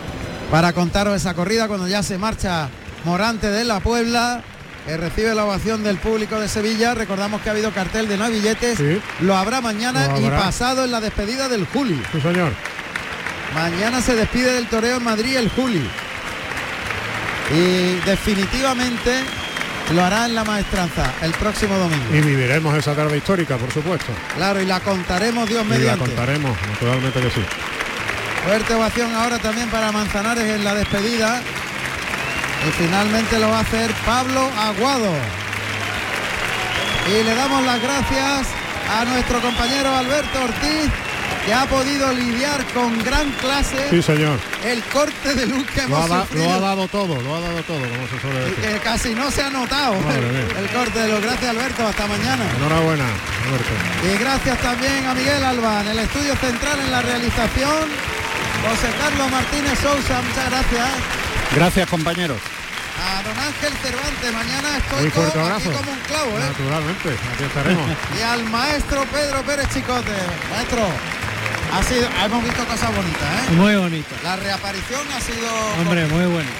[0.50, 2.68] para contaros esa corrida cuando ya se marcha
[3.04, 4.42] Morante de la Puebla,
[4.88, 6.94] que recibe la ovación del público de Sevilla.
[6.94, 8.78] Recordamos que ha habido cartel de no billetes.
[8.78, 8.98] Sí.
[9.20, 12.00] Lo habrá mañana Lo y pasado en la despedida del Juli.
[12.10, 12.52] Sí, señor.
[13.54, 15.86] Mañana se despide del toreo en Madrid el Juli.
[17.54, 19.12] Y definitivamente
[19.92, 22.04] lo hará en la maestranza el próximo domingo.
[22.14, 24.10] Y viviremos esa tarde histórica, por supuesto.
[24.36, 26.00] Claro, y la contaremos Dios Y mediante.
[26.00, 27.42] la contaremos, naturalmente que sí.
[28.46, 31.42] Fuerte ovación ahora también para Manzanares en la despedida.
[32.66, 35.12] Y finalmente lo va a hacer Pablo Aguado.
[37.08, 38.46] Y le damos las gracias
[38.98, 40.90] a nuestro compañero Alberto Ortiz,
[41.46, 44.38] que ha podido lidiar con gran clase Sí, señor.
[44.64, 46.44] el corte de luz que Lo hemos ha, da- sufrido.
[46.46, 48.64] lo ha dado todo, lo ha dado todo, como se suele y decir.
[48.64, 51.20] que casi no se ha notado el corte de luz.
[51.22, 52.44] Gracias Alberto, hasta mañana.
[52.58, 53.04] Enhorabuena,
[53.46, 53.72] Alberto.
[54.12, 57.88] Y gracias también a Miguel Alba en el estudio central en la realización.
[58.68, 60.88] José Carlos Martínez Sousa, muchas gracias.
[61.54, 62.38] Gracias compañeros.
[62.98, 65.70] A don Ángel Cervantes, mañana estoy Muy fuerte como, abrazo.
[65.70, 66.42] aquí como un clavo, ¿eh?
[66.48, 67.90] Naturalmente, aquí estaremos.
[68.18, 70.12] Y al maestro Pedro Pérez Chicote.
[70.50, 70.82] Maestro,
[71.72, 73.52] ha sido, hemos visto cosas bonitas, ¿eh?
[73.52, 74.14] Muy bonito.
[74.24, 75.48] La reaparición ha sido...
[75.80, 76.50] Hombre, muy bueno.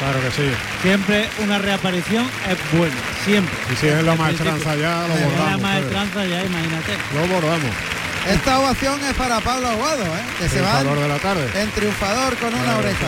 [0.00, 0.50] Claro que sí.
[0.82, 3.54] Siempre una reaparición es buena, siempre.
[3.72, 6.92] Y si es la maestranza ya, lo bordamos, La maestranza ya, imagínate.
[7.14, 7.70] Lo bordamos.
[8.28, 10.24] Esta ovación es para Pablo Aguado, ¿eh?
[10.38, 11.62] que se va Triunfador de la tarde.
[11.62, 13.06] en triunfador con una oreja.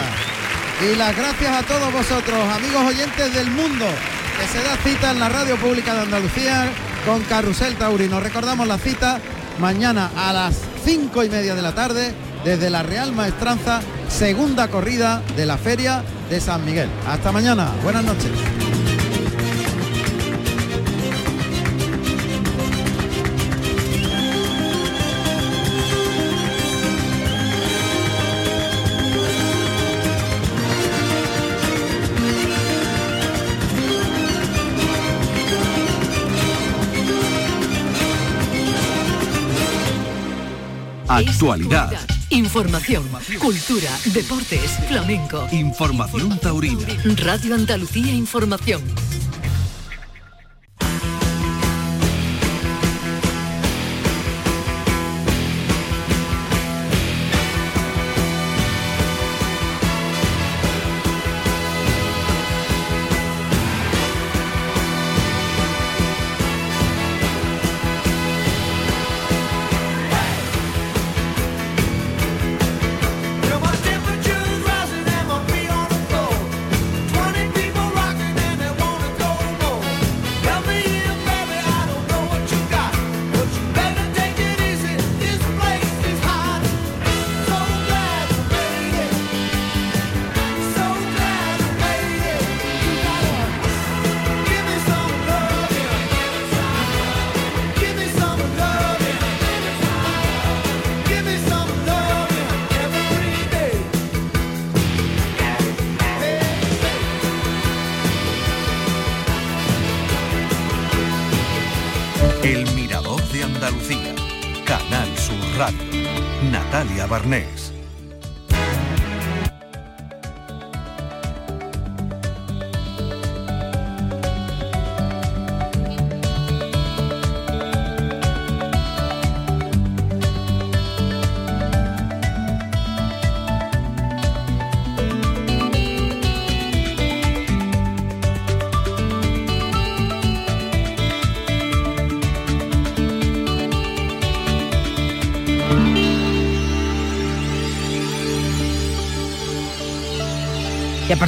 [0.83, 3.87] Y las gracias a todos vosotros, amigos oyentes del mundo,
[4.39, 6.69] que se da cita en la Radio Pública de Andalucía
[7.07, 8.21] con Carrusel Taurino.
[8.21, 9.19] Recordamos la cita
[9.59, 12.13] mañana a las cinco y media de la tarde
[12.45, 13.81] desde la Real Maestranza,
[14.11, 16.91] segunda corrida de la Feria de San Miguel.
[17.09, 18.31] Hasta mañana, buenas noches.
[41.17, 41.93] Actualidad.
[42.29, 43.03] Información,
[43.41, 45.49] cultura, deportes, flamenco.
[45.51, 46.87] Información taurina.
[47.25, 48.83] Radio Andalucía Información.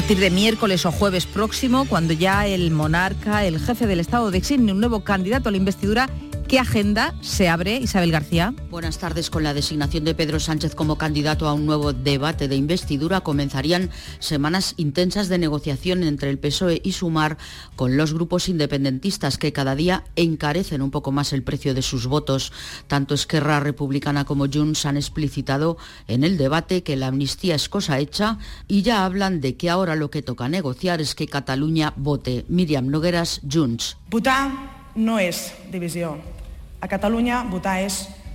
[0.08, 4.72] Partir de miércoles o jueves próximo, cuando ya el monarca, el jefe del Estado, designe
[4.72, 6.08] un nuevo candidato a la investidura,
[6.48, 8.54] ¿qué agenda se abre, Isabel García?
[8.70, 9.28] Buenas tardes.
[9.28, 13.90] Con la designación de Pedro Sánchez como candidato a un nuevo debate de investidura, comenzarían
[14.18, 17.36] semanas intensas de negociación entre el PSOE y Sumar
[17.76, 22.06] con los grupos independentistas que cada día encarecen un poco más el precio de sus
[22.06, 22.50] votos.
[22.86, 27.98] Tanto Esquerra Republicana como Junts han explicitado en el debate que la amnistía es cosa
[27.98, 32.46] hecha y ya hablan de que ahora lo que toca negociar es que Cataluña vote.
[32.48, 33.98] Miriam Nogueras, Junts.
[34.08, 34.50] Votar
[34.96, 36.37] no és divisió.
[36.80, 37.82] A Catalunya votar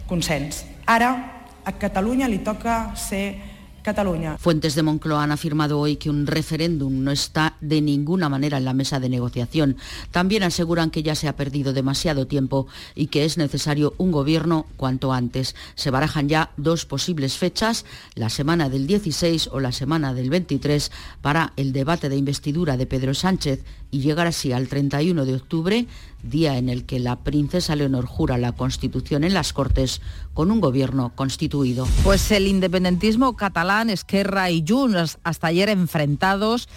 [0.07, 0.65] consens.
[0.85, 3.39] Ara a Catalunya li toca ser
[3.83, 4.37] Cataluña.
[4.37, 8.63] Fuentes de Moncloa han afirmado hoy que un referéndum no está de ninguna manera en
[8.63, 9.75] la mesa de negociación.
[10.11, 14.65] También aseguran que ya se ha perdido demasiado tiempo y que es necesario un gobierno
[14.77, 15.55] cuanto antes.
[15.75, 20.89] Se barajan ya dos posibles fechas, la semana del 16 o la semana del 23,
[21.21, 25.85] para el debate de investidura de Pedro Sánchez y llegar así al 31 de octubre,
[26.23, 30.01] día en el que la princesa Leonor jura la Constitución en las Cortes
[30.33, 31.87] con un gobierno constituido.
[32.03, 36.67] Pues el independentismo catalán, Esquerra y Junts, hasta ayer enfrentados,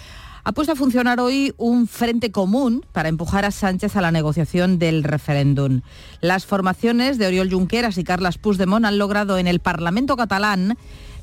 [0.43, 4.77] ha puesto a funcionar hoy un frente común para empujar a Sánchez a la negociación
[4.77, 5.81] del referéndum.
[6.21, 10.77] Las formaciones de Oriol Junqueras y Carles Puigdemont han logrado en el Parlamento catalán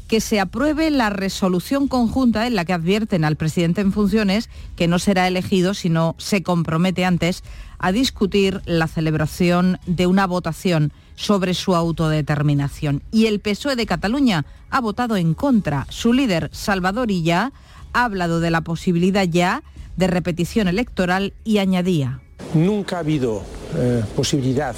[0.08, 4.89] que se apruebe la resolución conjunta en la que advierten al presidente en funciones que
[4.89, 7.42] no será elegido si no se compromete antes
[7.78, 13.02] a discutir la celebración de una votación sobre su autodeterminación.
[13.10, 15.86] Y el PSOE de Cataluña ha votado en contra.
[15.89, 17.52] Su líder, Salvador Illa,
[17.92, 19.62] ha hablado de la posibilidad ya
[19.97, 22.20] de repetición electoral y añadía.
[22.55, 23.42] Nunca ha habido
[23.76, 24.74] eh, posibilidad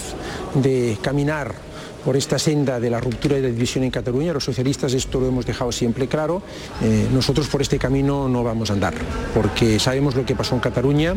[0.55, 1.55] de caminar
[2.07, 4.33] por esta senda de la ruptura y de la división en Cataluña.
[4.33, 6.41] Los socialistas esto lo hemos dejado siempre claro.
[6.81, 8.95] Eh, nosotros por este camino no vamos a andar,
[9.35, 11.17] porque sabemos lo que pasó en Cataluña.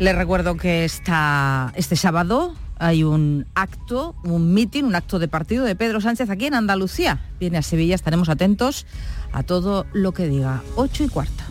[0.00, 5.64] Les recuerdo que esta, este sábado hay un acto, un mitin, un acto de partido
[5.64, 7.20] de Pedro Sánchez aquí en Andalucía.
[7.38, 8.86] Viene a Sevilla, estaremos atentos
[9.32, 10.64] a todo lo que diga.
[10.74, 11.44] 8 y cuarto.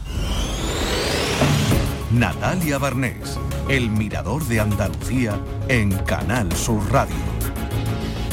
[2.11, 3.39] Natalia Barnés,
[3.69, 5.39] el mirador de Andalucía
[5.69, 7.15] en Canal Sur Radio.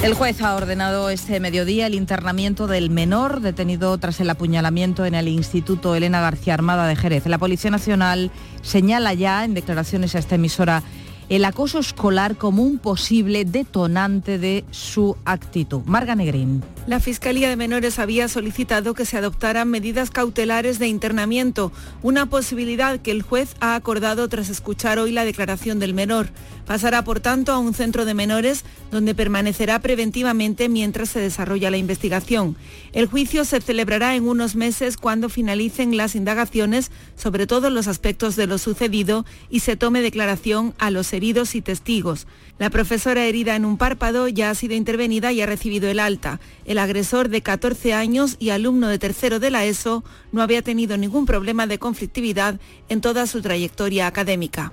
[0.01, 5.17] El juez ha ordenado este mediodía el internamiento del menor detenido tras el apuñalamiento en
[5.17, 7.27] el Instituto Elena García Armada de Jerez.
[7.27, 8.31] La Policía Nacional
[8.63, 10.85] señala ya en declaraciones a esta emisora
[11.29, 15.83] el acoso escolar como un posible detonante de su actitud.
[15.85, 16.63] Marga Negrín.
[16.87, 21.71] La Fiscalía de Menores había solicitado que se adoptaran medidas cautelares de internamiento,
[22.03, 26.31] una posibilidad que el juez ha acordado tras escuchar hoy la declaración del menor.
[26.67, 31.79] Pasará, por tanto, a un centro de menores donde permanecerá preventivamente mientras se desarrolla la
[31.79, 32.57] investigación.
[32.93, 38.35] El juicio se celebrará en unos meses cuando finalicen las indagaciones sobre todos los aspectos
[38.37, 42.27] de lo sucedido y se tome declaración a los heridos y testigos.
[42.59, 46.41] La profesora herida en un párpado ya ha sido intervenida y ha recibido el alta.
[46.65, 50.03] El agresor de 14 años y alumno de tercero de la ESO
[50.33, 52.59] no había tenido ningún problema de conflictividad
[52.89, 54.73] en toda su trayectoria académica.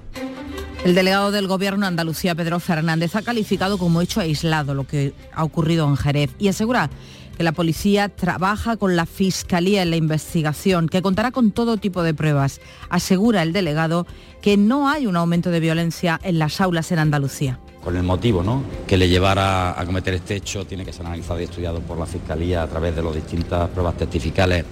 [0.86, 5.44] El delegado del Gobierno Andalucía, Pedro Fernández, ha calificado como hecho aislado lo que ha
[5.44, 6.92] ocurrido en Jerez y asegura
[7.36, 12.04] que la policía trabaja con la Fiscalía en la investigación, que contará con todo tipo
[12.04, 12.62] de pruebas.
[12.90, 14.08] Asegura el delegado
[14.42, 18.42] que no hay un aumento de violencia en las aulas en Andalucía con el motivo
[18.42, 18.64] ¿no?
[18.88, 22.08] que le llevara a cometer este hecho tiene que ser analizado y estudiado por la
[22.08, 24.66] Fiscalía a través de las distintas pruebas testificales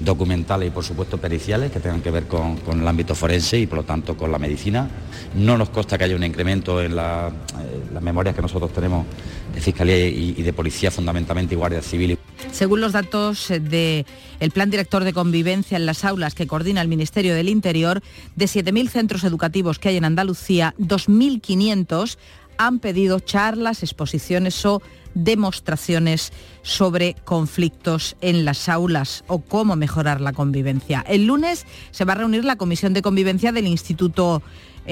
[0.00, 3.78] documentales y por supuesto periciales que tengan que ver con, el ámbito forense y por
[3.78, 4.88] lo tanto con la medicina.
[5.34, 9.06] No nos consta que haya un incremento en eh, las memorias que nosotros tenemos
[9.54, 12.18] de Fiscalía y, de Policía, fundamentalmente y Guardia Civil.
[12.52, 14.04] Según los datos del
[14.52, 18.02] Plan Director de Convivencia en las aulas que coordina el Ministerio del Interior,
[18.36, 22.16] de 7.000 centros educativos que hay en Andalucía, 2.500
[22.60, 24.82] han pedido charlas, exposiciones o
[25.14, 26.30] demostraciones
[26.62, 31.02] sobre conflictos en las aulas o cómo mejorar la convivencia.
[31.08, 34.42] El lunes se va a reunir la Comisión de Convivencia del Instituto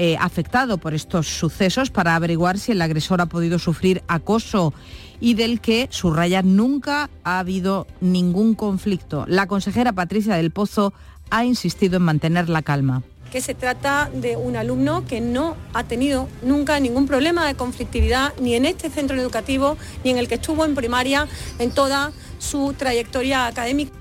[0.01, 4.73] eh, afectado por estos sucesos para averiguar si el agresor ha podido sufrir acoso
[5.19, 9.25] y del que, subraya, nunca ha habido ningún conflicto.
[9.27, 10.93] La consejera Patricia del Pozo
[11.31, 15.83] ha insistido en mantener la calma que se trata de un alumno que no ha
[15.83, 20.35] tenido nunca ningún problema de conflictividad ni en este centro educativo ni en el que
[20.35, 21.27] estuvo en primaria
[21.59, 23.91] en toda su trayectoria académica.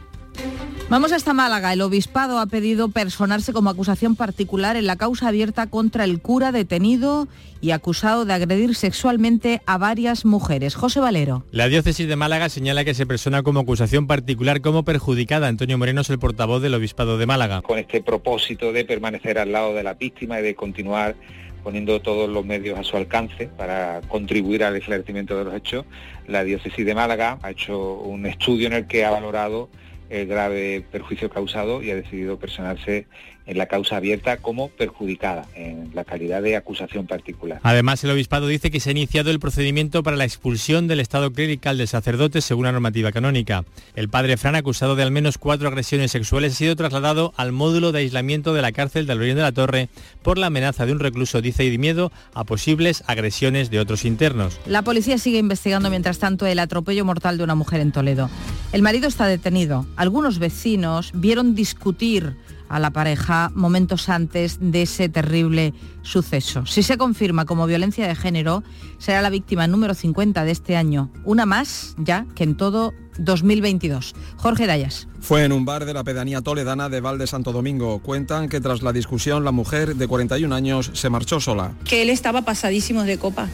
[0.90, 1.74] Vamos hasta Málaga.
[1.74, 6.50] El obispado ha pedido personarse como acusación particular en la causa abierta contra el cura
[6.50, 7.28] detenido
[7.60, 10.74] y acusado de agredir sexualmente a varias mujeres.
[10.74, 11.44] José Valero.
[11.50, 15.48] La diócesis de Málaga señala que se persona como acusación particular como perjudicada.
[15.48, 17.60] Antonio Moreno es el portavoz del obispado de Málaga.
[17.60, 21.16] Con este propósito de permanecer al lado de la víctima y de continuar
[21.62, 25.84] poniendo todos los medios a su alcance para contribuir al esclarecimiento de los hechos,
[26.26, 29.68] la diócesis de Málaga ha hecho un estudio en el que ha valorado
[30.10, 33.06] el grave perjuicio causado y ha decidido personarse
[33.48, 37.60] en la causa abierta como perjudicada en la calidad de acusación particular.
[37.62, 41.32] Además, el obispado dice que se ha iniciado el procedimiento para la expulsión del estado
[41.32, 43.64] clerical del sacerdote según la normativa canónica.
[43.96, 47.90] El padre Fran, acusado de al menos cuatro agresiones sexuales, ha sido trasladado al módulo
[47.90, 49.88] de aislamiento de la cárcel de Alberien de la Torre
[50.22, 54.04] por la amenaza de un recluso, dice, y de miedo a posibles agresiones de otros
[54.04, 54.60] internos.
[54.66, 58.28] La policía sigue investigando mientras tanto el atropello mortal de una mujer en Toledo.
[58.70, 62.36] El marido está detenido algunos vecinos vieron discutir
[62.68, 65.72] a la pareja momentos antes de ese terrible
[66.02, 66.66] suceso.
[66.66, 68.62] Si se confirma como violencia de género,
[68.98, 74.14] será la víctima número 50 de este año, una más ya que en todo 2022.
[74.36, 75.08] Jorge Dayas.
[75.20, 78.00] Fue en un bar de la pedanía toledana de Val de Santo Domingo.
[78.00, 81.72] Cuentan que tras la discusión la mujer de 41 años se marchó sola.
[81.84, 83.48] Que él estaba pasadísimo de copa,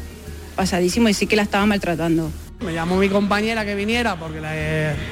[0.54, 2.30] pasadísimo y sí que la estaba maltratando.
[2.64, 4.40] Me llamó mi compañera que viniera porque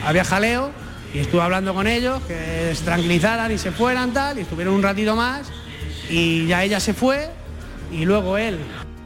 [0.04, 0.70] había jaleo
[1.12, 4.82] y estuve hablando con ellos, que se tranquilizaran y se fueran tal, y estuvieron un
[4.82, 5.50] ratito más
[6.08, 7.28] y ya ella se fue
[7.90, 8.58] y luego él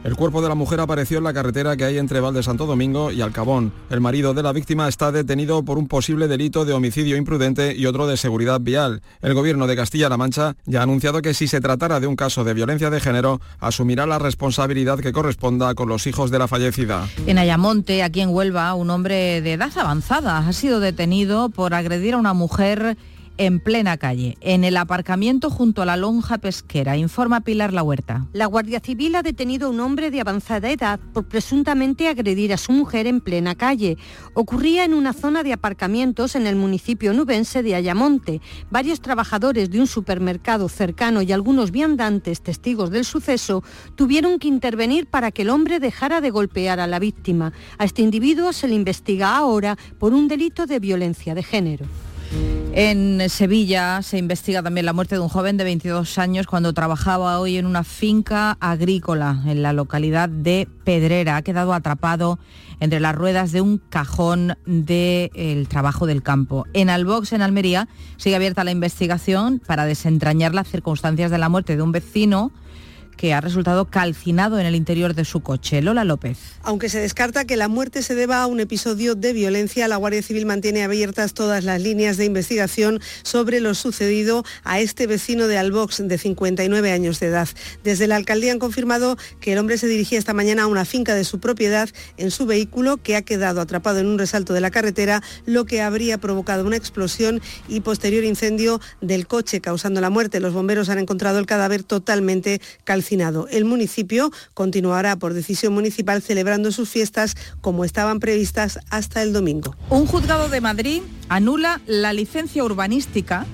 [0.07, 2.65] el cuerpo de la mujer apareció en la carretera que hay entre Val de Santo
[2.65, 3.73] Domingo y Alcabón.
[3.89, 7.85] El marido de la víctima está detenido por un posible delito de homicidio imprudente y
[7.87, 9.01] otro de seguridad vial.
[9.21, 12.45] El gobierno de Castilla-La Mancha ya ha anunciado que si se tratara de un caso
[12.45, 17.05] de violencia de género, asumirá la responsabilidad que corresponda con los hijos de la fallecida.
[17.25, 22.13] En Ayamonte, aquí en Huelva, un hombre de edad avanzada ha sido detenido por agredir
[22.13, 22.95] a una mujer
[23.37, 28.27] en plena calle, en el aparcamiento junto a la lonja pesquera, informa Pilar La Huerta.
[28.33, 32.57] La Guardia Civil ha detenido a un hombre de avanzada edad por presuntamente agredir a
[32.57, 33.97] su mujer en plena calle.
[34.33, 38.41] Ocurría en una zona de aparcamientos en el municipio nubense de Ayamonte.
[38.71, 43.63] Varios trabajadores de un supermercado cercano y algunos viandantes testigos del suceso
[43.95, 47.53] tuvieron que intervenir para que el hombre dejara de golpear a la víctima.
[47.77, 51.85] A este individuo se le investiga ahora por un delito de violencia de género.
[52.73, 57.39] En Sevilla se investiga también la muerte de un joven de 22 años cuando trabajaba
[57.39, 61.37] hoy en una finca agrícola en la localidad de Pedrera.
[61.37, 62.37] Ha quedado atrapado
[62.79, 66.65] entre las ruedas de un cajón del trabajo del campo.
[66.73, 71.75] En Albox, en Almería, sigue abierta la investigación para desentrañar las circunstancias de la muerte
[71.75, 72.51] de un vecino
[73.17, 75.81] que ha resultado calcinado en el interior de su coche.
[75.81, 76.37] Lola López.
[76.61, 80.21] Aunque se descarta que la muerte se deba a un episodio de violencia, la Guardia
[80.21, 85.57] Civil mantiene abiertas todas las líneas de investigación sobre lo sucedido a este vecino de
[85.57, 87.49] Albox de 59 años de edad.
[87.83, 91.15] Desde la alcaldía han confirmado que el hombre se dirigía esta mañana a una finca
[91.15, 94.69] de su propiedad en su vehículo que ha quedado atrapado en un resalto de la
[94.69, 100.39] carretera, lo que habría provocado una explosión y posterior incendio del coche causando la muerte.
[100.39, 103.06] Los bomberos han encontrado el cadáver totalmente calcinado
[103.49, 109.75] el municipio continuará por decisión municipal celebrando sus fiestas como estaban previstas hasta el domingo.
[109.89, 113.45] Un juzgado de Madrid anula la licencia urbanística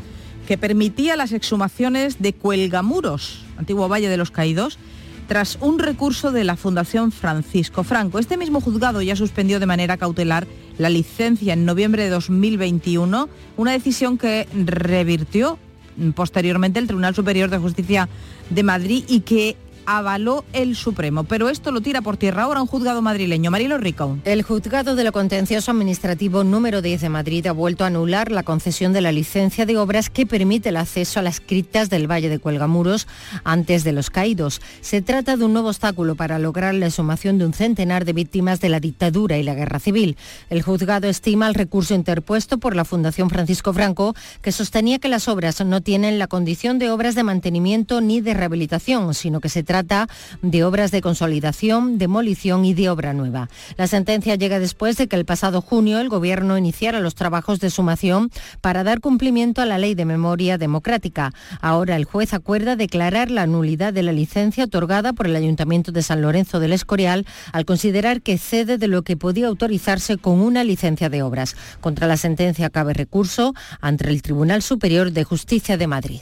[0.47, 4.79] que permitía las exhumaciones de Cuelgamuros, antiguo Valle de los Caídos,
[5.27, 8.19] tras un recurso de la Fundación Francisco Franco.
[8.19, 13.71] Este mismo juzgado ya suspendió de manera cautelar la licencia en noviembre de 2021, una
[13.71, 15.59] decisión que revirtió
[16.15, 18.09] posteriormente el Tribunal Superior de Justicia
[18.53, 19.55] de Madrid y que
[19.85, 21.23] avaló el Supremo.
[21.23, 23.51] Pero esto lo tira por tierra ahora un juzgado madrileño.
[23.51, 24.17] Marilo Rico.
[24.23, 28.43] El juzgado de lo contencioso administrativo número 10 de Madrid ha vuelto a anular la
[28.43, 32.29] concesión de la licencia de obras que permite el acceso a las criptas del Valle
[32.29, 33.07] de Cuelgamuros
[33.43, 34.61] antes de los caídos.
[34.81, 38.61] Se trata de un nuevo obstáculo para lograr la exhumación de un centenar de víctimas
[38.61, 40.17] de la dictadura y la guerra civil.
[40.49, 45.27] El juzgado estima el recurso interpuesto por la Fundación Francisco Franco, que sostenía que las
[45.27, 49.63] obras no tienen la condición de obras de mantenimiento ni de rehabilitación, sino que se
[49.63, 49.72] trata
[50.43, 53.49] de obras de consolidación, demolición y de obra nueva.
[53.75, 57.71] La sentencia llega después de que el pasado junio el Gobierno iniciara los trabajos de
[57.71, 58.29] sumación
[58.61, 61.33] para dar cumplimiento a la Ley de Memoria Democrática.
[61.59, 66.03] Ahora el juez acuerda declarar la nulidad de la licencia otorgada por el Ayuntamiento de
[66.03, 70.63] San Lorenzo del Escorial al considerar que cede de lo que podía autorizarse con una
[70.63, 71.55] licencia de obras.
[71.81, 76.21] Contra la sentencia cabe recurso ante el Tribunal Superior de Justicia de Madrid.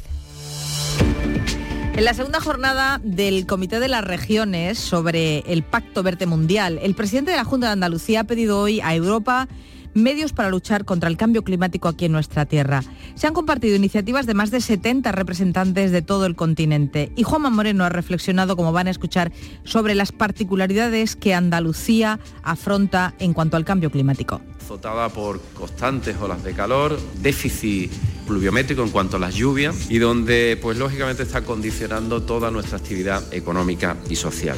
[1.94, 6.96] En la segunda jornada del Comité de las Regiones sobre el Pacto Verde Mundial, el
[6.96, 9.50] presidente de la Junta de Andalucía ha pedido hoy a Europa
[9.94, 12.82] medios para luchar contra el cambio climático aquí en nuestra tierra.
[13.16, 17.50] Se han compartido iniciativas de más de 70 representantes de todo el continente y Juanma
[17.50, 19.34] Moreno ha reflexionado, como van a escuchar,
[19.66, 24.42] sobre las particularidades que Andalucía afronta en cuanto al cambio climático.
[24.72, 27.92] Zotada por constantes olas de calor, déficit
[28.26, 33.34] pluviométrico en cuanto a las lluvias y donde pues lógicamente está condicionando toda nuestra actividad
[33.34, 34.58] económica y social.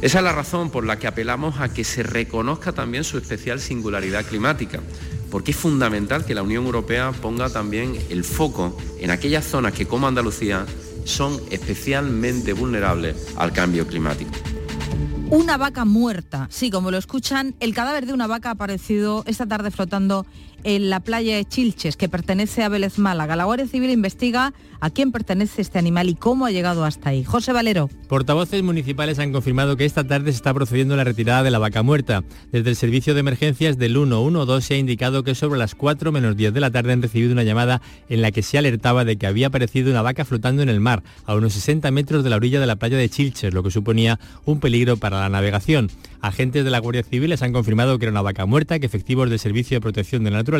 [0.00, 3.60] Esa es la razón por la que apelamos a que se reconozca también su especial
[3.60, 4.80] singularidad climática,
[5.30, 9.84] porque es fundamental que la Unión Europea ponga también el foco en aquellas zonas que
[9.84, 10.64] como Andalucía
[11.04, 14.32] son especialmente vulnerables al cambio climático.
[15.32, 19.46] Una vaca muerta, sí, como lo escuchan, el cadáver de una vaca ha aparecido esta
[19.46, 20.26] tarde flotando
[20.64, 23.36] en la playa de Chilches, que pertenece a Vélez Málaga.
[23.36, 27.24] La Guardia Civil investiga a quién pertenece este animal y cómo ha llegado hasta ahí.
[27.24, 27.88] José Valero.
[28.08, 31.58] Portavoces municipales han confirmado que esta tarde se está procediendo a la retirada de la
[31.58, 32.24] vaca muerta.
[32.50, 36.36] Desde el servicio de emergencias del 112 se ha indicado que sobre las 4 menos
[36.36, 39.26] 10 de la tarde han recibido una llamada en la que se alertaba de que
[39.26, 42.60] había aparecido una vaca flotando en el mar, a unos 60 metros de la orilla
[42.60, 45.90] de la playa de Chilches, lo que suponía un peligro para la navegación.
[46.20, 49.28] Agentes de la Guardia Civil les han confirmado que era una vaca muerta, que efectivos
[49.28, 50.51] del Servicio de Protección de la Naturaleza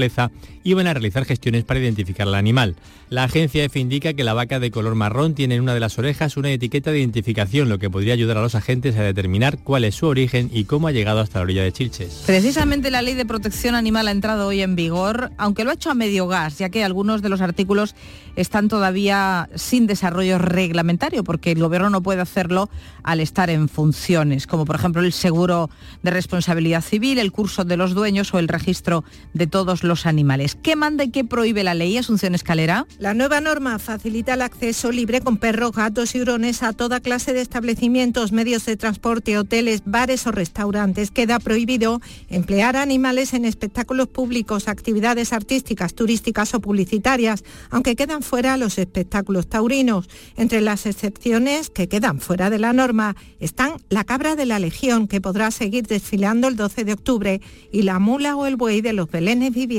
[0.64, 2.76] iban a realizar gestiones para identificar al animal.
[3.10, 5.98] La agencia EFE indica que la vaca de color marrón tiene en una de las
[5.98, 9.84] orejas una etiqueta de identificación, lo que podría ayudar a los agentes a determinar cuál
[9.84, 12.22] es su origen y cómo ha llegado hasta la orilla de Chilches.
[12.26, 15.90] Precisamente la ley de protección animal ha entrado hoy en vigor, aunque lo ha hecho
[15.90, 17.94] a medio gas, ya que algunos de los artículos
[18.36, 22.70] están todavía sin desarrollo reglamentario, porque el gobierno no puede hacerlo
[23.02, 25.68] al estar en funciones, como por ejemplo el seguro
[26.02, 29.04] de responsabilidad civil, el curso de los dueños o el registro
[29.34, 30.56] de todos los animales.
[30.60, 32.86] ¿Qué manda y qué prohíbe la ley, Asunción Escalera?
[32.98, 37.32] La nueva norma facilita el acceso libre con perros, gatos y hurones a toda clase
[37.32, 41.10] de establecimientos, medios de transporte, hoteles, bares o restaurantes.
[41.10, 48.56] Queda prohibido emplear animales en espectáculos públicos, actividades artísticas, turísticas o publicitarias, aunque quedan fuera
[48.56, 50.08] los espectáculos taurinos.
[50.36, 55.08] Entre las excepciones que quedan fuera de la norma están la cabra de la Legión,
[55.08, 57.40] que podrá seguir desfilando el 12 de octubre,
[57.72, 59.71] y la mula o el buey de los belenes vivientes.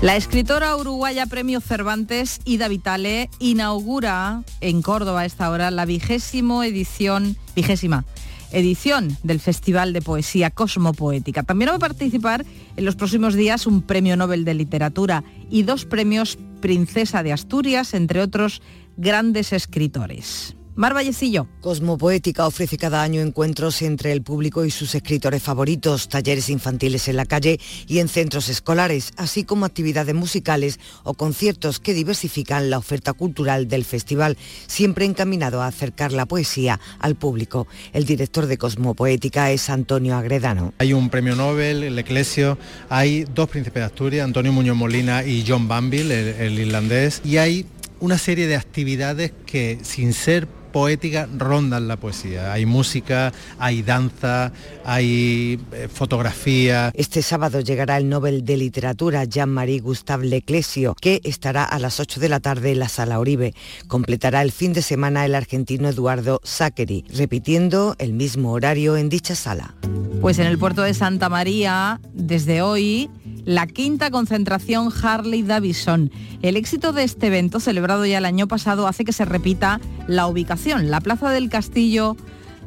[0.00, 6.62] La escritora uruguaya Premio Cervantes, Ida Vitale, inaugura en Córdoba a esta hora la vigésimo
[6.62, 8.04] edición, vigésima
[8.52, 11.42] edición del Festival de Poesía Cosmopoética.
[11.42, 12.44] También va a participar
[12.76, 17.92] en los próximos días un premio Nobel de Literatura y dos premios Princesa de Asturias,
[17.92, 18.62] entre otros
[18.96, 20.56] grandes escritores.
[20.76, 21.46] Mar Vallecillo.
[21.60, 27.14] Cosmopoética ofrece cada año encuentros entre el público y sus escritores favoritos, talleres infantiles en
[27.14, 32.78] la calle y en centros escolares, así como actividades musicales o conciertos que diversifican la
[32.78, 34.36] oferta cultural del festival,
[34.66, 37.68] siempre encaminado a acercar la poesía al público.
[37.92, 40.74] El director de Cosmopoética es Antonio Agredano.
[40.78, 45.44] Hay un premio Nobel, el Eclesio, hay dos príncipes de Asturias, Antonio Muñoz Molina y
[45.46, 47.64] John Banville, el, el irlandés, y hay
[48.00, 52.52] una serie de actividades que sin ser poética rondan la poesía.
[52.52, 54.50] Hay música, hay danza,
[54.84, 56.90] hay eh, fotografía.
[56.94, 62.18] Este sábado llegará el Nobel de Literatura Jean-Marie Gustave Leclesio, que estará a las 8
[62.18, 63.54] de la tarde en la Sala Uribe.
[63.86, 69.36] Completará el fin de semana el argentino Eduardo Zachary, repitiendo el mismo horario en dicha
[69.36, 69.76] sala.
[70.20, 73.08] Pues en el puerto de Santa María, desde hoy,
[73.44, 76.10] la quinta concentración Harley Davidson.
[76.42, 80.26] El éxito de este evento, celebrado ya el año pasado, hace que se repita la
[80.26, 82.16] ubicación, la Plaza del Castillo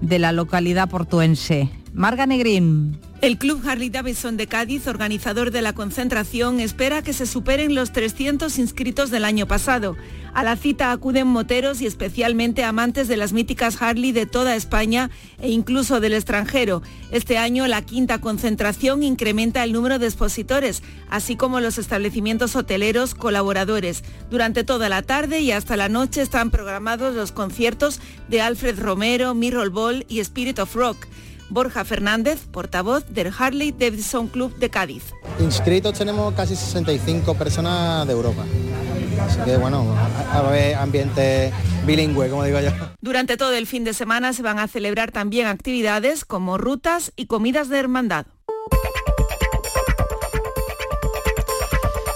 [0.01, 1.69] de la localidad portuense.
[1.97, 2.99] Marga Negrín.
[3.21, 7.91] El Club Harley Davidson de Cádiz, organizador de la concentración, espera que se superen los
[7.91, 9.97] 300 inscritos del año pasado.
[10.35, 15.09] A la cita acuden moteros y especialmente amantes de las míticas Harley de toda España
[15.41, 16.83] e incluso del extranjero.
[17.09, 23.15] Este año la quinta concentración incrementa el número de expositores, así como los establecimientos hoteleros
[23.15, 24.03] colaboradores.
[24.29, 29.33] Durante toda la tarde y hasta la noche están programados los conciertos de Alfred Romero,
[29.33, 31.07] Mirror Ball y Spirit of Rock.
[31.49, 35.13] Borja Fernández, portavoz del Harley Davidson Club de Cádiz.
[35.39, 38.43] Inscritos tenemos casi 65 personas de Europa.
[39.21, 39.85] Así que bueno,
[40.31, 41.51] a ver ambiente
[41.85, 42.71] bilingüe, como digo yo.
[43.01, 47.25] Durante todo el fin de semana se van a celebrar también actividades como rutas y
[47.25, 48.25] comidas de hermandad.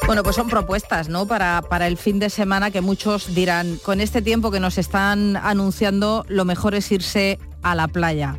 [0.06, 1.26] Bueno, pues son propuestas, ¿no?
[1.26, 5.38] Para, para el fin de semana que muchos dirán, con este tiempo que nos están
[5.38, 8.38] anunciando, lo mejor es irse a la playa.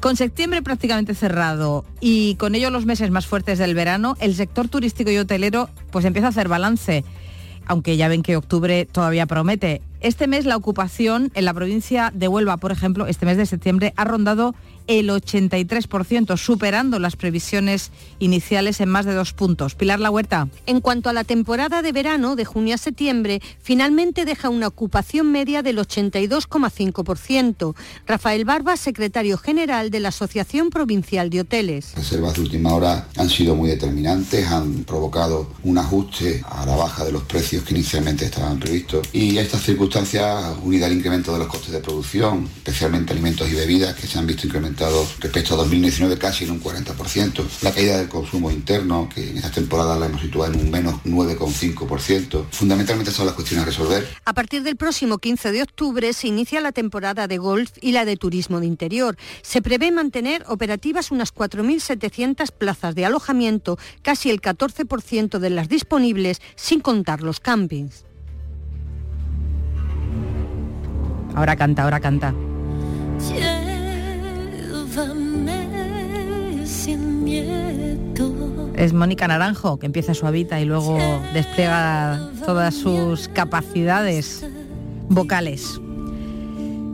[0.00, 4.66] Con septiembre prácticamente cerrado y con ello los meses más fuertes del verano, el sector
[4.66, 7.04] turístico y hotelero pues empieza a hacer balance,
[7.66, 9.82] aunque ya ven que octubre todavía promete.
[10.00, 13.92] Este mes la ocupación en la provincia de Huelva, por ejemplo, este mes de septiembre
[13.96, 14.54] ha rondado
[14.86, 19.74] el 83%, superando las previsiones iniciales en más de dos puntos.
[19.74, 20.48] Pilar La Huerta.
[20.66, 25.30] En cuanto a la temporada de verano, de junio a septiembre, finalmente deja una ocupación
[25.30, 27.74] media del 82,5%.
[28.06, 31.92] Rafael Barba, secretario general de la Asociación Provincial de Hoteles.
[31.94, 36.74] Las reservas de última hora han sido muy determinantes, han provocado un ajuste a la
[36.76, 41.38] baja de los precios que inicialmente estaban previstos y estas circunstancias, unida al incremento de
[41.38, 45.54] los costes de producción, especialmente alimentos y bebidas que se han visto incrementados aumentado respecto
[45.54, 47.44] a 2019 casi en un 40%.
[47.62, 50.94] La caída del consumo interno, que en esta temporada la hemos situado en un menos
[51.04, 52.46] 9,5%.
[52.50, 54.08] Fundamentalmente son las cuestiones a resolver.
[54.24, 58.04] A partir del próximo 15 de octubre se inicia la temporada de golf y la
[58.04, 59.16] de turismo de interior.
[59.42, 66.40] Se prevé mantener operativas unas 4.700 plazas de alojamiento, casi el 14% de las disponibles,
[66.56, 68.04] sin contar los campings.
[71.34, 72.34] Ahora canta, ahora canta.
[78.76, 80.98] Es Mónica Naranjo, que empieza suavita y luego
[81.34, 84.46] despliega todas sus capacidades
[85.08, 85.80] vocales.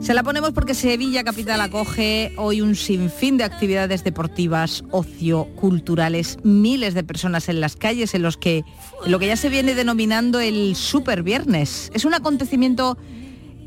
[0.01, 6.37] Se la ponemos porque Sevilla Capital acoge hoy un sinfín de actividades deportivas, ocio, culturales,
[6.43, 8.63] miles de personas en las calles en los que
[9.05, 11.91] lo que ya se viene denominando el Super Viernes.
[11.93, 12.97] Es un acontecimiento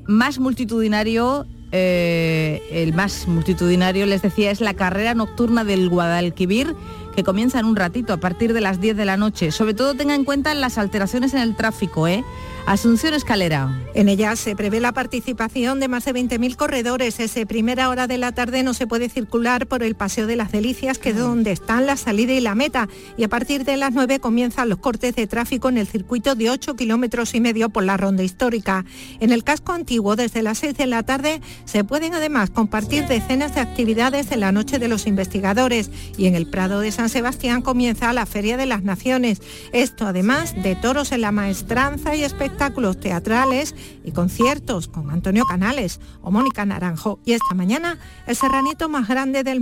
[0.07, 6.74] más multitudinario eh, el más multitudinario, les decía, es la carrera nocturna del Guadalquivir,
[7.15, 9.50] que comienza en un ratito, a partir de las 10 de la noche.
[9.50, 12.24] Sobre todo tenga en cuenta las alteraciones en el tráfico, ¿eh?
[12.66, 13.76] Asunción Escalera.
[13.94, 17.18] En ella se prevé la participación de más de 20.000 corredores.
[17.18, 20.52] Ese primera hora de la tarde no se puede circular por el Paseo de las
[20.52, 22.89] Delicias, que es donde están la salida y la meta.
[23.16, 26.50] Y a partir de las 9 comienzan los cortes de tráfico en el circuito de
[26.50, 28.84] 8 kilómetros y medio por la ronda histórica.
[29.18, 33.55] En el casco antiguo, desde las 6 de la tarde, se pueden además compartir decenas
[33.55, 35.90] de actividades en la Noche de los Investigadores.
[36.16, 39.42] Y en el Prado de San Sebastián comienza la Feria de las Naciones.
[39.72, 43.74] Esto además de toros en la maestranza y espectáculos espectáculos teatrales
[44.05, 47.18] y conciertos con Antonio Canales o Mónica Naranjo.
[47.24, 49.58] Y esta mañana el serranito más grande del mundo